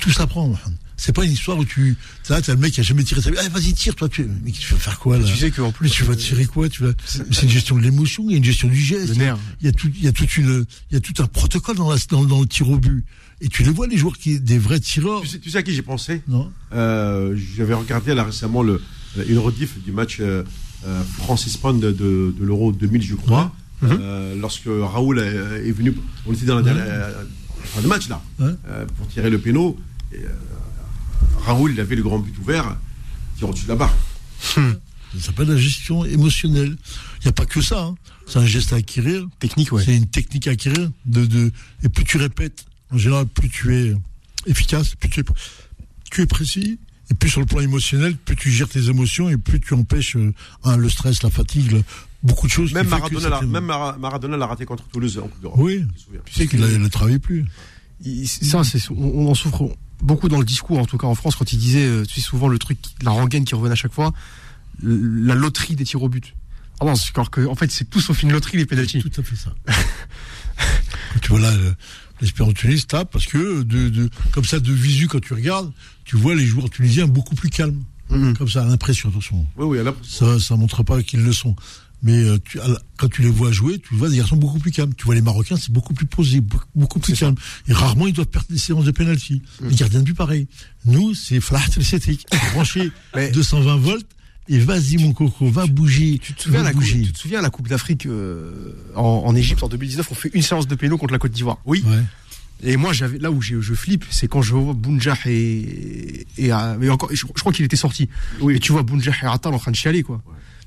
tout 0.00 0.10
s'apprend. 0.10 0.54
C'est 0.98 1.14
pas 1.14 1.24
une 1.24 1.32
histoire 1.32 1.58
où 1.58 1.64
tu, 1.64 1.94
là, 2.30 2.40
t'as 2.40 2.54
le 2.54 2.58
mec 2.58 2.72
qui 2.72 2.80
a 2.80 2.82
jamais 2.82 3.04
tiré 3.04 3.20
sa 3.20 3.30
vie. 3.30 3.36
Allez, 3.38 3.48
vas-y, 3.50 3.74
tire, 3.74 3.94
toi, 3.94 4.08
tu, 4.08 4.26
mais 4.44 4.50
tu 4.50 4.72
vas 4.72 4.78
faire 4.78 4.98
quoi, 4.98 5.18
là? 5.18 5.24
Tu 5.24 5.36
sais 5.36 5.50
qu'en 5.50 5.70
plus, 5.70 5.88
Mais 5.88 5.90
tu 5.90 6.04
vas 6.04 6.12
euh, 6.14 6.16
tirer 6.16 6.46
quoi? 6.46 6.68
Tu 6.70 6.82
vas, 6.84 6.92
c'est 7.04 7.42
une 7.42 7.50
gestion 7.50 7.76
de 7.76 7.82
l'émotion, 7.82 8.24
il 8.28 8.32
y 8.32 8.34
a 8.34 8.38
une 8.38 8.44
gestion 8.44 8.68
du 8.68 8.76
geste. 8.80 9.14
Il 9.16 9.66
y 9.66 9.68
a 9.68 9.72
tout, 9.72 9.90
il 9.94 10.02
y 10.04 10.08
a 10.08 10.12
toute 10.12 10.36
une, 10.38 10.64
il 10.90 10.94
y 10.94 10.96
a 10.96 11.00
tout 11.00 11.22
un 11.22 11.26
protocole 11.26 11.76
dans 11.76 11.90
la, 11.90 11.96
dans, 12.10 12.24
dans 12.24 12.40
le 12.40 12.46
tir 12.46 12.68
au 12.70 12.78
but. 12.78 13.04
Et 13.42 13.48
tu 13.48 13.62
les 13.62 13.70
vois, 13.70 13.86
les 13.86 13.98
joueurs 13.98 14.16
qui, 14.16 14.40
des 14.40 14.58
vrais 14.58 14.80
tireurs. 14.80 15.20
Tu 15.20 15.28
sais, 15.28 15.38
tu 15.38 15.50
sais 15.50 15.58
à 15.58 15.62
qui 15.62 15.74
j'ai 15.74 15.82
pensé? 15.82 16.22
Non? 16.28 16.50
Euh, 16.72 17.36
J'avais 17.56 17.74
regardé 17.74 18.14
là 18.14 18.24
récemment 18.24 18.62
le, 18.62 18.82
une 19.28 19.38
rediff 19.38 19.78
du 19.84 19.92
match 19.92 20.16
euh, 20.20 20.42
euh, 20.86 21.02
France-Espagne 21.18 21.78
de, 21.78 21.90
de, 21.92 22.34
de 22.38 22.44
l'Euro 22.44 22.72
2000, 22.72 23.02
je 23.02 23.14
crois. 23.16 23.54
Euh, 23.82 24.34
lorsque 24.40 24.64
Raoul 24.66 25.18
est, 25.18 25.68
est 25.68 25.72
venu, 25.72 25.94
on 26.26 26.32
était 26.32 26.46
dans 26.46 26.56
la 26.56 26.62
dernière 26.62 26.84
euh, 26.88 27.24
fin 27.64 27.82
de 27.82 27.86
match 27.86 28.08
là, 28.08 28.22
Ouais. 28.38 28.52
euh, 28.68 28.86
pour 28.96 29.06
tirer 29.08 29.28
le 29.28 29.38
péno. 29.38 29.76
Et, 30.12 30.16
euh, 30.16 30.28
Raoul, 31.46 31.72
il 31.72 31.80
avait 31.80 31.96
le 31.96 32.02
grand 32.02 32.18
but 32.18 32.36
ouvert, 32.38 32.76
tire 33.38 33.48
au-dessus 33.48 33.64
de 33.64 33.68
la 33.70 33.76
barre. 33.76 33.94
Ça 34.40 34.62
s'appelle 35.20 35.48
la 35.48 35.56
gestion 35.56 36.04
émotionnelle. 36.04 36.76
Il 37.20 37.22
n'y 37.24 37.28
a 37.28 37.32
pas 37.32 37.46
que 37.46 37.60
ça. 37.62 37.80
hein. 37.82 37.94
C'est 38.26 38.38
un 38.38 38.46
geste 38.46 38.72
à 38.72 38.76
acquérir. 38.76 39.26
Technique, 39.38 39.72
ouais. 39.72 39.82
C'est 39.84 39.96
une 39.96 40.06
technique 40.06 40.46
à 40.48 40.50
acquérir. 40.50 40.90
De, 41.06 41.24
de, 41.24 41.52
et 41.82 41.88
plus 41.88 42.04
tu 42.04 42.16
répètes, 42.18 42.66
en 42.90 42.98
général, 42.98 43.26
plus 43.26 43.48
tu 43.48 43.74
es 43.74 43.94
efficace, 44.46 44.94
plus 44.96 45.08
tu 45.08 45.20
es, 45.20 45.24
tu 46.10 46.22
es 46.22 46.26
précis. 46.26 46.78
Et 47.08 47.14
plus 47.14 47.30
sur 47.30 47.38
le 47.40 47.46
plan 47.46 47.60
émotionnel, 47.60 48.16
plus 48.16 48.34
tu 48.34 48.50
gères 48.50 48.68
tes 48.68 48.88
émotions 48.88 49.28
et 49.30 49.36
plus 49.36 49.60
tu 49.60 49.74
empêches 49.74 50.16
euh, 50.16 50.34
un, 50.64 50.76
le 50.76 50.88
stress, 50.90 51.22
la 51.22 51.30
fatigue, 51.30 51.70
le- 51.70 51.84
beaucoup 52.24 52.48
de 52.48 52.52
choses. 52.52 52.72
Même 52.72 52.86
qui 52.86 52.90
Maradona, 52.90 53.28
l'a, 53.28 53.38
fait- 53.38 53.46
même 53.46 53.64
Mara- 53.64 53.96
Maradona 53.96 54.36
l'a 54.36 54.46
raté 54.46 54.64
contre 54.66 54.82
Toulouse 54.88 55.16
en 55.18 55.28
Coupe 55.28 55.40
d'Europe. 55.40 55.58
Oui. 55.60 55.84
Tu 56.24 56.34
sais 56.34 56.46
qu'il 56.48 56.58
ne 56.58 56.88
travaille 56.88 57.20
plus. 57.20 57.44
Il- 58.04 58.26
ça, 58.28 58.60
on, 58.90 58.94
on 58.96 59.30
en 59.30 59.34
souffre 59.34 59.70
beaucoup 60.02 60.28
dans 60.28 60.38
le 60.38 60.44
discours, 60.44 60.78
en 60.78 60.86
tout 60.86 60.98
cas 60.98 61.06
en 61.06 61.14
France, 61.14 61.36
quand 61.36 61.52
il 61.52 61.58
disait, 61.58 61.84
euh, 61.86 62.04
tu 62.04 62.14
sais, 62.14 62.20
souvent 62.20 62.48
le 62.48 62.58
truc, 62.58 62.78
la 63.02 63.10
rengaine 63.10 63.44
qui 63.44 63.54
revenait 63.54 63.72
à 63.72 63.76
chaque 63.76 63.92
fois, 63.92 64.12
la 64.82 65.34
loterie 65.34 65.74
des 65.76 65.84
tirs 65.84 66.02
au 66.02 66.08
but. 66.08 66.34
Ah 66.80 66.84
non, 66.84 66.94
alors 67.14 67.30
que, 67.30 67.46
en 67.46 67.54
fait, 67.54 67.70
c'est 67.70 67.88
tout 67.88 68.00
sauf 68.00 68.22
une 68.22 68.32
loterie, 68.32 68.58
les 68.58 68.66
pénaltys. 68.66 69.00
Tout 69.02 69.20
à 69.20 69.22
fait 69.22 69.36
ça. 69.36 69.54
Tu 71.22 71.28
vois 71.30 71.40
là, 71.40 71.50
le- 71.54 71.74
l'Espérance 72.20 72.54
Tunis 72.54 72.86
tape 72.86 73.10
parce 73.10 73.26
que 73.26 73.62
de, 73.62 73.88
de, 73.88 74.10
comme 74.32 74.44
ça, 74.44 74.58
de 74.60 74.72
visu, 74.72 75.06
quand 75.08 75.20
tu 75.20 75.34
regardes, 75.34 75.72
tu 76.04 76.16
vois 76.16 76.34
les 76.34 76.44
joueurs 76.46 76.70
tunisiens 76.70 77.06
beaucoup 77.06 77.34
plus 77.34 77.50
calmes. 77.50 77.82
Mhm. 78.10 78.36
Comme 78.36 78.48
ça, 78.48 78.62
à 78.62 78.66
l'impression, 78.66 79.08
attention. 79.08 79.46
Oui, 79.56 79.78
oui, 79.78 79.84
là, 79.84 79.92
Ça 80.02 80.38
ça 80.38 80.56
montre 80.56 80.82
pas 80.82 81.02
qu'ils 81.02 81.22
le 81.22 81.32
sont. 81.32 81.56
Mais 82.02 82.22
euh, 82.22 82.38
tu, 82.44 82.58
quand 82.98 83.08
tu 83.08 83.22
les 83.22 83.30
vois 83.30 83.50
jouer, 83.52 83.78
tu 83.78 83.94
vois 83.94 84.08
des 84.10 84.18
garçons 84.18 84.36
beaucoup 84.36 84.58
plus 84.58 84.70
calmes. 84.70 84.92
Tu 84.94 85.04
vois 85.04 85.14
les 85.14 85.22
Marocains, 85.22 85.56
c'est 85.56 85.72
beaucoup 85.72 85.94
plus 85.94 86.06
posé, 86.06 86.40
beaucoup, 86.74 87.00
plus 87.00 87.14
calme. 87.14 87.34
Et 87.68 87.72
rarement 87.72 88.06
ils 88.06 88.12
doivent 88.12 88.26
perdre 88.28 88.48
des 88.50 88.58
séances 88.58 88.84
de 88.84 88.90
penalty. 88.90 89.42
Mm. 89.62 89.68
Les 89.68 89.74
gardiens 89.76 90.00
de 90.00 90.04
but, 90.04 90.14
pareil. 90.14 90.46
Nous, 90.84 91.14
c'est 91.14 91.40
flash 91.40 91.76
esthétique. 91.78 92.26
Branché 92.52 92.90
Mais- 93.16 93.30
220 93.30 93.76
volts 93.76 94.06
et 94.48 94.58
vas-y 94.60 94.98
mon 94.98 95.12
coco, 95.12 95.50
va 95.50 95.66
bouger. 95.66 96.18
Tu 96.22 96.32
te 96.34 96.42
souviens, 96.42 96.62
la 96.62 96.70
coupe, 96.72 96.82
bouger. 96.82 97.02
tu 97.02 97.12
te 97.12 97.18
souviens 97.18 97.40
la 97.42 97.50
Coupe 97.50 97.66
d'Afrique 97.66 98.06
euh, 98.06 98.72
en, 98.94 99.34
Égypte 99.34 99.62
en 99.64 99.68
2019, 99.68 100.06
on 100.10 100.14
fait 100.14 100.30
une 100.34 100.42
séance 100.42 100.68
de 100.68 100.74
péno 100.76 100.98
contre 100.98 101.12
la 101.12 101.18
Côte 101.18 101.32
d'Ivoire. 101.32 101.58
oui. 101.64 101.82
Ouais. 101.86 102.02
Et 102.62 102.78
moi, 102.78 102.94
j'avais 102.94 103.18
là 103.18 103.30
où 103.30 103.42
j'ai- 103.42 103.60
je 103.60 103.74
flippe, 103.74 104.06
c'est 104.08 104.28
quand 104.28 104.40
je 104.40 104.54
vois 104.54 104.72
Bounjah 104.72 105.18
et, 105.26 106.26
et, 106.38 106.52
encore, 106.54 107.10
je, 107.12 107.16
je 107.16 107.40
crois 107.40 107.52
qu'il 107.52 107.66
était 107.66 107.76
sorti. 107.76 108.08
Oui. 108.40 108.54
Et 108.56 108.60
tu 108.60 108.72
vois 108.72 108.82
Bounjah 108.82 109.12
et 109.22 109.26
Attal 109.26 109.52
en 109.52 109.58
train 109.58 109.72
de 109.72 109.76
chialer, 109.76 110.02
quoi. 110.02 110.22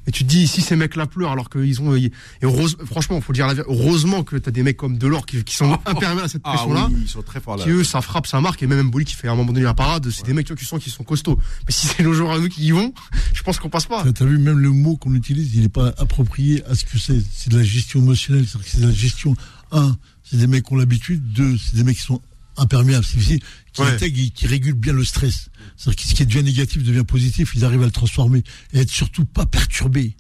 Et 0.08 0.12
tu 0.12 0.24
te 0.24 0.30
dis, 0.30 0.48
si 0.48 0.62
ces 0.62 0.76
mecs-là 0.76 1.06
pleurent 1.06 1.32
alors 1.34 1.50
qu'ils 1.50 1.82
ont. 1.82 1.96
Et 1.96 2.12
heureuse, 2.42 2.78
franchement, 2.86 3.22
faut 3.22 3.34
dire 3.34 3.46
la 3.48 3.54
vérité, 3.54 3.72
heureusement 3.74 4.24
que 4.24 4.38
t'as 4.38 4.50
des 4.50 4.64
mecs 4.64 4.78
comme 4.78 4.98
Delors 4.98 5.26
qui, 5.26 5.44
qui 5.44 5.56
sont 5.56 5.74
imperméables 5.86 6.22
à 6.22 6.28
cette 6.28 6.42
Ah 6.46 6.54
pression-là. 6.54 6.88
oui, 6.92 7.02
ils 7.04 7.08
sont 7.10 7.22
très 7.22 7.40
forts 7.40 7.58
là. 7.58 7.64
Qui 7.64 7.70
eux, 7.70 7.84
ça 7.84 8.02
frappe, 8.02 8.26
ça 8.26 8.42
marque, 8.42 8.64
et 8.64 8.68
même 8.68 8.88
Mboli 8.88 9.06
qui 9.06 9.14
fait 9.16 9.28
à 9.28 9.32
un 9.34 9.36
moment 9.36 9.52
donné 9.52 9.64
la 9.64 9.74
parade, 9.76 10.10
c'est 10.10 10.26
des 10.26 10.34
mecs 10.34 10.48
tu 10.48 10.54
vois, 10.54 10.60
qui 10.60 10.66
sens 10.66 10.82
qu'ils 10.82 10.92
sont 10.92 11.04
costauds. 11.04 11.38
Mais 11.68 11.74
si 11.74 11.86
c'est 11.88 12.02
nos 12.04 12.14
joueurs 12.14 12.32
à 12.32 12.40
nous 12.40 12.50
qui 12.50 12.64
y 12.66 12.72
vont, 12.72 12.94
je 13.34 13.44
pense 13.44 13.60
qu'on 13.60 13.70
passe 13.70 13.86
pas. 13.86 14.04
T'as- 14.12 14.26
vu, 14.26 14.38
même 14.40 14.58
le 14.60 14.72
mot 14.72 14.98
qu'on 14.98 15.14
utilise, 15.14 15.54
il 15.54 15.62
n'est 15.62 15.70
pas 15.70 15.94
approprié 15.98 16.64
à 16.66 16.74
ce 16.76 16.86
que 16.86 16.98
c'est. 16.98 17.22
C'est 17.34 17.52
de 17.52 17.58
la 17.58 17.64
gestion 17.64 18.00
émotionnelle, 18.00 18.48
c'est-à-dire 18.48 18.66
que 18.66 18.72
c'est 18.72 18.82
de 18.82 18.88
la 18.88 18.94
gestion. 18.94 19.36
Un, 19.72 19.96
c'est 20.24 20.38
des 20.38 20.48
mecs 20.48 20.66
qui 20.66 20.74
ont 20.74 20.78
l'habitude. 20.78 21.22
Deux, 21.34 21.56
c'est 21.58 21.76
des 21.76 21.84
mecs 21.84 21.98
qui 21.98 22.04
sont 22.04 22.22
imperméables, 22.58 23.06
c'est 23.06 23.20
qui 23.20 23.42
Ouais. 23.80 23.88
intègrent, 23.88 24.20
et 24.20 24.30
qui 24.32 24.48
régulent 24.48 24.74
bien 24.74 24.92
le 24.94 25.04
stress. 25.06 25.50
C'est-à-dire 25.80 26.04
que 26.04 26.10
ce 26.10 26.14
qui 26.14 26.26
devient 26.26 26.44
négatif 26.44 26.84
devient 26.84 27.06
positif, 27.06 27.54
ils 27.56 27.64
arrivent 27.64 27.84
à 27.84 27.86
le 27.86 27.92
transformer 27.92 28.44
et 28.74 28.80
être 28.80 28.92
surtout 28.92 29.24
pas 29.24 29.46
perturbés. 29.46 30.14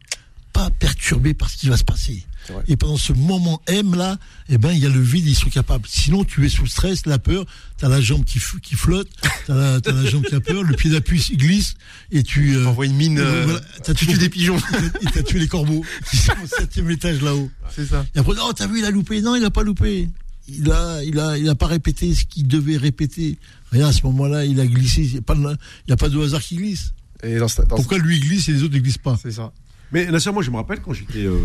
Pas 0.53 0.69
perturbés 0.69 1.33
par 1.33 1.49
ce 1.49 1.57
qui 1.57 1.67
va 1.67 1.75
se 1.75 1.83
passer. 1.83 2.25
Et 2.67 2.77
pendant 2.77 2.97
ce 2.97 3.13
moment 3.13 3.61
M 3.67 3.93
là, 3.93 4.17
eh 4.47 4.57
ben, 4.57 4.71
il 4.71 4.79
y 4.79 4.85
a 4.85 4.89
le 4.89 5.01
vide, 5.01 5.27
ils 5.27 5.35
sont 5.35 5.49
capables. 5.49 5.85
Sinon, 5.87 6.23
tu 6.23 6.45
es 6.45 6.49
sous 6.49 6.63
le 6.63 6.69
stress, 6.69 7.05
la 7.05 7.19
peur, 7.19 7.45
t'as 7.77 7.89
la 7.89 8.01
jambe 8.01 8.23
qui, 8.23 8.39
flotte, 8.39 9.09
t'as 9.45 9.79
la, 9.85 10.05
jambe 10.05 10.23
qui 10.23 10.33
a 10.33 10.39
peur, 10.39 10.63
le 10.63 10.75
pied 10.75 10.89
d'appui 10.89 11.23
il 11.29 11.37
glisse, 11.37 11.75
et 12.11 12.23
tu, 12.23 12.55
euh, 12.55 12.65
Envoie 12.65 12.87
une 12.87 12.95
mine, 12.95 13.19
euh, 13.19 13.43
voilà, 13.45 13.93
tu 13.93 14.07
tué 14.07 14.17
des 14.17 14.29
pigeons. 14.29 14.57
et 15.01 15.05
t'as 15.13 15.21
tué 15.21 15.39
les 15.39 15.47
corbeaux 15.47 15.85
qui 16.09 16.17
sont 16.17 16.33
au 16.43 16.47
septième 16.47 16.89
étage 16.89 17.21
là-haut. 17.21 17.51
c'est 17.75 17.85
ça. 17.85 18.05
Et 18.15 18.19
après, 18.19 18.33
oh, 18.41 18.53
t'as 18.53 18.65
vu, 18.65 18.79
il 18.79 18.85
a 18.85 18.91
loupé. 18.91 19.21
Non, 19.21 19.35
il 19.35 19.43
a 19.43 19.51
pas 19.51 19.63
loupé. 19.63 20.09
Il 20.57 20.71
a, 20.71 21.03
il 21.03 21.19
a, 21.19 21.37
il 21.37 21.47
a 21.49 21.55
pas 21.55 21.67
répété 21.67 22.13
ce 22.13 22.25
qu'il 22.25 22.47
devait 22.47 22.77
répéter. 22.77 23.37
Rien, 23.71 23.87
à 23.87 23.93
ce 23.93 24.03
moment-là, 24.07 24.45
il 24.45 24.59
a 24.59 24.65
glissé. 24.65 25.01
Il 25.03 25.11
n'y 25.11 25.17
a, 25.17 25.21
pas 25.21 25.35
de- 25.35 25.41
il 25.87 25.89
y 25.89 25.93
a 25.93 25.97
pas 25.97 26.09
de 26.09 26.19
hasard 26.19 26.41
qui 26.41 26.55
glisse. 26.57 26.93
Et 27.23 27.37
dans, 27.37 27.47
ce- 27.47 27.61
dans 27.61 27.69
ce- 27.69 27.81
Pourquoi 27.81 27.97
lui 27.97 28.17
il 28.17 28.21
glisse 28.21 28.47
et 28.49 28.53
les 28.53 28.63
autres 28.63 28.73
ne 28.73 28.79
glissent 28.79 28.97
pas? 28.97 29.17
C'est 29.21 29.31
ça. 29.31 29.51
Mais 29.91 30.05
Nasser, 30.11 30.31
moi 30.31 30.41
je 30.43 30.51
me 30.51 30.55
rappelle 30.57 30.79
quand 30.81 30.93
j'étais 30.93 31.25
euh, 31.25 31.37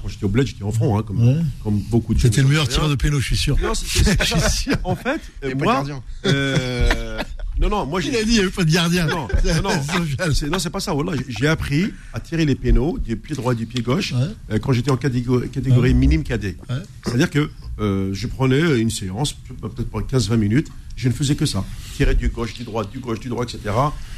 quand 0.00 0.08
j'étais 0.08 0.24
au 0.24 0.28
bled, 0.28 0.46
j'étais 0.46 0.62
en 0.64 0.72
front, 0.72 0.98
hein, 0.98 1.02
comme, 1.02 1.22
Ouais. 1.26 1.40
comme 1.62 1.78
beaucoup 1.90 2.12
de 2.14 2.20
C'était 2.20 2.42
le 2.42 2.48
meilleur 2.48 2.68
tireur 2.68 2.88
de 2.88 2.94
péno, 2.96 3.18
je 3.20 3.26
suis 3.26 3.36
sûr. 3.36 3.56
Non, 3.60 3.74
c'est- 3.74 3.86
c'est- 3.86 4.04
c'est 4.04 4.16
pas 4.16 4.24
ça. 4.26 4.80
En 4.84 4.96
fait, 4.96 5.20
euh, 5.44 5.50
Et 5.50 5.54
pas 5.54 5.54
de 5.54 5.62
moi, 5.64 5.74
gardien. 5.74 6.02
euh, 6.26 7.22
non, 7.62 7.68
non, 7.70 7.86
moi 7.86 8.00
Il 8.02 8.10
j'ai 8.12 8.18
a 8.18 8.24
dit, 8.24 8.30
il 8.30 8.34
n'y 8.34 8.40
avait 8.40 8.50
pas 8.50 8.64
de 8.64 8.70
gardien. 8.70 9.06
Non, 9.06 9.28
non, 9.44 9.62
non. 9.62 10.32
C'est- 10.58 10.70
pas 10.70 10.80
ça. 10.80 10.92
Voilà, 10.92 11.12
j'ai- 11.28 11.46
appris 11.48 11.92
à 12.12 12.20
tirer 12.20 12.44
les 12.44 12.54
pénaux 12.54 12.98
du 12.98 13.16
pied 13.16 13.34
droit 13.36 13.52
et 13.52 13.56
du 13.56 13.66
pied 13.66 13.82
gauche 13.82 14.12
Ouais. 14.12 14.26
euh, 14.52 14.58
quand 14.58 14.72
j'étais 14.72 14.90
en 14.90 14.96
catégorie, 14.96 15.48
catégorie 15.48 15.94
minime 15.94 16.22
cadet. 16.22 16.56
Ouais. 16.68 16.76
C'est-à-dire 17.04 17.30
que 17.30 17.50
euh, 17.80 18.10
je 18.12 18.26
prenais 18.26 18.80
une 18.80 18.90
séance, 18.90 19.32
peut-être 19.34 19.88
pour 19.88 20.00
15-20 20.02 20.36
minutes, 20.36 20.68
je 20.96 21.08
ne 21.08 21.12
faisais 21.14 21.34
que 21.36 21.46
ça. 21.46 21.64
Tirer 21.96 22.14
du 22.14 22.28
gauche, 22.28 22.54
du 22.54 22.64
droit, 22.64 22.84
du 22.84 22.98
gauche, 22.98 23.20
du 23.20 23.28
droit, 23.28 23.44
etc. 23.44 23.60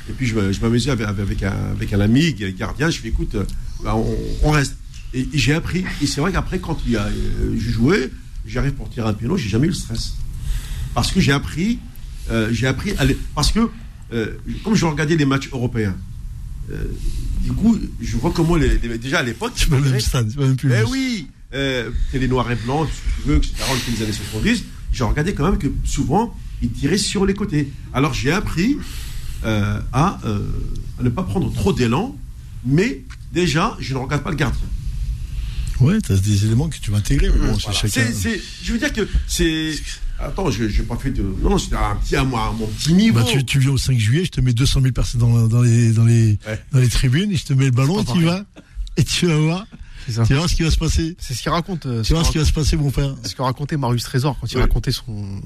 Et 0.09 0.13
puis 0.13 0.27
je, 0.27 0.35
m'amusais 0.61 0.91
avec, 0.91 1.07
avec 1.07 1.43
un, 1.43 1.53
avec 1.73 1.93
un 1.93 2.01
ami, 2.01 2.35
gardien, 2.59 2.91
je 2.91 2.99
fais 2.99 3.09
écoute, 3.09 3.35
euh, 3.37 3.45
bah, 3.83 3.95
on, 3.97 4.17
on 4.43 4.51
reste. 4.51 4.77
Et, 5.13 5.21
et 5.21 5.39
j'ai 5.39 5.55
appris. 5.55 5.85
Et 6.03 6.07
c'est 6.07 6.21
vrai 6.21 6.33
qu'après, 6.33 6.59
quand 6.59 6.79
il 6.87 6.93
y 6.93 6.97
a, 6.97 7.05
euh, 7.07 7.55
je 7.57 7.71
jouais, 7.71 8.11
j'arrive 8.47 8.73
pour 8.73 8.91
tirer 8.91 9.09
un 9.09 9.15
pénal, 9.15 9.37
j'ai 9.39 9.49
jamais 9.49 9.67
eu 9.67 9.71
le 9.71 9.75
stress. 9.77 10.15
Parce 10.95 11.11
que 11.13 11.21
j'ai 11.21 11.33
appris, 11.33 11.79
euh, 12.31 12.49
j'ai 12.53 12.67
appris 12.67 12.93
à 12.99 13.05
les- 13.05 13.17
parce 13.35 13.53
que 13.53 13.69
euh, 14.13 14.35
comme 14.63 14.75
je 14.75 14.85
regardais 14.87 15.17
les 15.17 15.25
matchs 15.25 15.49
européens, 15.53 15.97
euh, 16.71 16.85
du 17.41 17.53
coup, 17.53 17.79
je 18.01 18.17
vois 18.17 18.31
comment 18.33 18.57
les, 18.57 18.79
les- 18.79 18.99
déjà 18.99 19.19
à 19.19 19.23
l'époque, 19.23 19.53
C'est 19.57 19.69
pas 19.69 19.77
le 19.77 19.83
même 19.91 20.01
stade, 20.01 20.29
c'est 20.31 20.37
pas 20.37 20.47
même 20.47 20.57
plus 20.57 20.73
eh 20.73 20.83
oui, 20.85 21.27
télé 22.13 22.27
noir 22.29 22.51
et 22.51 22.57
blanc, 22.57 22.87
tu 22.87 23.29
veux, 23.29 23.37
etc. 23.37 23.53
Les 23.97 24.03
années 24.03 24.13
70. 24.13 24.65
J'ai 24.93 25.05
regardé 25.05 25.35
quand 25.35 25.45
même 25.51 25.59
que 25.59 25.69
souvent, 25.85 26.35
ils 26.63 26.71
tiraient 26.71 26.97
sur 26.99 27.27
les 27.27 27.35
côtés. 27.35 27.71
Alors 27.93 28.15
j'ai 28.15 28.31
appris 28.33 28.77
à, 29.43 29.83
à 29.93 30.21
ne 31.03 31.09
pas 31.11 31.23
prendre 31.25 31.53
trop 31.53 31.73
d'élan, 31.73 32.17
mais 32.65 33.03
déjà, 33.33 33.77
je 33.81 33.93
ne 33.95 33.99
regarde 33.99 34.23
pas 34.23 34.31
le 34.31 34.37
gardien. 34.37 34.61
Ouais, 35.81 36.01
t'as 36.01 36.17
des 36.17 36.45
éléments 36.45 36.69
que 36.69 36.77
tu 36.79 36.91
vas 36.91 36.99
intégrer. 36.99 37.29
mais 37.31 37.47
bon, 37.47 37.55
c'est 37.59 37.65
Voilà. 37.65 37.79
chacun. 37.79 37.89
C'est- 37.89 38.13
c'est- 38.13 38.41
je 38.63 38.73
veux 38.73 38.79
dire 38.79 38.93
que 38.93 39.09
c'est. 39.27 39.75
Attends, 40.21 40.51
je 40.51 40.65
n'ai 40.65 40.71
pas 40.87 40.97
fait 40.97 41.11
de. 41.11 41.23
Non, 41.23 41.51
non, 41.51 41.59
c'était 41.59 41.77
un 41.77 41.97
petit 41.97 42.15
à 42.17 42.23
moi, 42.25 42.47
à 42.49 42.53
mon 42.53 42.67
petit 42.69 42.93
niveau. 42.93 43.19
Bah, 43.19 43.27
tu, 43.29 43.45
tu 43.45 43.59
viens 43.59 43.71
au 43.73 43.79
5 43.79 43.99
juillet, 43.99 44.25
je 44.25 44.31
te 44.31 44.41
mets 44.41 44.53
200 44.53 44.81
000 44.81 44.93
personnes 44.93 45.21
dans, 45.21 45.49
dans, 45.49 45.61
les, 45.63 45.91
dans, 45.93 46.05
les, 46.05 46.39
Ouais. 46.47 46.63
dans 46.73 46.79
les 46.79 46.89
tribunes, 46.89 47.33
et 47.33 47.37
je 47.37 47.45
te 47.45 47.53
mets 47.53 47.65
le 47.67 47.71
ballon, 47.73 48.01
et 48.01 48.05
tu 48.05 48.23
vas. 48.23 48.45
Et 48.97 49.03
tu 49.05 49.27
vas 49.27 49.37
voir. 49.39 49.67
C'est 50.07 50.13
ça. 50.13 50.25
Tu 50.27 50.35
voir 50.35 50.49
ce 50.49 50.55
qui 50.55 50.63
va 50.63 50.71
se 50.71 50.77
passer. 50.79 51.17
C'est 51.19 51.35
ce 51.35 51.43
qu'il 51.43 51.51
raconte. 51.51 51.87
euh, 51.87 52.03
Tu 52.03 52.13
voir 52.13 52.25
ce 52.27 52.31
qui 52.33 52.39
va 52.39 52.45
se 52.45 52.53
passer, 52.53 52.77
mon 52.77 52.91
frère. 52.91 53.15
ce 53.25 53.35
que 53.35 53.43
racontait 53.43 53.77
Marius 53.77 54.03
Trésor 54.05 54.37
quand 54.41 54.51
il 54.51 54.59
racontait 54.59 54.93
son 54.93 55.41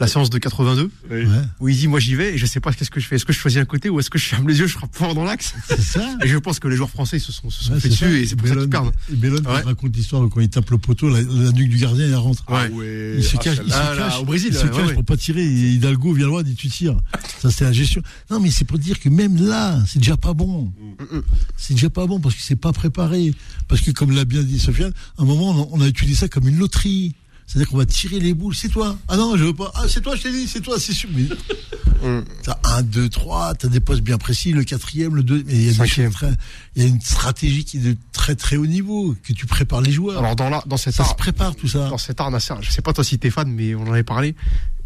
la 0.00 0.06
séance 0.06 0.30
de 0.30 0.38
82 0.38 0.90
Oui. 1.10 1.16
Ouais, 1.24 1.26
où 1.60 1.68
il 1.68 1.76
dit 1.76 1.88
moi 1.88 2.00
j'y 2.00 2.14
vais 2.14 2.34
et 2.34 2.38
je 2.38 2.46
sais 2.46 2.60
pas 2.60 2.72
qu'est-ce 2.72 2.90
que 2.90 3.00
je 3.00 3.06
fais 3.06 3.16
est-ce 3.16 3.24
que 3.24 3.32
je 3.32 3.38
choisis 3.38 3.60
un 3.60 3.64
côté 3.64 3.88
ou 3.90 3.98
est-ce 4.00 4.10
que 4.10 4.18
je 4.18 4.26
ferme 4.26 4.46
les 4.48 4.58
yeux 4.58 4.66
je 4.66 4.74
frappe 4.74 4.94
fort 4.94 5.14
dans 5.14 5.24
l'axe? 5.24 5.54
C'est 5.68 5.80
ça. 5.80 6.16
et 6.22 6.28
je 6.28 6.36
pense 6.38 6.58
que 6.58 6.68
les 6.68 6.76
joueurs 6.76 6.90
français 6.90 7.18
se 7.18 7.32
sont, 7.32 7.50
se 7.50 7.64
sont 7.64 7.72
Ouais, 7.74 7.80
fait 7.80 7.90
ça. 7.90 8.06
dessus 8.06 8.20
et 8.20 8.26
c'est 8.26 8.36
pour 8.36 8.46
ça 8.48 8.54
qu'ils 8.54 8.64
Bellone- 8.64 8.70
perdent 8.70 8.92
Bellone, 9.10 9.46
Ouais. 9.46 9.60
raconte 9.62 9.96
l'histoire, 9.96 10.28
quand 10.28 10.40
il 10.40 10.48
tape 10.48 10.70
le 10.70 10.78
poteau, 10.78 11.08
la, 11.08 11.20
la 11.20 11.52
nuque 11.52 11.68
du 11.70 11.78
gardien, 11.78 12.06
il 12.06 12.14
rentre. 12.14 12.42
Ah 12.48 12.64
Ouais. 12.64 12.70
ouais. 12.70 13.14
Il 13.18 13.24
se 13.24 13.36
Ah, 13.36 13.40
cache, 13.42 13.58
il 13.64 13.70
se. 13.72 13.76
Ah, 13.76 13.94
là, 13.94 14.08
cache, 14.08 14.20
au 14.20 14.24
Brésil, 14.24 14.48
il 14.52 14.56
se 14.58 14.66
cache 14.66 14.94
pour 14.94 15.04
pas 15.04 15.16
tirer. 15.16 15.42
Et 15.44 15.72
Hidalgo 15.74 16.12
vient 16.12 16.26
loin, 16.26 16.42
dit 16.42 16.54
tu 16.54 16.68
tires. 16.68 16.96
Ça, 17.40 17.50
c'est 17.50 17.64
la 17.64 17.72
gestion. 17.72 18.02
Non, 18.30 18.40
mais 18.40 18.50
c'est 18.50 18.64
pour 18.64 18.78
dire 18.78 18.98
que 19.00 19.08
même 19.08 19.36
là, 19.44 19.78
c'est 19.86 19.98
déjà 19.98 20.16
pas 20.16 20.32
bon. 20.34 20.72
C'est 21.56 21.74
déjà 21.74 21.90
pas 21.90 22.06
bon 22.06 22.20
parce 22.20 22.34
que 22.34 22.42
c'est 22.42 22.56
pas 22.56 22.72
préparé. 22.72 23.34
Parce 23.68 23.80
que, 23.80 23.90
comme 23.94 24.10
l'a 24.10 24.24
bien 24.24 24.42
dit 24.42 24.58
Sofiane, 24.58 24.92
à 25.18 25.22
un 25.22 25.24
moment, 25.24 25.68
on 25.72 25.80
a, 25.80 25.86
utilisé 25.86 26.20
ça 26.20 26.28
comme 26.28 26.48
une 26.48 26.58
loterie. 26.58 27.14
C'est-à-dire 27.46 27.68
qu'on 27.68 27.76
va 27.76 27.84
tirer 27.86 28.20
les 28.20 28.32
boules. 28.32 28.54
C'est 28.54 28.70
toi. 28.70 28.96
Ah 29.06 29.16
non, 29.18 29.36
je 29.36 29.44
veux 29.44 29.52
pas. 29.54 29.70
Ah, 29.74 29.84
c'est 29.86 30.00
toi, 30.00 30.16
je 30.16 30.22
t'ai 30.22 30.32
dit, 30.32 30.48
c'est 30.48 30.62
toi, 30.62 30.78
c'est 30.80 30.94
sûr. 30.94 31.10
Mais 31.14 31.24
t'as 32.42 32.58
un, 32.64 32.82
deux, 32.82 33.08
trois, 33.08 33.54
t'as 33.54 33.68
des 33.68 33.80
postes 33.80 34.00
bien 34.02 34.18
précis, 34.18 34.52
le 34.52 34.64
quatrième, 34.64 35.14
le 35.14 35.22
deux. 35.22 35.42
Mais 35.46 35.52
il 35.54 35.62
y 35.62 35.68
a 35.68 35.70
des 35.72 35.76
Cinquième. 35.76 36.06
choses 36.10 36.14
très- 36.14 36.36
il 36.76 36.82
y 36.82 36.86
a 36.86 36.88
une 36.88 37.00
stratégie 37.00 37.64
qui 37.64 37.76
est 37.78 37.80
de 37.80 37.96
très 38.12 38.34
très 38.34 38.56
haut 38.56 38.66
niveau, 38.66 39.14
que 39.22 39.32
tu 39.32 39.46
prépares 39.46 39.80
les 39.82 39.92
joueurs. 39.92 40.18
alors 40.18 40.36
dans 40.36 40.48
la 40.50 40.62
dans 40.66 40.76
cet 40.76 40.94
ça 40.94 41.04
se 41.04 41.14
prépare 41.14 41.54
tout 41.54 41.68
ça. 41.68 41.88
dans 41.88 41.98
cet 41.98 42.20
art 42.20 42.30
Nasser 42.30 42.54
je 42.60 42.70
sais 42.70 42.82
pas 42.82 42.92
toi 42.92 43.04
si 43.04 43.18
t'es 43.18 43.30
fan 43.30 43.50
mais 43.50 43.74
on 43.74 43.82
en 43.82 43.92
avait 43.92 44.02
parlé 44.04 44.34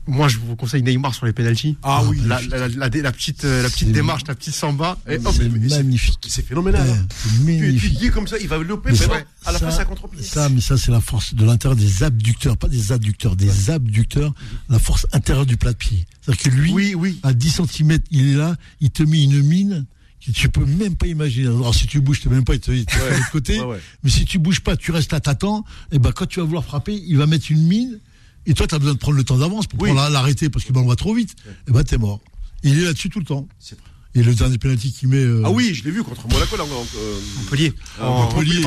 moi 0.09 0.27
je 0.29 0.39
vous 0.39 0.57
conseille 0.57 0.83
Neymar 0.83 1.15
sur 1.15 1.27
les 1.27 1.33
penalties 1.33 1.77
Ah 1.83 2.03
oui. 2.05 2.21
la, 2.27 2.41
la, 2.43 2.67
la, 2.67 2.69
la- 2.69 2.89
la 2.89 3.13
petite 3.13 3.45
euh, 3.45 3.63
la 3.63 3.69
petite 3.71 3.89
C'est- 3.89 3.93
démarche 3.93 4.23
la 4.27 4.35
petite 4.35 4.55
samba 4.55 4.99
et 5.07 5.19
C'est 5.19 5.49
mais 5.51 5.69
c'est- 5.69 5.77
magnifique. 5.79 6.19
C'est 6.29 6.45
phénoménal. 6.47 6.87
Ouais, 6.89 6.95
hein. 6.95 7.07
tu 7.23 7.45
magnifique. 7.45 7.99
dis 7.99 8.11
comme 8.11 8.27
ça, 8.27 8.37
il 8.41 8.49
va 8.49 8.59
louper, 8.59 8.91
Mais 8.93 8.99
mais 8.99 9.07
ça- 9.07 9.25
à 9.45 9.53
la 9.53 9.59
fin, 9.59 9.71
ça 9.71 9.85
contre-pied. 9.85 10.23
Ça, 10.23 10.49
mais 10.49 10.61
ça, 10.61 10.77
c'est 10.77 10.91
la 10.91 11.01
force 11.01 11.35
de 11.35 11.45
l'intérieur 11.45 11.77
des 11.77 12.03
abducteurs, 12.03 12.57
pas 12.57 12.69
des 12.69 12.91
adducteurs, 12.93 13.37
des 13.37 13.71
abducteurs, 13.71 14.35
la 14.69 14.79
force 14.79 15.07
intérieure 15.13 15.47
du 15.47 15.57
plat 15.57 15.73
de 15.73 15.77
pied. 15.77 16.07
C'est-à-dire 16.23 16.43
que 16.43 16.49
lui, 16.51 16.73
Oui, 16.73 16.95
oui. 16.95 17.21
à 17.23 17.33
10 17.33 17.61
cm, 17.63 17.99
il 18.11 18.31
est 18.31 18.35
là, 18.37 18.57
il 18.81 18.91
te 18.91 19.03
met 19.03 19.23
une 19.23 19.43
mine 19.43 19.85
que 20.25 20.33
tu 20.33 20.49
peux 20.49 20.65
même 20.65 20.97
pas 20.97 21.07
imaginer. 21.07 21.47
Alors, 21.47 21.75
si 21.75 21.87
tu 21.87 22.01
bouges, 22.01 22.21
tu 22.21 22.29
même 22.29 22.45
pas, 22.45 22.55
il 22.55 22.61
te, 22.61 22.71
il 22.73 22.85
fait 22.91 22.99
de 23.11 23.15
l'autre 23.17 23.31
côté. 23.31 23.61
Ouais, 23.61 23.67
ouais. 23.67 23.81
Mais 24.03 24.11
si 24.11 24.25
tu 24.25 24.39
bouges 24.39 24.61
pas, 24.61 24.77
tu 24.77 24.91
restes 24.91 25.13
là, 25.13 25.21
t'attends, 25.21 25.65
et 25.93 25.99
ben, 25.99 26.13
quand 26.13 26.27
tu 26.27 26.41
vas 26.41 26.47
vouloir 26.47 26.65
frapper, 26.65 26.95
il 27.07 27.17
va 27.17 27.27
mettre 27.27 27.51
une 27.53 27.63
mine, 27.67 27.99
et 28.47 28.55
toi, 28.55 28.67
tu 28.67 28.75
as 28.75 28.79
besoin 28.79 28.95
de 28.95 28.99
prendre 28.99 29.17
le 29.17 29.25
temps 29.25 29.39
d'avance 29.39 29.67
pour 29.67 29.81
Oui. 29.83 29.91
l'arrêter 29.95 30.49
parce 30.49 30.65
que 30.65 30.71
le 30.71 30.75
ballon 30.75 30.87
va 30.89 30.97
trop 30.97 31.15
vite. 31.15 31.35
Et 31.69 31.73
ben, 31.73 31.83
t'es 31.85 31.99
mort. 31.99 32.21
Il 32.63 32.79
est 32.79 32.85
là-dessus 32.85 33.11
tout 33.11 33.19
le 33.21 33.25
temps. 33.27 33.47
C'est 33.59 33.75
vrai. 33.77 33.85
Et 34.15 34.23
le 34.23 34.35
dernier 34.35 34.57
penalty 34.57 34.91
qu'il 34.91 35.09
met, 35.09 35.19
euh, 35.19 35.43
Ah 35.45 35.51
oui, 35.51 35.75
je 35.75 35.85
l'ai 35.85 35.91
vu 35.91 36.03
contre 36.03 36.27
Monaco. 36.29 36.57
Là, 36.57 36.65
en- 36.65 36.67
euh, 36.97 37.21
Montpellier 37.37 37.73
Ah, 38.01 38.09
En- 38.09 38.23
Montpellier, 38.25 38.65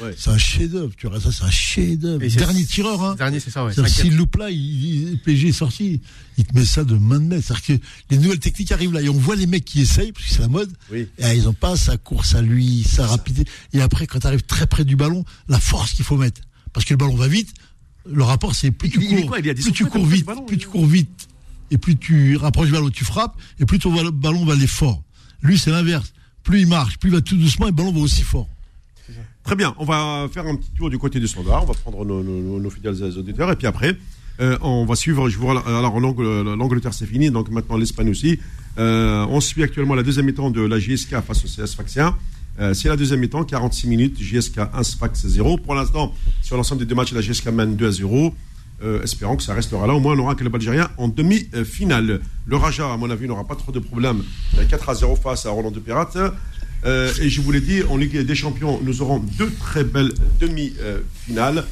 Ouais. 0.00 0.14
c'est 0.16 0.30
un 0.30 0.38
chef-d'œuvre. 0.38 0.92
Tu 0.96 1.08
vois, 1.08 1.20
ça, 1.20 1.32
c'est 1.32 1.42
un 1.42 1.50
chef-d'œuvre. 1.50 2.24
Dernier 2.24 2.64
tireur, 2.64 3.02
hein. 3.02 3.14
dernier 3.16 3.40
c'est 3.40 3.50
ça 3.50 3.64
ouais. 3.66 3.72
S'il 3.88 4.16
loupe 4.16 4.36
là, 4.36 4.50
il, 4.50 5.10
il- 5.10 5.18
PG 5.18 5.48
est 5.48 5.52
sorti. 5.52 6.00
Il 6.38 6.44
te 6.44 6.54
met 6.56 6.64
ça 6.64 6.84
de 6.84 6.94
main 6.94 7.18
de 7.18 7.24
maître. 7.24 7.44
C'est-à-dire 7.48 7.80
que 7.80 7.84
les 8.14 8.18
nouvelles 8.18 8.38
techniques 8.38 8.70
arrivent 8.72 8.92
là 8.92 9.02
et 9.02 9.08
on 9.08 9.18
voit 9.18 9.34
les 9.36 9.46
mecs 9.46 9.64
qui 9.64 9.80
essayent, 9.80 10.12
parce 10.12 10.26
que 10.26 10.32
c'est 10.32 10.40
la 10.40 10.48
mode. 10.48 10.72
Oui. 10.92 11.08
Et 11.18 11.34
ils 11.34 11.48
ont 11.48 11.52
pas 11.54 11.76
sa 11.76 11.96
course 11.98 12.36
à 12.36 12.40
lui, 12.40 12.84
sa 12.84 13.06
rapidité. 13.08 13.50
Et 13.74 13.82
après, 13.82 14.06
quand 14.06 14.20
tu 14.20 14.26
arrives 14.28 14.42
très 14.44 14.68
près 14.68 14.84
du 14.84 14.94
ballon, 14.96 15.24
la 15.48 15.58
force 15.58 15.92
qu'il 15.92 16.04
faut 16.04 16.16
mettre. 16.16 16.40
Parce 16.72 16.86
que 16.86 16.94
le 16.94 16.98
ballon 16.98 17.16
va 17.16 17.28
vite. 17.28 17.52
Le 18.10 18.22
rapport, 18.22 18.54
c'est 18.54 18.70
plus 18.70 18.90
tu 18.90 18.98
il 19.00 19.12
est 19.12 19.20
cours, 19.22 19.28
quoi 19.28 19.38
Il 19.38 19.46
est 19.46 19.50
à 19.50 19.54
10 19.54 19.62
plus 19.62 19.72
tu 19.72 19.84
cours 19.86 20.06
vite, 20.06 20.26
plus 20.46 20.58
tu 20.58 20.68
cours 20.68 20.86
vite, 20.86 21.28
et 21.70 21.78
plus 21.78 21.96
tu 21.96 22.36
rapproches 22.36 22.66
du 22.66 22.72
ballon, 22.72 22.90
tu 22.90 23.04
frappes, 23.04 23.36
et 23.60 23.64
plus 23.64 23.78
ton 23.78 23.92
ballon 24.12 24.44
va 24.44 24.54
aller 24.54 24.66
fort. 24.66 25.02
Lui, 25.42 25.58
c'est 25.58 25.70
l'inverse. 25.70 26.12
Plus 26.42 26.60
il 26.62 26.66
marche, 26.66 26.98
plus 26.98 27.10
il 27.10 27.14
va 27.14 27.20
tout 27.20 27.36
doucement, 27.36 27.66
et 27.66 27.70
le 27.70 27.76
ballon 27.76 27.92
va 27.92 28.00
aussi 28.00 28.22
fort. 28.22 28.48
Très 29.44 29.56
bien, 29.56 29.74
on 29.78 29.84
va 29.84 30.28
faire 30.32 30.46
un 30.46 30.54
petit 30.56 30.70
tour 30.76 30.88
du 30.90 30.98
côté 30.98 31.18
du 31.20 31.26
standard, 31.28 31.64
on 31.64 31.66
va 31.66 31.74
prendre 31.74 32.04
nos, 32.04 32.22
nos- 32.22 32.40
nos- 32.40 32.60
nos 32.60 32.70
fidèles 32.70 33.02
auditeurs, 33.18 33.50
et 33.50 33.56
puis 33.56 33.66
après, 33.66 33.96
euh, 34.40 34.56
on 34.62 34.84
va 34.84 34.94
suivre, 34.96 35.28
je 35.28 35.36
vois, 35.38 35.66
alors 35.66 35.98
l'Ang- 36.00 36.16
l'Angleterre 36.20 36.94
c'est 36.94 37.06
fini, 37.06 37.30
donc 37.30 37.50
maintenant 37.50 37.76
l'Espagne 37.76 38.08
aussi. 38.10 38.38
Euh, 38.78 39.26
on 39.28 39.40
suit 39.40 39.62
actuellement 39.62 39.94
la 39.94 40.02
deuxième 40.02 40.26
mi-temps 40.26 40.50
de 40.50 40.60
la 40.62 40.78
JSK 40.78 41.20
face 41.20 41.44
au 41.44 41.48
CS. 41.48 41.76
Euh, 42.60 42.74
c'est 42.74 42.88
la 42.88 42.96
deuxième 42.96 43.20
mi-temps, 43.20 43.44
46 43.44 43.86
minutes, 43.88 44.20
JSK 44.20 44.58
1, 44.72 44.82
Sfax 44.82 45.26
0. 45.26 45.56
Pour 45.58 45.74
l'instant, 45.74 46.14
sur 46.42 46.56
l'ensemble 46.56 46.80
des 46.80 46.86
deux 46.86 46.94
matchs, 46.94 47.12
la 47.12 47.20
JSK 47.20 47.46
mène 47.48 47.76
2 47.76 47.86
à 47.86 47.90
0. 47.92 48.34
Euh, 48.84 49.02
espérons 49.02 49.36
que 49.36 49.42
ça 49.42 49.54
restera 49.54 49.86
là. 49.86 49.94
Au 49.94 50.00
moins, 50.00 50.14
on 50.16 50.18
aura 50.18 50.34
que 50.34 50.42
le 50.44 50.50
Algérien 50.52 50.90
en 50.98 51.08
demi-finale. 51.08 52.20
Le 52.46 52.56
Raja, 52.56 52.92
à 52.92 52.96
mon 52.96 53.10
avis, 53.10 53.26
n'aura 53.28 53.44
pas 53.44 53.54
trop 53.54 53.72
de 53.72 53.78
problèmes. 53.78 54.22
Euh, 54.58 54.64
4 54.68 54.88
à 54.88 54.94
0 54.94 55.16
face 55.16 55.46
à 55.46 55.50
Roland 55.50 55.70
de 55.70 55.78
Pirate. 55.80 56.16
Euh, 56.84 57.12
et 57.20 57.28
je 57.28 57.40
vous 57.40 57.52
l'ai 57.52 57.60
dit, 57.60 57.82
en 57.88 57.96
Ligue 57.96 58.18
des 58.18 58.34
Champions, 58.34 58.80
nous 58.82 59.02
aurons 59.02 59.18
deux 59.20 59.50
très 59.60 59.84
belles 59.84 60.12
demi-finales. 60.40 61.64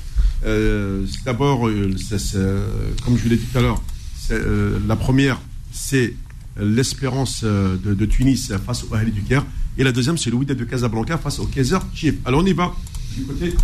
Euh, 0.47 1.05
D'abord, 1.25 1.69
euh, 1.69 1.91
euh, 2.35 2.67
comme 3.05 3.19
je 3.19 3.23
vous 3.25 3.29
l'ai 3.29 3.37
dit 3.37 3.45
tout 3.53 3.59
à 3.59 3.63
l'heure, 3.63 3.83
euh, 4.31 4.79
la 4.87 4.97
première, 4.97 5.41
c'est 5.73 6.15
l'Espérance 6.61 7.43
euh, 7.45 7.77
de, 7.77 7.95
de 7.95 8.07
Tunis 8.07 8.53
face 8.65 8.85
au 8.89 8.95
Ahli 8.95 9.11
du 9.11 9.23
Caire. 9.23 9.45
Et 9.79 9.85
la 9.85 9.93
deuxième, 9.93 10.19
c'est 10.19 10.31
le 10.31 10.37
Wydad 10.37 10.57
de 10.57 10.65
Casablanca 10.65 11.17
face 11.19 11.39
au 11.39 11.47
Kaiser 11.47 11.79
Chief. 11.95 12.15
Alors 12.27 12.41
on 12.43 12.47
y 12.47 12.53
va 12.53 12.73
du 13.17 13.25
côté 13.25 13.55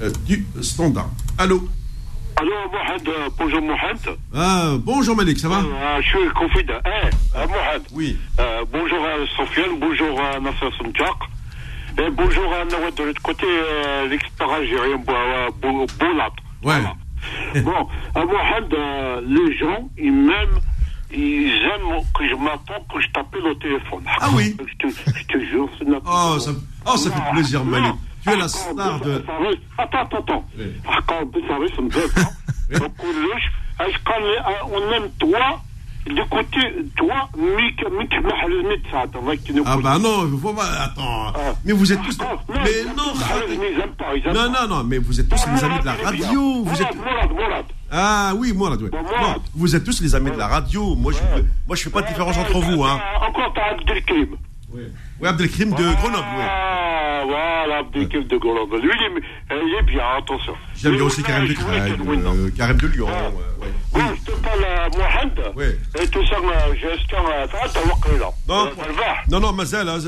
euh, 0.00 0.10
du 0.26 0.46
standard. 0.62 1.10
Allô 1.36 1.68
Allô, 2.36 2.52
Mohamed, 2.70 3.08
euh, 3.08 3.28
bonjour 3.36 3.60
Mohamed. 3.62 3.98
ah, 4.34 4.76
Bonjour 4.78 5.16
Malik, 5.16 5.38
ça 5.40 5.48
va 5.48 5.56
Euh, 5.58 6.00
je 6.00 6.06
suis 6.08 6.28
confident. 6.36 6.74
Eh, 6.86 7.36
Mohamed. 7.48 7.82
Oui. 7.92 8.16
Euh, 8.38 8.64
bonjour 8.72 8.98
à 9.04 9.26
Sofiane, 9.36 9.78
bonjour 9.80 10.20
à 10.20 10.38
Nasser 10.38 10.70
Soumtchak. 10.78 11.16
Et 11.98 12.10
bonjour 12.12 12.44
à 12.54 12.64
Nawad 12.64 12.94
de 12.94 13.02
l'autre 13.02 13.22
côté, 13.22 13.46
l'expert 14.08 14.48
algérien 14.50 14.98
Bo- 14.98 15.52
Bo- 15.60 15.86
Boulat. 15.98 16.30
Ouais. 16.62 17.60
Bon, 17.62 17.88
à 18.14 18.24
Mohamed, 18.24 18.76
les 19.26 19.58
gens, 19.58 19.88
ils 19.98 20.12
m'aiment, 20.12 20.60
ils 21.10 21.48
aiment 21.48 22.02
que 22.16 22.28
je 22.28 22.34
m'attends, 22.34 22.84
que 22.92 23.00
je 23.00 23.08
t'appelle 23.12 23.46
au 23.46 23.54
téléphone. 23.54 24.04
Ah 24.20 24.28
oui. 24.34 24.56
Je 24.58 24.86
te, 24.86 24.92
je 25.16 25.24
te 25.24 25.38
jure, 25.46 25.68
c'est. 25.78 25.86
Oh, 26.06 26.38
ça, 26.38 26.50
oh, 26.86 26.96
ça 26.96 27.10
fait 27.10 27.30
plaisir, 27.32 27.64
Non, 27.64 27.70
Malik. 27.70 27.94
Tu 28.22 28.30
es 28.30 28.36
la 28.36 28.48
star 28.48 29.00
de. 29.00 29.24
Attends, 29.78 29.98
attends, 30.00 30.18
attends. 30.18 30.44
Oui. 30.58 30.72
On 34.70 34.92
aime 34.92 35.10
toi 35.18 35.60
d'écouter 36.14 36.90
toi, 36.96 37.28
Mick, 37.36 37.82
Mick 37.98 38.12
Mahalmit, 38.22 38.82
ça, 38.90 39.00
attends, 39.02 39.20
Ah 39.66 39.76
bah 39.82 39.98
non, 39.98 40.26
il 40.32 40.38
faut 40.40 40.52
pas. 40.52 40.64
Attends. 40.84 41.32
Ah. 41.34 41.54
Mais 41.64 41.72
vous 41.72 41.92
êtes 41.92 42.02
tous. 42.02 42.18
Ah, 42.20 42.36
Mais 42.64 42.70
ils 42.82 42.88
non, 42.88 43.12
pas, 43.14 44.14
aiment 44.14 44.34
Non, 44.34 44.52
pas. 44.52 44.66
non, 44.66 44.76
non, 44.76 44.84
mais 44.84 44.98
vous 44.98 45.20
êtes 45.20 45.28
tous 45.28 45.44
les 45.54 45.64
amis 45.64 45.80
de 45.80 45.86
la 45.86 45.94
radio. 45.94 46.62
Vous 46.64 46.82
êtes. 46.82 46.88
Ah 47.90 48.32
oui, 48.36 48.52
moi 48.52 48.70
là, 48.70 48.76
ouais. 48.76 48.90
Non, 48.92 49.36
vous 49.54 49.74
êtes 49.74 49.84
tous 49.84 50.00
les 50.02 50.14
amis 50.14 50.30
de 50.30 50.36
la 50.36 50.46
radio. 50.48 50.94
Moi, 50.94 51.12
je, 51.12 51.18
moi, 51.66 51.74
je 51.76 51.82
fais 51.84 51.90
pas 51.90 52.02
de 52.02 52.08
différence 52.08 52.36
entre 52.36 52.58
vous, 52.60 52.84
hein. 52.84 53.00
Ah, 53.02 53.26
Encore, 53.28 53.52
t'as 53.54 53.70
Abdelkrim. 53.72 54.36
Oui, 54.72 54.82
Abdelkrim 55.26 55.70
de 55.70 55.74
Grenoble, 55.76 56.26
oui. 56.36 56.44
Ah, 56.46 57.22
voilà, 57.26 57.78
Abdelkrim 57.78 58.24
de 58.24 58.36
Grenoble. 58.36 58.78
Lui, 58.80 58.90
il 58.94 59.02
est, 59.06 59.22
il 59.66 59.74
est 59.78 59.82
bien, 59.82 60.02
attention. 60.18 60.54
J'aime 60.76 60.96
bien 60.96 61.04
aussi 61.04 61.22
Karim 61.22 61.46
de 61.48 61.52
non. 62.22 62.34
euh, 62.36 62.50
Karim 62.56 62.76
de 62.76 62.86
Lyon. 62.86 63.06
Ah. 63.10 63.28
ouais. 63.30 63.68
Bon, 63.92 64.00
je 64.14 64.30
te 64.30 64.36
parle 64.38 64.64
à 64.64 64.88
Mohamed. 64.90 65.52
Oui. 65.56 65.64
Et 66.02 66.06
tout 66.08 66.24
ça, 66.26 66.36
euh, 66.36 66.74
j'espère, 66.74 67.24
euh, 67.26 67.46
t'as 67.50 67.80
voir 67.80 67.98
là. 68.20 68.30
Non, 68.46 68.66
Euh, 68.66 68.70
non, 69.30 69.40
non, 69.40 69.52
Mazel, 69.52 69.88
hein, 69.88 69.98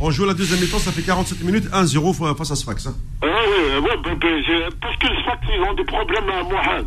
on 0.00 0.10
joue 0.10 0.26
la 0.26 0.34
deuxième 0.34 0.60
mi-temps, 0.60 0.78
ça 0.78 0.92
fait 0.92 1.02
47 1.02 1.42
minutes, 1.42 1.68
1-0 1.72 2.12
fa- 2.12 2.34
face 2.34 2.50
à 2.50 2.56
Sfax. 2.56 2.86
Hein. 2.86 2.94
Ah 3.22 3.26
oui, 3.26 3.78
ouais, 3.82 3.96
ben, 4.04 4.14
ben, 4.20 4.42
j'ai- 4.46 4.68
parce 4.80 4.96
que 4.98 5.06
fact, 5.24 5.42
ils 5.52 5.60
ont 5.62 5.74
des 5.74 5.84
problèmes 5.84 6.28
à 6.28 6.42
Mohamed. 6.42 6.86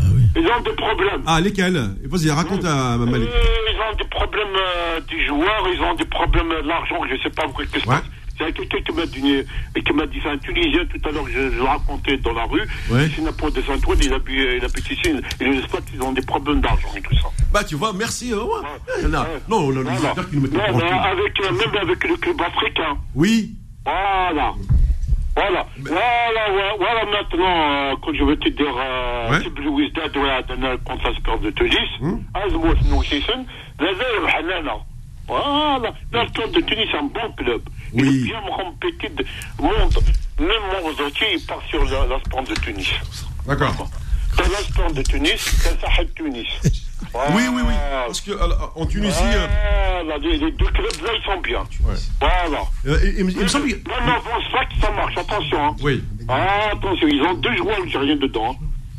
Ah 0.00 0.04
oui. 0.14 0.22
Ils 0.36 0.46
ont 0.46 0.60
des 0.62 0.72
problèmes. 0.76 1.22
Ah, 1.26 1.40
lesquels? 1.40 1.80
Vas-y, 2.04 2.30
raconte 2.30 2.64
à 2.64 2.96
Malik. 2.98 3.28
Euh, 3.28 3.72
ils 3.72 3.78
ont 3.80 3.96
des 3.96 4.08
problèmes 4.08 4.48
euh, 4.56 5.00
des 5.08 5.26
joueurs, 5.26 5.66
ils 5.72 5.80
ont 5.82 5.94
des 5.94 6.04
problèmes 6.06 6.48
de 6.48 6.66
l'argent, 6.68 6.96
je 7.10 7.16
sais 7.22 7.30
pas 7.30 7.44
qu'est-ce 7.56 7.84
que 7.84 7.88
Ouais. 7.88 7.96
C'est 8.36 8.52
quelqu'un 8.52 8.78
qui 8.84 8.92
m'a 8.96 9.06
dit, 9.06 9.44
et 9.76 9.82
qui 9.84 9.92
m'a 9.92 10.06
dit, 10.06 10.18
c'est 10.20 10.28
un 10.28 10.38
Tunisien 10.38 10.80
tout 10.86 11.08
à 11.08 11.12
l'heure, 11.12 11.24
je, 11.28 11.50
je 11.52 11.56
le 11.56 11.62
racontais 11.62 12.16
dans 12.16 12.32
la 12.32 12.42
rue. 12.46 12.66
Ouais. 12.90 13.08
C'est 13.14 13.22
n'importe 13.22 13.54
de 13.54 13.62
Saint-Ouen, 13.62 13.94
il 14.02 14.12
habite, 14.12 14.34
il 14.58 14.64
habite 14.64 14.90
ici, 14.90 15.02
et 15.40 15.44
les 15.44 15.62
spots, 15.62 15.78
ils 15.94 16.02
ont 16.02 16.10
des 16.10 16.22
problèmes 16.22 16.60
d'argent 16.60 16.88
et 16.96 17.00
tout 17.00 17.14
ça. 17.14 17.28
Bah, 17.52 17.62
tu 17.62 17.76
vois, 17.76 17.92
merci. 17.92 18.32
euh, 18.32 18.42
ouais. 18.42 19.02
Ouais. 19.04 19.08
Non, 19.08 19.24
non, 19.48 19.58
on 19.68 19.70
a 19.70 19.74
le 19.74 19.82
Voilà. 19.84 20.14
qui 20.28 20.34
nous 20.36 20.40
met 20.40 20.48
Non, 20.48 20.64
au 20.68 20.76
mais 20.78 20.82
courant. 20.82 21.02
avec, 21.04 21.40
euh, 21.42 21.52
même 21.52 21.80
avec 21.80 22.08
le 22.08 22.16
club 22.16 22.40
africain. 22.40 22.96
Oui. 23.14 23.54
Voilà. 23.84 24.52
Voilà. 25.36 25.66
Voilà, 25.78 26.50
voilà, 26.50 26.74
voilà 26.78 27.04
maintenant, 27.06 27.90
euh, 27.92 27.94
quand 28.02 28.14
je 28.14 28.22
veux 28.22 28.36
te 28.36 28.48
dire, 28.50 28.74
euh, 28.78 29.28
la 31.02 31.14
Sport 31.16 31.38
de 31.40 31.50
Tunis, 31.50 31.76
Hmm. 32.00 32.18
Azmout 32.34 32.76
Noussisson, 32.88 33.44
Nazar 33.80 34.36
Hanana. 34.36 34.76
Voilà. 35.26 35.92
La 36.12 36.26
Sport 36.28 36.48
de 36.48 36.60
Tunis, 36.60 36.86
c'est 36.90 36.98
un 36.98 37.02
bon 37.04 37.32
club. 37.36 37.62
Il 37.94 38.02
Oui. 38.02 38.20
est 38.20 38.24
bien 38.26 38.40
compétit 38.56 39.10
de 39.14 39.24
monde. 39.60 39.94
Même 40.38 40.48
il 41.34 41.44
part 41.46 41.62
sur 41.68 41.84
la, 41.84 42.06
la 42.06 42.18
Sport 42.20 42.42
de 42.44 42.54
Tunis. 42.54 42.92
D'accord. 43.46 43.74
T'as 44.36 44.48
la 44.48 44.58
Sport 44.58 44.92
de 44.92 45.02
Tunis, 45.02 45.62
t'as 45.64 45.88
Sahel 45.88 46.08
Tunis. 46.14 46.46
Oui, 47.34 47.42
oui, 47.52 47.62
oui. 47.66 47.74
Parce 48.06 48.20
que 48.20 48.32
alors, 48.32 48.72
en 48.76 48.86
Tunisie, 48.86 49.22
Voilà, 50.04 50.18
les, 50.18 50.36
les 50.38 50.50
deux 50.52 50.66
clubs 50.66 51.02
là, 51.04 51.10
ils 51.18 51.24
sont 51.24 51.40
bien. 51.40 51.60
Ouais. 51.60 51.94
Voilà. 52.20 52.62
euh, 52.86 52.98
il 53.18 53.24
me- 53.24 53.30
il 53.30 53.38
me 53.40 53.46
semble. 53.48 53.68
Non, 53.68 54.06
non, 54.06 54.20
c'est 54.44 54.52
pas 54.52 54.64
que 54.66 54.74
ça 54.80 54.90
marche, 54.90 55.16
attention. 55.16 55.64
Hein. 55.66 55.76
Oui. 55.82 56.02
Ah, 56.28 56.70
attention, 56.72 57.06
ils 57.08 57.22
ont 57.22 57.34
deux 57.34 57.56
joueurs 57.56 57.76
algériens 57.80 58.16
dedans. 58.16 58.56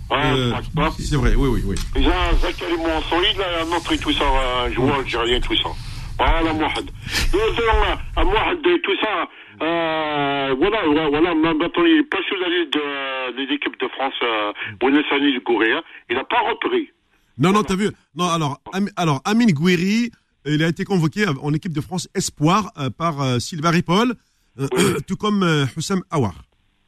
Ah, 0.10 0.34
Euh, 0.34 0.54
c'est 0.64 0.76
pas- 0.76 0.92
c'est 1.00 1.16
vrai, 1.16 1.34
oui, 1.36 1.50
oui, 1.50 1.62
oui. 1.66 1.76
Ils 1.96 2.08
ont 2.08 2.12
un 2.12 2.36
Zachary 2.38 2.78
Mansouri, 2.78 3.34
là, 3.38 3.46
un 3.64 3.76
autre 3.76 3.92
et 3.92 3.98
tout 3.98 4.12
ça, 4.14 4.24
un 4.66 4.72
joueur 4.72 4.96
algérien, 5.00 5.40
tout 5.40 5.56
ça. 5.58 5.70
Voilà, 6.18 6.54
Mohamed. 6.54 6.90
Nous 7.34 7.40
avons 7.40 8.00
à 8.16 8.24
Mohamed 8.24 8.66
et 8.68 8.82
tout 8.82 8.96
ça. 9.02 9.28
Euh, 9.62 10.56
voilà, 10.60 10.80
voilà, 10.86 11.10
voilà, 11.10 11.34
maintenant, 11.34 11.84
il 11.86 12.00
est 12.00 12.10
pas 12.10 12.18
sur 12.28 12.38
la 12.38 12.50
liste 12.50 12.74
de, 12.74 13.46
des 13.46 13.54
équipes 13.54 13.80
de 13.80 13.88
France, 13.90 14.14
euh, 14.24 14.52
Buenos 14.80 15.04
Aires 15.12 15.20
du 15.20 15.42
Corée. 15.42 15.74
Il 16.10 16.16
n'a 16.16 16.24
pas 16.24 16.40
repris. 16.50 16.90
Non, 17.38 17.52
non, 17.52 17.64
t'as 17.64 17.76
vu. 17.76 17.90
Non, 18.16 18.26
alors, 18.30 18.62
Am- 18.74 18.90
alors 18.96 19.22
Amine 19.26 19.52
Gouiri, 19.52 20.12
il 20.46 20.64
a 20.64 20.68
été 20.68 20.84
convoqué 20.86 21.26
en 21.42 21.54
équipe 21.54 21.74
de 21.74 21.82
France 21.82 22.08
Espoir 22.16 22.72
euh, 22.78 22.90
par 22.90 23.22
euh, 23.22 23.40
Sylvain 23.40 23.72
Ripoll, 23.72 24.14
euh, 24.60 24.68
tout 25.08 25.16
comme 25.18 25.44
Hussam 25.78 26.02
Awar. 26.12 26.36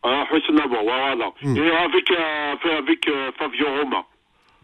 Ah, 0.04 0.24
Hussein 0.32 0.58
Abou, 0.64 0.76
voilà. 0.84 1.30
Hmm. 1.42 1.58
Et 1.58 1.72
avec, 1.72 2.12
euh, 2.12 2.78
avec 2.80 3.08
euh, 3.10 3.32
Fabio 3.38 3.66
Roma. 3.82 4.04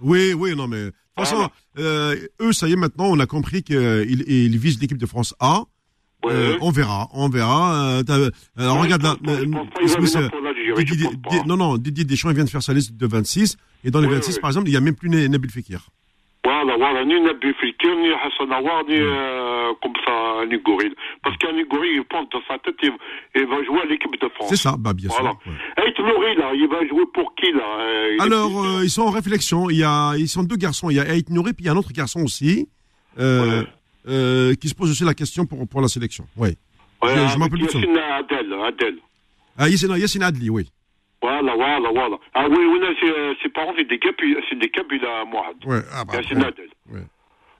Oui, 0.02 0.34
oui, 0.34 0.56
non, 0.56 0.68
mais 0.68 0.86
de 0.86 0.90
toute 0.92 0.96
façon, 1.28 1.50
euh, 1.80 2.16
eux, 2.42 2.54
ça 2.54 2.68
y 2.68 2.74
est, 2.74 2.76
maintenant, 2.78 3.06
on 3.08 3.20
a 3.20 3.26
compris 3.26 3.62
qu'ils 3.64 4.24
ils 4.28 4.58
visent 4.58 4.80
l'équipe 4.82 4.98
de 4.98 5.06
France 5.06 5.34
A. 5.40 5.64
Ouais. 6.24 6.32
Euh, 6.32 6.58
on 6.62 6.72
verra, 6.72 7.10
on 7.14 7.28
verra. 7.28 7.76
Euh, 8.08 8.30
alors, 8.58 8.78
Ouais, 8.78 8.84
regarde 8.84 9.04
là. 9.04 9.16
non, 11.46 11.58
non, 11.58 11.78
Didier 11.78 12.06
Deschamps, 12.06 12.30
il 12.30 12.36
vient 12.36 12.46
de 12.46 12.50
faire 12.50 12.64
sa 12.64 12.74
liste 12.74 12.96
de 12.96 13.08
26. 13.08 13.58
Et 13.84 13.92
dans 13.92 14.00
les 14.02 14.08
Oui, 14.08 14.16
26, 14.16 14.36
oui. 14.36 14.42
par 14.42 14.50
exemple, 14.50 14.68
il 14.68 14.72
n'y 14.72 14.78
a 14.78 14.82
même 14.82 14.96
plus 14.96 15.10
Nabil 15.10 15.52
Fekir. 15.52 15.88
Voilà, 16.46 16.76
voilà, 16.78 17.06
ni 17.06 17.20
Nabi 17.22 17.54
Fekir, 17.54 17.96
ni 17.96 18.10
Hassan 18.12 18.52
Awar, 18.52 18.84
ni 18.86 18.96
euh, 18.98 19.72
comme 19.82 19.94
ça, 20.06 20.46
ni. 20.46 20.58
Parce 21.24 21.38
qu'un 21.38 21.52
Goril, 21.70 21.92
il 21.96 22.04
pense 22.04 22.28
dans 22.32 22.42
sa 22.48 22.58
tête, 22.60 22.76
il, 22.84 22.92
il 23.36 23.46
va 23.48 23.64
jouer 23.64 23.80
à 23.82 23.86
l'équipe 23.86 24.12
de 24.22 24.28
France. 24.30 24.50
C'est 24.50 24.58
ça, 24.58 24.76
bah, 24.78 24.92
bien 24.94 25.08
Voilà. 25.10 25.32
sûr. 25.44 25.52
ouais. 25.52 25.84
Hey, 25.86 25.94
Nouri, 26.00 26.36
là, 26.36 26.52
il 26.54 26.68
va 26.68 26.86
jouer 26.88 27.06
pour 27.14 27.34
qui, 27.36 27.52
là 27.54 27.64
euh, 27.80 28.16
il 28.16 28.22
Alors, 28.22 28.62
euh, 28.64 28.84
ils 28.84 28.90
sont 28.90 29.04
en 29.04 29.10
réflexion. 29.12 29.70
Il 29.70 29.78
y 29.78 29.84
a, 29.84 30.16
ils 30.18 30.28
sont 30.28 30.44
deux 30.44 30.58
garçons. 30.58 30.90
Il 30.90 30.96
y 30.98 31.00
a 31.00 31.04
Aït 31.04 31.30
Nouri, 31.30 31.54
puis 31.54 31.64
il 31.64 31.68
y 31.68 31.70
a 31.70 31.74
un 31.74 31.78
autre 31.78 31.94
garçon 31.94 32.22
aussi, 32.24 32.68
euh, 33.20 33.64
Ouais. 34.06 34.56
qui 34.58 34.68
se 34.68 34.76
pose 34.76 34.92
aussi 34.92 35.06
la 35.06 35.14
question 35.14 35.46
pour, 35.46 35.66
pour 35.68 35.80
la 35.82 35.88
sélection. 35.88 36.26
Oui. 36.36 36.50
Ouais, 37.02 37.16
je- 37.16 37.34
je 37.34 37.38
m'appelle 37.38 37.62
Adel, 37.64 38.54
Adel. 38.66 38.96
Ah, 39.58 39.70
Yassine, 39.70 39.96
Yassine 39.98 40.24
Adli, 40.24 40.50
oui. 40.50 40.70
Voilà, 41.24 41.56
voilà, 41.56 41.90
voilà. 41.90 42.18
Ah 42.34 42.48
oui, 42.50 42.66
oui, 42.66 42.80
euh, 42.82 43.34
ses 43.42 43.48
parents, 43.48 43.74
c'est 43.78 43.88
des 43.88 43.98
Kabila, 43.98 44.42
c'est 44.50 44.60
des 44.60 44.68
Kabila, 44.68 45.24
Mohamed. 45.24 45.56
Ah 45.94 46.04
bah, 46.04 46.18
ouais. 46.18 46.24
C'est 46.28 46.36
Nadel. 46.36 46.68
Ouais. 46.92 47.00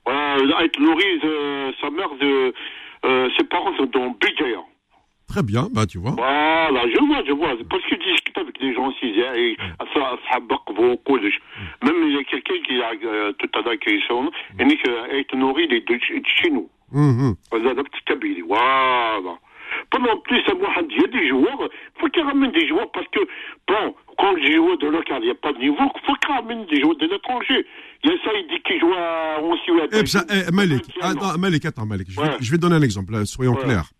Voilà, 0.04 0.36
euh, 0.36 0.52
avec 0.58 0.78
Laurie, 0.78 1.20
euh, 1.24 1.72
sa 1.80 1.88
mère, 1.88 2.10
de, 2.20 2.52
ses 3.38 3.44
parents 3.44 3.74
sont 3.78 3.86
dans 3.86 4.10
Bidjaya. 4.20 4.60
Très 5.28 5.42
bien, 5.42 5.68
bah 5.72 5.86
tu 5.86 5.96
vois. 5.96 6.10
Voilà, 6.10 6.86
je 6.90 6.98
vois, 7.06 7.24
je 7.26 7.32
vois. 7.32 7.56
Parce 7.70 7.82
que 7.84 7.96
je 7.96 8.12
discute 8.12 8.36
avec 8.36 8.60
des 8.60 8.74
gens 8.74 8.90
ici, 8.90 9.14
hein, 9.26 9.32
et 9.34 9.56
ça, 9.94 10.18
ça 10.30 10.38
au 10.76 10.96
collège. 10.98 11.40
Mm. 11.82 11.86
Même 11.86 12.08
il 12.08 12.16
y 12.16 12.18
a 12.18 12.24
quelqu'un 12.24 12.60
qui 12.66 12.82
a 12.82 13.32
tout 13.32 13.58
à 13.58 13.62
l'heure 13.62 13.78
qui 13.80 13.94
mm. 13.94 14.60
est 14.60 15.18
et 15.18 15.24
qui 15.24 15.34
est 15.34 15.38
nourri 15.38 15.68
des 15.68 15.82
Chinos. 16.26 16.68
Voilà, 18.50 19.34
pendant 19.90 20.18
plus, 20.18 20.40
à 20.48 20.54
moi, 20.54 20.68
il 20.90 21.00
y 21.00 21.04
a 21.04 21.08
des 21.08 21.28
joueurs, 21.28 21.58
il 21.62 22.00
faut 22.00 22.08
qu'ils 22.08 22.22
ramènent 22.24 22.52
des 22.52 22.66
joueurs 22.68 22.90
parce 22.92 23.06
que, 23.08 23.20
bon, 23.68 23.94
quand 24.18 24.32
les 24.34 24.54
joueurs 24.54 24.78
de 24.78 24.86
local, 24.88 25.18
il 25.22 25.26
n'y 25.26 25.30
a 25.30 25.34
pas 25.34 25.52
de 25.52 25.58
niveau, 25.58 25.76
il 25.80 26.00
faut 26.06 26.14
qu'ils 26.14 26.34
ramènent 26.34 26.66
des 26.66 26.80
joueurs 26.80 26.96
de 26.96 27.06
l'étranger. 27.06 27.66
Il 28.02 28.10
y 28.10 28.12
a 28.12 28.16
ça, 28.24 28.30
il 28.34 28.46
dit 28.48 28.62
qu'il 28.62 28.80
joue 28.80 28.92
à, 28.94 29.40
on 29.42 29.56
s'y 29.56 30.06
ça, 30.10 30.24
eh, 30.30 30.50
Malik, 30.52 30.84
attends, 31.00 31.38
Malik, 31.38 31.64
attends, 31.64 31.86
Malik, 31.86 32.10
je, 32.10 32.20
vais, 32.20 32.30
je 32.40 32.50
vais 32.50 32.58
donner 32.58 32.76
un 32.76 32.82
exemple, 32.82 33.14
euh, 33.14 33.24
soyons 33.24 33.54
Ouais. 33.54 33.62
clairs. 33.62 33.90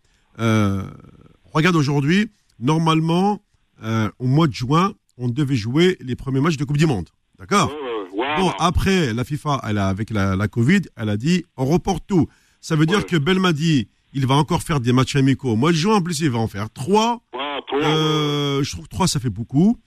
Euh, 0.41 0.83
regarde 1.53 1.77
aujourd'hui, 1.77 2.29
normalement, 2.61 3.41
euh, 3.83 4.11
au 4.19 4.27
mois 4.27 4.47
de 4.47 4.53
juin, 4.53 4.93
on 5.19 5.29
devait 5.29 5.55
jouer 5.57 5.97
les 6.01 6.17
premiers 6.17 6.41
matchs 6.41 6.57
de 6.57 6.65
Coupe 6.65 6.77
du 6.77 6.87
Monde. 6.87 7.09
D'accord. 7.39 7.73
Bon, 8.37 8.51
après, 8.59 9.13
la 9.15 9.23
FIFA, 9.23 9.61
elle 9.69 9.79
a, 9.79 9.87
avec 9.89 10.11
la, 10.11 10.35
la 10.35 10.49
Covid, 10.49 10.83
elle 10.97 11.09
a 11.09 11.17
dit, 11.17 11.45
on 11.57 11.65
reporte 11.67 12.05
tout. 12.07 12.27
Ça 12.61 12.75
veut 12.75 12.87
dire 12.87 13.07
que 13.07 13.17
Belmadi, 13.17 13.89
il 14.15 14.27
va 14.27 14.35
encore 14.37 14.63
faire 14.63 14.81
des 14.81 14.93
matchs 14.93 15.17
amicaux. 15.17 15.51
Au 15.51 15.57
mois 15.57 15.73
de 15.73 15.77
juin, 15.77 15.97
en 15.97 16.01
plus, 16.03 16.21
il 16.21 16.31
va 16.31 16.39
en 16.39 16.49
faire 16.49 16.71
trois. 16.71 17.21
Toi, 17.67 17.79
Euh, 17.83 18.63
je 18.63 18.71
trouve 18.71 18.85
que 18.85 18.91
trois, 18.91 19.07
ça 19.09 19.19
fait 19.21 19.31
beaucoup. 19.31 19.79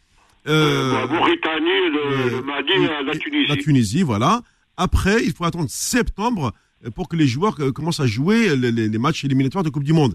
euh, 0.47 0.93
la 0.93 1.07
Mauritanie, 1.07 1.89
le, 1.91 1.99
euh, 1.99 2.29
le 2.37 2.41
Mali, 2.41 2.71
et- 2.73 3.03
la 3.05 3.15
Tunisie. 3.17 3.47
La 3.49 3.55
Tunisie, 3.57 4.01
voilà. 4.03 4.41
Après, 4.77 5.23
il 5.25 5.33
faut 5.33 5.43
attendre 5.45 5.69
septembre 5.69 6.53
pour 6.95 7.07
que 7.09 7.15
les 7.15 7.27
joueurs 7.27 7.55
commencent 7.73 7.99
à 7.99 8.05
jouer 8.07 8.55
les, 8.55 8.71
les- 8.71 8.87
les 8.87 8.97
matchs 8.97 9.23
éliminatoires 9.25 9.63
de 9.63 9.69
Coupe 9.69 9.83
du 9.83 9.93
Monde. 9.93 10.13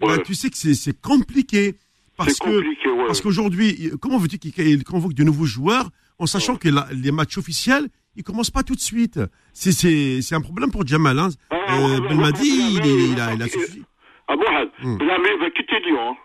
Ouais. 0.00 0.16
Bah, 0.16 0.22
tu 0.24 0.34
sais 0.34 0.48
que 0.50 0.56
c'est- 0.56 1.00
compliqué. 1.00 1.76
Parce 2.16 2.34
C'est 2.34 2.44
que 2.44 2.50
ouais. 2.90 3.06
parce 3.06 3.20
qu'aujourd'hui, 3.20 3.90
comment 4.00 4.18
veux-tu 4.18 4.38
qu'il 4.38 4.84
convoque 4.84 5.14
de 5.14 5.24
nouveaux 5.24 5.46
joueurs 5.46 5.90
en 6.18 6.26
sachant 6.26 6.56
que 6.56 6.68
la- 6.68 6.88
les 6.92 7.10
matchs 7.10 7.38
officiels, 7.38 7.88
il 8.16 8.22
commence 8.22 8.50
pas 8.50 8.62
tout 8.62 8.74
de 8.74 8.80
suite. 8.80 9.20
C'est 9.52 10.34
un 10.34 10.40
problème 10.40 10.70
pour 10.70 10.86
Jamal. 10.86 11.18
Hein. 11.18 11.28
Ah, 11.50 11.56
Euh, 11.78 12.00
Belmadi, 12.08 12.48
il, 12.48 12.86
il 13.12 13.20
a 13.20 13.34
il 13.34 13.42
a 13.42 13.48
suffi. 13.48 13.82
Ah, 14.28 14.34
Hmm. 14.82 14.96
Belhamri 14.98 15.30
va 15.40 15.50
quitter 15.50 15.80
Lyon. 15.86 16.10
hein. 16.10 16.16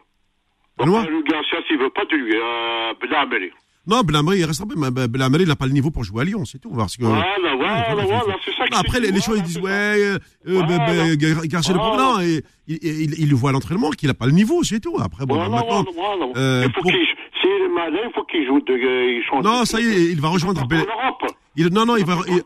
Benoît 0.77 1.03
Le 1.05 1.21
Garcia, 1.23 1.57
s'il 1.67 1.77
veut 1.77 1.89
pas 1.89 2.05
de 2.05 2.15
lui, 2.15 2.33
euh, 2.35 2.93
Belhamri. 3.01 3.51
Non, 3.87 4.01
Belhamri, 4.01 4.39
il 4.39 4.45
restera 4.45 4.67
pas. 4.67 4.75
mais 4.77 5.07
Belhamri, 5.07 5.43
il 5.43 5.47
n'a 5.47 5.55
pas 5.55 5.65
le 5.65 5.71
niveau 5.73 5.91
pour 5.91 6.03
jouer 6.03 6.21
à 6.21 6.25
Lyon, 6.25 6.45
c'est 6.45 6.59
tout. 6.59 6.71
Parce 6.75 6.95
que 6.95 7.03
Voilà, 7.03 7.25
voilà, 7.55 8.03
voilà, 8.05 8.35
c'est 8.45 8.53
ça 8.55 8.65
que 8.67 8.75
après, 8.75 8.99
les, 8.99 9.07
gens, 9.19 9.33
ils 9.35 9.41
disent, 9.43 9.59
ouais, 9.59 9.69
euh, 9.71 10.17
euh, 10.47 10.61
bah, 10.61 10.77
bah, 10.77 11.15
Garcia 11.45 11.73
le 11.73 11.79
non, 11.79 12.19
et 12.21 12.43
il, 12.67 12.77
il, 12.83 13.19
il 13.19 13.29
le 13.29 13.35
voit 13.35 13.49
à 13.49 13.53
l'entraînement 13.53 13.89
qu'il 13.91 14.07
n'a 14.07 14.13
pas 14.13 14.25
le 14.27 14.31
niveau, 14.33 14.63
c'est 14.63 14.79
tout. 14.79 14.97
Après, 15.01 15.25
bon, 15.25 15.35
maintenant, 15.49 15.83
il 15.85 16.71
faut 16.73 16.81
qu'il, 16.83 17.69
malin, 17.73 17.97
il 18.05 18.11
faut 18.13 18.23
qu'il 18.25 18.45
joue 18.45 18.61
il. 18.67 19.23
Non, 19.43 19.65
ça 19.65 19.81
y 19.81 19.85
est, 19.85 20.11
il 20.11 20.21
va 20.21 20.29
rejoindre 20.29 20.61
En 20.61 20.67
Europe. 20.67 21.25
Il, 21.55 21.67
non, 21.73 21.85
non, 21.85 21.95
il 21.97 22.05
va, 22.05 22.17
En 22.17 22.23
il-. 22.25 22.41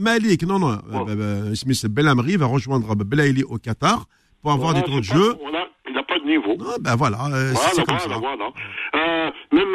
Malik, 0.00 0.42
non, 0.44 0.58
non, 0.58 0.78
euh, 1.08 1.54
Belhamri 1.88 2.36
va 2.36 2.46
rejoindre 2.46 2.94
Belaïli 2.94 3.42
au 3.44 3.58
Qatar 3.58 4.04
pour 4.42 4.52
avoir 4.52 4.72
Voilà, 4.72 4.80
des 4.86 4.90
temps 4.92 4.98
de 4.98 5.04
jeu. 5.04 5.34
Voilà, 5.40 5.68
il 5.88 5.94
n'a 5.94 6.02
pas 6.02 6.18
de 6.18 6.24
niveau. 6.24 6.56
Non, 6.56 6.66
ben 6.80 6.94
voilà, 6.96 7.18
euh, 7.26 7.52
Voilà, 7.52 7.70
c'est 7.72 7.84
comme 7.86 7.96
voilà, 7.96 8.14
ça. 8.14 8.20
voilà. 8.20 8.50
Euh, 8.94 9.30
même 9.52 9.68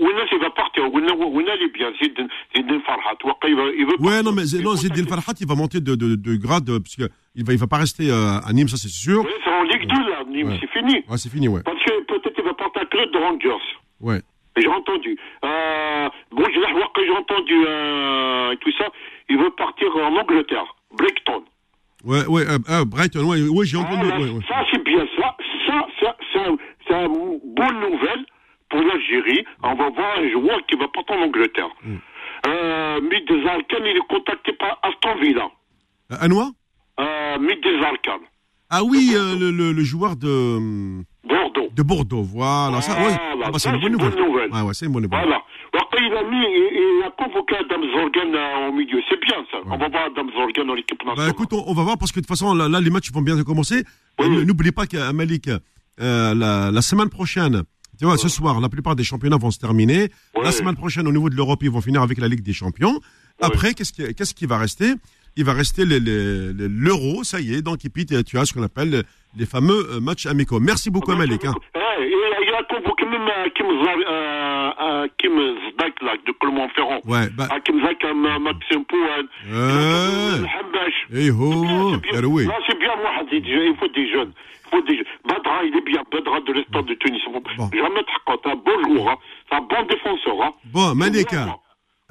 Ounas, 0.00 0.26
il 0.32 0.38
va 0.40 0.50
partir. 0.50 0.84
Il 0.92 1.64
est 1.64 1.72
bien. 1.72 1.92
Zidane 2.02 2.80
Farhat. 2.86 3.16
Il, 3.44 3.86
veut 3.86 3.96
Ouais, 4.00 4.22
non, 4.22 4.32
mais 4.32 4.42
non, 4.62 4.76
s'inquiéter. 4.76 5.08
Farhat, 5.08 5.34
il 5.40 5.46
va 5.46 5.54
monter 5.54 5.80
de, 5.80 5.94
de, 5.94 6.14
de 6.16 6.36
grade, 6.36 6.66
parce 6.78 6.96
que 6.96 7.04
il 7.34 7.44
va, 7.44 7.52
il 7.52 7.58
va 7.58 7.66
pas 7.66 7.78
rester 7.78 8.10
à 8.10 8.50
Nîmes, 8.52 8.68
ça 8.68 8.76
c'est 8.76 8.88
sûr. 8.88 9.24
C'est 9.44 9.50
en 9.50 9.62
Ligue 9.64 9.86
2, 9.88 9.94
là, 10.10 10.24
Nîmes, 10.28 10.48
Ouais. 10.48 10.58
c'est 10.60 10.70
fini. 10.70 10.94
Ouais, 11.08 11.18
c'est 11.18 11.28
fini, 11.30 11.48
ouais. 11.48 11.62
Parce 11.64 11.78
que 11.84 12.04
peut-être 12.06 12.34
il 12.38 12.44
va 12.44 12.54
partir 12.54 12.82
à 12.82 12.86
club 12.86 13.10
de 13.12 13.18
Rangers. 13.18 13.64
Ouais. 14.00 14.20
J'ai 14.56 14.68
entendu. 14.68 15.16
Euh, 15.44 16.08
bon, 16.30 16.44
je 16.52 16.60
l'ai 16.60 16.82
que 16.94 17.04
j'ai 17.06 17.10
entendu 17.16 17.54
euh, 17.66 18.54
tout 18.60 18.72
ça. 18.78 18.88
Il 19.30 19.38
veut 19.38 19.50
partir 19.50 19.88
en 19.96 20.14
Angleterre. 20.16 20.74
Brighton. 20.96 21.42
Ouais, 22.04 22.26
ouais, 22.26 22.42
euh, 22.48 22.58
euh, 22.68 22.84
Brighton, 22.84 23.24
ouais, 23.24 23.40
ouais, 23.48 23.64
j'ai 23.66 23.76
entendu. 23.78 24.08
Ah, 24.12 24.18
là, 24.18 24.20
ouais, 24.20 24.30
ouais. 24.30 24.44
Ça, 24.48 24.64
c'est 24.70 24.82
bien. 24.84 25.06
Ça, 25.18 25.36
ça, 25.66 25.86
ça 26.00 26.16
c'est 26.32 26.40
un- 26.40 26.56
c'est 26.86 26.94
une 26.94 27.40
bonne 27.54 27.80
nouvelle 27.80 28.26
pour 28.68 28.80
l'Algérie. 28.82 29.44
On 29.62 29.74
va 29.74 29.88
voir 29.90 30.18
un 30.18 30.28
joueur 30.30 30.60
qui 30.66 30.76
va 30.76 30.88
partir 30.88 31.16
en 31.16 31.22
Angleterre. 31.22 31.70
Mm. 31.84 31.96
Euh, 32.48 33.00
Mid 33.00 33.28
Zalkan, 33.44 33.84
il 33.84 33.96
est 33.96 34.06
contacté 34.08 34.52
par 34.54 34.78
Aston 34.82 35.14
Villa. 35.20 35.48
Euh, 36.10 36.16
Anoua 36.20 36.50
Euh, 37.00 37.36
Zalkan. 37.80 38.18
Ah 38.68 38.82
oui, 38.84 39.12
euh, 39.14 39.36
le, 39.38 39.50
le, 39.50 39.72
le 39.72 39.84
joueur 39.84 40.16
de, 40.16 40.56
hum, 40.56 41.04
Bordeaux. 41.24 41.68
de 41.74 41.82
Bordeaux, 41.82 42.22
voilà. 42.22 42.78
ouais. 42.78 42.82
Ah 43.44 43.50
bah, 43.50 43.58
c'est 43.58 43.70
une 43.70 43.80
bonne 43.80 43.92
nouvelle. 43.92 44.14
nouvelle. 44.16 44.50
Ouais, 44.50 44.74
c'est 44.74 44.86
une 44.86 44.92
bonne 44.92 45.04
nouvelle. 45.04 45.20
Voilà. 45.20 45.40
Alors, 45.72 45.88
quand 45.90 45.98
il 45.98 46.12
a 46.12 46.22
mis, 46.28 46.44
il, 46.44 47.02
a 47.06 47.10
convoqué 47.10 47.54
Adam 47.56 47.80
Zorgan 47.92 48.34
euh, 48.34 48.68
au 48.68 48.72
milieu. 48.72 49.00
C'est 49.08 49.20
bien, 49.20 49.36
ça. 49.50 49.58
On 49.66 49.76
va 49.78 49.88
voir 49.88 50.06
Adam 50.06 50.28
Zorgan 50.32 50.64
dans 50.66 50.74
l'équipe 50.74 50.98
nationale. 51.04 51.26
Bah 51.26 51.30
écoute, 51.30 51.52
on, 51.52 51.64
on 51.66 51.74
va 51.74 51.82
voir 51.84 51.96
parce 51.98 52.10
que 52.12 52.20
de 52.20 52.24
toute 52.24 52.28
façon, 52.28 52.54
là, 52.54 52.68
là, 52.68 52.80
les 52.80 52.90
matchs 52.90 53.10
vont 53.12 53.22
bien 53.22 53.40
commencer. 53.44 53.84
Oui, 54.18 54.26
Euh, 54.26 54.38
oui. 54.40 54.44
N'oublie 54.46 54.72
pas 54.72 54.86
qu'à 54.86 55.12
Malik, 55.12 55.48
euh, 55.48 56.34
la, 56.34 56.70
la 56.70 56.82
semaine 56.82 57.08
prochaine, 57.08 57.62
tu 57.98 58.04
vois, 58.04 58.18
ce 58.18 58.28
soir, 58.28 58.60
la 58.60 58.68
plupart 58.68 58.96
des 58.96 59.04
championnats 59.04 59.36
vont 59.38 59.50
se 59.50 59.58
terminer. 59.58 60.10
La 60.42 60.50
semaine 60.52 60.74
prochaine, 60.76 61.06
au 61.06 61.12
niveau 61.12 61.30
de 61.30 61.36
l'Europe, 61.36 61.60
ils 61.62 61.70
vont 61.70 61.80
finir 61.80 62.02
avec 62.02 62.18
la 62.18 62.26
Ligue 62.28 62.42
des 62.42 62.52
Champions. 62.52 63.00
Après, 63.40 63.74
qu'est-ce 63.74 64.34
qui, 64.34 64.46
va 64.46 64.58
rester? 64.58 64.94
Il 65.36 65.44
va 65.44 65.52
rester 65.52 65.84
l'Euro, 65.86 67.24
ça 67.24 67.40
y 67.40 67.54
est. 67.54 67.62
Donc, 67.62 67.84
et 67.84 67.88
puis, 67.88 68.06
tu 68.06 68.22
tu 68.24 68.38
as 68.38 68.44
ce 68.44 68.52
qu'on 68.52 68.62
appelle 68.62 69.04
les 69.36 69.46
fameux 69.46 69.86
euh, 69.92 70.00
matchs 70.00 70.26
amicaux. 70.26 70.60
Merci 70.60 70.90
beaucoup, 70.90 71.12
Ah, 71.12 71.16
Malik. 71.16 71.44
Hein. 71.44 71.54
Eh, 71.74 71.78
euh, 71.78 73.48
Kim, 73.54 73.66
Zar, 73.84 73.96
euh, 74.08 74.70
euh, 74.82 75.06
Kim 75.18 75.32
Zdak, 75.72 76.02
là, 76.02 76.12
de 76.26 76.32
Clermont-Ferrand. 76.32 77.00
Ouais, 77.06 77.28
bah, 77.36 77.48
Ah, 77.50 77.60
Kim 77.60 77.80
Zdak, 77.80 78.04
euh, 78.04 78.14
Maxime 78.14 78.84
Pouane. 78.84 79.26
Euh. 79.52 80.38
Eh 81.14 81.30
oh, 81.30 81.92
C'est 81.94 82.00
bien, 82.02 82.18
alors 82.18 82.32
oui. 82.32 82.46
Là, 82.46 82.54
c'est 82.66 82.78
bien, 82.78 82.94
moi, 82.96 83.10
il 83.30 83.76
faut 83.78 83.88
des 83.88 84.10
jeunes. 84.10 84.32
Il 84.66 84.70
faut 84.70 84.82
des 84.86 84.96
jeunes. 84.96 85.06
Badra, 85.26 85.64
il 85.64 85.76
est 85.76 85.84
bien. 85.84 86.02
Badra 86.10 86.40
de 86.40 86.52
l'Estade 86.52 86.86
de 86.86 86.94
Tunis. 86.94 87.20
Jamais 87.72 88.02
Trakot, 88.04 88.40
un 88.48 88.56
bon 88.56 88.96
joueur. 88.96 89.18
C'est 89.48 89.56
un 89.56 89.60
bon 89.60 89.82
défenseur. 89.88 90.42
Hein. 90.42 90.52
Bon, 90.72 90.94
Malik. 90.94 91.28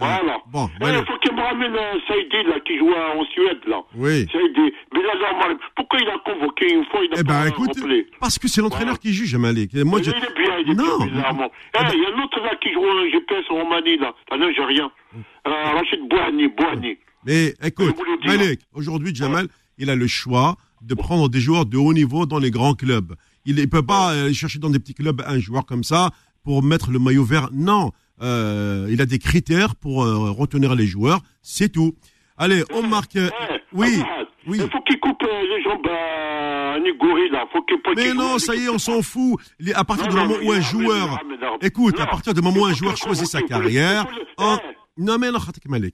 Voilà. 0.06 0.38
Bon, 0.52 0.70
Eh, 0.82 0.86
il 0.88 1.06
faut 1.06 1.18
qu'il 1.22 1.34
me 1.36 1.42
ramène 1.42 1.74
Saïdi, 2.08 2.44
là, 2.50 2.60
qui 2.66 2.78
joue 2.78 2.90
en 2.92 3.24
Suède, 3.26 3.60
là. 3.68 3.82
Oui. 3.96 4.26
Saïdi. 4.32 4.74
Mais 4.94 5.02
là, 5.02 5.14
là, 5.22 5.56
pourquoi 5.76 6.00
il 6.02 6.08
a 6.10 6.18
convoqué 6.26 6.74
une 6.74 6.86
fois, 6.86 7.00
il 7.04 7.14
a 7.14 7.20
Eh 7.20 7.24
pas 7.24 7.44
ben, 7.44 7.48
écoute, 7.48 7.72
rappelé 7.76 8.08
parce 8.20 8.38
que 8.40 8.48
c'est 8.48 8.62
l'entraîneur 8.62 8.96
Voilà. 8.96 9.00
qui 9.00 9.14
juge, 9.14 9.36
Malik. 9.36 9.74
Et 9.76 9.84
Moi, 9.84 10.00
il 10.00 10.06
je... 10.06 10.10
est 10.12 10.14
bien, 10.14 10.58
il 10.66 10.72
est 10.72 10.76
Non. 10.76 10.98
bien, 11.00 11.08
bizarrement. 11.08 11.52
Eh, 11.76 11.80
il 11.94 12.02
y 12.02 12.06
a 12.06 12.10
un 12.18 12.24
autre 12.24 12.40
là 12.42 12.56
qui 12.62 12.74
joue 12.74 12.84
en 12.84 13.10
GPS 13.12 13.46
en 13.50 13.56
Roumanie, 13.64 13.98
là. 13.98 14.14
Un 14.32 14.42
Algérien. 14.42 14.92
Euh, 15.16 15.52
Rachid 15.52 16.00
Bouhani, 16.10 16.48
Bouhani. 16.50 16.98
Mais 17.26 17.54
écoute. 17.64 17.96
Malik, 18.26 18.62
aujourd'hui, 18.74 19.14
Jamal, 19.16 19.48
il 19.78 19.90
a 19.90 19.96
le 19.96 20.08
choix 20.08 20.56
de 20.82 20.96
prendre 20.96 21.30
des 21.30 21.40
joueurs 21.40 21.66
de 21.66 21.78
haut 21.78 21.94
niveau 21.94 22.26
dans 22.26 22.40
les 22.40 22.50
grands 22.52 22.74
clubs. 22.74 23.14
Il 23.46 23.56
ne 23.56 23.66
peut 23.66 23.86
pas 23.86 24.10
aller 24.24 24.34
chercher 24.34 24.60
dans 24.60 24.70
des 24.70 24.80
petits 24.80 24.94
clubs 24.96 25.22
un 25.28 25.40
joueur 25.40 25.66
comme 25.66 25.84
ça 25.84 26.10
pour 26.44 26.64
mettre 26.64 26.90
le 26.92 26.98
maillot 27.00 27.24
vert. 27.24 27.50
Non, 27.52 27.92
euh, 28.22 28.88
il 28.90 29.02
a 29.02 29.06
des 29.06 29.20
critères 29.20 29.76
pour 29.76 30.04
euh, 30.04 30.30
retenir 30.32 30.76
les 30.76 30.86
joueurs. 30.88 31.22
C'est 31.42 31.70
tout. 31.70 31.96
Allez, 32.38 32.64
on 32.74 32.84
marque. 32.84 33.16
euh, 33.16 33.30
Eh, 33.50 33.54
oui, 33.74 33.88
Abdelhad, 34.00 34.28
oui. 34.48 34.58
Il 34.64 34.70
faut 34.72 34.82
qu'il 34.82 35.00
coupe 35.00 35.22
les 35.24 35.64
jambes 35.64 35.88
à 35.88 36.80
Nigori, 36.80 37.30
là. 37.30 37.46
Faut 37.52 37.62
qu'il 37.64 37.78
faut 37.86 37.94
Mais 37.96 38.14
non, 38.14 38.40
ça 38.40 38.56
y 38.56 38.64
est, 38.66 38.70
on 38.70 38.80
s'en 38.80 39.02
fout. 39.02 39.40
À 39.76 39.84
partir 39.84 40.08
du 40.08 40.16
moment 40.16 40.36
où 40.44 40.52
un 40.52 40.62
joueur, 40.62 41.20
écoute, 41.62 42.00
à 42.00 42.06
partir 42.08 42.34
du 42.34 42.42
moment 42.42 42.62
où 42.62 42.66
un 42.66 42.74
joueur 42.74 42.98
choisit 42.98 43.28
sa 43.28 43.42
carrière, 43.42 44.06
en- 44.38 44.58
non 44.98 45.18
mais 45.18 45.28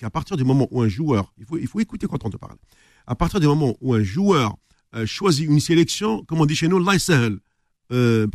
à 0.02 0.10
partir 0.10 0.38
du 0.38 0.44
moment 0.44 0.68
où 0.72 0.82
un 0.82 0.88
joueur, 0.88 1.32
il 1.38 1.46
faut, 1.46 1.58
il 1.58 1.68
faut 1.68 1.80
écouter 1.80 2.08
quand 2.08 2.24
on 2.26 2.30
te 2.30 2.38
parle. 2.38 2.56
À 3.06 3.16
partir 3.16 3.40
du 3.40 3.48
moment 3.48 3.76
où 3.82 3.94
un 3.94 4.04
joueur 4.04 4.56
choisit 5.06 5.48
une 5.48 5.60
sélection, 5.60 6.24
comme 6.28 6.40
on 6.42 6.46
dit 6.46 6.56
chez 6.56 6.68
nous, 6.68 6.80
l'Aïsahel, 6.80 7.38
euh, 7.92 8.28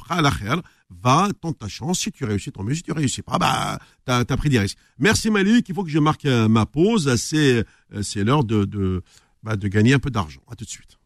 va, 1.02 1.28
tente 1.40 1.58
ta 1.58 1.68
chance, 1.68 2.00
si 2.00 2.12
tu 2.12 2.24
réussis, 2.24 2.52
tant 2.52 2.62
mieux, 2.62 2.74
si 2.74 2.82
tu 2.82 2.92
réussis 2.92 3.22
pas, 3.22 3.38
bah, 3.38 3.78
t'as, 4.04 4.20
as 4.20 4.36
pris 4.36 4.48
des 4.48 4.58
risques. 4.58 4.78
Merci 4.98 5.30
Malik, 5.30 5.68
il 5.68 5.74
faut 5.74 5.84
que 5.84 5.90
je 5.90 5.98
marque 5.98 6.24
euh, 6.24 6.48
ma 6.48 6.66
pause, 6.66 7.14
c'est, 7.16 7.64
euh, 7.94 8.02
c'est 8.02 8.24
l'heure 8.24 8.44
de, 8.44 8.64
de, 8.64 9.02
bah, 9.42 9.56
de 9.56 9.68
gagner 9.68 9.94
un 9.94 9.98
peu 9.98 10.10
d'argent. 10.10 10.40
À 10.50 10.56
tout 10.56 10.64
de 10.64 10.70
suite. 10.70 10.98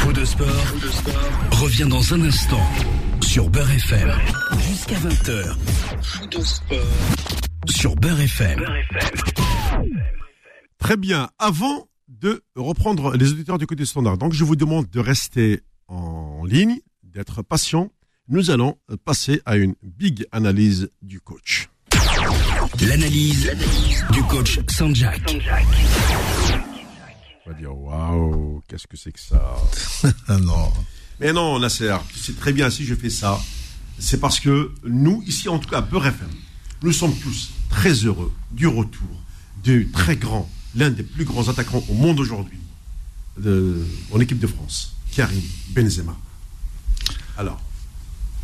Faux 0.00 0.12
de 0.12 0.24
sport, 0.24 0.64
revient 1.52 1.86
dans 1.88 2.14
un 2.14 2.20
instant 2.22 2.62
sur 3.20 3.48
Beurre 3.50 3.70
FM. 3.70 4.10
Jusqu'à 4.68 4.96
20h. 4.96 5.56
Faux 6.02 6.26
de 6.26 6.40
sport 6.40 6.78
sur 7.68 7.96
Beurre 7.96 8.20
FM. 8.20 8.64
Très 10.78 10.96
bien. 10.96 11.28
Avant 11.38 11.88
de 12.08 12.42
reprendre 12.54 13.16
les 13.16 13.32
auditeurs 13.32 13.58
du 13.58 13.66
côté 13.66 13.84
standard, 13.84 14.18
donc 14.18 14.32
je 14.32 14.44
vous 14.44 14.56
demande 14.56 14.88
de 14.88 15.00
rester 15.00 15.60
en 15.88 16.44
ligne, 16.44 16.78
d'être 17.02 17.42
patient. 17.42 17.90
Nous 18.28 18.50
allons 18.50 18.76
passer 19.04 19.40
à 19.46 19.54
une 19.54 19.76
big 19.84 20.26
analyse 20.32 20.90
du 21.00 21.20
coach. 21.20 21.68
L'analyse 22.80 23.52
du 24.10 24.20
coach 24.24 24.58
Sanjak. 24.68 25.22
On 27.46 27.50
va 27.50 27.56
dire 27.56 27.78
waouh, 27.78 28.62
qu'est-ce 28.66 28.88
que 28.88 28.96
c'est 28.96 29.12
que 29.12 29.20
ça? 29.20 29.56
Non. 30.40 30.72
Mais 31.20 31.32
non, 31.32 31.60
Nasser, 31.60 31.96
tu 32.12 32.18
sais 32.18 32.32
très 32.32 32.52
bien 32.52 32.68
si 32.68 32.84
je 32.84 32.96
fais 32.96 33.10
ça, 33.10 33.40
c'est 34.00 34.18
parce 34.18 34.40
que 34.40 34.72
nous, 34.84 35.22
ici 35.24 35.48
en 35.48 35.60
tout 35.60 35.68
cas 35.68 35.78
à 35.78 35.82
Beurre 35.82 36.08
FM, 36.08 36.30
nous 36.82 36.92
sommes 36.92 37.16
tous 37.16 37.52
très 37.70 37.92
heureux 37.92 38.32
du 38.50 38.66
retour 38.66 39.22
du 39.62 39.88
très 39.92 40.16
grand, 40.16 40.50
l'un 40.74 40.90
des 40.90 41.04
plus 41.04 41.24
grands 41.24 41.48
attaquants 41.48 41.84
au 41.88 41.94
monde 41.94 42.18
aujourd'hui, 42.18 42.58
de, 43.38 43.86
en 44.10 44.18
équipe 44.18 44.40
de 44.40 44.48
France, 44.48 44.96
Karim 45.12 45.42
Benzema. 45.70 46.16
Alors, 47.38 47.60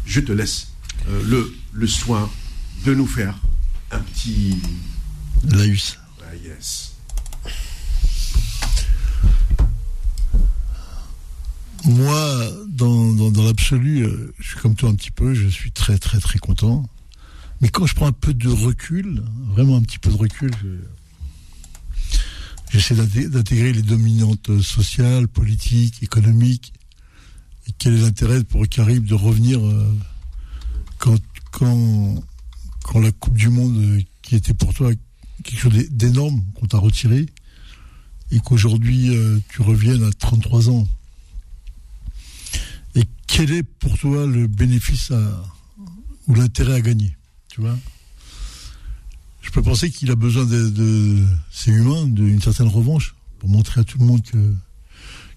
je 0.06 0.20
te 0.20 0.32
laisse 0.32 0.68
euh, 1.08 1.22
le, 1.24 1.54
le 1.72 1.86
soin 1.86 2.30
de 2.84 2.94
nous 2.94 3.06
faire 3.06 3.38
un 3.90 4.00
petit... 4.00 4.56
Laïus. 5.50 5.98
Ah, 6.20 6.34
yes. 6.36 6.92
Moi, 11.84 12.50
dans, 12.68 13.12
dans, 13.12 13.30
dans 13.32 13.42
l'absolu, 13.42 14.04
euh, 14.04 14.32
je 14.38 14.48
suis 14.50 14.56
comme 14.60 14.76
toi 14.76 14.88
un 14.90 14.94
petit 14.94 15.10
peu, 15.10 15.34
je 15.34 15.48
suis 15.48 15.72
très 15.72 15.98
très 15.98 16.20
très 16.20 16.38
content. 16.38 16.88
Mais 17.60 17.68
quand 17.68 17.86
je 17.86 17.94
prends 17.94 18.06
un 18.06 18.12
peu 18.12 18.34
de 18.34 18.48
recul, 18.48 19.22
vraiment 19.54 19.76
un 19.76 19.82
petit 19.82 19.98
peu 19.98 20.10
de 20.10 20.16
recul, 20.16 20.50
je- 20.62 22.18
j'essaie 22.70 22.94
d'inté- 22.94 23.28
d'intégrer 23.28 23.72
les 23.72 23.82
dominantes 23.82 24.60
sociales, 24.62 25.26
politiques, 25.28 26.02
économiques. 26.02 26.72
Quel 27.78 27.94
est 27.94 28.00
l'intérêt 28.02 28.44
pour 28.44 28.66
Karim 28.68 29.04
de 29.04 29.14
revenir 29.14 29.64
euh, 29.64 29.94
quand, 30.98 31.16
quand, 31.50 32.22
quand 32.84 33.00
la 33.00 33.10
Coupe 33.12 33.34
du 33.36 33.48
Monde, 33.48 33.76
euh, 33.76 34.00
qui 34.22 34.36
était 34.36 34.54
pour 34.54 34.72
toi 34.74 34.90
quelque 35.42 35.58
chose 35.58 35.72
d'é- 35.72 35.88
d'énorme, 35.88 36.44
qu'on 36.54 36.66
t'a 36.66 36.78
retiré, 36.78 37.26
et 38.30 38.38
qu'aujourd'hui 38.40 39.14
euh, 39.14 39.38
tu 39.50 39.62
reviennes 39.62 40.04
à 40.04 40.12
33 40.12 40.70
ans? 40.70 40.86
Et 42.94 43.04
quel 43.26 43.50
est 43.52 43.62
pour 43.62 43.98
toi 43.98 44.26
le 44.26 44.46
bénéfice 44.46 45.10
à, 45.10 45.44
ou 46.28 46.34
l'intérêt 46.34 46.74
à 46.74 46.80
gagner 46.80 47.16
Tu 47.48 47.60
vois? 47.60 47.76
Je 49.40 49.50
peux 49.50 49.62
penser 49.62 49.90
qu'il 49.90 50.10
a 50.10 50.14
besoin 50.14 50.44
de, 50.44 50.68
de 50.70 51.24
c'est 51.50 51.70
humain, 51.72 52.06
d'une 52.06 52.40
certaine 52.40 52.68
revanche 52.68 53.14
pour 53.38 53.48
montrer 53.48 53.80
à 53.80 53.84
tout 53.84 53.98
le 53.98 54.04
monde 54.04 54.22
que 54.22 54.54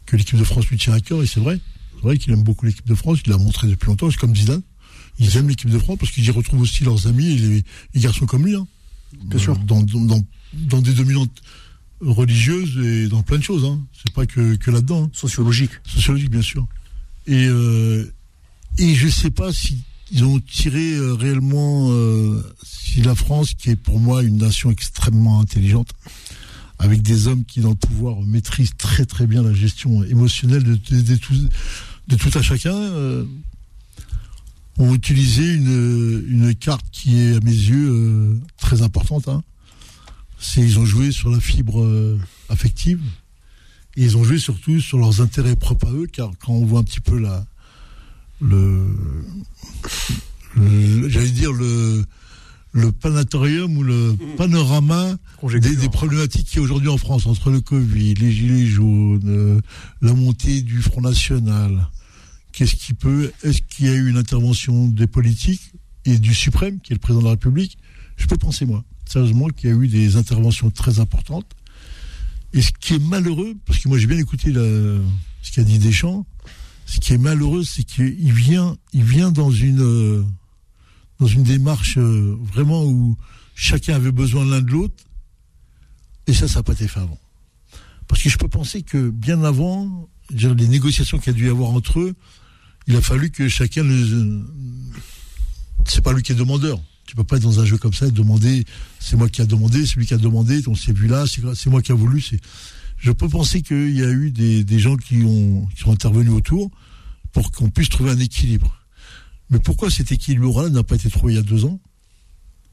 que 0.06 0.16
l'équipe 0.16 0.38
de 0.38 0.44
France 0.44 0.68
lui 0.68 0.78
tient 0.78 0.94
à 0.94 1.00
cœur 1.00 1.24
et 1.24 1.26
c'est 1.28 1.40
vrai. 1.40 1.60
C'est 1.96 2.02
vrai 2.04 2.18
qu'il 2.18 2.32
aime 2.34 2.44
beaucoup 2.44 2.66
l'équipe 2.66 2.88
de 2.88 2.96
France, 2.96 3.20
il 3.26 3.32
l'a 3.32 3.38
montré 3.38 3.68
depuis 3.68 3.88
longtemps, 3.88 4.10
c'est 4.12 4.18
comme 4.18 4.36
Zidane. 4.36 4.62
Ils 5.18 5.38
aiment 5.38 5.48
l'équipe 5.50 5.70
de 5.70 5.80
France 5.80 5.98
parce 6.00 6.12
qu'ils 6.12 6.26
y 6.26 6.32
retrouvent 6.32 6.62
aussi 6.62 6.84
leurs 6.84 7.08
amis 7.08 7.28
et 7.28 7.38
les, 7.38 7.64
les 7.94 8.02
garçons 8.02 8.26
comme 8.26 8.46
lui. 8.46 8.56
Hein. 8.56 8.68
Bien 9.24 9.40
sûr. 9.40 9.58
Dans, 9.60 9.82
dans, 9.82 10.02
dans, 10.02 10.22
dans 10.54 10.82
des 10.82 10.94
dominantes 10.94 11.42
religieuses 12.02 12.78
et 12.86 13.08
dans 13.08 13.24
plein 13.24 13.38
de 13.38 13.44
choses. 13.44 13.64
Hein. 13.64 13.80
C'est 13.94 14.14
pas 14.14 14.26
que, 14.26 14.56
que 14.56 14.72
là-dedans. 14.72 15.06
hein. 15.06 15.10
Sociologique. 15.14 15.72
Sociologique, 15.88 16.30
bien 16.30 16.42
sûr. 16.42 16.68
Et, 17.28 17.46
euh, 17.48 18.12
et 18.78 18.94
je 18.94 19.08
sais 19.08 19.32
pas 19.32 19.54
si 19.54 19.82
ils 20.12 20.24
ont 20.26 20.40
tiré 20.40 20.94
euh, 20.96 21.14
réellement 21.14 21.88
euh, 21.92 22.44
si 22.64 23.02
la 23.02 23.16
France, 23.16 23.54
qui 23.54 23.70
est 23.72 23.76
pour 23.76 24.00
moi 24.00 24.22
une 24.22 24.38
nation 24.38 24.70
extrêmement 24.70 25.40
intelligente, 25.40 25.90
avec 26.80 27.02
des 27.02 27.28
hommes 27.28 27.46
qui 27.46 27.62
dans 27.62 27.70
le 27.70 27.76
pouvoir 27.76 28.22
maîtrisent 28.22 28.76
très 28.78 29.06
très 29.06 29.28
bien 29.28 29.44
la 29.44 29.54
gestion 29.54 30.04
émotionnelle 30.04 30.64
de, 30.64 30.76
tout, 31.16 31.34
de 32.08 32.16
tout 32.16 32.38
à 32.38 32.42
chacun, 32.42 32.76
euh, 32.76 33.26
ont 34.78 34.94
utilisé 34.94 35.54
une, 35.54 36.54
carte 36.56 36.86
qui 36.92 37.20
est 37.20 37.36
à 37.36 37.40
mes 37.40 37.52
yeux 37.52 37.90
euh, 37.90 38.40
très 38.58 38.82
importante. 38.82 39.28
Hein. 39.28 39.44
C'est 40.40 40.62
ils 40.62 40.80
ont 40.80 40.86
joué 40.86 41.12
sur 41.12 41.30
la 41.30 41.40
fibre 41.40 41.82
euh, 41.82 42.20
affective 42.50 43.00
et 43.96 44.04
ils 44.04 44.18
ont 44.18 44.24
joué 44.24 44.38
surtout 44.38 44.82
sur 44.82 44.98
leurs 44.98 45.22
intérêts 45.22 45.56
propres 45.56 45.88
à 45.88 45.92
eux, 45.92 46.08
car 46.12 46.32
quand 46.40 46.54
on 46.54 46.66
voit 46.66 46.80
un 46.80 46.84
petit 46.84 47.00
peu 47.00 47.18
la 47.18 47.46
le- 48.42 48.86
j'allais 51.08 51.30
dire 51.32 51.54
le 51.54 52.04
le 52.78 52.92
panatorium 52.92 53.78
ou 53.78 53.84
le 53.84 54.18
panorama 54.36 55.16
Conjecture. 55.40 55.72
des, 55.72 55.78
des 55.78 55.90
problématiques 55.90 56.46
qu'il 56.48 56.58
y 56.58 56.60
a 56.60 56.64
aujourd'hui 56.64 56.90
en 56.90 56.98
France 56.98 57.26
entre 57.26 57.50
le 57.50 57.62
Covid, 57.62 58.16
les 58.16 58.32
gilets 58.34 58.66
jaunes, 58.66 59.22
euh, 59.28 59.62
la 60.02 60.14
montée 60.14 60.62
du 60.62 60.82
Front 60.82 61.00
National. 61.02 61.88
Qu'est-ce 62.52 62.76
qui 62.76 62.94
peut 62.94 63.32
Est-ce 63.44 63.62
qu'il 63.62 63.86
y 63.86 63.90
a 63.90 63.94
eu 63.94 64.10
une 64.10 64.18
intervention 64.18 64.88
des 64.88 65.08
politiques 65.08 65.72
et 66.04 66.18
du 66.20 66.34
suprême, 66.36 66.80
qui 66.82 66.92
est 66.92 66.96
le 66.96 67.00
président 67.00 67.22
de 67.22 67.26
la 67.26 67.32
République? 67.32 67.78
Je 68.18 68.26
peux 68.28 68.38
penser 68.38 68.66
moi, 68.66 68.84
sérieusement, 69.10 69.48
qu'il 69.48 69.70
y 69.70 69.74
a 69.74 69.76
eu 69.78 69.88
des 69.88 70.18
interventions 70.18 70.70
très 70.70 71.00
importantes. 71.00 71.50
Et 72.54 72.62
ce 72.62 72.72
qui 72.80 72.96
est 72.96 73.00
malheureux, 73.00 73.54
parce 73.66 73.80
que 73.80 73.88
moi 73.88 73.98
j'ai 73.98 74.08
bien 74.08 74.18
écouté 74.18 74.52
la- 74.52 74.62
ce 75.42 75.52
qu'a 75.54 75.64
dit 75.64 75.80
Deschamps, 75.80 76.26
ce 76.86 77.00
qui 77.00 77.14
est 77.14 77.18
malheureux, 77.18 77.64
c'est 77.64 77.84
qu'il 77.84 78.34
vient, 78.34 78.76
il 78.94 79.04
vient 79.04 79.32
dans 79.32 79.52
une 79.52 79.82
euh, 79.82 80.24
dans 81.20 81.28
une 81.28 81.44
démarche 81.44 81.98
euh, 81.98 82.38
vraiment 82.42 82.86
où 82.86 83.16
chacun 83.56 83.96
avait 83.96 84.12
besoin 84.12 84.46
l'un 84.46 84.62
de 84.62 84.72
l'autre, 84.72 85.04
et 86.28 86.34
ça, 86.34 86.48
ça 86.48 86.60
n'a 86.60 86.64
pas 86.64 86.74
été 86.74 86.88
fait 86.88 87.00
avant. 87.00 87.20
Parce 88.08 88.22
que 88.22 88.30
je 88.30 88.38
peux 88.38 88.48
penser 88.48 88.84
que 88.84 89.10
bien 89.10 89.44
avant, 89.44 90.10
les 90.30 90.68
négociations 90.68 91.18
qu'il 91.18 91.34
y 91.34 91.36
a 91.36 91.38
dû 91.38 91.48
y 91.48 91.50
avoir 91.50 91.70
entre 91.72 92.00
eux, 92.00 92.16
il 92.88 92.96
a 92.96 93.02
fallu 93.02 93.32
que 93.32 93.48
chacun 93.48 93.84
le. 93.84 94.46
C'est 95.88 96.04
pas 96.04 96.14
lui 96.14 96.24
qui 96.24 96.32
est 96.32 96.36
demandeur. 96.36 96.80
Tu 97.08 97.16
peux 97.16 97.24
pas 97.24 97.38
être 97.38 97.44
dans 97.44 97.60
un 97.60 97.66
jeu 97.66 97.78
comme 97.78 97.94
ça 97.94 98.08
et 98.08 98.12
demander. 98.12 98.64
C'est 99.00 99.16
moi 99.16 99.30
qui 99.30 99.42
a 99.42 99.46
demandé, 99.46 99.86
c'est 99.86 99.98
lui 99.98 100.06
qui 100.06 100.14
a 100.14 100.18
demandé. 100.18 100.62
On 100.68 100.76
s'est 100.76 100.94
vu 100.94 101.08
là, 101.08 101.26
c'est 101.28 101.70
moi 101.70 101.82
qui 101.82 101.92
a 101.92 101.96
voulu. 101.96 102.24
Je 102.98 103.12
peux 103.12 103.30
penser 103.30 103.62
qu'il 103.62 103.96
y 103.96 104.04
a 104.04 104.10
eu 104.10 104.32
des, 104.32 104.64
des 104.64 104.80
gens 104.80 104.98
qui 104.98 105.24
ont 105.24 105.68
qui 105.68 105.82
sont 105.82 105.92
intervenus 105.92 106.34
autour 106.34 106.72
pour 107.32 107.52
qu'on 107.52 107.70
puisse 107.70 107.90
trouver 107.90 108.12
un 108.12 108.20
équilibre. 108.20 108.85
Mais 109.50 109.60
pourquoi 109.60 109.90
cet 109.90 110.12
équilibre-là 110.12 110.70
n'a 110.70 110.84
pas 110.84 110.96
été 110.96 111.10
trouvé 111.10 111.34
il 111.34 111.36
y 111.36 111.40
a 111.40 111.44
deux 111.44 111.66
ans, 111.66 111.80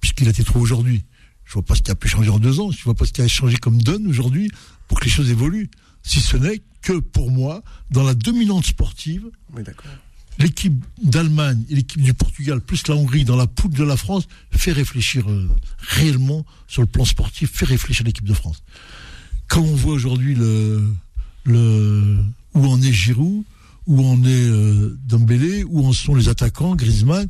puisqu'il 0.00 0.26
a 0.26 0.30
été 0.30 0.44
trouvé 0.44 0.62
aujourd'hui 0.62 1.04
Je 1.44 1.52
vois 1.54 1.62
pas 1.62 1.74
ce 1.74 1.82
qui 1.82 1.90
a 1.90 1.94
pu 1.94 2.08
changer 2.08 2.30
en 2.30 2.38
deux 2.38 2.60
ans. 2.60 2.70
Je 2.70 2.82
vois 2.84 2.94
pas 2.94 3.04
ce 3.04 3.12
qui 3.12 3.22
a 3.22 3.28
changé 3.28 3.56
comme 3.56 3.82
donne 3.82 4.06
aujourd'hui 4.06 4.50
pour 4.88 5.00
que 5.00 5.04
les 5.04 5.10
choses 5.10 5.30
évoluent. 5.30 5.70
Si 6.02 6.20
ce 6.20 6.36
n'est 6.36 6.62
que 6.80 6.98
pour 6.98 7.30
moi, 7.30 7.62
dans 7.90 8.02
la 8.02 8.14
dominante 8.14 8.66
sportive, 8.66 9.24
Oui, 9.54 9.62
l'équipe 10.38 10.84
d'Allemagne 11.02 11.64
et 11.68 11.74
l'équipe 11.76 12.02
du 12.02 12.14
Portugal, 12.14 12.60
plus 12.60 12.86
la 12.88 12.96
Hongrie 12.96 13.24
dans 13.24 13.36
la 13.36 13.46
poule 13.46 13.72
de 13.72 13.84
la 13.84 13.96
France, 13.96 14.26
fait 14.50 14.72
réfléchir 14.72 15.30
euh, 15.30 15.48
réellement 15.78 16.44
sur 16.68 16.82
le 16.82 16.88
plan 16.88 17.04
sportif, 17.04 17.52
fait 17.52 17.66
réfléchir 17.66 18.04
l'équipe 18.04 18.24
de 18.24 18.34
France. 18.34 18.62
Quand 19.48 19.60
on 19.60 19.74
voit 19.74 19.92
aujourd'hui 19.92 20.34
le, 20.34 20.82
le, 21.44 22.18
où 22.54 22.66
en 22.66 22.80
est 22.80 22.92
Giroud, 22.92 23.44
où 23.86 24.04
en 24.06 24.22
est 24.24 24.28
euh, 24.48 24.96
Dembélé, 25.06 25.64
où 25.64 25.84
en 25.86 25.92
sont 25.92 26.14
les 26.14 26.28
attaquants, 26.28 26.74
Griezmann, 26.76 27.28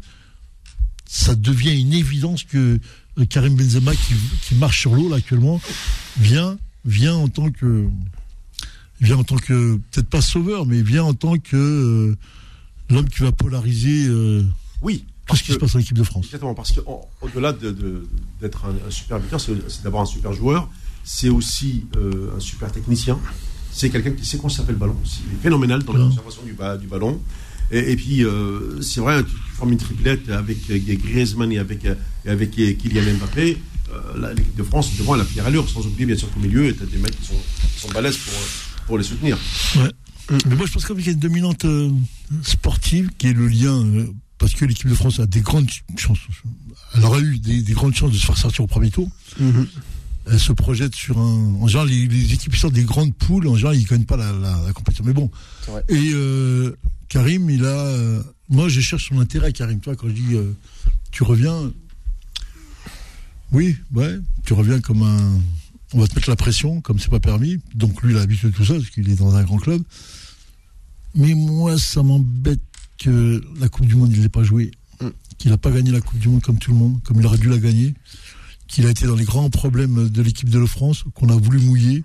ça 1.07 1.35
devient 1.35 1.79
une 1.81 1.93
évidence 1.93 2.45
que 2.45 2.79
euh, 3.19 3.25
Karim 3.27 3.55
Benzema, 3.57 3.95
qui, 3.95 4.15
qui 4.43 4.55
marche 4.57 4.81
sur 4.81 4.95
l'eau 4.95 5.09
là 5.09 5.17
actuellement, 5.17 5.61
vient, 6.19 6.59
vient 6.85 7.15
en 7.15 7.29
tant 7.29 7.51
que, 7.51 7.87
vient 9.01 9.17
en 9.19 9.25
tant 9.25 9.37
que, 9.37 9.77
peut-être 9.91 10.09
pas 10.09 10.21
sauveur, 10.23 10.67
mais 10.67 10.83
vient 10.83 11.05
en 11.05 11.15
tant 11.15 11.37
que 11.39 11.57
euh, 11.57 12.17
l'homme 12.91 13.09
qui 13.09 13.21
va 13.23 13.33
polariser 13.33 14.07
euh, 14.07 14.43
Oui. 14.83 15.05
tout 15.27 15.37
ce 15.37 15.43
qui 15.43 15.53
se 15.53 15.57
passe 15.59 15.73
dans 15.73 15.79
l'équipe 15.79 15.97
de 15.99 16.05
France. 16.05 16.27
Exactement, 16.27 16.55
parce 16.55 16.73
qu'au-delà 16.73 17.53
de, 17.53 17.71
de- 17.71 18.07
d'être 18.41 18.65
un, 18.67 18.75
un 18.87 18.91
super 18.91 19.21
buteur, 19.21 19.41
c'est 19.41 19.83
d'abord 19.83 20.03
un 20.03 20.07
super 20.07 20.33
joueur, 20.33 20.69
c'est 21.05 21.29
aussi 21.31 21.87
euh, 21.97 22.37
un 22.37 22.41
super 22.41 22.71
technicien, 22.71 23.19
c'est 23.73 23.91
quelqu'un 23.91 24.11
qui 24.13 24.25
sait 24.25 24.39
conserver 24.39 24.73
le 24.73 24.79
ballon 24.79 24.97
aussi. 25.03 25.21
Il 25.31 25.37
est 25.39 25.43
phénoménal 25.43 25.83
dans 25.83 25.93
la 25.93 26.01
Ouais. 26.01 26.07
conservation 26.09 26.43
du, 26.45 26.53
ba- 26.53 26.77
du 26.77 26.87
ballon. 26.87 27.21
Et, 27.71 27.93
et 27.93 27.97
puis, 27.97 28.25
euh, 28.25 28.81
c'est 28.83 29.01
vrai, 29.01 29.23
tu, 29.25 29.31
tu 29.31 29.53
formes 29.57 29.73
une 29.73 29.79
triplette 29.79 30.29
avec 30.31 30.59
Griezmann 31.03 31.51
et 31.53 31.59
avec, 31.59 31.85
euh, 31.87 31.95
et 32.27 32.31
avec 32.31 32.59
euh, 32.59 32.73
Kylian 32.75 33.15
Mbappé. 33.19 33.59
Euh, 33.93 34.35
L'équipe 34.35 34.57
de 34.57 34.63
France, 34.63 34.97
devant, 34.99 35.15
elle 35.17 35.21
a 35.23 35.25
pierre 35.25 35.47
à 35.47 35.51
l'heure, 35.51 35.69
sans 35.69 35.87
oublier 35.87 36.07
bien 36.07 36.17
sûr 36.17 36.31
qu'au 36.31 36.41
milieu, 36.41 36.75
tu 36.75 36.83
as 36.83 36.87
des 36.87 36.99
mecs 36.99 37.19
qui 37.19 37.27
sont, 37.27 37.35
qui 37.75 37.81
sont 37.81 37.89
balèzes 37.91 38.17
pour, 38.19 38.35
pour 38.87 38.99
les 38.99 39.05
soutenir. 39.05 39.37
Mais 39.77 40.55
moi, 40.57 40.67
je 40.67 40.73
pense 40.73 40.85
qu'il 40.87 41.01
y 41.05 41.09
a 41.09 41.13
une 41.13 41.19
dominante 41.19 41.65
euh, 41.65 41.91
sportive 42.43 43.11
qui 43.19 43.27
est 43.29 43.33
le 43.35 43.49
lien, 43.49 43.85
euh, 43.85 44.07
parce 44.39 44.53
que 44.55 44.65
l'équipe 44.65 44.89
de 44.89 44.95
France 44.95 45.21
a 45.21 45.27
des 45.27 45.41
grandes 45.41 45.69
chances, 45.97 46.19
elle 46.95 47.05
aurait 47.05 47.21
eu 47.21 47.39
des, 47.39 47.63
des 47.63 47.73
grandes 47.75 47.95
chances 47.95 48.13
de 48.13 48.17
se 48.17 48.25
faire 48.27 48.37
sortir 48.39 48.65
au 48.65 48.67
premier 48.67 48.91
tour. 48.91 49.09
Elle 50.31 50.39
se 50.39 50.53
projette 50.53 50.95
sur 50.95 51.19
un. 51.19 51.55
En 51.61 51.67
général, 51.67 51.89
les, 51.89 52.07
les 52.07 52.33
équipes 52.35 52.53
qui 52.53 52.59
sortent 52.61 52.75
des 52.75 52.85
grandes 52.85 53.15
poules, 53.15 53.49
en 53.49 53.57
général, 53.57 53.77
ils 53.77 53.83
ne 53.83 53.89
gagnent 53.89 54.05
pas 54.05 54.17
la, 54.17 54.33
la- 54.33 54.63
la 54.67 54.73
compétition. 54.73 55.05
Mais 55.05 55.13
bon. 55.13 55.31
Et 55.89 56.11
euh, 56.15 56.77
Karim, 57.09 57.51
il 57.51 57.65
a. 57.65 57.69
euh, 57.69 58.23
moi, 58.49 58.69
je 58.69 58.81
cherche 58.81 59.09
son 59.09 59.19
intérêt 59.19 59.49
à 59.49 59.53
Karim. 59.53 59.81
Toi, 59.81 59.97
quand 59.97 60.09
je 60.09 60.13
dis 60.15 60.35
euh, 60.35 60.53
tu 61.11 61.25
reviens. 61.25 61.73
Oui, 63.53 63.77
ouais, 63.95 64.19
tu 64.45 64.53
reviens 64.55 64.81
comme 64.81 65.03
un. 65.03 65.41
On 65.95 66.01
va 66.01 66.07
te 66.09 66.15
mettre 66.15 66.31
la 66.31 66.37
pression, 66.37 66.81
comme 66.81 66.99
c'est 66.99 67.11
pas 67.11 67.21
permis. 67.21 67.59
Donc 67.75 68.01
lui, 68.03 68.13
il 68.13 68.17
a 68.17 68.21
l'habitude 68.21 68.51
de 68.51 68.57
tout 68.57 68.65
ça, 68.65 68.75
parce 68.75 68.89
qu'il 68.91 69.11
est 69.11 69.15
dans 69.17 69.35
un 69.35 69.43
grand 69.45 69.59
club. 69.59 69.83
Mais 71.15 71.35
moi, 71.35 71.77
ça 71.79 72.03
m'embête 72.03 72.61
que 72.99 73.43
la 73.61 73.69
Coupe 73.69 73.85
du 73.87 73.95
Monde, 73.97 74.11
il 74.13 74.23
l'ait 74.23 74.29
pas 74.31 74.43
jouée. 74.45 74.71
Mm. 75.03 75.09
Qu'il 75.37 75.51
n'a 75.51 75.59
pas 75.59 75.71
gagné 75.71 75.91
la 75.91 76.01
Coupe 76.01 76.19
du 76.19 76.29
Monde 76.29 76.41
comme 76.43 76.59
tout 76.59 76.71
le 76.71 76.79
monde, 76.79 76.99
comme 77.03 77.21
il 77.21 77.27
aurait 77.27 77.37
dû 77.37 77.49
la 77.51 77.59
gagner. 77.59 77.93
Qu'il 78.73 78.87
a 78.87 78.91
été 78.91 79.07
dans 79.07 79.15
les 79.15 79.25
grands 79.25 79.51
problèmes 79.51 80.09
de 80.09 80.23
l'équipe 80.23 80.49
de 80.49 80.59
la 80.59 80.67
France, 80.67 81.05
qu'on 81.15 81.29
a 81.29 81.37
voulu 81.37 81.59
mouiller. 81.59 82.05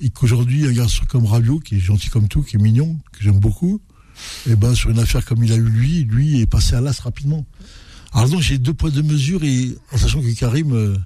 Et 0.00 0.08
qu'aujourd'hui, 0.08 0.66
un 0.66 0.72
garçon 0.72 1.04
comme 1.08 1.26
Rabiot, 1.26 1.60
qui 1.60 1.76
est 1.76 1.80
gentil 1.80 2.08
comme 2.08 2.26
tout, 2.26 2.42
qui 2.42 2.56
est 2.56 2.58
mignon, 2.58 2.98
que 3.12 3.22
j'aime 3.22 3.38
beaucoup, 3.38 3.82
et 4.48 4.56
ben, 4.56 4.74
sur 4.74 4.88
une 4.88 4.98
affaire 4.98 5.24
comme 5.24 5.44
il 5.44 5.52
a 5.52 5.56
eu 5.56 5.68
lui, 5.68 6.04
lui 6.04 6.40
est 6.40 6.46
passé 6.46 6.74
à 6.74 6.80
l'as 6.80 6.98
rapidement. 7.00 7.46
Alors 8.14 8.30
donc, 8.30 8.40
j'ai 8.40 8.56
deux 8.56 8.72
poids, 8.72 8.90
deux 8.90 9.02
mesures, 9.02 9.44
et 9.44 9.76
en 9.92 9.98
sachant 9.98 10.22
que 10.22 10.34
Karim, 10.34 10.72
euh, 10.72 10.96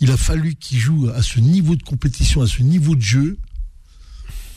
il 0.00 0.10
a 0.10 0.16
fallu 0.18 0.56
qu'il 0.56 0.78
joue 0.78 1.08
à 1.14 1.22
ce 1.22 1.40
niveau 1.40 1.74
de 1.74 1.82
compétition, 1.82 2.42
à 2.42 2.46
ce 2.46 2.62
niveau 2.62 2.94
de 2.94 3.00
jeu, 3.00 3.38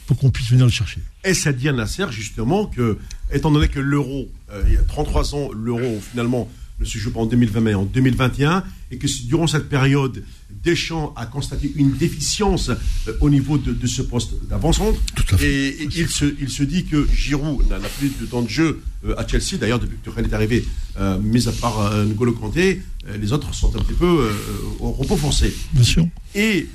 pour 0.06 0.18
qu'on 0.18 0.32
puisse 0.32 0.50
venir 0.50 0.66
le 0.66 0.72
chercher. 0.72 1.02
Et 1.24 1.34
ça 1.34 1.54
dit 1.54 1.70
à 1.70 1.72
Nasser, 1.72 2.06
justement, 2.12 2.66
que, 2.66 2.98
étant 3.32 3.52
donné 3.52 3.68
que 3.70 3.80
l'euro, 3.80 4.28
euh, 4.52 4.64
il 4.68 4.74
y 4.74 4.78
a 4.78 4.84
33 4.84 5.36
ans, 5.36 5.52
l'euro, 5.54 6.02
finalement, 6.12 6.50
ne 6.80 6.86
se 6.86 6.98
joue 6.98 7.12
pas 7.12 7.22
en 7.22 7.26
2020, 7.26 7.62
mais 7.62 7.74
en 7.74 7.86
2021, 7.86 8.64
et 8.96 8.98
que 8.98 9.08
durant 9.28 9.48
cette 9.48 9.68
période, 9.68 10.24
Deschamps 10.64 11.14
a 11.16 11.26
constaté 11.26 11.72
une 11.76 11.92
déficience 11.92 12.70
euh, 12.70 13.14
au 13.20 13.30
niveau 13.30 13.58
de, 13.58 13.72
de 13.74 13.88
ce 13.88 14.02
poste 14.02 14.32
d'avant-centre, 14.50 15.00
et, 15.42 15.68
et 15.84 15.88
il, 15.96 16.08
se, 16.10 16.26
il 16.40 16.50
se 16.50 16.64
dit 16.64 16.86
que 16.86 17.08
Giroud 17.14 17.68
n'a 17.70 17.78
plus 18.00 18.12
de 18.20 18.26
temps 18.26 18.42
de 18.42 18.50
jeu 18.50 18.82
euh, 19.06 19.14
à 19.18 19.28
Chelsea, 19.28 19.58
d'ailleurs, 19.60 19.80
depuis 19.80 19.98
que 19.98 20.10
Tuchel 20.10 20.26
est 20.26 20.34
arrivé, 20.34 20.66
euh, 21.00 21.20
mis 21.20 21.48
à 21.48 21.52
part 21.52 21.80
euh, 21.82 22.06
N'Golo 22.06 22.32
Kanté, 22.34 22.82
les 23.20 23.32
autres 23.34 23.54
sont 23.54 23.76
un 23.76 23.80
petit 23.84 23.94
peu 23.94 24.30
au 24.80 24.92
repos 24.92 25.18
forcé. 25.18 25.54
Bien 25.74 25.84
sûr. 25.84 26.08
Et, 26.34 26.68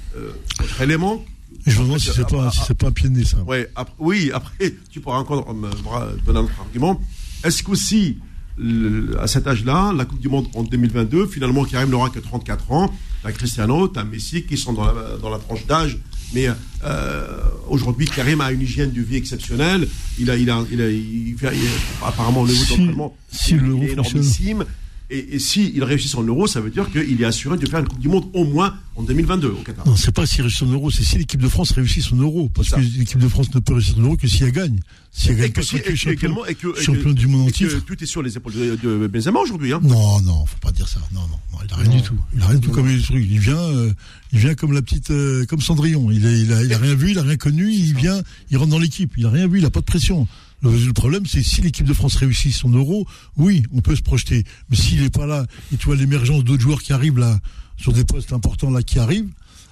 autre 0.63 0.81
élément, 0.83 1.25
je 1.67 1.79
me 1.81 1.85
demande 1.85 1.99
si 1.99 2.11
c'est 2.15 2.29
pas, 2.29 2.51
si 2.53 2.61
c'est 2.67 2.77
pas 2.79 2.87
un 2.87 2.93
pied 2.93 3.09
de 3.09 3.15
nez, 3.17 3.25
ça. 3.25 3.43
Ouais, 3.43 3.69
ap- 3.75 3.93
oui, 3.99 4.31
après, 4.33 4.75
tu 4.91 5.01
pourras 5.01 5.19
encore 5.19 5.53
me 5.53 5.69
me 5.69 6.25
donner 6.25 6.39
un 6.39 6.43
autre 6.43 6.61
argument. 6.61 7.01
Est-ce 7.43 7.63
qu'aussi, 7.65 8.19
le- 8.61 9.19
à 9.21 9.27
cet 9.27 9.47
âge-là, 9.47 9.93
la 9.97 10.05
Coupe 10.05 10.21
du 10.21 10.29
Monde 10.29 10.47
en 10.55 10.63
2022, 10.63 11.27
finalement, 11.27 11.65
Karim 11.65 11.91
n'aura 11.91 12.11
que 12.11 12.19
34 12.19 12.73
ans, 12.73 12.93
t'as 13.23 13.33
Cristiano, 13.33 13.89
t'as 13.89 14.05
Messi 14.05 14.45
qui 14.45 14.57
sont 14.57 14.73
dans 14.73 14.85
la, 14.85 15.17
dans 15.21 15.31
la 15.31 15.39
tranche 15.39 15.67
d'âge, 15.67 15.99
mais 16.35 16.47
euh, 16.85 17.27
aujourd'hui, 17.69 18.07
Karim 18.07 18.41
a 18.41 18.53
une 18.53 18.61
hygiène 18.63 18.93
de 18.93 19.01
vie 19.03 19.17
exceptionnelle. 19.17 19.89
Il 20.19 20.31
a, 20.31 20.37
il 20.37 20.49
a, 20.51 20.63
il 20.71 20.81
a, 20.81 20.89
il 20.91 21.35
fait, 21.39 21.55
il- 21.55 21.69
apparemment, 22.07 22.43
au 22.43 22.47
niveau 22.47 22.63
Si- 22.65 22.71
d'entraînement, 22.77 23.17
si 23.33 23.55
est 23.55 23.59
fonctionne. 23.59 23.83
énormissime. 23.89 24.65
Et, 25.11 25.35
et 25.35 25.39
s'il 25.41 25.83
réussit 25.83 26.09
son 26.11 26.23
euro, 26.23 26.47
ça 26.47 26.61
veut 26.61 26.71
dire 26.71 26.89
qu'il 26.91 27.21
est 27.21 27.25
assuré 27.25 27.59
de 27.59 27.67
faire 27.69 27.81
une 27.81 27.89
Coupe 27.89 27.99
du 27.99 28.09
Monde 28.09 28.27
au 28.33 28.45
moins 28.45 28.77
en 28.95 29.03
2022 29.03 29.49
au 29.49 29.63
Qatar. 29.63 29.85
Non, 29.87 29.97
c'est 29.97 30.13
pas 30.15 30.25
s'il 30.25 30.43
réussit 30.43 30.61
son 30.61 30.67
euro, 30.73 30.91
c'est 30.91 31.03
si 31.03 31.19
l'équipe 31.19 31.41
de 31.43 31.49
France 31.49 31.73
réussit 31.73 32.03
son 32.03 32.17
euro. 32.17 32.49
Parce 32.55 32.71
que 32.71 32.81
l'équipe 32.81 33.19
de 33.19 33.29
France 33.29 33.53
ne 33.55 33.59
peut 33.61 33.73
réussir 33.75 33.97
son 33.97 34.03
euro 34.03 34.17
que 34.17 34.29
si 34.29 34.45
elle 34.45 34.53
gagne. 34.53 34.79
Si 35.11 35.31
elle 35.31 35.37
gagne 35.39 35.47
Et 35.47 35.51
que, 35.53 35.63
si- 35.63 35.77
et 35.79 35.97
champion, 35.97 36.13
également, 36.13 36.47
et 36.47 36.55
que, 36.55 36.79
et 36.79 36.83
champion 36.83 37.11
que- 37.11 37.19
du 37.19 37.27
monde 37.27 37.49
en 37.49 37.51
titre. 37.51 37.85
tout 37.85 38.01
est 38.01 38.07
sur 38.07 38.23
les 38.23 38.37
épaules 38.37 38.53
de, 38.53 38.77
de 38.81 39.07
Benzema 39.09 39.41
aujourd'hui. 39.41 39.73
Hein. 39.73 39.81
Non, 39.83 40.21
non, 40.21 40.47
faut 40.47 40.59
pas 40.61 40.71
dire 40.71 40.87
ça. 40.87 41.01
Non, 41.13 41.23
non, 41.23 41.39
non 41.53 41.59
il 41.67 41.73
a 41.73 41.77
rien 41.77 41.91
du 41.91 42.03
tout. 42.03 42.15
Il 42.37 42.43
a 42.43 42.47
rien 42.47 42.59
du 42.61 42.67
tout 42.69 42.73
comme 42.73 42.87
les 42.87 43.01
trucs. 43.03 43.27
Il 43.29 43.41
vient, 43.41 43.57
euh, 43.59 43.93
il 44.33 44.39
vient 44.39 44.55
comme 44.55 44.73
la 44.73 44.83
petite, 44.83 45.11
euh, 45.11 45.45
comme 45.47 45.61
Cendrillon. 45.61 46.13
Il 46.13 46.25
a, 46.25 46.31
il 46.33 46.53
a, 46.53 46.63
il 46.63 46.73
a 46.73 46.79
rien 46.79 46.95
vu, 46.95 47.11
il 47.11 47.19
a 47.19 47.23
rien 47.23 47.37
connu. 47.37 47.69
Il 47.73 47.97
vient, 47.97 48.23
il 48.53 48.57
rentre 48.59 48.71
dans 48.71 48.79
l'équipe. 48.79 49.13
Il 49.17 49.27
a 49.27 49.31
rien 49.31 49.49
vu, 49.49 49.59
il 49.59 49.65
a 49.65 49.71
pas 49.71 49.81
de 49.81 49.85
pression. 49.87 50.29
Le, 50.63 50.93
problème, 50.93 51.25
c'est 51.27 51.43
si 51.43 51.63
l'équipe 51.63 51.87
de 51.87 51.95
France 51.95 52.17
réussit 52.17 52.55
son 52.55 52.71
euro, 52.71 53.07
oui, 53.37 53.63
on 53.73 53.81
peut 53.81 53.97
se 53.97 54.03
projeter. 54.03 54.45
Mais 54.69 54.77
s'il 54.77 55.03
est 55.03 55.15
pas 55.15 55.27
là, 55.27 55.47
et 55.73 55.77
tu 55.77 55.87
vois 55.87 55.97
l'émergence 55.97 56.45
d'autres 56.45 56.63
joueurs 56.63 56.83
qui 56.83 56.93
arrivent 56.93 57.19
là, 57.19 57.39
sur 57.77 57.93
des 57.93 58.05
postes 58.05 58.33
importants 58.33 58.71
là, 58.71 58.83
qui 58.83 58.99
arrivent, 58.99 59.31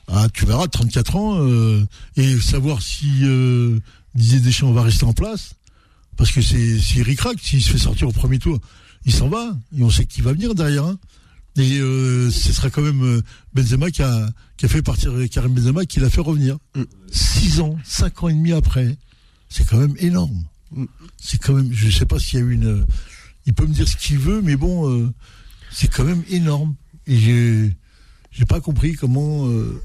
ah, 0.09 0.29
tu 0.33 0.47
verras, 0.47 0.67
34 0.67 1.17
ans, 1.17 1.37
euh, 1.41 1.85
et 2.17 2.39
savoir 2.41 2.81
si 2.81 3.11
euh, 3.23 3.79
Didier 4.15 4.41
Deschamps 4.41 4.73
va 4.73 4.83
rester 4.83 5.05
en 5.05 5.13
place, 5.13 5.55
parce 6.17 6.33
que 6.33 6.41
c'est 6.41 6.81
c'est 6.81 7.03
ric-rac, 7.03 7.39
s'il 7.41 7.63
se 7.63 7.71
fait 7.71 7.79
sortir 7.79 8.09
au 8.09 8.13
premier 8.13 8.39
tour, 8.39 8.59
il 9.05 9.13
s'en 9.13 9.29
va, 9.29 9.57
et 9.77 9.83
on 9.83 9.91
sait 9.91 10.07
qui 10.07 10.23
va 10.23 10.33
venir 10.33 10.55
derrière. 10.55 10.85
Hein. 10.85 10.99
Et 11.57 11.79
euh, 11.79 12.31
ce 12.31 12.53
sera 12.53 12.71
quand 12.71 12.83
même 12.83 13.03
euh, 13.03 13.23
Benzema 13.53 13.91
qui 13.91 14.03
a, 14.03 14.29
qui 14.57 14.67
a 14.67 14.69
fait 14.69 14.83
partir 14.83 15.13
Karim 15.31 15.55
Benzema, 15.55 15.85
qui 15.85 16.01
l'a 16.01 16.09
fait 16.09 16.21
revenir. 16.21 16.57
Mm. 16.75 16.83
Six 17.11 17.61
ans, 17.61 17.77
cinq 17.85 18.23
ans 18.23 18.29
et 18.29 18.35
demi 18.35 18.53
après, 18.53 18.97
c'est 19.49 19.67
quand 19.67 19.79
même 19.79 19.95
énorme. 19.99 20.45
C'est 21.17 21.39
quand 21.41 21.55
même, 21.55 21.73
je 21.73 21.91
sais 21.91 22.07
pas 22.07 22.19
s'il 22.19 22.39
y 22.39 22.43
a 22.43 22.45
eu 22.45 22.53
une... 22.53 22.87
Il 23.47 23.55
peut 23.55 23.67
me 23.67 23.73
dire 23.73 23.89
ce 23.89 23.97
qu'il 23.97 24.19
veut, 24.19 24.43
mais 24.43 24.57
bon, 24.57 24.91
euh, 24.91 25.11
c'est 25.73 25.89
quand 25.89 26.05
même 26.05 26.23
énorme. 26.29 26.75
Et 27.07 27.17
j'ai 27.19 27.77
j'ai 28.31 28.45
pas 28.45 28.61
compris 28.61 28.95
comment, 28.95 29.49
euh, 29.49 29.83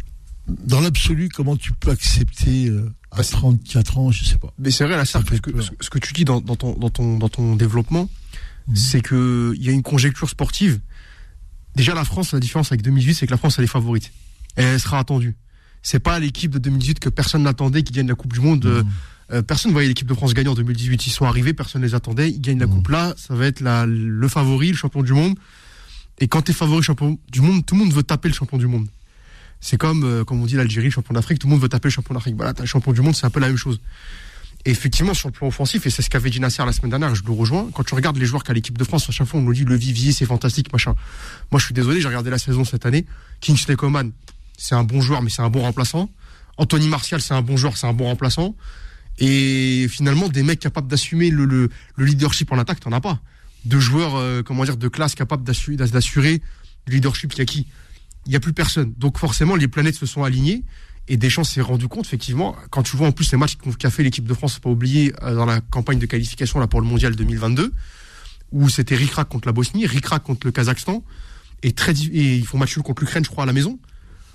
dans 0.47 0.81
l'absolu, 0.81 1.30
comment 1.30 1.55
tu 1.55 1.72
peux 1.73 1.89
accepter 1.91 2.68
euh, 2.68 2.91
à 3.11 3.18
Bah, 3.18 3.23
c'est- 3.23 3.31
34 3.31 3.97
ans, 3.97 4.11
je 4.11 4.26
sais 4.26 4.38
pas. 4.38 4.53
Mais 4.60 4.69
c'est 4.69 4.84
vrai, 4.84 4.97
la 4.97 5.05
que 5.05 5.51
peur. 5.51 5.69
ce 5.80 5.89
que 5.89 5.97
tu 5.99 6.11
dis 6.14 6.26
dans, 6.26 6.41
dans 6.41 6.57
ton, 6.57 6.73
dans, 6.77 6.89
ton, 6.89 7.18
dans 7.18 7.30
ton 7.30 7.55
développement, 7.55 8.10
Mhm. 8.68 8.76
c'est 8.76 9.01
que 9.01 9.53
il 9.57 9.64
y 9.64 9.69
a 9.69 9.72
une 9.72 9.81
conjecture 9.84 10.30
sportive. 10.30 10.80
Déjà, 11.76 11.93
la 11.95 12.03
France, 12.05 12.34
la 12.34 12.39
différence 12.39 12.72
avec 12.72 12.81
2018, 12.81 13.14
c'est 13.15 13.26
que 13.26 13.31
la 13.31 13.38
France, 13.38 13.55
elle 13.57 13.64
est 13.64 13.68
favorite. 13.68 14.11
Et 14.57 14.61
elle 14.61 14.80
sera 14.80 14.99
attendue. 14.99 15.35
C'est 15.81 15.99
pas 15.99 16.19
l'équipe 16.19 16.51
de 16.51 16.60
2018 16.60 16.99
que 16.99 17.10
personne 17.10 17.43
n'attendait 17.43 17.84
qui 17.84 17.93
gagne 17.93 18.07
la 18.07 18.15
Coupe 18.15 18.34
du 18.34 18.39
Monde. 18.41 18.65
Mhm. 18.65 18.89
Euh, 19.31 19.41
personne 19.41 19.71
ne 19.71 19.73
voyait 19.73 19.87
l'équipe 19.87 20.07
de 20.07 20.13
France 20.13 20.33
gagner 20.33 20.49
en 20.49 20.53
2018. 20.55 21.07
Ils 21.07 21.09
sont 21.11 21.25
arrivés, 21.25 21.53
personne 21.53 21.81
ne 21.81 21.87
les 21.87 21.95
attendait. 21.95 22.29
Ils 22.29 22.41
gagnent 22.41 22.59
la 22.59 22.67
Mhm. 22.67 22.73
Coupe 22.75 22.89
là. 22.89 23.13
Ça 23.17 23.33
va 23.35 23.45
être 23.45 23.61
la, 23.61 23.85
le 23.85 24.27
favori, 24.27 24.69
le 24.71 24.77
champion 24.77 25.01
du 25.01 25.13
monde. 25.13 25.35
Et 26.19 26.27
quand 26.27 26.41
t'es 26.43 26.53
favori 26.53 26.83
champion 26.83 27.17
du 27.31 27.41
monde, 27.41 27.65
tout 27.65 27.75
le 27.75 27.79
monde 27.81 27.93
veut 27.93 28.03
taper 28.03 28.27
le 28.29 28.33
champion 28.35 28.57
du 28.57 28.67
monde. 28.67 28.87
C'est 29.61 29.77
comme, 29.77 30.03
euh, 30.03 30.23
comme 30.25 30.41
on 30.41 30.45
dit 30.45 30.55
l'Algérie, 30.55 30.91
champion 30.91 31.13
d'Afrique, 31.13 31.39
tout 31.39 31.47
le 31.47 31.51
monde 31.53 31.61
veut 31.61 31.69
taper 31.69 31.87
le 31.87 31.91
champion 31.93 32.13
d'Afrique. 32.13 32.35
Voilà, 32.35 32.53
t'as 32.53 32.63
le 32.63 32.67
champion 32.67 32.91
du 32.91 33.01
monde, 33.01 33.15
c'est 33.15 33.25
un 33.25 33.29
peu 33.29 33.39
la 33.39 33.47
même 33.47 33.57
chose. 33.57 33.79
Et 34.65 34.71
effectivement, 34.71 35.13
sur 35.13 35.27
le 35.29 35.33
plan 35.33 35.47
offensif, 35.47 35.85
et 35.85 35.89
c'est 35.89 36.01
ce 36.01 36.09
qu'avait 36.09 36.29
dit 36.29 36.39
Nasser 36.39 36.63
la 36.65 36.71
semaine 36.71 36.89
dernière, 36.91 37.15
je 37.15 37.23
le 37.25 37.31
rejoins, 37.31 37.69
quand 37.73 37.83
tu 37.83 37.95
regardes 37.95 38.17
les 38.17 38.25
joueurs 38.25 38.43
qu'a 38.43 38.53
l'équipe 38.53 38.77
de 38.77 38.83
France, 38.83 39.09
à 39.09 39.11
chaque 39.11 39.27
fois 39.27 39.39
on 39.39 39.43
nous 39.43 39.53
dit 39.53 39.65
le 39.65 39.75
vivier, 39.75 40.11
c'est 40.13 40.25
fantastique, 40.25 40.71
machin. 40.71 40.95
Moi 41.51 41.59
je 41.59 41.65
suis 41.65 41.73
désolé, 41.73 41.99
j'ai 41.99 42.07
regardé 42.07 42.29
la 42.29 42.37
saison 42.37 42.63
cette 42.63 42.85
année. 42.85 43.05
Kingsley 43.41 43.75
Coman, 43.75 44.11
c'est 44.57 44.75
un 44.75 44.83
bon 44.83 45.01
joueur, 45.01 45.21
mais 45.21 45.29
c'est 45.29 45.41
un 45.41 45.49
bon 45.49 45.61
remplaçant. 45.61 46.09
Anthony 46.57 46.87
Martial, 46.87 47.21
c'est 47.21 47.33
un 47.33 47.41
bon 47.41 47.57
joueur, 47.57 47.75
c'est 47.75 47.87
un 47.87 47.93
bon 47.93 48.05
remplaçant. 48.05 48.55
Et 49.19 49.88
finalement, 49.90 50.27
des 50.30 50.44
mecs 50.44 50.60
capables 50.60 50.88
d'assumer 50.88 51.30
le, 51.30 51.45
le, 51.45 51.69
le 51.95 52.06
leadership 52.06 52.52
en 52.52 52.57
attaque, 52.57 52.80
t'en 52.80 52.91
as 52.91 53.02
pas. 53.02 53.19
De 53.65 53.80
joueurs, 53.80 54.15
euh, 54.15 54.41
comment 54.44 54.64
dire, 54.65 54.76
de 54.77 54.88
classe 54.88 55.15
capables 55.15 55.44
d'assu- 55.44 55.76
d'assurer 55.76 56.41
le 56.88 56.94
leadership, 56.94 57.31
il 57.34 57.38
y 57.40 57.41
a 57.41 57.45
qui? 57.45 57.68
Il 58.26 58.31
y 58.31 58.35
a 58.35 58.40
plus 58.40 58.53
personne. 58.53 58.94
Donc 58.98 59.18
forcément, 59.18 59.56
les 59.56 59.68
planètes 59.68 59.95
se 59.95 60.06
sont 60.06 60.23
alignées. 60.23 60.64
Et 61.10 61.18
Deschamps 61.18 61.44
s'est 61.44 61.60
rendu 61.61 61.90
compte, 61.90 62.06
effectivement, 62.06 62.56
quand 62.69 62.81
tu 62.81 62.95
vois 62.95 63.07
en 63.07 63.11
plus 63.11 63.30
les 63.34 63.38
matchs 63.38 63.57
qu'a 63.77 63.90
fait 63.90 64.03
l'équipe 64.03 64.26
de 64.26 64.34
France, 64.34 64.60
pas 64.60 64.69
oublier, 64.69 65.14
euh, 65.22 65.35
dans 65.35 65.45
la 65.45 65.60
campagne 65.60 65.99
de 65.99 66.06
qualification 66.06 66.60
là 66.60 66.68
pour 66.68 66.80
le 66.80 66.88
mondial 66.88 67.14
2022, 67.15 67.73
où 68.53 68.69
c'était 68.69 68.95
Ricrac 68.95 69.27
contre 69.27 69.48
la 69.48 69.52
Bosnie, 69.52 69.85
Ricrac 69.85 70.23
contre 70.23 70.48
le 70.48 70.52
Kazakhstan, 70.52 71.03
et, 71.61 71.73
très, 71.73 71.91
et 71.91 72.35
ils 72.38 72.45
font 72.45 72.57
match 72.57 72.76
nul 72.77 72.84
contre 72.84 73.02
l'Ukraine, 73.02 73.26
je 73.26 73.30
crois, 73.30 73.44
à 73.44 73.48
la 73.48 73.52
maison. 73.53 73.80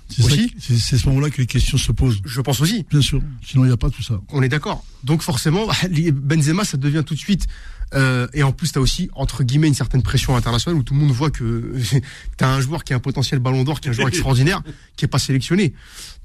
C'est 0.09 0.97
ce 0.97 1.07
moment-là 1.09 1.29
que 1.29 1.37
les 1.41 1.47
questions 1.47 1.77
se 1.77 1.91
posent. 1.91 2.19
Je 2.25 2.41
pense 2.41 2.61
aussi. 2.61 2.85
Bien 2.89 3.01
sûr. 3.01 3.21
Sinon, 3.45 3.63
il 3.65 3.67
n'y 3.67 3.73
a 3.73 3.77
pas 3.77 3.89
tout 3.89 4.03
ça. 4.03 4.19
On 4.29 4.41
est 4.41 4.49
d'accord. 4.49 4.83
Donc 5.03 5.21
forcément, 5.21 5.67
Benzema, 6.13 6.63
ça 6.65 6.77
devient 6.77 7.03
tout 7.05 7.13
de 7.13 7.19
suite. 7.19 7.47
euh, 7.95 8.27
et 8.33 8.43
en 8.43 8.51
plus, 8.51 8.71
tu 8.71 8.77
as 8.77 8.81
aussi, 8.81 9.09
entre 9.15 9.43
guillemets, 9.43 9.67
une 9.67 9.73
certaine 9.73 10.01
pression 10.03 10.35
internationale 10.35 10.77
où 10.79 10.83
tout 10.83 10.93
le 10.93 10.99
monde 10.99 11.11
voit 11.11 11.31
que 11.31 11.73
tu 12.37 12.43
as 12.43 12.49
un 12.49 12.61
joueur 12.61 12.83
qui 12.83 12.93
a 12.93 12.97
un 12.97 12.99
potentiel 12.99 13.39
ballon 13.39 13.63
d'or, 13.63 13.79
qui 13.79 13.87
est 13.87 13.91
un 13.91 13.93
joueur 13.93 14.07
extraordinaire, 14.13 14.61
qui 14.95 15.05
est 15.05 15.07
pas 15.07 15.19
sélectionné. 15.19 15.73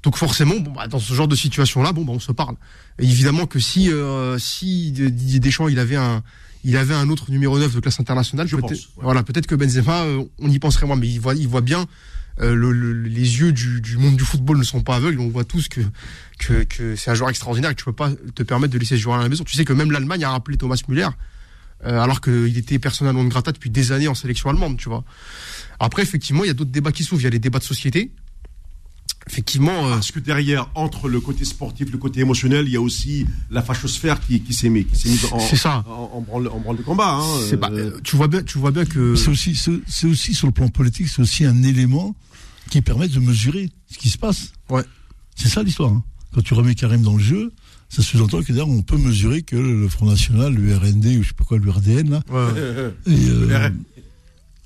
Donc 0.03 0.17
forcément, 0.17 0.59
bon, 0.59 0.71
bah, 0.71 0.87
dans 0.87 0.99
ce 0.99 1.13
genre 1.13 1.27
de 1.27 1.35
situation-là, 1.35 1.91
bon, 1.91 2.05
bah, 2.05 2.13
on 2.15 2.19
se 2.19 2.31
parle. 2.31 2.55
Et 2.99 3.05
évidemment 3.05 3.45
que 3.47 3.59
si, 3.59 3.91
euh, 3.91 4.37
si 4.37 4.91
Didier 4.91 5.39
Deschamps, 5.39 5.67
il 5.67 5.79
avait 5.79 5.95
un, 5.95 6.21
il 6.63 6.77
avait 6.77 6.93
un 6.93 7.09
autre 7.09 7.31
numéro 7.31 7.57
9 7.57 7.73
de 7.73 7.79
classe 7.79 7.99
internationale, 7.99 8.47
Je 8.47 8.55
peut-être, 8.55 8.69
pense, 8.69 8.85
ouais. 8.97 9.03
voilà, 9.03 9.23
peut-être 9.23 9.47
que 9.47 9.55
Benzema, 9.55 10.03
euh, 10.03 10.23
on 10.39 10.49
y 10.49 10.59
penserait 10.59 10.85
moins, 10.85 10.95
mais 10.95 11.07
il 11.07 11.19
voit, 11.19 11.33
il 11.35 11.47
voit 11.47 11.61
bien. 11.61 11.85
Euh, 12.41 12.53
le- 12.55 12.71
le- 12.71 13.01
les 13.03 13.39
yeux 13.39 13.51
du, 13.53 13.97
monde 13.97 14.17
du 14.17 14.23
football 14.23 14.57
ne 14.57 14.63
sont 14.63 14.81
pas 14.81 14.95
aveugles. 14.97 15.19
On 15.19 15.29
voit 15.29 15.45
tous 15.45 15.67
que, 15.69 15.81
que, 16.63 16.95
c'est 16.95 17.09
un 17.11 17.13
joueur 17.15 17.29
extraordinaire 17.29 17.71
que 17.71 17.75
tu 17.75 17.85
peux 17.85 17.93
pas 17.93 18.11
te 18.35 18.43
permettre 18.43 18.73
de 18.73 18.77
laisser 18.79 18.97
ce 18.97 19.01
joueur 19.01 19.19
à 19.19 19.23
la 19.23 19.29
maison. 19.29 19.43
Tu 19.43 19.55
sais 19.55 19.65
que 19.65 19.73
même 19.73 19.91
l'Allemagne 19.91 20.23
a 20.23 20.31
rappelé 20.31 20.57
Thomas 20.57 20.81
Müller, 20.87 21.07
euh, 21.85 21.99
alors 21.99 22.21
qu'il 22.21 22.57
était 22.57 22.79
personnellement 22.79 23.23
de 23.23 23.29
grata 23.29 23.51
depuis 23.51 23.69
des 23.69 23.91
années 23.91 24.07
en 24.07 24.15
sélection 24.15 24.49
allemande, 24.49 24.77
tu 24.77 24.89
vois. 24.89 25.03
Après, 25.79 26.01
effectivement, 26.01 26.43
il 26.43 26.47
y 26.47 26.51
a 26.51 26.53
d'autres 26.53 26.71
débats 26.71 26.91
qui 26.91 27.03
s'ouvrent. 27.03 27.21
Il 27.21 27.25
y 27.25 27.27
a 27.27 27.31
les 27.31 27.39
débats 27.39 27.59
de 27.59 27.63
société. 27.63 28.11
Effectivement, 29.27 29.87
euh, 29.87 29.93
Parce 29.95 30.11
que 30.11 30.19
derrière, 30.19 30.69
entre 30.75 31.09
le 31.09 31.19
côté 31.19 31.45
sportif, 31.45 31.91
le 31.91 31.97
côté 31.97 32.19
émotionnel, 32.21 32.65
il 32.67 32.73
y 32.73 32.77
a 32.77 32.81
aussi 32.81 33.25
la 33.49 33.63
fachosphère 33.63 34.19
qui, 34.19 34.39
qui 34.41 34.53
s'est 34.53 34.69
mise, 34.69 34.85
qui 34.85 34.95
s'est 34.99 35.09
mise 35.09 35.25
en, 35.31 35.39
ça. 35.39 35.83
en, 35.87 36.11
en 36.13 36.21
branle, 36.21 36.47
en 36.47 36.59
branle 36.59 36.77
de 36.77 36.83
combat. 36.83 37.17
Hein, 37.19 37.57
pas- 37.59 37.71
euh, 37.71 37.99
tu 38.03 38.15
vois 38.15 38.27
bien, 38.27 38.43
tu 38.43 38.59
vois 38.59 38.69
bien 38.71 38.85
que 38.85 39.15
C'est 39.15 39.29
aussi, 39.29 39.55
c'est 39.55 39.79
c'est 39.87 40.05
aussi 40.07 40.33
sur 40.35 40.45
le 40.47 40.53
plan 40.53 40.67
politique, 40.69 41.07
c'est 41.07 41.21
aussi 41.23 41.43
un 41.43 41.63
élément 41.63 42.15
qui 42.69 42.81
permet 42.81 43.07
de 43.07 43.19
mesurer 43.19 43.69
ce 43.91 43.97
qui 43.97 44.09
se 44.09 44.17
passe. 44.19 44.51
Ouais. 44.69 44.83
C'est 45.35 45.49
ça 45.49 45.63
l'histoire. 45.63 45.91
hein. 45.91 46.03
Quand 46.33 46.41
tu 46.43 46.53
remets 46.53 46.75
Karim 46.75 47.01
dans 47.01 47.17
le 47.17 47.23
jeu, 47.23 47.51
ça 47.89 48.03
sous-entend 48.03 48.43
que 48.43 48.51
d'ailleurs 48.51 48.69
on 48.69 48.83
peut 48.83 48.97
mesurer 48.97 49.41
que 49.41 49.55
le 49.55 49.87
Front 49.89 50.05
National, 50.05 50.53
le 50.53 50.75
RND 50.77 51.05
ou 51.17 51.23
je 51.23 51.29
sais 51.29 51.33
pas 51.33 51.45
quoi, 51.45 51.57
le 51.57 51.69
RDN 51.71 52.09
là, 52.11 52.21
Ouais. 52.29 52.61
et, 53.07 53.11
euh, 53.29 53.47
Le 53.47 53.55
RN. 53.57 53.83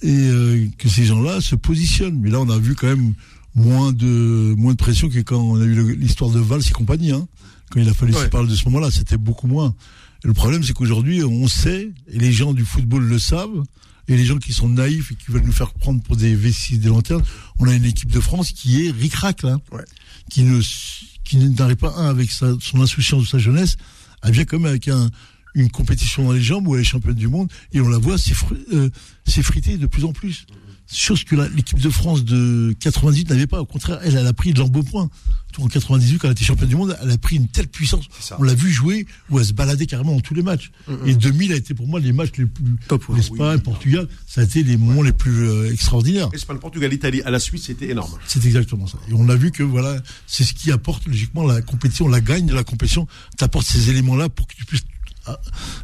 et 0.01 0.09
euh, 0.29 0.67
que 0.77 0.89
ces 0.89 1.05
gens-là 1.05 1.39
se 1.39 1.55
positionnent. 1.55 2.19
Mais 2.19 2.29
là, 2.29 2.39
on 2.41 2.49
a 2.49 2.57
vu 2.57 2.75
quand 2.75 2.87
même 2.87 3.13
moins 3.55 3.91
de 3.91 4.53
moins 4.57 4.73
de 4.73 4.77
pression 4.77 5.09
que 5.09 5.19
quand 5.19 5.39
on 5.39 5.59
a 5.59 5.63
eu 5.63 5.95
l'histoire 5.95 6.29
de 6.29 6.39
Valls 6.39 6.61
et 6.67 6.71
compagnie. 6.71 7.11
Hein. 7.11 7.27
Quand 7.69 7.79
il 7.79 7.89
a 7.89 7.93
fallu 7.93 8.13
se 8.13 8.25
parler 8.25 8.49
de 8.49 8.55
ce 8.55 8.65
moment-là, 8.65 8.89
c'était 8.89 9.17
beaucoup 9.17 9.47
moins. 9.47 9.75
Et 10.23 10.27
le 10.27 10.33
problème, 10.33 10.63
c'est 10.63 10.73
qu'aujourd'hui, 10.73 11.23
on 11.23 11.47
sait, 11.47 11.91
et 12.07 12.17
les 12.17 12.31
gens 12.31 12.53
du 12.53 12.65
football 12.65 13.03
le 13.03 13.19
savent, 13.19 13.63
et 14.07 14.17
les 14.17 14.25
gens 14.25 14.37
qui 14.37 14.53
sont 14.53 14.67
naïfs 14.67 15.11
et 15.11 15.15
qui 15.15 15.31
veulent 15.31 15.45
nous 15.45 15.51
faire 15.51 15.71
prendre 15.73 16.01
pour 16.01 16.17
des 16.17 16.35
vessies, 16.35 16.79
des 16.79 16.89
lanternes, 16.89 17.23
on 17.59 17.67
a 17.67 17.73
une 17.73 17.85
équipe 17.85 18.11
de 18.11 18.19
France 18.19 18.51
qui 18.51 18.85
est 18.85 18.91
ric-rac, 18.91 19.43
là. 19.43 19.59
Ouais. 19.71 19.85
Qui 20.29 20.43
ne 20.43 20.59
qui 21.23 21.37
n'arrive 21.37 21.77
pas, 21.77 21.93
un, 21.95 22.09
avec 22.09 22.31
sa, 22.31 22.53
son 22.59 22.81
insouciance 22.81 23.21
de 23.21 23.27
sa 23.27 23.37
jeunesse, 23.37 23.77
elle 24.23 24.31
vient 24.31 24.45
quand 24.45 24.57
même 24.57 24.65
avec 24.65 24.87
un, 24.87 25.11
une 25.53 25.69
compétition 25.69 26.23
dans 26.23 26.31
les 26.31 26.41
jambes 26.41 26.67
où 26.67 26.73
elle 26.73 26.81
est 26.81 26.85
championne 26.85 27.13
du 27.13 27.27
monde, 27.27 27.51
et 27.71 27.81
on 27.81 27.87
la 27.87 27.99
voit 27.99 28.15
euh, 28.73 28.89
s'effriter 29.25 29.77
de 29.77 29.85
plus 29.85 30.05
en 30.05 30.11
plus. 30.11 30.47
Chose 30.91 31.23
que 31.23 31.35
l'équipe 31.35 31.79
de 31.79 31.89
France 31.89 32.23
de 32.25 32.75
98 32.79 33.29
n'avait 33.29 33.47
pas. 33.47 33.61
Au 33.61 33.65
contraire, 33.65 33.99
elle, 34.03 34.15
elle 34.15 34.25
a 34.25 34.33
pris 34.33 34.53
de 34.53 34.59
l'embaupoint. 34.59 35.09
En 35.57 35.67
98, 35.67 36.19
quand 36.19 36.27
elle 36.27 36.31
était 36.31 36.45
championne 36.45 36.69
du 36.69 36.75
monde, 36.75 36.97
elle 37.01 37.11
a 37.11 37.17
pris 37.17 37.35
une 37.35 37.49
telle 37.49 37.67
puissance. 37.67 38.05
On 38.37 38.43
l'a 38.43 38.53
vu 38.53 38.71
jouer 38.71 39.05
où 39.29 39.39
elle 39.39 39.45
se 39.45 39.51
baladait 39.51 39.87
carrément 39.87 40.13
dans 40.13 40.21
tous 40.21 40.33
les 40.33 40.41
matchs. 40.41 40.71
Et 41.05 41.13
2000 41.13 41.51
a 41.51 41.55
été 41.55 41.73
pour 41.73 41.85
moi 41.87 41.99
les 41.99 42.13
matchs 42.13 42.31
les 42.37 42.45
plus. 42.45 42.63
Top, 42.87 43.07
ouais. 43.09 43.17
L'Espagne, 43.17 43.59
Portugal, 43.59 44.07
ça 44.25 44.41
a 44.41 44.45
été 44.45 44.63
les 44.63 44.77
moments 44.77 45.01
les 45.01 45.11
plus 45.11 45.49
euh, 45.49 45.71
extraordinaires. 45.71 46.29
Espagne, 46.33 46.59
Portugal, 46.59 46.93
Italie, 46.93 47.21
à 47.23 47.29
la 47.29 47.39
Suisse, 47.39 47.63
c'était 47.63 47.89
énorme. 47.89 48.11
C'est 48.25 48.45
exactement 48.45 48.87
ça. 48.87 48.99
Et 49.09 49.13
on 49.13 49.27
a 49.27 49.35
vu 49.35 49.51
que 49.51 49.63
voilà, 49.63 49.97
c'est 50.27 50.43
ce 50.43 50.53
qui 50.53 50.71
apporte 50.71 51.05
logiquement 51.07 51.45
la 51.45 51.61
compétition, 51.61 52.07
la 52.07 52.21
gagne 52.21 52.45
de 52.45 52.55
la 52.55 52.63
compétition. 52.63 53.07
T'apportes 53.37 53.67
ces 53.67 53.89
éléments-là 53.89 54.29
pour 54.29 54.47
que 54.47 54.55
tu 54.55 54.65
puisses 54.65 54.85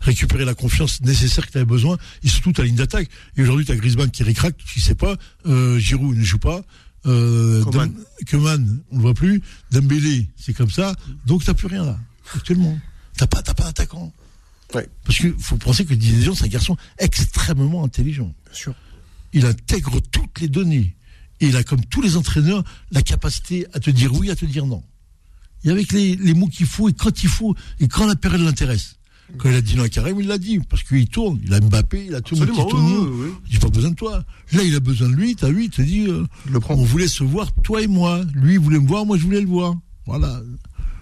récupérer 0.01 0.45
la 0.45 0.53
confiance 0.53 1.01
nécessaire 1.01 1.45
que 1.45 1.51
tu 1.51 1.57
avais 1.57 1.65
besoin, 1.65 1.97
et 2.23 2.27
surtout 2.27 2.53
ta 2.53 2.63
ligne 2.63 2.75
d'attaque. 2.75 3.09
Et 3.37 3.41
aujourd'hui, 3.41 3.65
tu 3.65 3.71
as 3.71 3.75
Griezmann 3.75 4.09
qui 4.09 4.23
récracte, 4.23 4.59
tu 4.65 4.79
sais 4.79 4.95
pas, 4.95 5.15
euh, 5.45 5.77
Giroud 5.79 6.17
ne 6.17 6.23
joue 6.23 6.39
pas, 6.39 6.61
euh, 7.05 7.63
Coman. 7.63 7.93
Coman, 8.29 8.79
on 8.91 8.95
le 8.95 9.01
voit 9.01 9.13
plus, 9.13 9.41
Dembélé, 9.71 10.27
c'est 10.37 10.53
comme 10.53 10.71
ça, 10.71 10.95
donc 11.25 11.43
t'as 11.43 11.53
plus 11.53 11.67
rien 11.67 11.85
là, 11.85 11.99
actuellement. 12.33 12.77
T'as 13.17 13.27
pas, 13.27 13.41
t'as 13.41 13.53
pas 13.53 13.63
d'attaquant. 13.63 14.11
Ouais. 14.73 14.89
Parce 15.03 15.19
qu'il 15.19 15.35
faut 15.39 15.57
penser 15.57 15.85
que 15.85 15.93
Didier 15.93 16.17
Deschamps, 16.19 16.35
c'est 16.35 16.45
un 16.45 16.49
garçon 16.49 16.75
extrêmement 16.97 17.83
intelligent 17.83 18.33
bien 18.45 18.53
sûr. 18.53 18.75
il 19.31 19.45
intègre 19.45 19.99
toutes 20.11 20.39
les 20.41 20.47
données. 20.47 20.95
Et 21.39 21.47
il 21.47 21.55
a, 21.55 21.63
comme 21.63 21.83
tous 21.85 22.01
les 22.01 22.15
entraîneurs, 22.17 22.63
la 22.91 23.01
capacité 23.01 23.67
à 23.73 23.79
te 23.79 23.89
dire 23.89 24.13
oui, 24.13 24.29
à 24.31 24.35
te 24.35 24.45
dire 24.45 24.65
non. 24.65 24.83
Et 25.63 25.69
avec 25.69 25.91
les, 25.91 26.15
les 26.15 26.33
mots 26.33 26.47
qu'il 26.47 26.65
faut, 26.65 26.89
et 26.89 26.93
quand 26.93 27.23
il 27.23 27.29
faut, 27.29 27.55
et 27.79 27.87
quand 27.87 28.05
la 28.05 28.15
période 28.15 28.41
l'intéresse. 28.41 28.95
Quand 29.37 29.49
il 29.49 29.55
a 29.55 29.61
dit 29.61 29.75
non 29.75 29.83
à 29.83 29.89
Karim, 29.89 30.19
il 30.19 30.27
l'a 30.27 30.37
dit. 30.37 30.59
Parce 30.69 30.83
qu'il 30.83 31.07
tourne. 31.07 31.39
Il 31.45 31.53
a 31.53 31.59
Mbappé, 31.59 32.05
il 32.07 32.15
a 32.15 32.21
tout 32.21 32.35
le 32.35 32.45
monde 32.45 32.49
oui, 32.73 32.83
oui, 32.83 33.07
oui. 33.25 33.29
J'ai 33.49 33.59
pas 33.59 33.69
besoin 33.69 33.89
de 33.91 33.95
toi. 33.95 34.23
Là, 34.53 34.63
il 34.63 34.75
a 34.75 34.79
besoin 34.79 35.09
de 35.09 35.15
lui. 35.15 35.35
T'as 35.35 35.49
vu, 35.49 35.63
il 35.65 35.69
te 35.69 35.81
dit, 35.81 36.05
euh, 36.07 36.23
on 36.69 36.75
voulait 36.75 37.07
se 37.07 37.23
voir, 37.23 37.51
toi 37.63 37.81
et 37.81 37.87
moi. 37.87 38.21
Lui, 38.33 38.53
il 38.53 38.59
voulait 38.59 38.79
me 38.79 38.87
voir, 38.87 39.05
moi, 39.05 39.17
je 39.17 39.23
voulais 39.23 39.41
le 39.41 39.47
voir. 39.47 39.75
Voilà. 40.05 40.41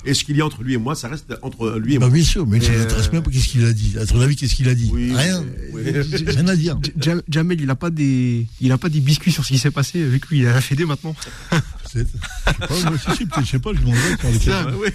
Et 0.06 0.14
ce 0.14 0.26
qu'il 0.26 0.36
y 0.36 0.42
a 0.42 0.46
entre 0.46 0.64
lui 0.64 0.74
et 0.74 0.78
moi, 0.78 0.96
ça 0.96 1.08
reste 1.08 1.34
entre 1.44 1.78
lui 1.80 1.94
et 1.94 1.98
Bah, 1.98 2.08
moi. 2.08 2.14
bien 2.16 2.24
sûr, 2.26 2.46
mais 2.46 2.60
ça 2.60 2.74
Et, 2.74 2.78
m'intéresse 2.78 3.10
même 3.14 3.24
pas 3.24 3.32
qu'est-ce 3.32 3.48
qu'il 3.48 3.64
a 3.64 3.72
dit. 3.72 3.96
À 3.98 4.06
ton 4.06 4.20
avis, 4.20 4.36
qu'est-ce 4.36 4.56
qu'il 4.56 4.68
a 4.68 4.76
dit 4.76 4.90
Oui, 4.92 5.14
Rien. 5.16 5.42
oui. 5.74 5.82
Rien 6.28 6.48
à 6.50 6.56
dire. 6.58 6.78
Ja- 7.00 7.22
Jamel, 7.30 7.62
il 7.62 7.70
a 7.70 7.76
pas 7.76 7.90
des, 7.90 8.46
il 8.60 8.72
a 8.74 8.78
pas 8.78 8.90
des 8.90 9.00
biscuits 9.00 9.32
sur 9.32 9.46
ce 9.46 9.54
qui 9.54 9.58
s'est 9.60 9.72
passé, 9.72 10.04
vu 10.04 10.20
qu'il 10.20 10.46
a 10.46 10.54
la 10.54 10.60
Fédé 10.62 10.84
maintenant. 10.86 11.16
Peut-être. 11.94 12.10
Je 12.12 12.52
sais 12.52 12.68
pas, 12.68 12.90
moi, 12.90 12.98
si, 12.98 13.18
si, 13.18 13.26
peut-être, 13.26 13.46
je 13.46 13.52
sais 13.52 13.60
pas, 13.60 13.72
je 13.74 13.80
oui. 13.80 14.90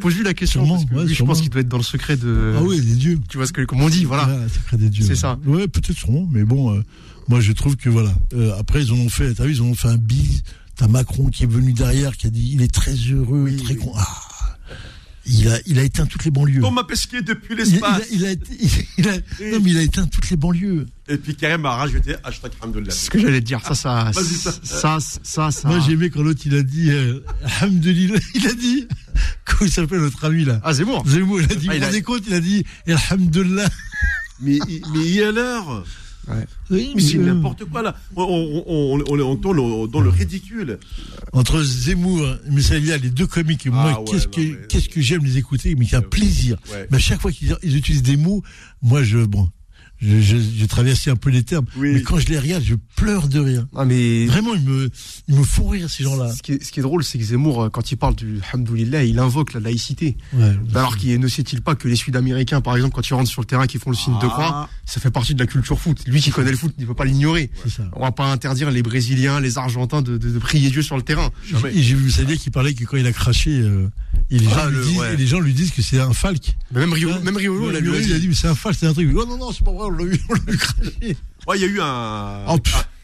Pose-lui 0.00 0.22
la, 0.22 0.30
ouais. 0.30 0.34
question, 0.34 0.64
Sûrement, 0.64 0.76
parce 0.76 0.90
que 0.90 0.94
ouais, 0.94 1.04
lui, 1.06 1.14
je 1.14 1.22
pense 1.24 1.40
qu'il 1.40 1.50
doit 1.50 1.60
être 1.60 1.68
dans 1.68 1.76
le 1.76 1.82
secret 1.82 2.16
de, 2.16 2.54
Ah 2.56 2.62
oui, 2.62 2.76
les 2.80 2.94
dieux. 2.94 3.20
tu 3.28 3.36
vois 3.36 3.46
ce 3.46 3.52
que, 3.52 3.62
comme 3.62 3.80
on 3.80 3.88
dit, 3.88 4.04
voilà. 4.04 4.26
Ouais, 4.26 4.48
secret 4.48 4.76
des 4.76 4.88
dieux. 4.90 5.04
C'est 5.06 5.16
ça. 5.16 5.38
Ouais, 5.44 5.68
peut-être 5.68 5.96
sûrement, 5.96 6.26
mais 6.30 6.44
bon, 6.44 6.74
euh, 6.74 6.82
moi 7.28 7.40
je 7.40 7.52
trouve 7.52 7.76
que 7.76 7.88
voilà. 7.88 8.14
Euh, 8.34 8.58
après, 8.58 8.84
ils 8.84 8.92
en 8.92 8.96
ont 8.96 9.08
fait, 9.08 9.34
t'as 9.34 9.44
vu, 9.44 9.52
ils 9.54 9.62
en 9.62 9.66
ont 9.66 9.74
fait 9.74 9.88
un 9.88 9.96
bis. 9.96 10.42
T'as 10.76 10.88
Macron 10.88 11.28
qui 11.28 11.44
est 11.44 11.46
venu 11.46 11.72
derrière, 11.72 12.16
qui 12.16 12.26
a 12.26 12.30
dit 12.30 12.50
il 12.52 12.60
est 12.62 12.72
très 12.72 12.94
heureux, 12.94 13.48
très 13.62 13.76
con. 13.76 13.92
Ah, 13.96 14.08
il 15.26 15.48
a, 15.48 15.58
il 15.66 15.78
a 15.78 15.82
éteint 15.82 16.06
toutes 16.06 16.24
les 16.24 16.30
banlieues. 16.30 16.60
Thomas 16.60 16.84
Pesquet 16.84 17.22
depuis 17.22 17.54
Il, 17.54 17.58
il 17.58 17.60
a, 17.60 17.64
l'espace. 17.64 18.02
il 18.12 18.24
a 18.26 18.30
été- 18.30 18.58
il 18.98 19.08
a- 19.08 19.12
non, 19.52 19.60
mais 19.62 19.70
il 19.70 19.78
a 19.78 19.82
éteint 19.82 20.06
toutes 20.06 20.28
les 20.30 20.36
banlieues. 20.36 20.86
Et 21.08 21.16
puis 21.16 21.34
Karim 21.34 21.64
a 21.66 21.76
rajouté 21.76 22.14
hashtag 22.24 22.52
Alhamdoulilah. 22.60 22.90
C'est 22.92 23.06
ce 23.06 23.10
que 23.10 23.18
j'allais 23.18 23.40
dire. 23.40 23.60
Ça, 23.64 23.74
ça, 23.74 24.10
Vas-y, 24.14 24.24
ça. 24.34 24.52
ça, 24.62 24.98
ça, 25.22 25.50
ça. 25.50 25.68
Moi, 25.68 25.80
j'ai 25.80 25.92
aimé 25.92 26.10
quand 26.10 26.22
l'autre, 26.22 26.42
il 26.46 26.54
a 26.56 26.62
dit, 26.62 26.90
euh, 26.90 27.20
Alhamdulillah, 27.60 28.18
il 28.34 28.46
a 28.46 28.52
dit, 28.54 28.86
comment 29.44 29.66
il 29.66 29.72
s'appelle 29.72 30.00
notre 30.00 30.24
ami 30.24 30.44
là? 30.44 30.60
Ah, 30.64 30.72
Zemmour. 30.72 31.04
Zemmour, 31.06 31.40
il 31.40 31.44
a 31.52 31.54
dit, 31.54 31.66
Ah, 31.68 31.72
vous 31.72 31.72
il 31.72 31.78
vous 31.78 31.82
a- 31.84 31.86
rendez 31.86 32.02
compte, 32.02 32.22
il 32.26 32.34
a 32.34 32.40
dit, 32.40 32.64
Alhamdulillah. 32.86 33.68
Mais, 34.40 34.58
mais 34.66 35.04
il 35.04 35.14
y 35.14 35.22
a 35.22 35.30
l'heure. 35.32 35.84
Oui, 36.70 36.92
Mais 36.94 37.02
c'est 37.02 37.18
n'importe 37.18 37.64
quoi 37.66 37.82
là. 37.82 37.96
On, 38.16 38.62
on, 38.66 39.04
on, 39.08 39.36
tourne 39.36 39.90
dans 39.90 40.00
le 40.00 40.08
ridicule. 40.10 40.78
Entre 41.32 41.62
Zemmour 41.62 42.26
et 42.46 42.50
Messalia, 42.50 42.96
les 42.96 43.10
deux 43.10 43.26
comiques, 43.26 43.66
et 43.66 43.70
moi, 43.70 43.92
Ah 43.96 44.00
ouais, 44.00 44.06
qu'est-ce 44.10 44.28
que, 44.28 44.40
mais- 44.40 44.66
qu'est-ce 44.68 44.88
que 44.88 45.00
j'aime 45.00 45.24
les 45.24 45.38
écouter, 45.38 45.74
mais 45.74 45.86
c'est 45.86 45.96
un 45.96 46.02
plaisir. 46.02 46.56
Ouais. 46.72 46.86
Mais 46.90 46.96
à 46.96 47.00
chaque 47.00 47.20
fois 47.20 47.32
qu'ils 47.32 47.56
ils 47.62 47.76
utilisent 47.76 48.02
des 48.02 48.16
mots, 48.16 48.42
moi, 48.82 49.02
je, 49.02 49.18
bon, 49.18 49.48
je, 50.04 50.20
je, 50.20 50.36
je 50.58 50.64
traversais 50.66 51.10
un 51.10 51.16
peu 51.16 51.30
les 51.30 51.42
termes, 51.42 51.64
Oui. 51.76 51.92
mais 51.94 52.02
quand 52.02 52.18
je 52.18 52.28
les 52.28 52.38
regarde, 52.38 52.62
je 52.64 52.74
pleure 52.96 53.28
de 53.28 53.40
rire. 53.40 53.66
Ah, 53.76 53.84
mais. 53.84 54.26
Vraiment, 54.26 54.54
ils 54.54 54.62
me, 54.64 54.90
ils 55.28 55.34
me 55.34 55.44
font 55.44 55.68
rire, 55.68 55.88
ces 55.90 56.04
gens-là. 56.04 56.32
Ce 56.32 56.42
qui, 56.42 56.52
est, 56.52 56.62
ce 56.64 56.70
qui 56.72 56.80
est 56.80 56.82
drôle, 56.82 57.02
c'est 57.04 57.18
que 57.18 57.24
Zemmour, 57.24 57.64
euh, 57.64 57.68
quand 57.70 57.90
il 57.90 57.96
parle 57.96 58.14
du 58.14 58.40
Hamdoulillah, 58.52 59.04
il 59.04 59.18
invoque 59.18 59.52
la 59.54 59.60
laïcité. 59.60 60.16
Ouais. 60.32 60.52
Alors 60.74 60.96
qu'il 60.96 61.18
ne 61.18 61.28
sait-il 61.28 61.62
pas 61.62 61.74
que 61.74 61.88
les 61.88 61.96
Sud-Américains, 61.96 62.60
par 62.60 62.76
exemple, 62.76 62.94
quand 62.94 63.08
ils 63.08 63.14
rentrent 63.14 63.30
sur 63.30 63.40
le 63.42 63.46
terrain, 63.46 63.66
qui 63.66 63.78
font 63.78 63.90
le 63.90 63.96
signe 63.96 64.14
de 64.14 64.26
Ah. 64.26 64.28
croix, 64.28 64.68
ça 64.84 65.00
fait 65.00 65.10
partie 65.10 65.34
de 65.34 65.40
la 65.40 65.46
culture 65.46 65.78
foot. 65.80 66.02
Lui 66.06 66.20
qui 66.20 66.30
connaît 66.30 66.50
le 66.50 66.56
foot, 66.56 66.72
il 66.78 66.82
ne 66.82 66.86
peut 66.86 66.94
pas 66.94 67.04
l'ignorer. 67.04 67.50
On 67.94 68.00
va 68.00 68.12
pas 68.12 68.30
interdire 68.30 68.70
les 68.70 68.82
Brésiliens, 68.82 69.40
les 69.40 69.58
Argentins 69.58 70.02
de, 70.02 70.18
de- 70.18 70.30
de 70.30 70.38
prier 70.38 70.70
Dieu 70.70 70.82
sur 70.82 70.96
le 70.96 71.02
terrain. 71.02 71.30
J'ai 71.74 71.94
vu 71.94 72.04
Messalia 72.04 72.36
qui 72.36 72.50
parlait 72.50 72.74
que 72.74 72.84
quand 72.84 72.96
il 72.96 73.06
a 73.06 73.12
craché, 73.12 73.50
euh, 73.60 73.88
et, 74.30 74.38
les 74.38 74.44
gens 74.44 74.50
Ah, 74.56 74.68
lui 74.70 74.76
le- 74.76 74.84
disent, 74.84 74.98
ouais. 74.98 75.14
et 75.14 75.16
les 75.16 75.26
gens 75.26 75.40
lui 75.40 75.52
disent 75.54 75.70
que 75.70 75.82
c'est 75.82 75.98
un 76.00 76.12
falque. 76.12 76.54
Mais 76.72 76.80
même 76.80 76.92
Riolo, 76.92 77.14
Ouais, 77.70 77.78
il 77.80 78.12
a 78.12 78.18
dit. 78.18 78.28
mais 78.28 78.34
c'est 78.34 78.48
un 78.48 78.54
falque, 78.54 78.76
c'est 78.78 78.86
un 78.86 78.92
truc. 78.92 79.10
Oh 79.14 79.24
non, 79.26 79.36
non, 79.38 79.52
c'est 79.52 79.64
pas 79.64 79.72
vrai, 79.72 79.86
l'a 79.94 80.04
on 80.28 80.34
l'a. 80.34 80.40
Ouais, 81.46 81.56
il 81.58 81.60
y 81.60 81.64
a 81.64 81.68
eu 81.68 81.80
un. 81.80 82.44
Oh, 82.48 82.56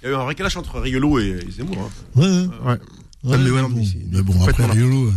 il 0.02 0.06
y 0.06 0.08
a 0.08 0.12
eu 0.12 0.14
un 0.14 0.24
récalage 0.24 0.56
entre 0.56 0.80
Riolo 0.80 1.18
et, 1.18 1.44
et 1.46 1.50
Zemmour. 1.50 1.78
hein. 1.78 2.20
Ouais, 2.20 2.26
ouais. 2.26 2.46
Ouais. 2.64 2.78
Ouais, 3.22 3.36
mais 3.38 3.50
ouais, 3.50 3.60
non, 3.62 3.68
bon, 3.68 3.76
mais 3.76 3.84
c'est 3.84 3.98
mais 4.10 4.22
bon, 4.22 4.42
après, 4.46 4.64
Riolo, 4.64 5.08
euh, 5.08 5.12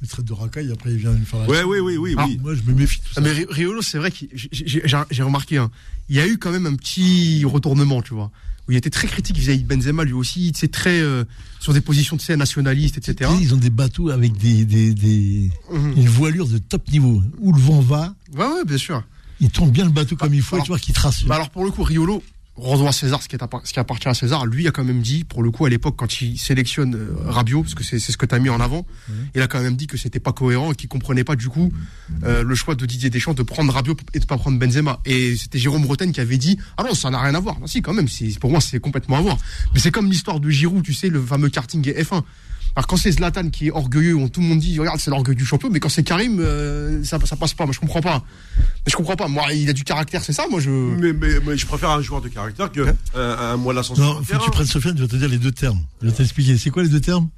il 0.00 0.06
traite 0.06 0.24
de 0.26 0.32
racaille, 0.32 0.70
après, 0.72 0.92
il 0.92 0.98
vient 0.98 1.10
me 1.10 1.24
faire 1.24 1.40
la 1.40 1.46
Ouais, 1.48 1.64
oui, 1.64 1.80
oui, 1.80 1.96
oui, 1.96 2.14
Ah, 2.16 2.24
oui. 2.28 2.38
Moi, 2.40 2.54
je 2.54 2.62
me 2.70 2.72
méfie 2.78 3.00
de 3.00 3.04
tout 3.04 3.10
Ah, 3.12 3.14
ça. 3.16 3.20
mais 3.20 3.32
Ri- 3.32 3.46
Riolo, 3.50 3.82
c'est 3.82 3.98
vrai 3.98 4.12
que 4.12 4.26
j'ai- 4.32 5.22
remarqué, 5.24 5.56
hein, 5.58 5.70
il 6.08 6.14
y 6.14 6.20
a 6.20 6.26
eu 6.28 6.38
quand 6.38 6.52
même 6.52 6.66
un 6.66 6.76
petit 6.76 7.44
retournement, 7.44 8.00
tu 8.00 8.14
vois, 8.14 8.30
où 8.68 8.70
il 8.70 8.76
était 8.76 8.90
très 8.90 9.08
critique 9.08 9.36
vis-à-vis 9.36 9.64
de 9.64 9.66
Benzema, 9.66 10.04
lui 10.04 10.12
aussi, 10.12 10.52
c'est 10.54 10.70
très 10.70 11.00
euh, 11.00 11.24
sur 11.58 11.72
des 11.74 11.80
positions 11.80 12.14
de 12.14 12.20
scène 12.20 12.38
nationalistes, 12.38 12.96
etc. 12.96 13.28
Ils 13.40 13.52
ont 13.54 13.58
des 13.58 13.70
bateaux 13.70 14.10
avec 14.10 14.36
des, 14.36 14.64
des, 14.64 14.94
des- 14.94 15.50
Mhm. 15.72 15.94
une 15.96 16.08
voilure 16.08 16.46
de 16.46 16.58
top 16.58 16.88
niveau. 16.92 17.20
Où 17.40 17.52
le 17.52 17.58
vent 17.60 17.80
va, 17.80 18.14
Ouais, 18.36 18.44
ouais, 18.46 18.64
bien 18.64 18.78
sûr. 18.78 19.02
Ils 19.40 19.50
tournent 19.50 19.70
bien 19.70 19.84
le 19.84 19.90
bateau 19.90 20.16
comme 20.16 20.34
il 20.34 20.42
faut, 20.42 20.56
alors- 20.56 20.64
tu 20.66 20.70
vois, 20.72 20.78
qu'ils 20.78 20.94
tracent. 20.94 21.24
Bah 21.24 21.36
alors 21.36 21.50
pour 21.50 21.64
le 21.64 21.70
coup, 21.70 21.82
Riolo, 21.82 22.22
rendons 22.56 22.88
à 22.88 22.92
César 22.92 23.22
ce 23.22 23.28
qui, 23.28 23.36
est 23.36 23.42
appar- 23.42 23.60
ce 23.64 23.72
qui 23.72 23.78
appartient 23.78 24.08
à 24.08 24.14
César, 24.14 24.44
lui 24.44 24.66
a 24.66 24.72
quand 24.72 24.82
même 24.82 25.00
dit, 25.00 25.22
pour 25.22 25.44
le 25.44 25.50
coup, 25.52 25.64
à 25.64 25.68
l'époque, 25.68 25.94
quand 25.96 26.20
il 26.22 26.36
sélectionne 26.38 26.96
euh, 26.96 27.14
Rabiot, 27.26 27.62
parce 27.62 27.74
que 27.76 27.84
c'est 27.84 28.00
ce 28.00 28.16
que 28.16 28.26
tu 28.26 28.34
as 28.34 28.40
mis 28.40 28.48
en 28.48 28.58
avant, 28.60 28.84
il 29.36 29.40
a 29.40 29.46
quand 29.46 29.62
même 29.62 29.76
dit 29.76 29.86
que 29.86 29.96
c'était 29.96 30.18
pas 30.18 30.32
cohérent 30.32 30.72
et 30.72 30.74
qu'il 30.74 30.88
comprenait 30.88 31.22
pas 31.22 31.36
du 31.36 31.48
coup 31.48 31.72
euh, 32.24 32.42
le 32.42 32.54
choix 32.56 32.74
de 32.74 32.84
Didier 32.84 33.10
Deschamps 33.10 33.34
de 33.34 33.44
prendre 33.44 33.72
Rabiot 33.72 33.96
et 34.12 34.18
de 34.18 34.24
pas 34.26 34.38
prendre 34.38 34.58
Benzema. 34.58 34.98
Et 35.04 35.36
c'était 35.36 35.58
Jérôme 35.60 35.82
Bretagne 35.82 36.10
qui 36.10 36.20
avait 36.20 36.36
dit, 36.38 36.58
ah 36.76 36.82
non, 36.82 36.94
ça 36.94 37.10
n'a 37.10 37.20
rien 37.20 37.34
à 37.36 37.40
voir. 37.40 37.56
Si, 37.66 37.80
quand 37.80 37.92
même, 37.94 38.08
c'est 38.08 38.36
pour 38.40 38.50
moi, 38.50 38.60
c'est 38.60 38.80
complètement 38.80 39.18
à 39.18 39.20
voir. 39.20 39.38
Mais 39.72 39.78
c'est 39.78 39.92
comme 39.92 40.10
l'histoire 40.10 40.40
de 40.40 40.50
Giroud, 40.50 40.82
tu 40.82 40.94
sais, 40.94 41.10
le 41.10 41.22
fameux 41.22 41.50
karting 41.50 41.88
et 41.88 42.02
F1. 42.02 42.22
Alors 42.78 42.86
quand 42.86 42.96
c'est 42.96 43.10
Zlatan 43.10 43.50
qui 43.50 43.66
est 43.66 43.70
orgueilleux, 43.72 44.14
où 44.14 44.28
tout 44.28 44.40
le 44.40 44.46
monde 44.46 44.60
dit 44.60 44.78
regarde 44.78 45.00
c'est 45.00 45.10
l'orgueil 45.10 45.34
du 45.34 45.44
champion, 45.44 45.68
mais 45.68 45.80
quand 45.80 45.88
c'est 45.88 46.04
Karim, 46.04 46.38
euh, 46.38 47.02
ça, 47.02 47.18
ça 47.24 47.34
passe 47.34 47.52
pas. 47.52 47.64
Moi 47.64 47.74
je 47.74 47.80
comprends 47.80 48.00
pas. 48.00 48.22
Mais 48.56 48.64
je 48.92 48.94
comprends 48.94 49.16
pas. 49.16 49.26
Moi 49.26 49.52
il 49.52 49.68
a 49.68 49.72
du 49.72 49.82
caractère, 49.82 50.22
c'est 50.22 50.32
ça. 50.32 50.44
Moi 50.48 50.60
je. 50.60 50.70
Mais, 50.70 51.12
mais, 51.12 51.40
mais 51.44 51.56
je 51.58 51.66
préfère 51.66 51.90
un 51.90 52.00
joueur 52.02 52.20
de 52.20 52.28
caractère 52.28 52.70
que 52.70 52.82
un, 53.16 53.20
un 53.20 53.56
moelle 53.56 53.78
ascension. 53.78 54.04
non, 54.04 54.22
faut 54.22 54.38
que 54.38 54.44
tu 54.44 54.50
prennes 54.52 54.66
Sofiane, 54.68 54.94
tu 54.94 55.02
vas 55.02 55.08
te 55.08 55.16
dire 55.16 55.28
les 55.28 55.38
deux 55.38 55.50
termes. 55.50 55.80
Je 56.02 56.06
vais 56.06 56.12
t'expliquer. 56.12 56.56
C'est 56.56 56.70
quoi 56.70 56.84
les 56.84 56.88
deux 56.88 57.00
termes? 57.00 57.28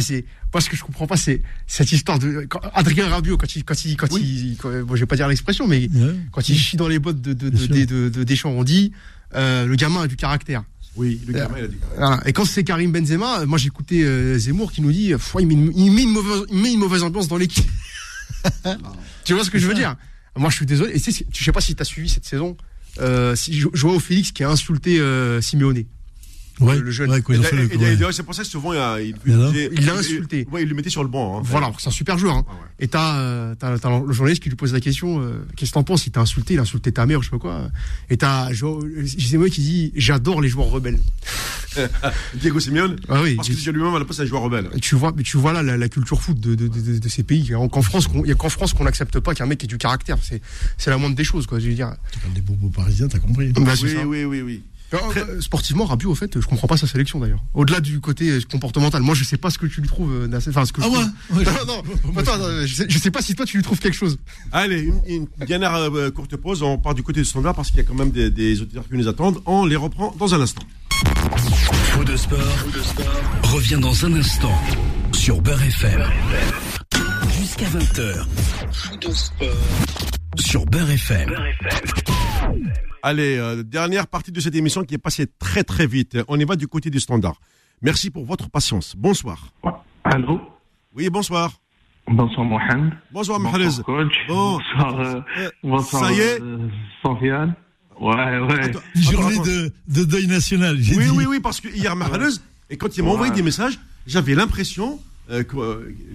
C'est 0.00 0.24
moi 0.52 0.62
ce 0.62 0.70
que 0.70 0.76
je 0.76 0.82
comprends 0.82 1.06
pas, 1.06 1.18
c'est 1.18 1.42
cette 1.66 1.92
histoire 1.92 2.18
de 2.18 2.46
quand- 2.48 2.62
Adrien 2.72 3.06
Rabiot 3.10 3.36
quand 3.36 3.54
il 3.54 3.64
quand 3.64 3.84
il 3.84 3.96
quand 3.98 4.08
il 4.18 4.56
quand- 4.58 4.70
bon, 4.86 4.96
je 4.96 5.00
vais 5.00 5.06
pas 5.06 5.16
dire 5.16 5.28
l'expression, 5.28 5.68
mais 5.68 5.90
Ouais. 5.94 6.14
quand 6.32 6.48
il 6.48 6.56
chie 6.58 6.78
dans 6.78 6.88
les 6.88 6.98
bottes 6.98 7.20
de 7.20 7.34
de, 7.34 7.50
de, 7.50 7.50
Bien 7.50 7.66
sûr. 7.66 7.68
de, 7.68 7.84
de- 7.84 8.08
de 8.08 8.24
Deschamps, 8.24 8.48
on 8.50 8.64
dit 8.64 8.92
euh, 9.34 9.66
le 9.66 9.76
gamin 9.76 10.00
a 10.02 10.06
du 10.06 10.16
caractère. 10.16 10.64
Oui, 10.96 11.20
le 11.26 11.32
gamin, 11.32 11.58
il 11.58 11.64
a 11.64 11.68
dit. 11.68 11.76
Voilà. 11.94 12.20
Et 12.26 12.32
quand 12.32 12.44
c'est 12.44 12.64
Karim 12.64 12.90
Benzema, 12.90 13.40
euh, 13.40 13.46
moi 13.46 13.58
j'écoutais 13.58 14.02
euh, 14.02 14.38
Zemmour 14.38 14.72
qui 14.72 14.80
nous 14.80 14.92
dit, 14.92 15.12
euh, 15.12 15.18
il, 15.38 15.46
met 15.46 15.54
une, 15.54 15.72
il 15.74 15.90
met 15.90 16.02
une 16.02 16.12
mauvaise, 16.12 16.46
il 16.50 16.58
met 16.58 16.72
une 16.72 16.78
mauvaise 16.78 17.02
ambiance 17.02 17.28
dans 17.28 17.36
l'équipe. 17.36 17.68
tu 19.24 19.34
vois 19.34 19.44
ce 19.44 19.50
que 19.50 19.58
je 19.58 19.66
veux 19.66 19.74
dire? 19.74 19.96
Moi 20.36 20.50
je 20.50 20.56
suis 20.56 20.66
désolé. 20.66 20.96
Et 20.96 21.00
tu 21.00 21.12
sais, 21.12 21.26
je 21.32 21.44
sais 21.44 21.52
pas 21.52 21.60
si 21.60 21.74
tu 21.74 21.82
as 21.82 21.84
suivi 21.84 22.08
cette 22.08 22.24
saison, 22.24 22.56
euh, 23.00 23.34
si, 23.36 23.52
Joao 23.52 23.98
Félix 23.98 24.32
qui 24.32 24.44
a 24.44 24.50
insulté 24.50 25.00
euh, 25.00 25.40
Simeone. 25.40 25.84
Ouais, 26.60 26.78
le 26.78 26.90
jeune. 26.90 27.10
ouais, 27.10 27.20
ouais. 28.06 28.12
c'est 28.12 28.22
pour 28.22 28.34
ça 28.34 28.42
que 28.42 28.48
souvent, 28.48 28.72
il, 28.72 28.78
l'a 29.86 29.94
insulté. 29.94 30.46
Ouais, 30.50 30.62
il 30.62 30.68
le 30.68 30.74
mettait 30.74 30.90
sur 30.90 31.02
le 31.02 31.08
banc. 31.08 31.38
hein. 31.38 31.42
Voilà, 31.44 31.70
c'est 31.78 31.88
un 31.88 31.92
super 31.92 32.16
joueur. 32.18 32.36
Hein. 32.36 32.44
Ouais. 32.48 32.66
Et 32.78 32.88
t'as, 32.88 33.18
euh, 33.18 33.54
t'as, 33.58 33.78
t'as 33.78 34.00
le 34.00 34.12
journaliste 34.12 34.42
qui 34.42 34.48
lui 34.48 34.56
pose 34.56 34.72
la 34.72 34.80
question 34.80 35.20
euh, 35.20 35.46
Qu'est-ce 35.56 35.70
que 35.70 35.74
t'en 35.74 35.82
penses 35.82 36.06
Il 36.06 36.12
t'a 36.12 36.20
insulté, 36.20 36.54
il 36.54 36.58
a 36.58 36.62
insulté 36.62 36.92
ta 36.92 37.04
mère, 37.06 37.20
je 37.22 37.26
sais 37.26 37.30
pas 37.30 37.38
quoi. 37.38 37.68
Et 38.10 38.16
t'as 38.16 38.50
Simeone 38.52 39.50
qui 39.50 39.60
dit 39.60 39.92
J'adore 39.96 40.40
les 40.40 40.48
joueurs 40.48 40.68
rebelles. 40.68 40.98
Diego 42.34 42.58
Simeone. 42.60 42.96
Ah 43.08 43.20
oui, 43.22 43.36
Parce 43.36 43.48
que 43.48 43.70
lui-même, 43.70 43.94
à 43.94 43.98
la 43.98 44.04
place, 44.04 44.20
un 44.20 44.24
joueur 44.24 44.42
rebelle. 44.42 44.70
Et 44.74 44.80
tu 44.80 44.94
vois, 44.94 45.12
mais 45.16 45.22
tu 45.22 45.36
vois 45.36 45.52
là 45.52 45.62
la, 45.62 45.76
la 45.76 45.88
culture 45.88 46.20
foot 46.22 46.38
de, 46.40 46.54
de, 46.54 46.68
de, 46.68 46.98
de 46.98 47.08
ces 47.08 47.22
pays. 47.22 47.48
Qu'en 47.70 47.82
France, 47.82 48.08
qu'on- 48.08 48.24
il 48.24 48.28
y 48.28 48.32
a 48.32 48.34
qu'en 48.34 48.48
France 48.48 48.72
qu'on 48.72 48.84
n'accepte 48.84 49.20
pas 49.20 49.34
qu'un 49.34 49.46
mec 49.46 49.62
ait 49.62 49.66
du 49.66 49.78
caractère. 49.78 50.16
C'est, 50.22 50.40
c'est 50.78 50.90
la 50.90 50.96
moindre 50.98 51.16
des 51.16 51.24
choses, 51.24 51.46
quoi. 51.46 51.58
Je 51.58 51.68
veux 51.68 51.74
dire. 51.74 51.92
Tu 52.12 52.18
parles 52.18 52.32
des 52.34 52.40
bobos 52.40 52.68
parisiens, 52.70 53.08
t'as 53.08 53.18
compris. 53.18 53.52
Bah, 53.52 53.72
oui, 54.06 54.24
oui, 54.24 54.40
oui. 54.42 54.62
Euh, 54.94 54.98
euh, 55.16 55.40
sportivement, 55.40 55.84
Rabiot, 55.84 56.10
au 56.10 56.14
fait, 56.14 56.40
je 56.40 56.46
comprends 56.46 56.68
pas 56.68 56.76
sa 56.76 56.86
sélection 56.86 57.18
d'ailleurs. 57.18 57.42
Au-delà 57.54 57.80
du 57.80 58.00
côté 58.00 58.30
euh, 58.30 58.40
comportemental, 58.50 59.02
moi, 59.02 59.14
je 59.14 59.24
sais 59.24 59.36
pas 59.36 59.50
ce 59.50 59.58
que 59.58 59.66
tu 59.66 59.80
lui 59.80 59.88
trouves. 59.88 60.28
Enfin, 60.32 60.64
ce 60.64 60.72
que 60.72 60.80
je 60.80 60.86
Ah 60.86 60.90
ouais, 60.90 61.04
trouve- 61.28 61.38
ouais, 61.38 61.44
Non, 61.66 61.82
non, 62.12 62.18
attends, 62.20 62.38
je, 62.64 62.72
sais, 62.74 62.86
je 62.88 62.98
sais 62.98 63.10
pas 63.10 63.20
si 63.22 63.34
toi 63.34 63.44
tu 63.46 63.56
lui 63.56 63.64
trouves 63.64 63.80
quelque 63.80 63.96
chose. 63.96 64.18
Allez, 64.52 64.80
une, 64.80 65.00
une 65.06 65.46
dernière 65.46 65.74
euh, 65.74 66.10
courte 66.10 66.36
pause. 66.36 66.62
On 66.62 66.78
part 66.78 66.94
du 66.94 67.02
côté 67.02 67.20
du 67.20 67.26
standard 67.26 67.54
parce 67.54 67.68
qu'il 67.70 67.78
y 67.78 67.80
a 67.80 67.84
quand 67.84 67.94
même 67.94 68.10
des, 68.10 68.30
des 68.30 68.60
auditeurs 68.62 68.84
qui 68.88 68.94
nous 68.96 69.08
attendent. 69.08 69.40
On 69.46 69.66
les 69.66 69.76
reprend 69.76 70.14
dans 70.18 70.34
un 70.34 70.40
instant. 70.40 70.62
Faux 71.90 72.04
de 72.04 72.16
sport, 72.16 72.38
revient 73.42 73.78
dans 73.80 74.04
un 74.04 74.12
instant 74.14 74.54
sur 75.12 75.40
Beurre 75.40 75.62
FM. 75.62 76.02
Jusqu'à 77.38 77.66
20h. 77.66 78.24
Faux 78.72 78.96
de 78.96 79.10
sport 79.12 79.48
sur 80.38 80.64
Beurre 80.66 80.90
FM. 80.90 81.30
Allez, 83.08 83.36
euh, 83.38 83.62
dernière 83.62 84.08
partie 84.08 84.32
de 84.32 84.40
cette 84.40 84.56
émission 84.56 84.82
qui 84.82 84.94
est 84.94 84.98
passée 84.98 85.28
très 85.38 85.62
très 85.62 85.86
vite. 85.86 86.18
On 86.26 86.40
y 86.40 86.44
va 86.44 86.56
du 86.56 86.66
côté 86.66 86.90
du 86.90 86.98
standard. 86.98 87.40
Merci 87.80 88.10
pour 88.10 88.24
votre 88.24 88.50
patience. 88.50 88.96
Bonsoir. 88.98 89.52
Allô 90.02 90.40
Oui, 90.92 91.08
bonsoir. 91.08 91.52
Bonsoir 92.08 92.44
Mohamed. 92.44 92.92
Bonsoir, 93.12 93.38
Bonsoir 93.38 93.60
Mahrez. 93.60 93.82
coach. 93.84 94.12
Bon. 94.26 94.58
Bonsoir, 94.58 94.98
euh, 95.00 95.20
Euh, 95.38 95.50
bonsoir 95.62 96.04
ça 96.06 96.12
y 96.12 96.18
est 96.18 96.40
euh, 96.42 96.68
Sofiane. 97.00 97.54
Ouais, 98.00 98.12
ouais. 98.40 98.60
Attends, 98.64 98.80
Une 98.96 99.02
attends, 99.02 99.10
journée 99.12 99.34
attends. 99.34 99.44
de, 99.44 99.72
de 99.86 100.04
deuil 100.04 100.26
national. 100.26 100.74
Oui, 100.74 100.82
dit. 100.82 101.10
oui, 101.14 101.26
oui, 101.28 101.38
parce 101.40 101.60
que 101.60 101.68
hier, 101.68 101.94
Mahrez, 101.94 102.34
et 102.70 102.76
quand 102.76 102.96
il 102.98 103.04
m'a 103.04 103.10
envoyé 103.10 103.32
des 103.32 103.42
messages, 103.42 103.78
j'avais 104.08 104.34
l'impression 104.34 104.98
euh, 105.30 105.42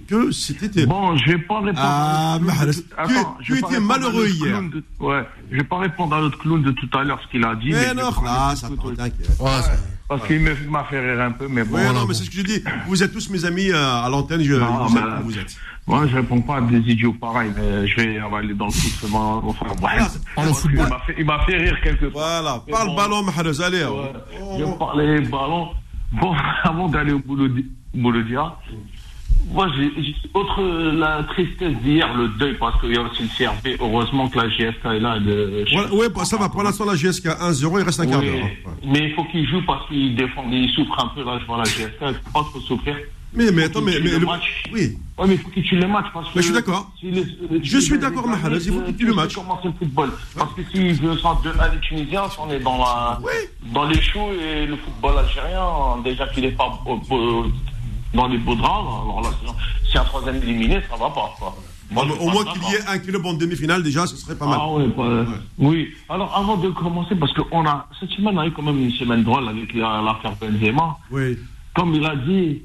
que, 0.08 0.30
c'était. 0.32 0.86
Bon, 0.86 1.16
je 1.16 1.32
vais 1.32 1.38
pas 1.38 1.56
répondre. 1.60 1.78
Ah, 1.78 2.34
à 2.60 2.66
de- 2.66 2.72
tu- 2.72 2.80
Attends, 2.96 3.36
je 3.42 3.54
étais 3.54 3.80
malheureux 3.80 4.26
hier. 4.28 4.62
de- 4.62 4.82
Ouais, 5.00 5.22
je 5.50 5.56
vais 5.58 5.64
pas 5.64 5.78
répondre 5.78 6.14
à 6.16 6.20
l'autre 6.20 6.38
clown 6.38 6.62
de 6.62 6.70
tout 6.72 6.88
à 6.98 7.04
l'heure 7.04 7.20
ce 7.22 7.28
qu'il 7.30 7.44
a 7.44 7.54
dit. 7.54 7.70
Mais 7.70 7.82
je 7.82 7.88
vais 7.88 7.94
non, 7.94 8.10
ah, 8.26 8.54
ça 8.56 8.68
t'inquiète. 8.96 9.28
Ouais, 9.38 9.50
Parce 10.08 10.26
qu'il 10.26 10.40
m'a 10.70 10.84
fait 10.84 11.00
rire 11.00 11.20
un 11.22 11.32
peu, 11.32 11.46
mais 11.48 11.64
bon. 11.64 11.76
Ouais, 11.76 11.86
non, 11.92 12.00
mais 12.02 12.06
bon. 12.08 12.12
c'est 12.14 12.24
ce 12.24 12.30
que 12.30 12.36
je 12.38 12.42
dis. 12.42 12.62
Vous 12.86 13.02
êtes 13.02 13.12
tous 13.12 13.28
mes 13.30 13.44
amis 13.44 13.70
euh, 13.70 14.02
à 14.04 14.08
l'antenne, 14.10 14.42
je, 14.42 14.54
Non, 14.54 14.86
vous, 14.86 14.94
mais- 14.94 15.00
êtes, 15.00 15.22
vous 15.24 15.38
êtes. 15.38 15.56
Moi, 15.86 16.06
je 16.06 16.14
réponds 16.16 16.40
pas 16.42 16.56
à 16.58 16.60
des 16.60 16.78
idiots 16.78 17.12
pareils, 17.14 17.50
mais 17.56 17.86
je 17.88 17.96
vais 17.96 18.22
on 18.22 18.30
va 18.30 18.38
aller 18.38 18.54
dans 18.54 18.66
le 18.66 18.70
foot. 18.72 18.92
Enfin, 19.04 19.42
ouais. 19.66 19.74
Voilà, 19.80 20.08
m'a 20.90 20.98
fait, 21.00 21.14
il 21.18 21.24
m'a 21.24 21.38
fait 21.44 21.56
rire 21.56 21.76
quelque 21.82 22.06
part. 22.06 22.12
Voilà, 22.40 22.62
Mais 22.66 22.72
parle 22.72 22.86
bon. 22.88 22.94
ballon, 22.96 23.22
Mahrez, 23.24 23.60
allez. 23.62 23.84
Ouais. 23.84 24.12
oh. 24.40 24.56
Je 24.60 24.78
parlais 24.78 25.20
ballon. 25.22 25.68
Bon, 26.12 26.34
avant 26.64 26.88
d'aller 26.88 27.12
au 27.12 27.18
Boulodia, 27.94 28.54
moi, 29.50 29.68
j'ai, 29.76 29.90
j'ai- 30.02 30.14
autre 30.34 30.60
euh, 30.62 30.92
la 30.92 31.22
tristesse 31.24 31.74
d'hier, 31.82 32.12
le 32.14 32.28
deuil, 32.28 32.56
parce 32.58 32.80
qu'il 32.80 32.92
y 32.94 32.96
a 32.96 33.02
aussi 33.02 33.22
le 33.22 33.28
CRB. 33.28 33.76
Heureusement 33.80 34.28
que 34.28 34.38
la 34.38 34.48
GSK 34.48 34.84
est 34.86 35.00
là. 35.00 35.18
De, 35.18 35.64
Voilà, 35.72 35.94
ouais, 35.94 36.08
bah, 36.08 36.24
ça 36.24 36.36
va. 36.36 36.48
Pour 36.48 36.62
l'instant, 36.62 36.84
la 36.84 36.94
GSK 36.96 37.26
1-0, 37.26 37.78
il 37.80 37.84
reste 37.84 38.00
un 38.00 38.06
quart 38.06 38.20
Oui, 38.20 38.26
d'heure. 38.26 38.44
hein. 38.44 38.48
Ouais. 38.66 38.72
mais 38.92 39.08
il 39.08 39.14
faut 39.14 39.24
qu'il 39.24 39.46
joue 39.48 39.62
parce 39.66 39.86
qu'il 39.88 40.14
défend, 40.14 40.44
il 40.50 40.68
souffre 40.70 40.98
un 41.04 41.08
peu 41.08 41.24
là, 41.24 41.38
je 41.40 41.46
vois 41.46 41.58
la 41.58 41.64
GSK, 41.64 42.00
il 42.02 42.14
faut 42.14 42.30
pas 42.32 42.48
trop 42.48 42.60
souffrir. 42.60 42.96
Mais, 43.34 43.50
mais 43.50 43.64
attends, 43.64 43.80
mais, 43.80 43.92
mais 44.02 44.10
le 44.10 44.18
le- 44.18 44.26
match. 44.26 44.62
oui. 44.74 44.98
Ouais, 45.16 45.26
mais 45.26 45.34
il 45.34 45.38
faut 45.40 45.48
qu'il 45.48 45.62
tue 45.62 45.76
le 45.76 45.88
match 45.88 46.04
parce 46.12 46.26
que. 46.28 46.32
Mais 46.36 46.42
je 46.42 46.46
suis 46.48 46.54
d'accord. 46.54 46.90
si 47.00 47.10
le- 47.10 47.24
Je 47.62 47.78
suis 47.78 47.98
d'accord, 47.98 48.24
Ghanéens, 48.28 48.58
il 48.62 48.72
faut 48.72 48.80
qu'il 48.82 48.96
tue 48.96 49.06
le 49.06 49.12
euh, 49.12 49.14
match. 49.16 49.34
commencer 49.34 49.68
le 49.68 49.72
football. 49.78 50.10
Parce 50.36 50.52
que 50.54 50.60
s'il 50.70 50.92
veut 50.94 51.16
s'en 51.16 51.40
de 51.40 51.48
à 51.58 51.68
les 51.72 51.80
Tunisiens, 51.80 52.24
on 52.38 52.50
est 52.50 52.58
dans 52.58 52.76
la, 52.76 53.18
dans 53.72 53.84
les 53.84 54.00
choux 54.02 54.28
et 54.38 54.66
le 54.66 54.76
football 54.76 55.18
algérien, 55.18 55.62
déjà 56.04 56.26
qu'il 56.28 56.44
est 56.44 56.50
pas 56.52 56.78
dans 58.14 58.26
les 58.28 58.38
beaux 58.38 58.54
draps, 58.54 58.86
alors 59.02 59.20
là, 59.22 59.30
si- 59.90 59.98
un 59.98 60.04
troisième 60.04 60.36
éliminé, 60.36 60.80
ça 60.90 60.96
va 60.96 61.10
pas, 61.10 61.34
quoi. 61.38 61.54
Moi, 61.90 62.06
je 62.08 62.12
Au 62.24 62.30
moins 62.30 62.44
qu'il 62.44 62.62
y 62.62 62.74
ait 62.76 62.86
un 62.88 62.98
club 62.98 63.26
en 63.26 63.34
demi-finale, 63.34 63.82
déjà, 63.82 64.06
ce 64.06 64.16
serait 64.16 64.34
pas 64.36 64.46
mal. 64.46 64.58
Ah 64.62 64.68
ouais, 64.70 64.86
bah, 64.96 65.26
oui. 65.58 65.88
Alors 66.08 66.34
avant 66.34 66.56
de 66.56 66.70
commencer, 66.70 67.14
parce 67.14 67.32
qu'on 67.34 67.66
a 67.66 67.86
cette 68.00 68.08
semaine 68.10 68.38
a 68.38 68.46
eu 68.46 68.50
quand 68.52 68.62
même 68.62 68.78
une 68.78 68.92
semaine 68.92 69.22
drôle 69.22 69.46
avec 69.48 69.74
la- 69.74 70.00
l'affaire 70.00 70.32
Benzema. 70.40 70.96
Oui. 71.10 71.36
Comme 71.74 71.94
il 71.94 72.06
a 72.06 72.16
dit, 72.16 72.62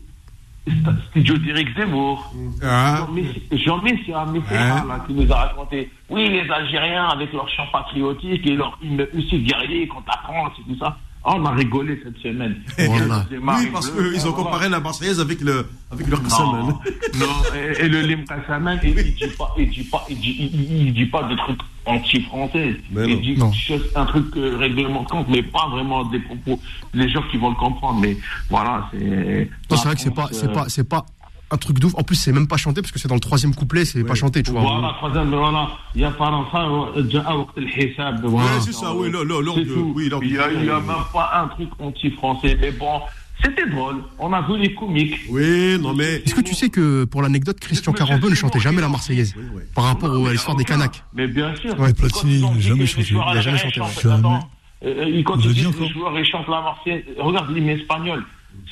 st- 0.66 1.10
studio 1.10 1.38
d'Éric 1.40 1.76
Zemmour. 1.76 2.34
Ah. 2.64 3.00
Jean-Messi 3.06 3.42
Jean-Messi 3.52 4.14
a 4.14 4.26
Messi 4.26 4.54
là, 4.54 5.04
qui 5.06 5.14
nous 5.14 5.30
a 5.30 5.36
raconté. 5.36 5.92
Oui, 6.10 6.30
les 6.30 6.50
Algériens 6.50 7.10
avec 7.10 7.34
leur 7.34 7.50
chant 7.50 7.68
patriotique 7.74 8.48
et 8.48 8.56
leur 8.56 8.78
hymne 8.82 9.06
aussi 9.18 9.40
guerrier 9.42 9.90
contre 9.90 10.08
la 10.08 10.18
France 10.24 10.54
et 10.60 10.72
tout 10.72 10.80
ça. 10.80 10.98
Ah, 11.24 11.36
on 11.38 11.46
a 11.46 11.52
rigolé 11.52 12.00
cette 12.04 12.18
semaine. 12.20 12.56
Voilà. 12.78 13.26
Oui, 13.32 13.68
parce 13.74 13.90
qu'ils 13.90 14.00
ont 14.28 14.32
voilà. 14.32 14.44
comparé 14.44 14.70
la 14.70 14.80
Marseillaise 14.80 15.20
avec 15.20 15.42
le, 15.42 15.66
avec 15.92 16.08
le 16.08 16.16
Non, 16.16 16.24
Qassaman. 16.24 16.66
non, 17.20 17.26
et, 17.56 17.84
et 17.84 17.90
le 17.90 18.02
Lim 18.02 18.24
Kassaman, 18.26 18.80
il, 18.84 18.98
il 18.98 19.14
dit 19.16 19.28
pas, 19.38 19.54
il 19.58 19.70
dit 19.70 19.84
pas, 19.84 20.06
il 20.10 20.18
dit, 20.20 20.36
il, 20.40 20.56
il- 20.56 20.88
il 20.88 20.94
dit 20.94 21.06
pas 21.08 21.24
de 21.24 21.36
trucs 21.36 21.60
anti-français. 21.86 22.78
Non. 22.92 23.04
Il 23.06 23.22
dit 23.22 23.38
Non. 23.38 23.52
juste 23.52 23.86
un 23.96 24.06
truc 24.06 24.26
euh, 24.38 25.04
compte, 25.10 25.28
mais 25.30 25.44
pas 25.44 25.68
vraiment 25.70 26.06
des 26.06 26.20
propos. 26.20 26.60
Les 26.94 27.10
gens 27.10 27.24
qui 27.30 27.38
vont 27.38 27.50
le 27.50 27.56
comprendre, 27.56 28.00
mais 28.00 28.18
voilà, 28.50 28.90
c'est. 28.94 29.50
Non, 29.70 29.78
c'est 29.78 29.86
vrai 29.86 29.96
que 29.96 30.02
c'est 30.02 30.14
pas, 30.14 30.30
c'est 30.32 30.52
pas, 30.54 30.70
c'est 30.70 30.88
pas 30.88 31.06
un 31.50 31.58
truc 31.58 31.80
d'ouf. 31.80 31.94
En 31.96 32.04
plus, 32.04 32.16
c'est 32.16 32.32
même 32.32 32.48
pas 32.48 32.58
chanté 32.58 32.82
parce 32.82 32.92
que 32.92 33.00
c'est 33.00 33.08
dans 33.08 33.16
le 33.16 33.20
troisième 33.22 33.56
couplet, 33.56 33.86
c'est 33.86 34.04
pas 34.04 34.16
chanté, 34.16 34.44
tu 34.44 34.52
vois. 34.52 34.62
Voilà, 34.62 34.94
troisième, 34.98 35.30
voilà. 35.30 35.70
Il 35.96 36.02
y 36.02 36.04
a. 36.06 36.10
Ouais, 38.24 38.44
c'est 38.62 38.74
ça, 38.74 38.94
oui, 38.94 39.10
oui, 39.96 40.10
Il 40.24 40.34
y 40.34 40.38
a, 40.40 40.48
du- 40.50 40.56
il 40.60 40.66
y 40.66 40.70
a 40.70 40.80
même 40.80 40.96
pas 41.14 41.32
un 41.44 41.48
truc 41.48 41.70
anti-français, 41.80 42.58
mais 42.60 42.72
bon, 42.72 43.00
c'était 43.44 43.70
drôle. 43.70 44.04
On 44.20 44.34
a 44.34 44.42
vu 44.42 44.58
les 44.58 44.74
comiques. 44.74 45.16
Oui, 45.30 45.78
non, 45.80 45.94
mais. 45.94 46.16
Est-ce 46.26 46.36
que 46.36 46.42
tu 46.42 46.54
sais 46.56 46.70
que 46.70 47.06
pour 47.06 47.22
l'anecdote, 47.22 47.60
Christian 47.60 47.94
Carambeu 47.94 48.30
ne 48.30 48.36
chantait 48.36 48.60
jamais 48.60 48.82
la 48.82 48.90
Marseillaise 48.90 49.34
Oui, 49.38 49.44
oui. 49.56 49.62
par 49.76 49.86
rapport 49.86 50.28
à 50.28 50.32
l'histoire 50.32 50.58
des 50.58 50.64
Kanaks 50.66 51.04
Mais 51.14 51.28
bien 51.28 51.56
sûr. 51.56 51.80
Ouais, 51.80 51.94
Platini, 51.94 52.40
il 52.40 52.46
a 52.46 52.50
dit 52.50 52.62
jamais 52.62 52.86
chanté. 52.86 53.08
Il 53.10 53.18
a 53.18 53.42
jamais 53.42 53.58
algériens 53.58 53.58
chanté, 53.58 54.02
chantent- 54.02 54.06
ouais. 54.06 54.12
attends, 54.20 54.50
euh, 54.86 55.06
disent 55.38 55.54
dites 55.56 55.78
que 55.78 55.84
les 55.84 55.90
joueurs 55.90 56.20
ils 56.20 56.26
chantent 56.26 56.48
la 56.50 56.62
Marseillaise, 56.62 57.04
regarde 57.18 57.50
l'hymne 57.56 57.70
espagnol. 57.70 58.24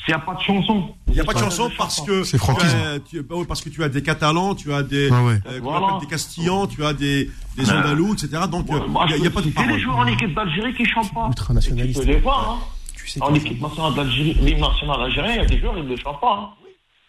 S'il 0.05 0.13
n'y 0.15 0.21
a 0.21 0.23
pas 0.25 0.35
de 0.35 0.39
chanson. 0.41 0.95
Il 1.07 1.13
n'y 1.13 1.19
a 1.19 1.23
pas 1.23 1.33
de 1.33 1.39
chanson 1.39 1.71
parce 1.77 2.01
que 2.01 2.23
C'est 2.23 2.37
franquisme. 2.37 2.77
tu 2.77 2.87
as- 2.87 2.99
tu- 2.99 3.23
bah 3.23 3.35
oui, 3.39 3.45
parce 3.47 3.61
que 3.61 3.69
tu 3.69 3.83
as 3.83 3.89
des 3.89 4.03
Catalans, 4.03 4.53
tu 4.55 4.71
as 4.73 4.83
des, 4.83 5.09
Ah 5.11 5.23
ouais. 5.23 5.39
euh, 5.47 5.59
Voilà. 5.63 5.97
des 5.99 6.05
Castillans, 6.07 6.67
tu 6.67 6.83
as 6.85 6.93
des, 6.93 7.29
des 7.57 7.71
Andalous, 7.71 8.13
etc. 8.13 8.43
Donc 8.51 8.69
euh, 8.69 8.87
Moi, 8.87 9.05
il 9.15 9.21
n'y 9.21 9.27
a, 9.27 9.29
pas 9.31 9.41
de 9.41 9.49
C'est 9.55 9.65
les 9.67 9.79
joueurs 9.79 9.97
en 9.97 10.05
équipe 10.07 10.33
d'Algérie 10.35 10.73
qui 10.75 10.85
chantent 10.85 11.13
pas. 11.13 11.27
Ultranationaliste. 11.27 11.99
Tu 12.01 12.05
peux 12.05 12.13
les 12.13 12.19
voir, 12.19 12.51
hein. 12.51 12.67
Tu 12.95 13.07
sais 13.07 13.21
En 13.23 13.33
équipe 13.33 13.61
nationale 13.61 13.93
d'Algérie, 13.95 14.35
il 14.41 15.35
y 15.35 15.39
a 15.39 15.45
des 15.45 15.59
joueurs, 15.59 15.77
ils 15.77 15.87
ne 15.87 15.95
chantent 15.95 16.21
pas. 16.21 16.39
hein. 16.39 16.49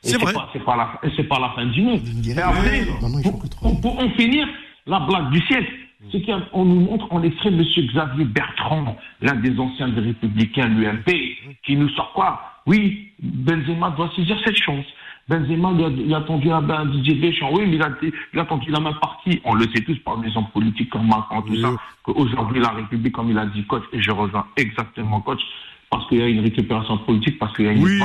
C'est 0.02 0.18
vrai. 0.20 0.32
pas- 0.32 0.48
C'est 0.52 0.64
pas, 0.64 0.74
pas 1.28 1.38
la 1.40 1.50
fin 1.54 1.66
du 1.66 1.82
monde. 1.82 2.00
Et 2.26 2.38
après, 2.40 2.86
Non, 3.02 3.08
non, 3.08 3.18
il 3.18 3.24
faut 3.24 3.32
pour, 3.80 3.98
en 3.98 4.10
finir, 4.10 4.46
la 4.86 5.00
blague 5.00 5.30
du 5.30 5.40
siècle, 5.46 5.70
c'est 6.12 6.22
qu'on 6.22 6.64
nous 6.64 6.80
montre 6.80 7.06
en 7.10 7.22
extrait 7.22 7.48
M. 7.48 7.62
Xavier 7.62 8.24
Bertrand, 8.24 8.96
l'un 9.20 9.34
des 9.36 9.58
anciens 9.58 9.88
des 9.88 10.00
Républicains, 10.00 10.68
l'UMP, 10.68 11.12
qui 11.64 11.76
nous 11.76 11.88
sort 11.90 12.12
quoi? 12.14 12.40
Oui, 12.66 13.12
Benzema 13.22 13.90
doit 13.90 14.10
saisir 14.16 14.36
cette 14.44 14.56
chance. 14.56 14.84
Benzema, 15.28 15.72
il 15.76 15.84
a, 15.84 15.88
il 15.88 16.14
a 16.14 16.20
tendu 16.20 16.50
à 16.50 16.60
ben, 16.60 16.84
Didier 16.86 17.14
Deschamps. 17.14 17.50
Oui, 17.52 17.64
mais 17.66 17.76
il 17.76 17.82
a, 17.82 17.90
il 18.32 18.38
a 18.38 18.44
tendu 18.44 18.70
la 18.70 18.80
même 18.80 18.94
partie. 19.00 19.40
On 19.44 19.54
le 19.54 19.64
sait 19.74 19.82
tous 19.84 19.98
par 20.00 20.18
des 20.18 20.36
hommes 20.36 20.48
politiques 20.52 20.90
comme 20.90 21.06
Macron, 21.08 21.42
tout 21.42 21.52
Oui. 21.52 21.62
ça, 21.62 21.70
qu'aujourd'hui, 22.02 22.60
la 22.60 22.70
République, 22.70 23.12
comme 23.12 23.30
il 23.30 23.38
a 23.38 23.46
dit 23.46 23.64
coach, 23.66 23.82
et 23.92 24.00
je 24.00 24.10
rejoins 24.10 24.46
exactement 24.56 25.20
coach, 25.20 25.40
parce 25.90 26.06
qu'il 26.08 26.18
y 26.18 26.22
a 26.22 26.28
une 26.28 26.40
récupération 26.40 26.98
politique, 26.98 27.38
parce 27.38 27.52
qu'il 27.56 27.64
y 27.64 27.68
a 27.68 27.72
une 27.72 27.82
Oui, 27.82 28.00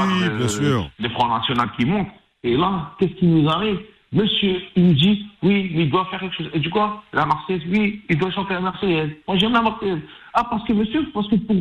sûr. 0.47 0.89
des 0.99 1.09
Front 1.09 1.27
National 1.27 1.69
qui 1.77 1.85
montent. 1.85 2.07
Et 2.43 2.57
là, 2.57 2.91
qu'est-ce 2.99 3.13
qui 3.13 3.25
nous 3.27 3.47
arrive? 3.49 3.79
Monsieur, 4.13 4.61
il 4.75 4.87
nous 4.87 4.93
dit, 4.93 5.25
oui, 5.41 5.71
mais 5.73 5.83
il 5.83 5.89
doit 5.89 6.05
faire 6.05 6.19
quelque 6.19 6.35
chose. 6.35 6.49
Et 6.53 6.59
du 6.59 6.69
coup, 6.69 6.79
la 7.13 7.25
Marseillaise, 7.25 7.63
oui, 7.69 8.01
il 8.09 8.17
doit 8.17 8.31
chanter 8.31 8.55
la 8.55 8.59
Marseillaise. 8.59 9.11
Moi, 9.27 9.37
j'aime 9.37 9.53
la 9.53 9.61
Marseillaise. 9.61 10.01
Ah, 10.33 10.43
parce 10.49 10.63
que 10.65 10.73
monsieur, 10.73 11.07
parce 11.13 11.27
que 11.29 11.35
pour 11.35 11.55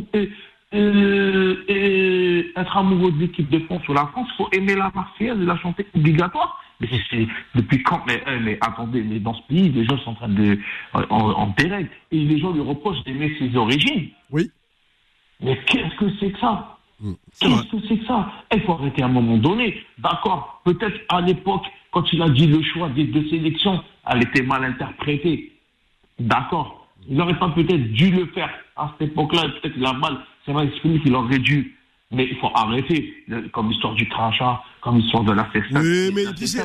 euh, 0.73 2.51
être 2.55 2.77
amoureux 2.77 3.11
de 3.11 3.19
l'équipe 3.19 3.49
de 3.49 3.59
France 3.59 3.87
ou 3.87 3.93
la 3.93 4.07
France, 4.07 4.27
il 4.33 4.37
faut 4.37 4.49
aimer 4.51 4.75
la 4.75 4.91
Marseillaise 4.93 5.41
et 5.41 5.45
la 5.45 5.57
chanter 5.57 5.85
obligatoire. 5.95 6.57
Mais 6.79 6.87
c'est- 7.09 7.27
depuis 7.53 7.83
quand 7.83 8.01
mais, 8.07 8.23
euh, 8.27 8.39
mais 8.41 8.57
attendez, 8.61 9.03
mais 9.03 9.19
dans 9.19 9.33
ce 9.35 9.41
pays, 9.43 9.69
les 9.69 9.83
gens 9.85 9.97
sont 9.99 10.11
en 10.11 10.15
train 10.15 10.29
de 10.29 10.57
en, 10.93 11.03
en 11.09 11.47
dérègle. 11.57 11.89
Et 12.11 12.19
les 12.19 12.39
gens 12.39 12.51
lui 12.51 12.61
reprochent 12.61 13.03
d'aimer 13.03 13.35
ses 13.37 13.55
origines. 13.55 14.09
Oui. 14.31 14.49
Mais 15.41 15.59
qu'est-ce 15.67 15.95
que 15.97 16.05
c'est 16.19 16.31
que 16.31 16.39
ça? 16.39 16.77
Vrai. 16.99 17.13
Qu'est-ce 17.39 17.63
que 17.71 17.87
c'est 17.87 17.97
que 17.97 18.05
ça? 18.05 18.31
Il 18.53 18.61
faut 18.61 18.73
arrêter 18.73 19.01
à 19.03 19.05
un 19.05 19.09
moment 19.09 19.37
donné. 19.37 19.83
D'accord, 19.99 20.61
peut-être 20.65 20.99
à 21.09 21.21
l'époque, 21.21 21.65
quand 21.91 22.11
il 22.13 22.21
a 22.21 22.29
dit 22.29 22.47
le 22.47 22.61
choix 22.63 22.89
des 22.89 23.05
deux 23.05 23.27
sélections, 23.29 23.83
elle 24.07 24.23
était 24.23 24.43
mal 24.43 24.63
interprétée. 24.63 25.51
D'accord. 26.19 26.87
Il 27.09 27.17
n'aurait 27.17 27.37
pas 27.39 27.49
peut-être 27.49 27.91
dû 27.93 28.11
le 28.11 28.27
faire 28.27 28.49
à 28.75 28.93
cette 28.99 29.09
époque-là, 29.11 29.49
peut-être 29.61 29.73
qu'il 29.73 29.85
a 29.85 29.93
mal, 29.93 30.17
c'est 30.45 30.51
vrai, 30.51 30.65
exprimé 30.67 30.99
qu'il 31.01 31.15
aurait 31.15 31.39
dû. 31.39 31.75
Mais 32.13 32.27
il 32.29 32.35
faut 32.39 32.49
arrêter, 32.53 33.13
comme 33.53 33.69
l'histoire 33.69 33.93
du 33.93 34.05
crachat, 34.09 34.61
comme 34.81 34.97
l'histoire 34.97 35.23
de 35.23 35.31
la 35.31 35.45
festa. 35.45 35.79
Oui, 35.79 36.11
mais 36.13 36.25
tu 36.37 36.45
sais, 36.45 36.59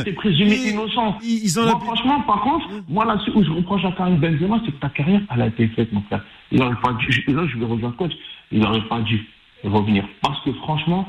été 0.00 0.12
présumé 0.14 0.56
innocent. 0.70 1.16
ils- 1.22 1.44
ils 1.44 1.58
en 1.60 1.62
Moi, 1.62 1.78
franchement, 1.84 2.20
par 2.22 2.40
contre, 2.40 2.66
moi 2.88 3.04
là-dessus 3.04 3.30
où 3.32 3.44
je 3.44 3.50
reproche 3.50 3.84
à 3.84 3.92
Karim 3.92 4.16
Benzema, 4.16 4.60
c'est 4.64 4.72
que 4.72 4.80
ta 4.80 4.88
carrière, 4.88 5.20
elle 5.32 5.42
a 5.42 5.46
été 5.46 5.68
faite, 5.68 5.92
mon 5.92 6.02
frère. 6.02 6.24
Il 6.50 6.58
n'aurait 6.58 6.80
pas 6.82 6.92
dû, 6.94 7.24
là 7.28 7.46
je 7.46 7.56
vais 7.58 7.66
rejoindre 7.66 7.94
coach, 7.96 8.10
il 8.50 8.58
n'aurait 8.58 8.82
pas 8.88 9.00
dû 9.02 9.24
revenir. 9.62 10.04
Parce 10.22 10.42
que 10.44 10.52
franchement, 10.54 11.08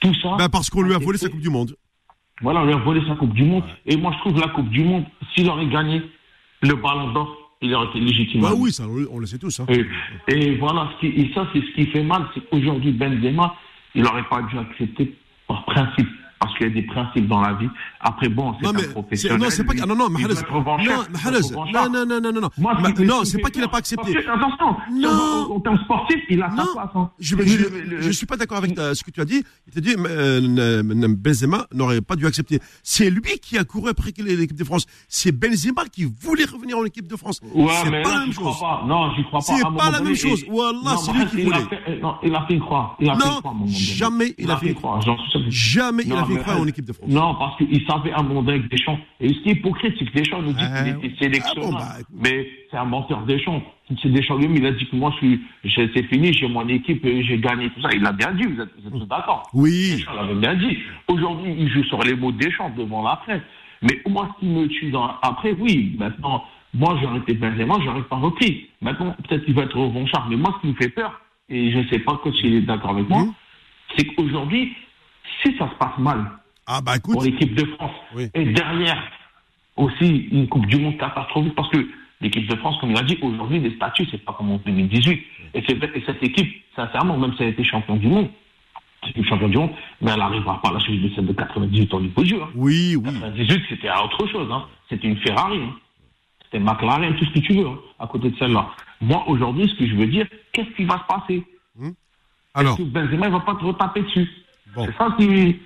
tout 0.00 0.12
ça. 0.20 0.36
Bah, 0.36 0.50
parce 0.50 0.68
qu'on 0.68 0.82
lui 0.82 0.94
a 0.94 0.98
volé 0.98 1.16
sa 1.16 1.30
Coupe 1.30 1.40
du 1.40 1.48
Monde. 1.48 1.74
Voilà, 2.42 2.60
on 2.60 2.66
lui 2.66 2.74
a 2.74 2.76
volé 2.76 3.00
sa 3.08 3.14
Coupe 3.14 3.32
du 3.32 3.44
Monde. 3.44 3.64
Et 3.86 3.96
moi, 3.96 4.12
je 4.12 4.18
trouve 4.18 4.38
la 4.38 4.48
Coupe 4.48 4.68
du 4.68 4.84
Monde, 4.84 5.04
s'il 5.34 5.48
aurait 5.48 5.68
gagné 5.68 6.02
le 6.60 6.74
ballon 6.74 7.12
d'or, 7.12 7.45
il 7.62 7.74
aurait 7.74 7.88
été 7.88 8.00
légitime. 8.00 8.40
Bah 8.42 8.52
oui, 8.56 8.72
ça, 8.72 8.84
on 8.88 8.94
le- 8.96 9.08
on 9.10 9.18
le 9.18 9.26
sait 9.26 9.38
tous. 9.38 9.60
Hein. 9.60 9.66
Et, 9.68 9.84
et 10.28 10.56
voilà, 10.56 10.90
ce 10.94 11.00
qui, 11.00 11.06
et 11.20 11.30
ça, 11.34 11.48
c'est 11.52 11.60
ce 11.60 11.70
qui 11.74 11.86
fait 11.86 12.02
mal, 12.04 12.26
c'est 12.34 12.48
qu'aujourd'hui, 12.48 12.92
Benzema, 12.92 13.54
il 13.94 14.02
n'aurait 14.02 14.28
pas 14.28 14.42
dû 14.42 14.58
accepter 14.58 15.14
par 15.48 15.64
principe. 15.64 16.08
Parce 16.38 16.54
qu'il 16.58 16.66
y 16.68 16.70
a 16.70 16.74
des 16.74 16.82
principes 16.82 17.26
dans 17.28 17.40
la 17.40 17.54
vie. 17.54 17.68
Après, 18.00 18.28
bon, 18.28 18.54
c'est 18.60 18.66
un 18.68 18.72
professionnel. 18.90 19.38
non, 19.40 19.46
c'est 19.48 19.64
pas, 19.64 19.72
non, 19.74 19.96
non, 19.96 20.10
Mahrez, 20.10 20.24
non, 20.34 21.88
non, 21.88 21.88
non, 21.90 22.20
non, 22.20 22.20
non, 22.32 22.40
non, 22.42 22.50
Moi, 22.58 22.74
non, 23.04 23.24
c'est 23.24 23.38
pas 23.38 23.48
qu'il 23.50 23.62
a 23.62 23.64
peur, 23.64 23.70
pas 23.72 23.78
accepté. 23.78 24.16
attention, 24.18 24.76
Non. 24.92 25.46
on- 25.50 25.54
en 25.56 25.60
termes 25.60 25.78
sportifs, 25.84 26.22
il 26.28 26.42
a 26.42 26.48
Non, 26.50 26.64
sa 26.66 26.72
place. 26.72 26.90
Hein. 26.94 27.10
je, 27.18 27.36
je, 28.00 28.10
suis 28.10 28.26
pas 28.26 28.36
d'accord 28.36 28.58
avec 28.58 28.74
ta- 28.74 28.94
ce 28.94 29.02
que 29.02 29.10
tu 29.10 29.20
as 29.20 29.24
dit. 29.24 29.42
Il 29.66 29.72
t'a 29.72 29.80
dit, 29.80 29.94
euh, 29.98 30.40
euh, 30.58 31.08
Benzema 31.16 31.66
n'aurait 31.72 32.02
pas 32.02 32.16
dû 32.16 32.26
accepter. 32.26 32.60
C'est 32.82 33.08
lui 33.10 33.38
qui 33.40 33.56
a 33.56 33.64
couru 33.64 33.88
après 33.90 34.12
l'équipe 34.18 34.56
de 34.58 34.64
France. 34.64 34.84
C'est 35.08 35.32
Benzema 35.32 35.86
qui 35.86 36.04
voulait 36.04 36.44
revenir 36.44 36.76
en 36.78 36.84
équipe 36.84 37.08
de 37.08 37.16
France. 37.16 37.40
Ouais, 37.54 37.66
c'est 37.82 37.90
pas 38.02 38.12
la 38.14 38.20
même 38.20 38.32
chose. 38.32 38.56
Non, 38.86 39.10
j'y 39.16 39.24
crois 39.24 39.38
pas. 39.40 39.44
C'est 39.46 39.62
pas 39.62 39.90
la 39.90 40.00
même 40.02 40.14
chose. 40.14 40.44
Wallah, 40.50 40.96
c'est 40.98 41.12
lui 41.12 41.26
qui 41.26 41.42
voulait. 41.44 41.56
euh, 41.88 42.00
Non, 42.00 42.16
il 42.22 42.34
a 42.34 42.44
fait 42.46 42.54
une 42.54 42.60
croix. 42.60 42.94
Il 43.00 43.08
a 43.10 43.14
fait 43.16 43.26
Non, 43.26 43.66
jamais 43.66 44.34
il 44.38 44.50
a 44.50 44.56
fait 44.58 44.68
une 44.68 44.74
croix. 44.74 45.00
Jamais 45.48 46.02
il 46.04 46.12
a 46.12 46.25
une 46.30 46.36
mais- 46.36 46.42
croix 46.42 46.56
en 46.60 46.66
équipe 46.66 46.84
de 46.84 46.92
France. 46.92 47.08
Non, 47.10 47.34
parce 47.36 47.56
qu'il 47.58 47.86
savait 47.86 48.12
un 48.12 48.22
monde 48.22 48.48
avec 48.48 48.68
Deschamps. 48.70 48.98
Et 49.20 49.28
ce 49.28 49.40
qui 49.40 49.48
est 49.50 49.52
hypocrite, 49.52 49.94
c'est 49.98 50.04
que 50.04 50.12
Deschamps 50.18 50.42
nous 50.42 50.52
dit 50.52 50.64
qu'il 50.64 50.88
était 51.08 51.16
sélectionneur. 51.24 51.70
ah 51.80 51.98
bon, 51.98 52.06
bah, 52.18 52.20
mais 52.30 52.48
c'est 52.70 52.76
un 52.76 52.84
menteur 52.84 53.22
Deschamps. 53.26 53.62
C'est 54.02 54.08
Deschamps 54.12 54.36
lui-même, 54.36 54.56
il 54.56 54.66
a 54.66 54.72
dit 54.72 54.86
que 54.86 54.96
moi, 54.96 55.14
c'est 55.20 56.02
fini, 56.08 56.32
j'ai 56.32 56.48
mon 56.48 56.66
équipe, 56.68 57.04
et 57.04 57.22
j'ai 57.22 57.38
gagné 57.38 57.70
tout 57.70 57.80
ça. 57.82 57.88
Il 57.94 58.02
l'a 58.02 58.12
bien 58.12 58.32
dit, 58.32 58.42
vous 58.44 58.60
êtes, 58.60 58.70
vous 58.80 58.86
êtes 58.88 58.92
tous 58.92 59.06
d'accord. 59.06 59.48
Oui. 59.54 59.92
Deschamps 59.96 60.14
l'avait 60.14 60.34
bien 60.34 60.54
dit. 60.54 60.78
Aujourd'hui, 61.08 61.54
il 61.58 61.68
joue 61.70 61.84
sur 61.84 62.02
les 62.02 62.14
mots 62.14 62.32
de 62.32 62.38
Deschamps 62.38 62.70
devant 62.76 63.02
la 63.02 63.16
presse. 63.16 63.42
Mais 63.82 64.00
moi, 64.08 64.28
ce 64.34 64.40
qui 64.40 64.46
me 64.46 64.66
tue 64.68 64.90
dans, 64.90 65.08
après, 65.22 65.52
oui, 65.58 65.94
maintenant, 65.98 66.42
moi, 66.74 66.98
j'aurais 67.00 67.18
été 67.18 67.34
Benzema, 67.34 67.74
j'aurais 67.84 68.02
pas 68.02 68.16
repris. 68.16 68.68
Maintenant, 68.80 69.14
peut-être 69.28 69.44
qu'il 69.44 69.54
va 69.54 69.62
être 69.62 69.76
revanchard. 69.78 70.26
Mais 70.28 70.36
moi, 70.36 70.54
ce 70.56 70.60
qui 70.62 70.72
me 70.72 70.74
fait 70.74 70.88
peur, 70.88 71.20
et 71.48 71.70
je 71.70 71.78
ne 71.78 71.86
sais 71.88 72.00
pas 72.00 72.16
coach 72.22 72.34
il 72.42 72.54
est 72.56 72.60
d'accord 72.62 72.90
avec 72.90 73.08
moi, 73.08 73.22
Mhm. 73.22 73.32
c'est 73.96 74.04
qu'aujourd'hui, 74.06 74.72
si 75.42 75.56
ça 75.58 75.68
se 75.70 75.74
passe 75.76 75.98
mal 75.98 76.24
Ah 76.66 76.80
bah 76.80 76.96
écoute, 76.96 77.12
pour 77.14 77.22
l'équipe 77.24 77.54
de 77.54 77.64
France, 77.76 77.92
Oui. 78.14 78.28
et 78.34 78.44
derrière 78.46 79.02
aussi 79.76 80.28
une 80.32 80.48
Coupe 80.48 80.66
du 80.66 80.78
Monde 80.78 80.96
catastrophique, 80.98 81.54
parce 81.54 81.68
que 81.70 81.86
l'équipe 82.20 82.46
de 82.48 82.56
France, 82.56 82.76
comme 82.80 82.90
il 82.92 82.98
a 82.98 83.02
dit, 83.02 83.18
aujourd'hui, 83.22 83.60
les 83.60 83.74
statuts, 83.76 84.06
c'est 84.10 84.24
pas 84.24 84.32
comme 84.32 84.50
en 84.52 84.56
2018. 84.64 85.22
Et, 85.54 85.62
c'est- 85.66 85.82
et 85.96 86.02
cette 86.06 86.22
équipe, 86.22 86.50
sincèrement, 86.74 87.16
même 87.18 87.32
si 87.34 87.42
elle 87.42 87.48
a 87.48 87.50
été 87.50 87.64
champion 87.64 87.96
du 87.96 88.06
monde, 88.08 88.28
champion 89.28 89.48
du 89.48 89.56
monde, 89.58 89.70
mais 90.00 90.10
elle 90.10 90.18
n'arrivera 90.18 90.60
pas 90.62 90.70
à 90.70 90.72
la 90.72 90.78
cheville 90.80 91.08
de 91.08 91.14
celle 91.14 91.26
de 91.26 91.32
98 91.32 91.92
au 91.94 92.00
niveau 92.00 92.22
du 92.22 92.28
jeu. 92.30 92.42
hein. 92.42 92.48
oui, 92.54 92.96
oui. 92.96 93.04
98, 93.04 93.62
c'était 93.68 93.88
à 93.88 94.04
autre 94.04 94.26
chose. 94.26 94.48
Hein. 94.50 94.64
C'était 94.88 95.08
une 95.08 95.16
Ferrari. 95.18 95.58
hein. 95.58 95.74
C'était 96.44 96.58
McLaren, 96.58 97.14
tout 97.16 97.24
ce 97.26 97.30
que 97.30 97.38
tu 97.40 97.52
veux, 97.54 97.66
hein, 97.66 97.78
à 97.98 98.06
côté 98.06 98.30
de 98.30 98.36
celle-là. 98.38 98.70
Moi, 99.00 99.24
aujourd'hui, 99.28 99.68
ce 99.68 99.74
que 99.74 99.86
je 99.86 99.94
veux 99.94 100.06
dire, 100.06 100.26
qu'est-ce 100.52 100.70
qui 100.70 100.84
va 100.84 100.98
se 100.98 101.14
passer? 101.14 101.44
Alors, 102.54 102.72
Est-ce 102.74 102.82
que 102.84 102.88
Benzema, 102.88 103.26
il 103.26 103.32
va 103.32 103.40
pas 103.40 103.54
te 103.56 103.64
retaper 103.64 104.00
dessus? 104.02 104.26
Bon. 104.76 104.86
C'est 104.86 104.96
ça 104.98 105.14
qui... 105.18 105.56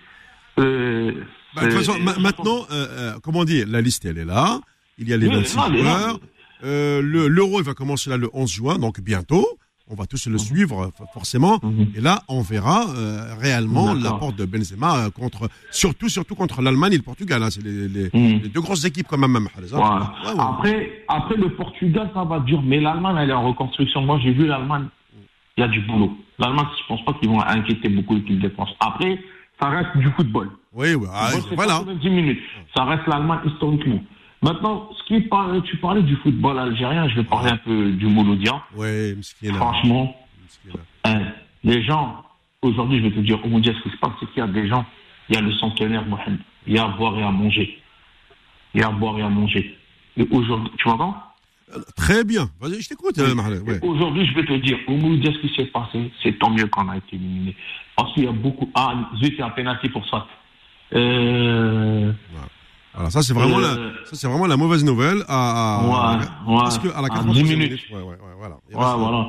Euh, 0.58 1.12
bah, 1.54 1.62
de 1.62 1.66
toute 1.70 1.80
c'est- 1.80 1.84
façon, 1.84 1.98
ma- 2.00 2.16
maintenant, 2.18 2.64
euh, 2.70 2.86
euh, 2.90 3.12
comment 3.22 3.44
dire, 3.44 3.66
la 3.68 3.80
liste, 3.80 4.04
elle 4.04 4.18
est 4.18 4.24
là. 4.24 4.60
Il 4.98 5.08
y 5.08 5.12
a 5.12 5.16
les 5.16 5.26
Oui, 5.28 5.34
26 5.34 5.56
non, 5.56 5.62
elle 5.68 5.76
est 5.76 5.82
là. 5.82 5.98
joueurs. 6.00 6.20
Euh, 6.64 7.02
le- 7.02 7.28
L'Euro, 7.28 7.60
il 7.60 7.64
va 7.64 7.74
commencer 7.74 8.10
là 8.10 8.16
le 8.16 8.28
11 8.32 8.50
juin, 8.52 8.78
donc 8.78 9.00
bientôt. 9.00 9.46
On 9.92 9.96
va 9.96 10.06
tous 10.06 10.28
le 10.28 10.38
suivre, 10.38 10.84
euh, 11.00 11.04
forcément. 11.12 11.58
Mhm. 11.64 11.88
Et 11.96 12.00
là, 12.00 12.22
on 12.28 12.42
verra 12.42 12.84
euh, 12.94 13.34
réellement 13.40 13.92
l'apport 13.94 14.32
de 14.32 14.44
Benzema 14.44 15.10
contre, 15.10 15.48
surtout, 15.72 16.08
surtout 16.08 16.36
contre 16.36 16.62
l'Allemagne 16.62 16.92
et 16.92 16.96
le 16.98 17.02
Portugal. 17.02 17.42
hein. 17.42 17.48
C'est 17.50 17.64
les, 17.64 17.88
les- 17.88 18.10
Mhm. 18.14 18.40
les 18.44 18.48
deux 18.50 18.60
grosses 18.60 18.84
équipes 18.84 19.06
quand 19.08 19.18
même, 19.18 19.32
même. 19.32 19.48
Voilà. 19.70 20.12
Ouais, 20.24 20.30
ouais. 20.32 20.34
Après, 20.38 20.92
après, 21.08 21.34
le 21.36 21.48
Portugal, 21.56 22.08
ça 22.14 22.22
va 22.22 22.38
dur. 22.38 22.62
Mais 22.62 22.78
l'Allemagne, 22.80 23.16
elle 23.20 23.30
est 23.30 23.32
en 23.32 23.48
reconstruction. 23.48 24.02
Moi, 24.02 24.20
j'ai 24.22 24.32
vu 24.32 24.46
l'Allemagne. 24.46 24.86
Il 25.60 25.64
y 25.64 25.66
a 25.66 25.68
du 25.68 25.80
boulot. 25.80 26.16
L'Allemagne, 26.38 26.68
je 26.80 26.86
pense 26.88 27.04
pas 27.04 27.12
qu'ils 27.12 27.28
vont 27.28 27.42
inquiéter 27.42 27.90
beaucoup 27.90 28.14
l'équipe 28.14 28.38
de 28.38 28.48
France. 28.48 28.70
Après, 28.80 29.22
ça 29.60 29.68
reste 29.68 29.94
du 29.94 30.08
football. 30.12 30.48
Oui, 30.72 30.94
oui, 30.94 31.06
ah, 31.12 31.32
voilà. 31.54 31.80
90 31.80 32.08
minutes. 32.08 32.40
Ça 32.74 32.84
reste 32.84 33.06
l'Allemagne 33.06 33.40
historiquement. 33.44 34.02
Maintenant, 34.40 34.88
ce 34.96 35.04
qui 35.04 35.20
parle, 35.28 35.62
tu 35.64 35.76
parlais 35.76 36.02
du 36.02 36.16
football 36.16 36.58
algérien, 36.58 37.06
je 37.10 37.16
vais 37.16 37.24
parler 37.24 37.50
un 37.50 37.58
peu 37.58 37.90
du 37.90 38.06
Mouloudia. 38.06 38.62
Oui. 38.74 39.20
Franchement, 39.52 40.16
hein, 41.04 41.20
les 41.62 41.82
gens, 41.82 42.24
aujourd'hui, 42.62 43.00
je 43.00 43.02
vais 43.08 43.14
te 43.14 43.20
dire, 43.20 43.38
au 43.44 43.48
mondial, 43.48 43.76
ce 43.76 43.82
qui 43.82 43.94
se 43.94 44.00
passe, 44.00 44.12
c'est 44.18 44.30
qu'il 44.30 44.38
y 44.38 44.40
a 44.40 44.46
des 44.46 44.66
gens, 44.66 44.86
il 45.28 45.34
y 45.34 45.38
a 45.38 45.42
le 45.42 45.52
centenaire 45.52 46.06
Mohamed, 46.06 46.38
il 46.66 46.72
y 46.72 46.78
a 46.78 46.84
à 46.84 46.88
boire 46.88 47.18
et 47.18 47.22
à 47.22 47.30
manger. 47.30 47.78
Il 48.72 48.80
y 48.80 48.82
a 48.82 48.88
à 48.88 48.92
boire 48.92 49.18
et 49.18 49.22
à 49.22 49.28
manger. 49.28 49.76
Et 50.16 50.26
aujourd'hui, 50.30 50.72
tu 50.78 50.88
m'entends? 50.88 51.22
Très 51.96 52.24
bien. 52.24 52.48
Vas-y, 52.60 52.80
je 52.82 52.88
t'écoute, 52.88 53.18
euh. 53.18 53.34
Ouais. 53.34 53.78
Aujourd'hui, 53.82 54.26
je 54.26 54.34
vais 54.34 54.44
te 54.44 54.52
dire, 54.54 54.78
au 54.88 54.92
Mouloudia, 54.92 55.32
ce 55.32 55.38
qui 55.46 55.54
s'est 55.54 55.66
passé, 55.66 56.10
c'est 56.22 56.38
tant 56.38 56.50
mieux 56.50 56.66
qu'on 56.66 56.88
a 56.88 56.96
été 56.96 57.16
éliminé. 57.16 57.54
Parce 57.96 58.12
qu'il 58.14 58.24
y 58.24 58.28
a 58.28 58.32
beaucoup. 58.32 58.70
Ah, 58.74 58.94
zut, 59.22 59.38
a 59.40 59.46
un 59.46 59.50
pénalty 59.50 59.88
pour 59.88 60.06
ça. 60.08 60.26
Euh, 60.94 62.12
Alors 62.94 63.12
ça 63.12 63.22
c'est 63.22 63.32
vraiment 63.32 63.58
Euh, 63.58 63.60
la 63.60 64.04
ça 64.06 64.16
c'est 64.16 64.26
vraiment 64.26 64.48
la 64.48 64.56
mauvaise 64.56 64.84
nouvelle 64.84 65.22
à, 65.28 65.78
à- 65.78 66.18
Ouais, 66.18 66.24
ouais. 66.54 66.58
parce 66.62 66.78
que 66.80 66.88
à 66.88 67.00
la 67.00 67.06
À 67.06 67.22
93e 67.22 67.32
10 67.32 67.42
minute. 67.44 67.58
minutes. 67.70 67.86
Ouais, 67.92 68.16
voilà. 68.36 68.56
Voilà. 68.72 69.28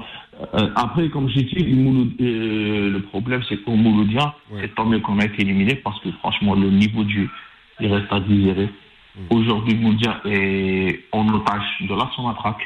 Euh, 0.55 0.69
après, 0.75 1.09
comme 1.09 1.29
j'ai 1.29 1.43
dit, 1.43 1.55
euh, 1.59 2.89
le 2.89 3.01
problème, 3.03 3.43
c'est 3.47 3.57
qu'au 3.63 3.75
Mouloudia, 3.75 4.33
c'est 4.59 4.73
tant 4.73 4.85
mieux 4.85 4.99
qu'on 5.01 5.19
a 5.19 5.25
été 5.25 5.41
éliminé 5.43 5.75
parce 5.75 5.99
que 6.01 6.11
franchement, 6.13 6.55
le 6.55 6.69
niveau 6.71 7.03
du 7.03 7.29
il 7.79 7.93
reste 7.93 8.11
à 8.11 8.19
digérer. 8.19 8.69
Mm. 9.15 9.19
Aujourd'hui, 9.35 9.75
Mouloudia 9.75 10.21
est 10.25 11.05
en 11.11 11.27
otage 11.33 11.63
de 11.81 11.93
la 11.95 12.09
Sonatrac. 12.15 12.57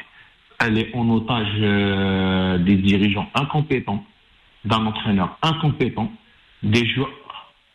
Elle 0.60 0.78
est 0.78 0.94
en 0.94 1.08
otage 1.10 1.48
euh, 1.60 2.58
des 2.58 2.76
dirigeants 2.76 3.28
incompétents, 3.34 4.04
d'un 4.64 4.86
entraîneur 4.86 5.36
incompétent, 5.42 6.10
des 6.62 6.86
joueurs 6.86 7.10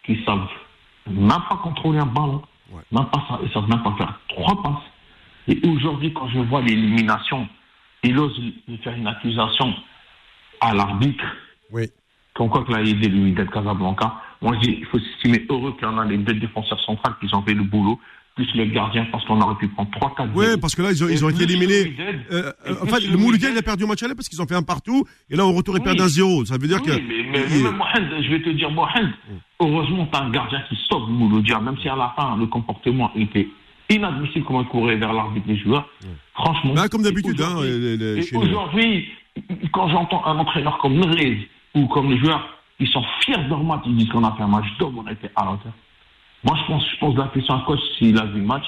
qui 0.04 0.24
savent 0.26 0.48
même 1.08 1.28
pas 1.50 1.60
contrôler 1.64 2.00
un 2.00 2.06
ballon, 2.06 2.42
Ouais. 2.72 2.82
même 2.92 3.06
pas 3.08 3.22
ça, 3.28 3.40
ils 3.44 3.52
savent 3.52 3.68
même 3.70 3.84
pas 3.84 3.94
faire 3.98 4.18
trois 4.30 4.64
passes. 4.64 4.84
Et 5.48 5.60
aujourd'hui, 5.68 6.14
quand 6.14 6.30
je 6.30 6.40
vois 6.40 6.62
l'élimination, 6.62 7.48
il 8.02 8.18
ose 8.18 8.40
lui 8.68 8.78
faire 8.78 8.96
une 8.96 9.08
accusation 9.08 9.74
à 10.62 10.74
l'arbitre, 10.74 11.26
Oui. 11.72 11.90
comme 12.34 12.50
quoi 12.50 12.64
que 12.64 12.72
l'a 12.72 12.82
aidé 12.82 13.10
lui 13.10 13.34
d'être 13.34 13.52
Casablanca. 13.52 14.14
Moi, 14.42 14.56
je 14.56 14.60
dis, 14.62 14.78
il 14.80 14.86
faut 14.86 15.00
s'estimer 15.00 15.46
heureux 15.50 15.74
qu'il 15.74 15.84
y 15.84 15.92
en 15.92 15.98
a 15.98 16.06
les 16.06 16.18
deux 16.18 16.34
défenseurs 16.36 16.80
centrales 16.80 17.16
qui 17.20 17.34
ont 17.36 17.42
fait 17.44 17.54
le 17.54 17.64
boulot, 17.64 18.00
plus 18.36 18.48
le 18.56 18.66
gardien, 18.66 19.06
parce 19.12 19.26
qu'on 19.26 19.40
aurait 19.42 19.56
pu 19.56 19.68
prendre 19.68 19.90
3-4 19.92 20.34
Ouais, 20.34 20.58
parce 20.58 20.74
que 20.76 20.82
là 20.82 20.92
ils 20.92 21.04
ont, 21.04 21.10
ils 21.10 21.24
ont 21.26 21.30
Et 21.30 21.34
été 21.34 21.44
éliminés. 21.44 21.84
le 21.84 22.36
Euh, 22.36 22.52
euh, 22.68 22.76
en 22.82 22.86
fait, 22.86 23.02
le 23.02 23.12
le 23.12 23.18
Mouloudia 23.18 23.50
il 23.50 23.58
a 23.58 23.62
perdu 23.62 23.84
au 23.84 23.88
match 23.88 24.02
aller 24.04 24.16
parce 24.16 24.30
qu'ils 24.30 24.42
ont 24.42 24.48
fait 24.48 24.56
un 24.56 24.64
partout 24.64 25.06
et 25.30 25.36
là 25.36 25.46
au 25.46 25.52
retour 25.52 25.76
ils 25.76 25.80
Oui. 25.80 25.84
perdent 25.84 26.02
un 26.02 26.08
zéro. 26.08 26.46
Ça 26.46 26.58
veut 26.58 26.68
dire 26.68 26.80
oui, 26.84 26.92
que 26.92 26.92
mais, 26.96 27.24
mais, 27.32 27.46
il- 27.50 27.64
mais 27.64 27.72
Mohamed, 27.72 28.24
je 28.24 28.30
vais 28.30 28.42
te 28.42 28.50
dire, 28.50 28.72
Mohamed, 28.72 29.10
heureusement, 29.60 30.08
tu 30.12 30.18
as 30.18 30.24
un 30.24 30.30
gardien 30.30 30.62
qui 30.70 30.78
sauve 30.90 31.10
Mouloudia, 31.10 31.60
même 31.60 31.78
si 31.82 31.90
à 31.90 31.96
la 31.96 32.14
fin, 32.18 32.38
le 32.38 32.46
comportement 32.48 33.12
était 33.16 33.48
inadmissible 33.90 34.46
comment 34.46 34.62
il 34.62 34.68
courait 34.70 34.96
vers 34.96 35.12
l'arbitre 35.14 35.48
des 35.48 35.58
joueurs. 35.58 35.88
Franchement. 36.34 36.74
Bah, 36.74 36.88
comme 36.88 37.04
d'habitude, 37.04 37.42
hein, 37.42 37.56
aujourd'hui- 38.34 39.10
quand 39.74 39.90
j'entends 39.90 40.26
un 40.26 40.38
entraîneur 40.40 40.78
comme 40.80 40.96
Nerez 40.96 41.48
ou 41.76 41.88
comme 41.88 42.10
les 42.12 42.18
joueurs, 42.20 42.48
ils 42.80 42.88
sont 42.88 43.04
fiers 43.20 43.36
de 43.38 43.50
leur 43.50 43.64
match, 43.64 43.82
ils 43.86 43.96
disent 43.96 44.10
qu'on 44.10 44.24
a 44.24 44.32
fait 44.36 44.44
un 44.44 44.48
match 44.48 44.66
d'homme, 44.80 45.00
on 45.00 45.06
a 45.08 45.12
été 45.12 45.28
à 45.36 45.46
la 45.46 45.52
hauteur. 45.52 45.74
Moi, 46.44 46.58
je 46.62 46.68
pense, 46.68 46.84
je 46.92 47.00
pose 47.00 47.16
la 47.18 47.28
question 47.28 47.54
à 47.54 47.58
un 47.58 47.62
coach 47.62 47.80
s'il 47.98 48.18
a 48.18 48.26
vu 48.26 48.40
le 48.40 48.46
match. 48.46 48.66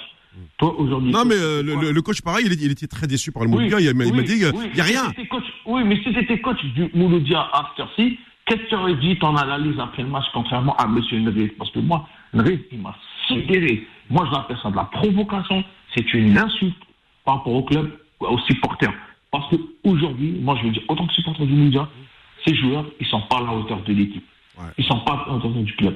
Toi, 0.57 0.73
aujourd'hui. 0.79 1.11
non 1.11 1.25
mais 1.25 1.35
euh, 1.35 1.61
le, 1.61 1.91
le- 1.91 2.01
coach 2.01 2.21
pareil 2.21 2.45
il, 2.47 2.71
était 2.71 2.87
très 2.87 3.05
déçu 3.05 3.31
par 3.31 3.43
le 3.43 3.49
Oui, 3.49 3.55
Mouloudia. 3.65 3.79
Il 3.79 3.95
m'a 3.95 4.05
il 4.05 4.13
m'a 4.13 4.19
oui, 4.19 4.25
dit 4.25 4.33
il 4.39 4.45
oui. 4.55 4.65
y 4.75 4.81
a 4.81 4.83
Si 4.83 4.91
rien. 4.91 5.11
coach- 5.29 5.43
oui, 5.67 5.83
mais 5.85 5.95
si 5.97 6.11
tu 6.11 6.19
étais 6.19 6.39
coach 6.39 6.57
du 6.73 6.89
Mouloudia 6.95 7.39
à 7.53 7.71
ci 7.95 8.17
qu'est-ce 8.47 8.61
que 8.63 8.69
tu 8.69 8.75
aurais 8.75 8.95
dit 8.95 9.15
ton 9.19 9.35
analyse 9.35 9.79
après 9.79 10.01
le 10.01 10.09
match, 10.09 10.25
contrairement 10.33 10.75
à 10.77 10.85
M. 10.85 10.99
Nrez 11.23 11.49
Parce 11.49 11.69
que 11.69 11.77
moi, 11.79 12.07
Nrez, 12.33 12.67
il 12.71 12.79
m'a 12.81 12.95
sidéré. 13.27 13.87
Moi, 14.09 14.25
je 14.27 14.31
l'appelle 14.35 14.57
ça 14.63 14.71
de 14.71 14.75
la 14.75 14.85
provocation. 14.85 15.63
C'est 15.95 16.11
une 16.15 16.35
insulte 16.35 16.75
par 17.25 17.35
rapport 17.37 17.53
au 17.53 17.63
club, 17.63 17.91
aux 18.19 18.39
supporters. 18.39 18.93
Parce 19.31 19.47
que 19.51 19.55
aujourd'hui, 19.83 20.31
moi, 20.41 20.57
je 20.59 20.65
veux 20.65 20.71
dire, 20.73 20.81
autant 20.87 21.05
que 21.05 21.13
supporter 21.13 21.45
du 21.45 21.53
Mouloudia, 21.53 21.87
ces 22.45 22.55
joueurs, 22.55 22.85
ils 22.99 23.05
sont 23.07 23.21
pas 23.21 23.37
à 23.37 23.41
la 23.41 23.53
hauteur 23.53 23.81
de 23.83 23.93
l'équipe. 23.93 24.25
Ouais. 24.57 24.65
Ils 24.79 24.85
sont 24.85 24.99
pas 25.01 25.13
à 25.13 25.29
la 25.29 25.35
hauteur 25.35 25.51
du 25.51 25.73
club. 25.75 25.95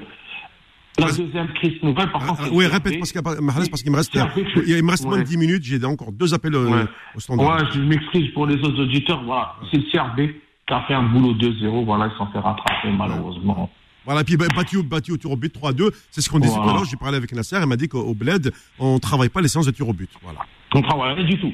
La 0.99 1.11
deuxième 1.11 1.47
crise 1.53 1.81
nouvelle, 1.83 2.11
par 2.11 2.25
contre. 2.25 2.41
Ah, 2.45 2.49
oui, 2.51 2.65
répète 2.65 2.97
parce 2.99 3.11
qu'il 3.11 3.21
me 3.21 3.95
reste 3.95 4.15
il 4.15 4.83
me 4.83 4.89
reste 4.89 5.05
moins 5.05 5.17
de 5.17 5.21
Ouais. 5.21 5.23
10 5.27 5.37
minutes. 5.37 5.63
J'ai 5.63 5.83
encore 5.85 6.11
deux 6.11 6.33
appels 6.33 6.55
euh, 6.55 6.69
Ouais. 6.69 6.85
au 7.15 7.19
standard. 7.19 7.57
Ouais, 7.57 7.63
je 7.73 7.79
m'excuse 7.81 8.33
pour 8.33 8.47
les 8.47 8.55
autres 8.55 8.81
auditeurs. 8.81 9.23
Voilà, 9.23 9.53
c'est 9.69 9.77
le 9.77 9.83
CRB 9.91 10.31
qui 10.67 10.73
a 10.73 10.81
fait 10.87 10.95
un 10.95 11.03
boulot 11.03 11.33
2-0. 11.35 11.85
Voilà, 11.85 12.09
ils 12.11 12.17
s'en 12.17 12.31
fait 12.31 12.39
rattraper 12.39 12.89
malheureusement. 12.97 13.69
Voilà, 14.05 14.23
puis 14.23 14.37
battu, 14.37 14.77
au- 14.77 14.83
battu 14.83 15.11
au 15.11 15.17
tir 15.17 15.29
au 15.31 15.35
but 15.35 15.53
3-2, 15.53 15.91
c'est 16.09 16.21
ce 16.21 16.29
qu'on 16.29 16.39
disait 16.39 16.53
Voilà. 16.53 16.63
tout 16.65 16.69
à 16.71 16.73
l'heure. 16.79 16.85
J'ai 16.89 16.97
parlé 16.97 17.17
avec 17.17 17.31
Nasser, 17.33 17.57
il 17.61 17.67
m'a 17.67 17.75
dit 17.75 17.89
qu'au 17.89 17.99
au 18.01 18.13
Bled, 18.15 18.51
on 18.79 18.97
travaille 18.99 19.29
pas 19.29 19.41
les 19.41 19.49
séances 19.49 19.65
de 19.67 19.71
tir 19.71 19.87
au 19.87 19.93
but. 19.93 20.09
Voilà. 20.23 20.39
On 20.73 20.81
travaille 20.81 21.13
rien 21.13 21.25
du 21.25 21.37
tout. 21.39 21.51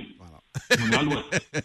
On 0.71 0.91
est 0.91 0.95
à 0.95 1.01
l'ouest. 1.03 1.63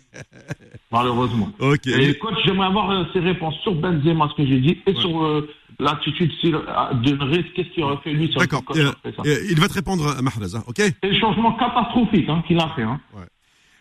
Malheureusement. 0.90 1.50
Ok. 1.60 1.86
Et 1.86 2.14
coach, 2.18 2.34
j'aimerais 2.44 2.66
avoir 2.68 2.90
euh, 2.90 3.04
ses 3.12 3.20
réponses 3.20 3.54
sur 3.62 3.74
Benzema, 3.74 4.28
ce 4.30 4.42
que 4.42 4.48
j'ai 4.48 4.60
dit, 4.60 4.78
et 4.86 4.94
sur 4.94 5.22
euh, 5.22 5.48
l'attitude 5.78 6.30
euh, 6.46 6.94
de 6.94 7.12
Nrez, 7.16 7.44
qu'est-ce 7.54 7.68
qu'il 7.70 7.82
aurait 7.84 7.98
fait 8.02 8.12
lui 8.12 8.30
sur 8.30 8.40
D'accord. 8.40 8.62
Euh, 8.74 8.92
euh, 9.24 9.46
il 9.50 9.58
va 9.60 9.68
te 9.68 9.74
répondre, 9.74 10.06
euh, 10.06 10.22
Mahrez, 10.22 10.54
hein, 10.56 10.64
ok 10.66 10.80
Et 10.80 10.92
le 11.02 11.18
changement 11.18 11.52
catastrophique 11.56 12.28
hein, 12.28 12.42
qu'il 12.46 12.58
a 12.58 12.68
fait. 12.74 12.82
Hein. 12.82 13.00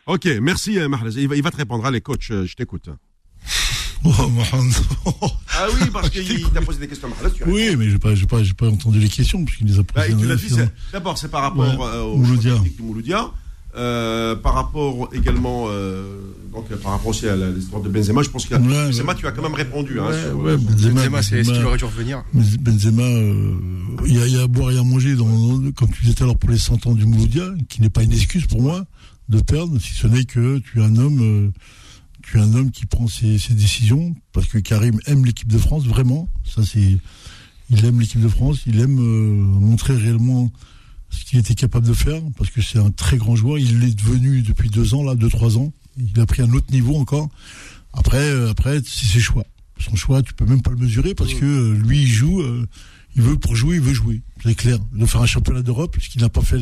Ok, 0.05 0.25
merci 0.41 0.77
Mahrez. 0.87 1.11
Il 1.17 1.27
va, 1.27 1.35
il 1.35 1.43
va 1.43 1.51
te 1.51 1.57
répondre. 1.57 1.85
Allez, 1.85 2.01
coach, 2.01 2.31
je 2.31 2.53
t'écoute. 2.55 2.89
Oh, 4.05 4.09
Mohamed. 4.29 4.73
Ah 5.49 5.65
oui, 5.73 5.89
parce 5.91 6.09
qu'il 6.09 6.49
t'a 6.53 6.61
posé 6.61 6.79
des 6.79 6.87
questions, 6.87 7.09
Mahrez. 7.09 7.33
Tu 7.33 7.43
oui, 7.45 7.75
mais 7.75 7.97
pas, 7.97 8.13
j'ai 8.15 8.25
pas, 8.53 8.67
entendu 8.67 8.99
les 8.99 9.09
questions 9.09 9.43
puisqu'il 9.43 9.67
les 9.67 9.79
a 9.79 9.83
Bah, 9.93 10.03
posées. 10.09 10.37
c'est- 10.49 10.73
d'abord, 10.93 11.17
c'est 11.17 11.31
par 11.31 11.41
rapport 11.41 11.65
Ouais, 11.79 11.85
euh, 11.85 12.03
au 12.03 12.17
Mouloudia. 12.17 13.31
Euh, 13.77 14.35
par 14.35 14.53
rapport 14.55 15.09
également, 15.13 15.65
euh, 15.67 16.19
donc, 16.51 16.65
euh, 16.71 16.77
par 16.77 16.93
rapport 16.93 17.07
aussi 17.07 17.27
à 17.27 17.35
l'histoire 17.35 17.81
de 17.83 17.89
Benzema, 17.89 18.23
je 18.23 18.29
pense 18.29 18.45
que 18.47 18.55
Ouais, 18.55 18.59
Benzema, 18.59 19.13
ouais. 19.13 19.19
tu 19.19 19.27
as 19.27 19.31
quand 19.31 19.43
même 19.43 19.53
répondu. 19.53 19.99
hein, 19.99 20.09
sur- 20.11 20.39
ouais, 20.39 20.57
sur- 20.57 20.61
Benzema, 20.69 20.93
Benzema, 21.01 21.21
c'est 21.21 21.39
est-ce 21.39 21.51
qu'il 21.51 21.63
aurait 21.63 21.77
dû 21.77 21.85
revenir 21.85 22.23
Benzema, 22.33 23.03
euh, 23.03 23.53
il 24.07 24.15
y, 24.17 24.19
a- 24.21 24.25
il 24.27 24.33
y 24.33 24.37
a 24.39 24.43
à 24.43 24.47
boire 24.47 24.71
et 24.71 24.77
à 24.79 24.83
manger, 24.83 25.15
dans, 25.15 25.27
comme 25.75 25.91
tu 25.91 26.01
disais 26.01 26.15
tout 26.15 26.23
à 26.23 26.25
l'heure, 26.25 26.37
pour 26.37 26.49
les 26.49 26.57
100 26.57 26.87
ans 26.87 26.93
du 26.95 27.05
Mouloudia, 27.05 27.43
qui 27.69 27.81
n'est 27.81 27.89
pas 27.91 28.01
une 28.03 28.13
excuse 28.13 28.45
pour 28.47 28.61
moi 28.61 28.85
de 29.29 29.39
perdre, 29.41 29.77
si 29.79 29.93
ce 29.93 30.07
n'est 30.07 30.23
que 30.23 30.57
tu 30.59 30.79
es 30.79 30.83
un 30.83 30.95
homme, 30.97 31.19
euh, 31.21 31.51
tu 32.23 32.37
es 32.39 32.41
un 32.41 32.53
homme 32.55 32.71
qui 32.71 32.85
prend 32.87 33.07
ses, 33.07 33.37
ses 33.37 33.53
décisions, 33.53 34.15
parce 34.33 34.47
que 34.47 34.57
Karim 34.57 34.99
aime 35.05 35.23
l'équipe 35.23 35.51
de 35.51 35.57
France, 35.59 35.85
vraiment. 35.85 36.27
Ça, 36.45 36.63
c'est, 36.65 36.97
il 37.69 37.85
aime 37.85 37.99
l'équipe 37.99 38.21
de 38.21 38.27
France, 38.29 38.61
il 38.65 38.79
aime 38.79 38.97
euh, 38.99 39.33
montrer 39.59 39.95
réellement 39.95 40.51
ce 41.09 41.25
qu'il 41.25 41.39
était 41.39 41.55
capable 41.55 41.87
de 41.87 41.93
faire, 41.93 42.21
parce 42.37 42.49
que 42.49 42.61
c'est 42.61 42.79
un 42.79 42.91
très 42.91 43.17
grand 43.17 43.35
joueur. 43.35 43.57
Il 43.59 43.79
l'est 43.79 43.93
devenu 43.95 44.41
depuis 44.41 44.69
deux 44.69 44.93
ans, 44.93 45.03
là, 45.03 45.15
deux, 45.15 45.29
trois 45.29 45.57
ans. 45.57 45.71
Il 45.97 46.19
a 46.19 46.25
pris 46.25 46.41
un 46.41 46.51
autre 46.53 46.71
niveau 46.71 46.95
encore. 46.95 47.29
Après, 47.93 48.17
euh, 48.29 48.49
après, 48.51 48.79
c'est 48.85 49.05
ses 49.05 49.19
choix. 49.19 49.45
Son 49.79 49.95
choix, 49.95 50.21
tu 50.23 50.33
peux 50.33 50.45
même 50.45 50.61
pas 50.61 50.71
le 50.71 50.77
mesurer 50.77 51.13
parce 51.15 51.33
que 51.33 51.45
euh, 51.45 51.73
lui, 51.77 52.01
il 52.01 52.07
joue, 52.07 52.41
euh, 52.41 52.67
il 53.15 53.21
veut 53.21 53.37
pour 53.37 53.55
jouer, 53.55 53.75
il 53.75 53.81
veut 53.81 53.93
jouer. 53.93 54.21
C'est 54.43 54.55
clair. 54.55 54.77
Il 54.93 55.01
veut 55.01 55.05
faire 55.07 55.21
un 55.21 55.25
championnat 55.27 55.61
d'Europe, 55.61 55.97
ce 56.01 56.09
qu'il 56.09 56.21
n'a 56.21 56.29
pas 56.29 56.41
fait 56.41 56.59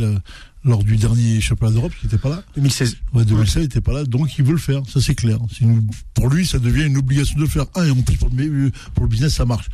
lors 0.63 0.83
du 0.83 0.95
dernier 0.97 1.39
championnat 1.41 1.73
d'Europe, 1.73 1.93
qui 1.99 2.05
n'était 2.05 2.17
pas 2.17 2.29
là. 2.29 2.43
2016. 2.55 2.97
Ouais, 3.13 3.25
2016, 3.25 3.55
il 3.55 3.61
n'était 3.63 3.81
pas 3.81 3.93
là, 3.93 4.03
donc 4.05 4.37
il 4.37 4.43
veut 4.45 4.51
le 4.53 4.57
faire, 4.57 4.81
ça 4.87 4.99
c'est 5.01 5.15
clair. 5.15 5.37
Une- 5.61 5.87
pour 6.13 6.29
lui, 6.29 6.45
ça 6.45 6.59
devient 6.59 6.83
une 6.85 6.97
obligation 6.97 7.35
de 7.35 7.41
le 7.41 7.47
faire. 7.49 7.65
Un, 7.75 7.85
et 7.85 7.91
en 7.91 8.01
plus 8.01 8.17
pour 8.17 8.29
le, 8.29 8.71
pour 8.93 9.03
le 9.03 9.09
business, 9.09 9.33
ça 9.35 9.45
marche. 9.45 9.67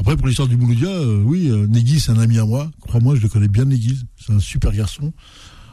Après, 0.00 0.16
pour 0.16 0.28
l'histoire 0.28 0.46
du 0.48 0.56
Mouloudia, 0.56 0.88
euh, 0.88 1.20
oui, 1.24 1.50
euh, 1.50 1.66
c'est 1.98 2.12
un 2.12 2.18
ami 2.20 2.38
à 2.38 2.44
moi. 2.46 2.70
Crois-moi, 2.82 3.16
je 3.16 3.20
le 3.20 3.28
connais 3.28 3.48
bien, 3.48 3.64
Negui. 3.64 3.98
C'est 4.16 4.32
un 4.32 4.38
super 4.38 4.72
garçon. 4.72 5.12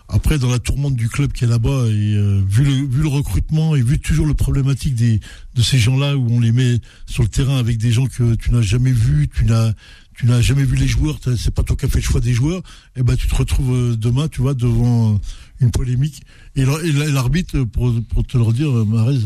Après, 0.08 0.38
dans 0.40 0.50
la 0.50 0.60
tourmente 0.60 0.96
du 0.96 1.10
club 1.10 1.32
qui 1.32 1.44
est 1.46 1.48
là-bas, 1.48 1.86
et 1.88 2.16
euh, 2.16 2.42
vu, 2.48 2.64
le, 2.64 2.72
vu 2.88 3.02
le 3.04 3.08
recrutement 3.08 3.76
et 3.76 3.82
vu 3.82 4.00
toujours 4.00 4.26
le 4.26 4.34
problématique 4.34 4.96
des, 4.96 5.20
de 5.56 5.62
ces 5.62 5.78
gens-là 5.80 6.18
où 6.18 6.28
on 6.30 6.40
les 6.40 6.52
met 6.52 6.80
sur 7.06 7.22
le 7.24 7.30
terrain 7.30 7.58
avec 7.58 7.78
des 7.78 7.92
gens 7.92 8.06
que 8.08 8.34
tu 8.36 8.52
n'as 8.52 8.62
jamais 8.62 8.92
vus, 8.92 9.30
tu 9.34 9.46
n'as 9.46 9.74
tu 10.18 10.28
n'as 10.28 10.40
jamais 10.40 10.64
vu 10.64 10.78
les 10.78 10.88
joueurs, 10.88 11.20
c'est 11.38 11.54
pas 11.54 11.62
toi 11.62 11.76
qui 11.76 11.84
as 11.86 11.90
fait 11.90 11.98
le 12.00 12.04
choix 12.06 12.22
des 12.22 12.32
joueurs, 12.34 12.62
et 12.96 13.04
ben 13.04 13.18
tu 13.18 13.28
te 13.28 13.36
retrouves 13.36 13.74
euh, 13.76 13.96
demain, 13.98 14.30
tu 14.30 14.40
vois, 14.40 14.54
devant 14.54 15.16
euh, 15.16 15.18
une 15.60 15.72
polémique. 15.72 16.22
Et 16.56 16.64
l'ar- 16.64 16.82
et 16.86 16.92
la- 16.94 17.10
l'arbitre, 17.10 17.64
pour, 17.64 17.94
pour 18.14 18.26
te 18.26 18.38
le 18.38 18.44
redire, 18.44 18.70
euh, 18.70 18.86
Marez, 18.86 19.20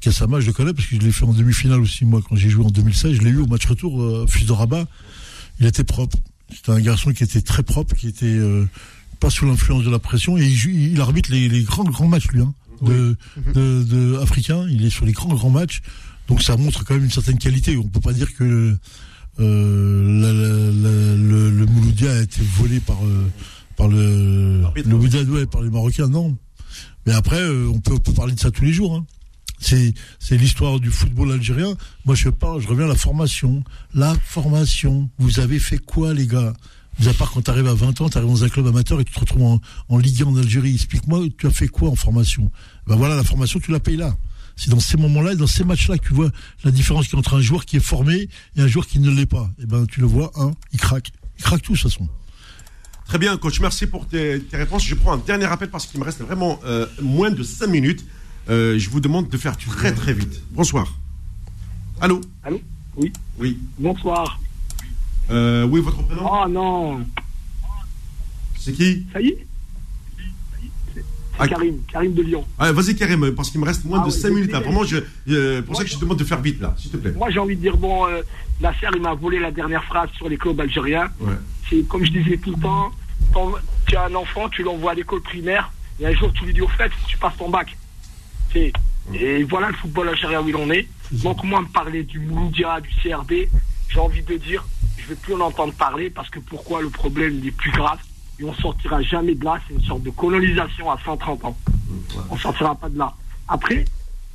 Kassama, 0.00 0.40
je 0.40 0.46
le 0.46 0.52
connais 0.52 0.72
parce 0.72 0.86
que 0.88 0.96
je 0.96 1.00
l'ai 1.00 1.12
fait 1.12 1.24
en 1.24 1.32
demi-finale 1.32 1.80
aussi, 1.80 2.04
moi, 2.04 2.20
quand 2.26 2.36
j'ai 2.36 2.48
joué 2.48 2.64
en 2.64 2.70
2016, 2.70 3.16
je 3.16 3.20
l'ai 3.22 3.30
eu 3.30 3.38
au 3.38 3.46
match 3.46 3.66
retour, 3.66 4.00
euh, 4.02 4.26
fils 4.28 4.46
de 4.46 4.52
rabat. 4.52 4.86
Il 5.60 5.66
était 5.66 5.84
propre. 5.84 6.16
C'était 6.52 6.72
un 6.72 6.80
garçon 6.80 7.12
qui 7.12 7.22
était 7.22 7.42
très 7.42 7.62
propre, 7.62 7.94
qui 7.94 8.08
était 8.08 8.24
euh, 8.26 8.66
pas 9.20 9.30
sous 9.30 9.46
l'influence 9.46 9.84
de 9.84 9.90
la 9.90 9.98
pression, 9.98 10.36
et 10.38 10.46
il, 10.46 10.92
il 10.92 11.00
arbitre 11.00 11.30
les, 11.30 11.48
les 11.48 11.62
grands, 11.62 11.84
grands 11.84 12.08
matchs, 12.08 12.28
lui, 12.28 12.40
hein, 12.40 12.52
de, 12.82 13.16
de, 13.54 13.84
de 13.84 14.16
africain. 14.22 14.66
Il 14.70 14.84
est 14.84 14.90
sur 14.90 15.04
les 15.04 15.12
grands, 15.12 15.34
grands 15.34 15.50
matchs. 15.50 15.80
Donc 16.28 16.42
ça 16.42 16.56
montre 16.56 16.84
quand 16.84 16.94
même 16.94 17.04
une 17.04 17.10
certaine 17.10 17.38
qualité. 17.38 17.76
On 17.76 17.84
peut 17.88 18.00
pas 18.00 18.12
dire 18.14 18.32
que 18.34 18.76
euh, 19.38 20.20
la- 20.20 20.32
la- 20.32 20.70
la- 20.70 21.16
le, 21.16 21.50
le 21.50 21.66
Mouloudia 21.66 22.12
a 22.12 22.20
été 22.22 22.40
volé 22.56 22.80
par 22.80 22.96
euh, 23.04 23.26
par 23.76 23.88
le 23.88 24.62
le 24.84 24.96
ouais, 25.30 25.46
par 25.46 25.62
les 25.62 25.70
Marocains, 25.70 26.08
non. 26.08 26.36
Mais 27.06 27.12
après, 27.12 27.40
euh, 27.40 27.68
on 27.72 27.80
peut, 27.80 27.92
on 27.94 27.98
peut 27.98 28.12
parler 28.12 28.34
de 28.34 28.40
ça 28.40 28.50
tous 28.50 28.64
les 28.64 28.72
jours. 28.72 28.94
Hein. 28.96 29.06
C'est 29.60 30.36
l'histoire 30.36 30.80
du 30.80 30.90
football 30.90 31.32
algérien. 31.32 31.74
Moi, 32.04 32.14
je 32.14 32.30
parle, 32.30 32.60
je 32.60 32.68
reviens 32.68 32.86
à 32.86 32.88
la 32.88 32.94
formation. 32.94 33.62
La 33.94 34.14
formation. 34.14 35.10
Vous 35.18 35.38
avez 35.38 35.58
fait 35.58 35.78
quoi, 35.78 36.14
les 36.14 36.26
gars? 36.26 36.54
Mis 36.98 37.08
à 37.08 37.14
part 37.14 37.30
quand 37.30 37.42
tu 37.42 37.50
arrives 37.50 37.68
à 37.68 37.74
20 37.74 38.00
ans, 38.00 38.08
tu 38.08 38.18
arrives 38.18 38.28
dans 38.28 38.44
un 38.44 38.48
club 38.48 38.66
amateur 38.66 39.00
et 39.00 39.04
tu 39.04 39.12
te 39.12 39.20
retrouves 39.20 39.60
en, 39.88 39.98
Ligue 39.98 40.22
1 40.22 40.26
en 40.26 40.36
Algérie. 40.36 40.74
Explique-moi, 40.74 41.20
tu 41.38 41.46
as 41.46 41.50
fait 41.50 41.68
quoi 41.68 41.90
en 41.90 41.94
formation? 41.94 42.50
Ben 42.86 42.96
voilà, 42.96 43.16
la 43.16 43.24
formation, 43.24 43.60
tu 43.60 43.70
la 43.70 43.80
payes 43.80 43.96
là. 43.96 44.16
C'est 44.56 44.70
dans 44.70 44.80
ces 44.80 44.96
moments-là 44.96 45.32
et 45.32 45.36
dans 45.36 45.46
ces 45.46 45.64
matchs-là 45.64 45.96
que 45.98 46.08
tu 46.08 46.14
vois 46.14 46.30
la 46.64 46.70
différence 46.70 47.06
qu'il 47.06 47.14
y 47.14 47.16
a 47.16 47.20
entre 47.20 47.34
un 47.34 47.40
joueur 47.40 47.64
qui 47.64 47.76
est 47.76 47.80
formé 47.80 48.28
et 48.56 48.60
un 48.60 48.66
joueur 48.66 48.86
qui 48.86 48.98
ne 48.98 49.10
l'est 49.10 49.26
pas. 49.26 49.50
Et 49.62 49.66
ben, 49.66 49.86
tu 49.86 50.00
le 50.00 50.06
vois, 50.06 50.32
un, 50.36 50.52
il 50.72 50.80
craque. 50.80 51.10
Il 51.38 51.44
craque 51.44 51.62
tout, 51.62 51.72
de 51.72 51.78
toute 51.78 51.90
façon. 51.90 52.08
Très 53.06 53.18
bien, 53.18 53.36
coach. 53.38 53.60
Merci 53.60 53.86
pour 53.86 54.06
tes, 54.06 54.42
réponses. 54.52 54.84
Je 54.84 54.94
prends 54.94 55.14
un 55.14 55.18
dernier 55.18 55.46
appel 55.46 55.70
parce 55.70 55.86
qu'il 55.86 55.98
me 55.98 56.04
reste 56.04 56.20
vraiment 56.20 56.60
euh, 56.64 56.86
moins 57.00 57.30
de 57.30 57.42
5 57.42 57.66
minutes. 57.66 58.04
Euh, 58.50 58.78
je 58.78 58.90
vous 58.90 59.00
demande 59.00 59.28
de 59.28 59.36
faire 59.36 59.56
très 59.56 59.92
très 59.94 60.12
vite. 60.12 60.42
Bonsoir. 60.50 60.92
Allô 62.00 62.20
Allô 62.42 62.60
Oui. 62.96 63.12
Oui. 63.38 63.58
Bonsoir. 63.78 64.40
Euh, 65.30 65.64
oui, 65.64 65.80
votre 65.80 66.02
prénom 66.02 66.28
Oh 66.28 66.48
non, 66.48 67.00
C'est 68.58 68.72
qui 68.72 69.06
ça 69.12 69.20
y 69.20 69.28
est 69.28 69.46
Ah. 71.38 71.46
Karim, 71.48 71.76
Karim 71.90 72.12
de 72.12 72.22
Lyon. 72.22 72.44
ah, 72.58 72.72
Vas-y, 72.72 72.96
Karim, 72.96 73.30
parce 73.36 73.50
qu'il 73.50 73.60
me 73.60 73.64
reste 73.66 73.84
moins 73.84 74.00
Ah 74.02 74.06
de 74.08 74.12
ouais, 74.12 74.18
5 74.18 74.28
minutes. 74.30 74.52
là. 74.52 74.60
Vraiment, 74.60 74.84
je, 74.84 74.96
euh, 75.28 75.62
pour 75.62 75.76
ça 75.76 75.84
que 75.84 75.88
je 75.90 75.94
te 75.94 76.00
demande 76.00 76.18
de 76.18 76.24
faire 76.24 76.40
vite, 76.42 76.60
là, 76.60 76.74
s'il 76.76 76.90
te 76.90 76.96
plaît. 76.96 77.12
Moi 77.12 77.30
j'ai 77.30 77.38
envie 77.38 77.56
de 77.56 77.60
dire, 77.62 77.76
bon, 77.76 78.06
euh, 78.08 78.22
Nasser 78.60 78.88
il 78.94 79.00
m'a 79.00 79.14
volé 79.14 79.38
la 79.38 79.50
dernière 79.52 79.84
phrase 79.84 80.10
sur 80.16 80.28
les 80.28 80.36
clubs 80.36 80.60
algériens. 80.60 81.08
Ouais. 81.20 81.32
C'est 81.68 81.86
comme 81.88 82.04
je 82.04 82.10
disais 82.10 82.36
tout 82.38 82.50
le 82.50 82.60
temps, 82.60 82.90
quand 83.32 83.52
tu 83.86 83.96
as 83.96 84.06
un 84.06 84.14
enfant, 84.16 84.48
tu 84.48 84.62
l'envoies 84.64 84.90
à 84.90 84.94
l'école 84.94 85.22
primaire, 85.22 85.70
et 86.00 86.06
un 86.06 86.12
jour 86.14 86.32
tu 86.34 86.44
lui 86.44 86.52
dis 86.52 86.60
au 86.60 86.68
fait, 86.68 86.90
tu 87.06 87.16
passes 87.16 87.36
ton 87.38 87.48
bac. 87.48 87.76
C'est- 88.52 88.72
Et 89.14 89.42
voilà 89.44 89.68
le 89.68 89.74
football 89.74 90.08
algérien 90.08 90.40
où 90.42 90.48
il 90.48 90.56
en 90.56 90.70
est. 90.70 90.86
Donc 91.12 91.42
moi 91.42 91.60
me 91.62 91.66
parler 91.66 92.04
du 92.04 92.20
Mouloudia, 92.20 92.80
du 92.80 92.88
CRB, 93.02 93.32
j'ai 93.88 93.98
envie 93.98 94.22
de 94.22 94.36
dire, 94.36 94.64
je 94.98 95.02
ne 95.04 95.08
vais 95.08 95.14
plus 95.16 95.34
en 95.34 95.40
entendre 95.40 95.72
parler 95.74 96.10
parce 96.10 96.30
que 96.30 96.38
pourquoi 96.38 96.80
le 96.80 96.90
problème 96.90 97.38
il 97.42 97.48
est 97.48 97.50
plus 97.50 97.72
grave 97.72 97.98
et 98.38 98.44
on 98.44 98.54
sortira 98.54 99.02
jamais 99.02 99.34
de 99.34 99.44
là, 99.44 99.58
c'est 99.66 99.74
une 99.74 99.82
sorte 99.82 100.02
de 100.02 100.10
colonisation 100.10 100.90
à 100.90 100.98
130 101.04 101.44
ans. 101.44 101.56
On 102.30 102.36
sortira 102.36 102.74
pas 102.76 102.88
de 102.88 102.98
là. 102.98 103.12
Après, 103.48 103.84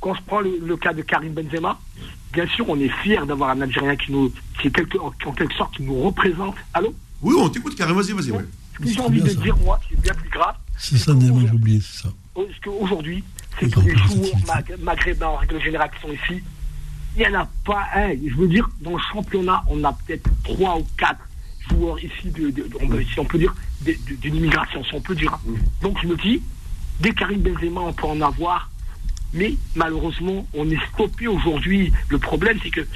quand 0.00 0.14
je 0.14 0.20
prends 0.26 0.40
le, 0.40 0.58
le 0.62 0.76
cas 0.76 0.92
de 0.92 1.00
Karim 1.02 1.32
Benzema, 1.32 1.78
bien 2.32 2.46
sûr 2.48 2.68
on 2.68 2.78
est 2.78 2.90
fier 3.02 3.24
d'avoir 3.26 3.50
un 3.50 3.60
Algérien 3.62 3.96
qui 3.96 4.12
nous, 4.12 4.30
qui 4.60 4.68
est 4.68 4.70
quelque, 4.70 4.98
en 4.98 5.10
quelque 5.32 5.54
sorte 5.54 5.74
qui 5.76 5.82
nous 5.84 5.98
représente. 6.02 6.56
Allô? 6.74 6.94
Oui, 7.22 7.34
on 7.38 7.48
t'écoute, 7.48 7.74
Karim. 7.76 7.96
Vas-y, 7.96 8.12
vas-y. 8.12 8.30
Ouais. 8.30 8.44
Ce 8.74 8.78
que 8.78 8.88
j'ai 8.88 8.94
C'est 8.94 9.00
envie 9.00 9.22
de 9.22 9.28
ça. 9.30 9.40
dire, 9.40 9.56
moi, 9.56 9.80
qui 9.88 9.94
est 9.94 10.00
bien 10.02 10.12
plus 10.12 10.28
grave, 10.28 10.54
C'est 10.76 10.98
ça, 10.98 11.12
j'ai 11.18 11.30
oublié, 11.30 11.80
c'est 11.80 12.02
ça. 12.02 12.08
parce 12.34 12.46
qu'aujourd'hui, 12.62 13.24
c'est 13.58 13.72
que 13.72 13.80
les 13.80 13.96
joueurs 13.96 14.76
maghrébins 14.80 15.26
en 15.26 15.36
règle 15.36 15.60
générale 15.62 15.90
qui 15.94 16.00
sont 16.06 16.12
ici, 16.12 16.42
il 17.16 17.20
n'y 17.20 17.28
en 17.36 17.40
a 17.40 17.48
pas 17.64 17.86
un. 17.94 18.10
Je 18.12 18.34
veux 18.36 18.48
dire, 18.48 18.68
dans 18.80 18.92
le 18.92 19.02
championnat, 19.12 19.62
on 19.68 19.82
a 19.84 19.92
peut-être 19.92 20.28
trois 20.44 20.76
ou 20.78 20.86
quatre 20.98 21.20
joueurs 21.70 21.98
ici, 21.98 22.28
de, 22.30 22.50
de- 22.50 22.62
de- 22.62 22.68
on 22.80 22.88
peut- 22.88 23.02
si 23.02 23.18
on 23.18 23.24
peut 23.24 23.38
dire, 23.38 23.54
d'une 23.82 24.36
immigration, 24.36 24.84
si 24.84 24.94
on 24.94 25.00
peut 25.00 25.14
dire. 25.14 25.38
Donc 25.82 25.96
je 26.02 26.06
me 26.08 26.16
dis, 26.16 26.42
dès 27.00 27.12
Karim 27.12 27.40
Benzema, 27.40 27.80
on 27.80 27.92
peut 27.92 28.06
en 28.06 28.20
avoir, 28.20 28.70
mais 29.32 29.54
malheureusement, 29.74 30.46
on 30.54 30.70
est 30.70 30.78
stoppé 30.94 31.26
aujourd'hui. 31.26 31.92
Le 32.08 32.18
problème, 32.18 32.58
c'est 32.62 32.70
que 32.70 32.86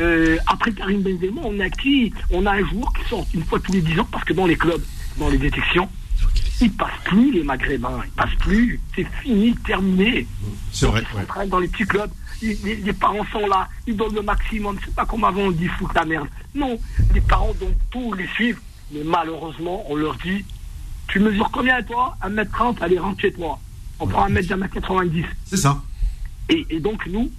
euh, 0.00 0.36
après 0.46 0.72
Karim 0.72 1.02
Benzema, 1.02 1.40
on 1.44 1.58
a 1.60 1.70
qui? 1.70 2.12
On 2.30 2.44
a 2.46 2.52
un 2.52 2.66
joueur 2.66 2.92
qui 2.92 3.08
sort 3.08 3.26
une 3.34 3.44
fois 3.44 3.58
tous 3.60 3.72
les 3.72 3.80
dix 3.80 3.98
ans, 3.98 4.08
parce 4.10 4.24
que 4.24 4.32
dans 4.32 4.46
les 4.46 4.56
clubs, 4.56 4.82
dans 5.18 5.28
les 5.28 5.38
détections, 5.38 5.88
ils 6.60 6.72
passent 6.72 6.90
plus 7.04 7.32
les 7.32 7.42
Maghrébins, 7.42 8.00
ils 8.04 8.10
passent 8.12 8.34
plus. 8.38 8.80
C'est 8.94 9.06
fini, 9.22 9.54
terminé. 9.66 10.26
C'est 10.72 10.86
vrai. 10.86 11.02
Ils 11.14 11.38
ouais. 11.38 11.46
dans 11.46 11.58
les 11.58 11.68
petits 11.68 11.86
clubs. 11.86 12.10
les, 12.42 12.54
les 12.54 12.92
parents 12.92 13.24
sont 13.32 13.46
là, 13.46 13.68
ils 13.86 13.96
donnent 13.96 14.14
le 14.14 14.22
maximum. 14.22 14.78
C'est 14.84 14.94
pas 14.94 15.06
comme 15.06 15.24
avant, 15.24 15.42
on 15.42 15.50
dit 15.50 15.68
fous 15.68 15.88
ta 15.92 16.04
merde. 16.04 16.28
Non, 16.54 16.78
les 17.14 17.20
parents 17.20 17.54
donnent 17.60 17.78
tout, 17.90 18.12
les 18.14 18.26
suivent. 18.28 18.60
Mais 18.90 19.04
malheureusement, 19.04 19.84
on 19.88 19.96
leur 19.96 20.16
dit 20.16 20.44
Tu 21.08 21.20
mesures 21.20 21.50
combien 21.50 21.82
toi? 21.82 22.16
1m30, 22.22 22.76
allez, 22.80 22.98
rentre 22.98 23.20
chez 23.20 23.32
toi. 23.32 23.58
On 24.00 24.06
prend 24.06 24.24
un 24.24 24.28
mètre 24.28 24.48
d'un 24.48 24.56
mètre 24.56 24.74
90. 24.74 25.24
C'est 25.44 25.56
ça. 25.56 25.82
Et, 26.48 26.66
et 26.70 26.80
donc, 26.80 27.06
nous, 27.06 27.30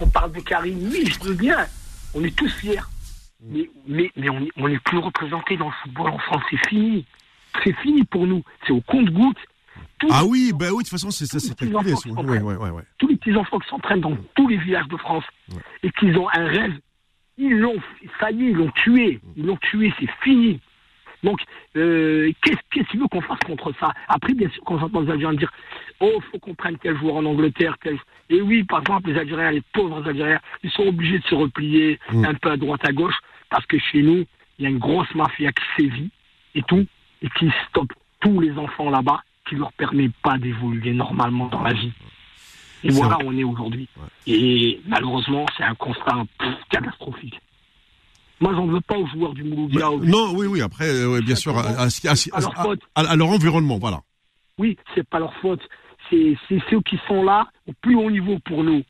on 0.00 0.06
parle 0.06 0.32
de 0.32 0.40
Karim, 0.40 0.78
oui, 0.90 1.06
je 1.06 1.28
veux 1.28 1.34
bien. 1.34 1.66
On 2.14 2.24
est 2.24 2.34
tous 2.34 2.48
fiers. 2.48 2.80
Mais, 3.42 3.68
mais, 3.86 4.10
mais 4.16 4.30
on 4.30 4.46
on 4.56 4.68
n'est 4.68 4.78
plus 4.78 4.98
représenté 4.98 5.56
dans 5.56 5.66
le 5.66 5.74
football 5.82 6.10
en 6.10 6.18
France. 6.18 6.42
C'est 6.50 6.68
fini. 6.68 7.04
C'est 7.62 7.74
fini 7.78 8.04
pour 8.04 8.26
nous. 8.26 8.42
C'est 8.66 8.72
au 8.72 8.80
compte-goutte. 8.80 9.38
Ah 10.10 10.24
oui, 10.26 10.52
bah 10.52 10.66
oui, 10.70 10.78
de 10.78 10.88
toute 10.88 10.88
façon, 10.90 11.10
c'est 11.10 11.24
ça, 11.26 11.38
c'est 11.38 11.54
Tous 11.54 11.64
les 11.64 11.72
calculé. 11.72 12.38
Ouais, 12.40 12.54
ouais, 12.56 12.70
ouais, 12.70 12.82
tous 12.98 13.08
petits 13.16 13.34
enfants 13.36 13.58
qui 13.58 13.68
s'entraînent 13.68 14.00
dans 14.00 14.16
tous 14.34 14.48
les 14.48 14.58
villages 14.58 14.88
de 14.88 14.96
France 14.98 15.24
et 15.82 15.90
qu'ils 15.92 16.16
ont 16.18 16.28
un 16.30 16.44
rêve, 16.46 16.74
ils 17.38 17.56
l'ont, 17.58 17.76
ça 18.20 18.30
y 18.30 18.44
est, 18.44 18.50
ils 18.50 18.56
l'ont 18.56 18.70
tué, 18.72 19.20
ils 19.36 19.46
l'ont 19.46 19.56
tué, 19.56 19.92
c'est 19.98 20.10
fini. 20.22 20.60
Donc, 21.22 21.40
euh, 21.76 22.30
qu'est-ce 22.42 22.58
qu'est-ce 22.70 22.88
qu'il 22.90 23.00
veut 23.00 23.08
qu'on 23.08 23.22
fasse 23.22 23.38
contre 23.46 23.72
ça? 23.80 23.94
Après, 24.08 24.34
bien 24.34 24.50
sûr, 24.50 24.62
quand 24.66 24.78
j'entends 24.78 25.00
les 25.00 25.10
Algériens 25.10 25.38
dire 25.38 25.52
Oh, 26.00 26.20
faut 26.30 26.38
qu'on 26.38 26.54
prenne 26.54 26.76
tel 26.76 26.98
joueur 26.98 27.16
en 27.16 27.24
Angleterre, 27.24 27.76
tel. 27.82 27.98
Et 28.28 28.42
oui, 28.42 28.62
par 28.64 28.80
exemple, 28.80 29.10
les 29.10 29.18
Algériens, 29.18 29.52
les 29.52 29.62
pauvres 29.72 30.06
Algériens, 30.06 30.40
ils 30.62 30.70
sont 30.70 30.82
obligés 30.86 31.18
de 31.20 31.24
se 31.24 31.34
replier 31.34 31.98
Mm. 32.12 32.24
un 32.26 32.34
peu 32.34 32.50
à 32.50 32.56
droite, 32.58 32.86
à 32.86 32.92
gauche, 32.92 33.14
parce 33.48 33.64
que 33.64 33.78
chez 33.78 34.02
nous, 34.02 34.24
il 34.58 34.64
y 34.64 34.66
a 34.66 34.70
une 34.70 34.78
grosse 34.78 35.12
mafia 35.14 35.50
qui 35.52 35.64
sévit 35.82 36.10
et 36.54 36.62
tout, 36.62 36.84
et 37.24 37.28
qui 37.38 37.50
stoppe 37.68 37.92
tous 38.20 38.38
les 38.40 38.52
enfants 38.58 38.90
là-bas, 38.90 39.22
qui 39.48 39.54
leur 39.56 39.72
permet 39.72 40.10
pas 40.22 40.36
d'évoluer 40.38 40.92
normalement 40.92 41.46
dans 41.48 41.62
la 41.62 41.72
vie. 41.72 41.92
Et 42.84 42.90
voilà 42.90 43.16
où 43.24 43.28
on 43.28 43.36
est 43.38 43.44
aujourd'hui. 43.44 43.88
Et 44.26 44.80
malheureusement, 44.86 45.46
c'est 45.56 45.62
un 45.64 45.74
constat 45.74 46.22
pff, 46.38 46.54
catastrophique. 46.70 47.40
Moi, 48.40 48.52
j'en 48.54 48.66
veux 48.66 48.80
pas 48.82 48.96
aux 48.98 49.06
joueurs 49.06 49.32
du 49.32 49.42
Mouloudia. 49.44 49.90
Aux- 49.90 50.04
non, 50.04 50.32
oui, 50.34 50.46
oui, 50.46 50.60
après, 50.60 50.88
euh, 50.90 51.12
ouais, 51.12 51.22
bien 51.22 51.34
sûr, 51.36 51.56
à, 51.56 51.62
à- 51.62 51.84
à- 51.86 52.12
À 52.32 52.40
leur 52.40 52.58
à- 52.60 52.62
faute. 52.62 52.80
à- 52.94 53.00
à 53.10 53.16
leur 53.16 53.28
environnement, 53.28 53.78
voilà. 53.78 54.00
Oui, 54.58 54.76
c'est 54.94 55.08
pas 55.08 55.18
leur 55.18 55.34
faute. 55.36 55.62
C'est 56.10 56.36
c'est 56.48 56.60
ceux 56.68 56.80
qui 56.82 56.98
sont 57.08 57.22
là 57.22 57.46
au 57.66 57.72
plus 57.80 57.94
haut 57.96 58.10
niveau 58.10 58.38
pour 58.44 58.62
nous. 58.62 58.82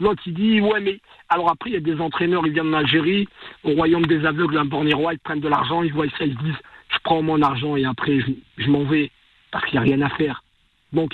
L'autre, 0.00 0.22
il 0.26 0.34
dit, 0.34 0.60
ouais, 0.60 0.80
mais. 0.80 0.98
Alors 1.28 1.50
après, 1.50 1.70
il 1.70 1.74
y 1.74 1.76
a 1.76 1.80
des 1.80 2.00
entraîneurs, 2.00 2.44
ils 2.46 2.52
viennent 2.52 2.70
d'Algérie, 2.72 3.28
au 3.62 3.70
royaume 3.72 4.06
des 4.06 4.24
aveugles, 4.24 4.58
un 4.58 4.64
bornérois, 4.64 5.12
ils 5.12 5.18
prennent 5.20 5.40
de 5.40 5.48
l'argent, 5.48 5.82
ils 5.82 5.92
voient 5.92 6.06
ça, 6.18 6.24
ils 6.24 6.36
se 6.36 6.42
disent, 6.42 6.58
je 6.88 6.96
prends 7.04 7.22
mon 7.22 7.40
argent 7.42 7.76
et 7.76 7.84
après, 7.84 8.20
je, 8.20 8.32
je 8.58 8.70
m'en 8.70 8.84
vais, 8.84 9.10
parce 9.50 9.64
qu'il 9.66 9.80
n'y 9.80 9.86
a 9.86 9.94
rien 9.94 10.00
à 10.06 10.10
faire. 10.10 10.42
Donc, 10.92 11.12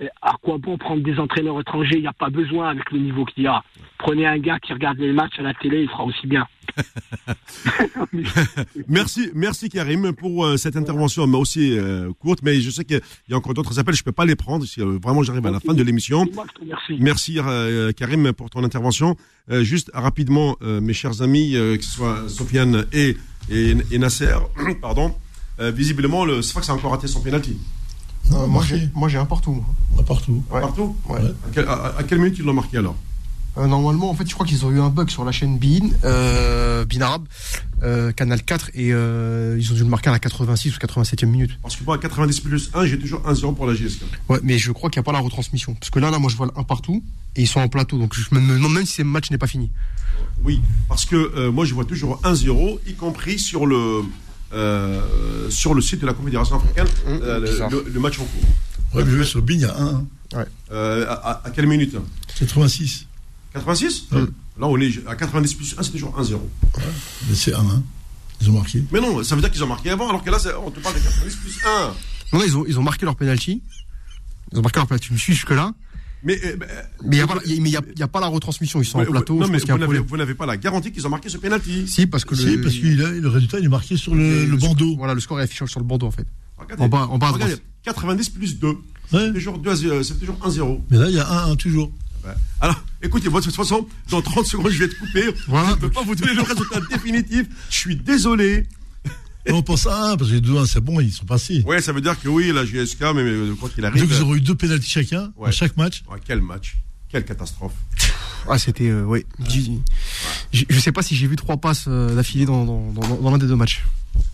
euh, 0.00 0.06
à 0.22 0.34
quoi 0.42 0.58
bon 0.58 0.76
prendre 0.76 1.02
des 1.02 1.18
entraîneurs 1.18 1.60
étrangers? 1.60 1.96
Il 1.96 2.02
n'y 2.02 2.06
a 2.06 2.12
pas 2.12 2.30
besoin 2.30 2.70
avec 2.70 2.90
le 2.90 2.98
niveau 2.98 3.24
qu'il 3.24 3.44
y 3.44 3.46
a. 3.46 3.62
Prenez 3.98 4.26
un 4.26 4.38
gars 4.38 4.58
qui 4.58 4.72
regarde 4.72 4.98
les 4.98 5.12
matchs 5.12 5.38
à 5.38 5.42
la 5.42 5.54
télé, 5.54 5.82
il 5.82 5.88
fera 5.88 6.04
aussi 6.04 6.26
bien. 6.26 6.46
Merci, 8.88 9.30
merci 9.34 9.68
Karim 9.68 10.12
pour 10.12 10.44
euh, 10.44 10.56
cette 10.56 10.76
intervention, 10.76 11.26
mais 11.26 11.36
aussi 11.36 11.78
euh, 11.78 12.10
courte, 12.18 12.40
mais 12.42 12.60
je 12.60 12.70
sais 12.70 12.84
qu'il 12.84 13.00
y 13.28 13.34
a 13.34 13.36
encore 13.36 13.54
d'autres 13.54 13.78
appels, 13.78 13.94
je 13.94 14.02
peux 14.02 14.12
pas 14.12 14.24
les 14.24 14.36
prendre, 14.36 14.64
si 14.64 14.80
euh, 14.80 14.98
vraiment 15.02 15.22
j'arrive 15.22 15.46
à 15.46 15.50
la 15.50 15.60
fin 15.60 15.74
de 15.74 15.82
l'émission. 15.82 16.26
Merci 16.98 17.38
Karim 17.96 18.32
pour 18.32 18.50
ton 18.50 18.64
intervention. 18.64 19.16
Juste 19.48 19.90
rapidement, 19.94 20.56
mes 20.60 20.94
chers 20.94 21.22
amis, 21.22 21.52
que 21.52 21.82
ce 21.82 21.90
soit 21.90 22.28
Sofiane 22.28 22.86
et 22.92 23.16
Et, 23.50 23.76
et 23.90 23.98
Nasser, 23.98 24.34
pardon, 24.80 25.14
euh, 25.60 25.70
visiblement, 25.70 26.24
le 26.24 26.42
Sfax 26.42 26.68
a 26.70 26.74
encore 26.74 26.90
raté 26.92 27.06
son 27.06 27.20
penalty. 27.20 27.56
Moi, 28.30 28.62
j'ai, 28.66 28.88
moi, 28.94 29.08
j'ai 29.08 29.18
un 29.18 29.26
partout. 29.26 29.52
moi. 29.52 29.64
Pas 29.98 30.02
partout. 30.02 30.42
Ouais. 30.50 30.60
Partout 30.60 30.96
Ouais. 31.08 31.20
Ouais. 31.20 31.28
à, 31.28 31.50
quel- 31.52 31.68
à- 31.68 31.94
à 31.98 32.02
quelle 32.04 32.18
minute 32.18 32.36
ils 32.38 32.44
l'ont 32.44 32.54
marqué 32.54 32.78
alors? 32.78 32.96
Euh, 33.56 33.66
normalement, 33.68 34.10
en 34.10 34.14
fait, 34.14 34.28
je 34.28 34.34
crois 34.34 34.44
qu'ils 34.46 34.64
ont 34.66 34.70
eu 34.72 34.80
un 34.80 34.88
bug 34.88 35.10
sur 35.10 35.24
la 35.24 35.30
chaîne 35.30 35.58
BIN, 35.58 35.88
euh, 36.02 36.84
BIN 36.84 37.00
Arabe, 37.02 37.24
euh, 37.84 38.10
Canal 38.10 38.42
4, 38.42 38.70
et 38.74 38.92
euh, 38.92 39.56
ils 39.60 39.70
ont 39.70 39.74
dû 39.76 39.82
le 39.82 39.88
marquer 39.88 40.08
à 40.08 40.12
la 40.12 40.18
86 40.18 40.76
ou 40.76 40.80
87e 40.80 41.26
minute. 41.26 41.52
Parce 41.62 41.76
que 41.76 41.84
moi, 41.84 41.94
à 41.94 41.98
90 41.98 42.40
plus 42.40 42.70
1, 42.74 42.86
j'ai 42.86 42.98
toujours 42.98 43.20
1-0 43.20 43.54
pour 43.54 43.66
la 43.66 43.74
GSK. 43.74 44.02
Ouais, 44.28 44.40
mais 44.42 44.58
je 44.58 44.72
crois 44.72 44.90
qu'il 44.90 44.98
n'y 44.98 45.04
a 45.04 45.06
pas 45.06 45.12
la 45.12 45.20
retransmission. 45.20 45.74
Parce 45.74 45.90
que 45.90 46.00
là, 46.00 46.10
là, 46.10 46.18
moi, 46.18 46.30
je 46.30 46.36
vois 46.36 46.46
le 46.46 46.58
1 46.58 46.64
partout, 46.64 47.02
et 47.36 47.42
ils 47.42 47.46
sont 47.46 47.60
en 47.60 47.68
plateau, 47.68 47.96
donc 47.98 48.14
je 48.14 48.22
me 48.34 48.40
me 48.40 48.54
demande 48.54 48.72
même 48.74 48.86
si 48.86 49.02
le 49.02 49.08
match 49.08 49.30
n'est 49.30 49.38
pas 49.38 49.46
fini. 49.46 49.70
Oui, 50.42 50.60
parce 50.88 51.04
que 51.04 51.14
euh, 51.16 51.52
moi, 51.52 51.64
je 51.64 51.74
vois 51.74 51.84
toujours 51.84 52.20
1-0, 52.24 52.80
y 52.88 52.94
compris 52.94 53.38
sur 53.38 53.66
le, 53.66 54.02
euh, 54.52 55.48
sur 55.50 55.74
le 55.74 55.80
site 55.80 56.00
de 56.00 56.06
la 56.06 56.12
Confédération 56.14 56.56
africaine, 56.56 56.86
euh, 57.06 57.38
le, 57.70 58.00
match 58.00 58.18
en 58.18 58.24
cours. 58.24 58.42
Ouais, 58.94 59.04
mais 59.04 59.24
sur 59.24 59.42
Bing, 59.42 59.58
il 59.60 59.62
y 59.62 59.64
a 59.64 59.76
un. 59.76 60.04
hein. 60.34 60.44
Euh, 60.72 61.06
à, 61.08 61.12
à- 61.12 61.46
à 61.46 61.50
quelle 61.50 61.66
minute? 61.68 61.96
86. 62.38 63.06
86 63.54 64.08
Ouais. 64.12 64.20
Là, 64.58 64.66
on 64.68 64.78
est 64.78 65.06
à 65.06 65.14
90 65.16 65.54
plus 65.54 65.74
1, 65.78 65.82
c'est 65.82 65.90
toujours 65.90 66.14
1-0. 66.18 66.38
Mais 67.28 67.34
c'est 67.34 67.54
un, 67.54 67.60
hein. 67.60 67.82
Ils 68.40 68.50
ont 68.50 68.54
marqué. 68.54 68.82
Mais 68.92 69.00
non, 69.00 69.22
ça 69.22 69.34
veut 69.34 69.40
dire 69.40 69.50
qu'ils 69.50 69.62
ont 69.64 69.68
marqué 69.68 69.90
avant, 69.90 70.08
alors 70.08 70.22
que 70.22 70.30
là, 70.30 70.38
on 70.64 70.70
te 70.70 70.80
parle 70.80 70.94
de 70.96 71.00
90 71.00 71.36
plus 71.36 71.58
1. 71.64 71.86
Non, 72.32 72.38
non, 72.40 72.44
ils 72.44 72.56
ont, 72.56 72.64
ils 72.66 72.78
ont 72.78 72.82
marqué 72.82 73.04
leur 73.04 73.16
penalty. 73.16 73.62
Ils 74.52 74.58
ont 74.58 74.62
marqué 74.62 74.78
leur 74.80 74.86
penalty. 74.86 75.08
Je 75.08 75.12
me 75.14 75.18
suis 75.18 75.32
jusque-là. 75.34 75.72
Mais, 76.24 76.40
euh, 76.44 76.56
Mais 76.58 76.66
il 77.04 77.10
n'y 77.16 77.20
a, 77.20 77.26
pas 77.26 77.34
la- 77.34 77.40
a- 77.40 77.60
mais 77.60 78.02
a, 78.02 78.08
pas 78.08 78.26
retransmission. 78.28 78.80
Ils 78.80 78.84
sont 78.86 78.98
en 78.98 79.04
plateau. 79.04 79.34
non, 79.38 79.46
mais 79.48 79.58
vous 79.58 80.16
n'avez, 80.16 80.34
pas 80.34 80.46
la 80.46 80.56
garantie 80.56 80.90
qu'ils 80.90 81.06
ont 81.06 81.10
marqué 81.10 81.28
ce 81.28 81.36
penalty. 81.38 81.86
Si, 81.86 82.06
parce 82.06 82.24
que 82.24 82.34
Si, 82.34 82.56
le, 82.56 82.62
parce 82.62 82.74
que 82.74 82.86
il 82.86 83.02
a- 83.02 83.10
le 83.10 83.28
résultat, 83.28 83.58
il 83.58 83.66
est 83.66 83.68
marqué 83.68 83.96
sur 83.96 84.14
le, 84.14 84.46
le 84.46 84.56
bandeau. 84.56 84.96
Voilà, 84.96 85.14
le 85.14 85.20
score 85.20 85.40
est 85.40 85.44
affiché 85.44 85.66
sur 85.66 85.80
le 85.80 85.86
bandeau, 85.86 86.06
en 86.06 86.10
fait. 86.10 86.26
Regardez, 86.56 86.82
En 86.84 86.88
bas- 86.88 87.08
en 87.10 87.18
bas 87.18 87.28
à 87.28 87.30
regardez, 87.32 87.54
droite. 87.54 87.66
90 87.84 88.30
plus 88.30 88.58
2. 88.58 88.68
Ouais. 88.68 88.76
C'est 89.12 89.32
toujours, 89.34 89.58
2 89.58 89.70
à 89.70 89.76
0, 89.76 90.02
c'est 90.02 90.18
toujours 90.18 90.38
1-0. 90.42 90.80
Mais 90.90 90.96
là, 90.98 91.08
il 91.08 91.14
y 91.14 91.18
a 91.18 91.28
un, 91.30 91.50
un 91.52 91.56
toujours. 91.56 91.92
Ouais. 92.24 92.32
Alors, 92.60 92.82
écoutez, 93.02 93.28
moi, 93.28 93.40
de 93.40 93.44
toute 93.46 93.54
façon, 93.54 93.86
dans 94.10 94.22
30 94.22 94.46
secondes, 94.46 94.70
je 94.70 94.78
vais 94.78 94.88
te 94.88 94.94
couper. 94.98 95.24
Voilà. 95.48 95.68
Je 95.70 95.74
ne 95.74 95.80
peux 95.80 95.90
pas 95.90 96.02
vous 96.02 96.14
donner 96.14 96.34
le 96.34 96.42
résultat 96.42 96.80
définitif. 96.90 97.46
Je 97.70 97.76
suis 97.76 97.96
désolé. 97.96 98.66
Et 99.46 99.52
on 99.52 99.62
pense 99.62 99.86
à 99.86 100.12
un, 100.12 100.16
parce 100.16 100.30
que 100.30 100.36
les 100.36 100.40
deux 100.40 100.56
1 100.56 100.64
c'est 100.64 100.80
bon, 100.80 101.00
ils 101.00 101.12
sont 101.12 101.26
passés. 101.26 101.62
Ouais, 101.66 101.82
ça 101.82 101.92
veut 101.92 102.00
dire 102.00 102.18
que 102.18 102.28
oui, 102.28 102.50
la 102.50 102.64
GSK, 102.64 103.02
mais, 103.14 103.22
mais 103.24 103.54
quand 103.60 103.68
il 103.76 103.84
arrive. 103.84 104.00
Donc 104.02 104.10
ils 104.10 104.22
auront 104.22 104.34
eu 104.36 104.40
deux 104.40 104.54
pénaltys 104.54 104.88
chacun 104.88 105.32
Ouais. 105.36 105.48
à 105.48 105.52
chaque 105.52 105.76
match. 105.76 106.02
Ouais, 106.10 106.18
quel 106.24 106.40
match. 106.40 106.76
Quelle 107.10 107.26
catastrophe. 107.26 107.74
Ah, 108.48 108.58
c'était, 108.58 108.88
euh, 108.88 109.04
ouais. 109.04 109.26
Je 110.52 110.78
sais 110.80 110.92
pas 110.92 111.02
si 111.02 111.14
j'ai 111.14 111.26
vu 111.26 111.36
trois 111.36 111.58
passes 111.58 111.84
euh, 111.88 112.14
d'affilée 112.14 112.46
dans, 112.46 112.64
dans, 112.64 112.90
dans, 112.92 113.16
dans 113.16 113.30
l'un 113.30 113.36
des 113.38 113.46
deux 113.46 113.54
matchs. 113.56 113.84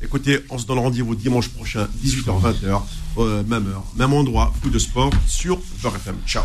Écoutez, 0.00 0.40
on 0.48 0.58
se 0.58 0.66
donne 0.66 0.78
rendez-vous 0.78 1.14
dimanche 1.16 1.48
prochain, 1.48 1.88
18h-20h, 2.04 2.82
euh, 3.18 3.42
même 3.44 3.66
heure, 3.66 3.84
même 3.96 4.12
endroit, 4.12 4.54
coup 4.62 4.70
de 4.70 4.78
sport 4.78 5.10
sur 5.26 5.58
Beurre 5.82 5.96
FM. 5.96 6.16
Ciao. 6.26 6.44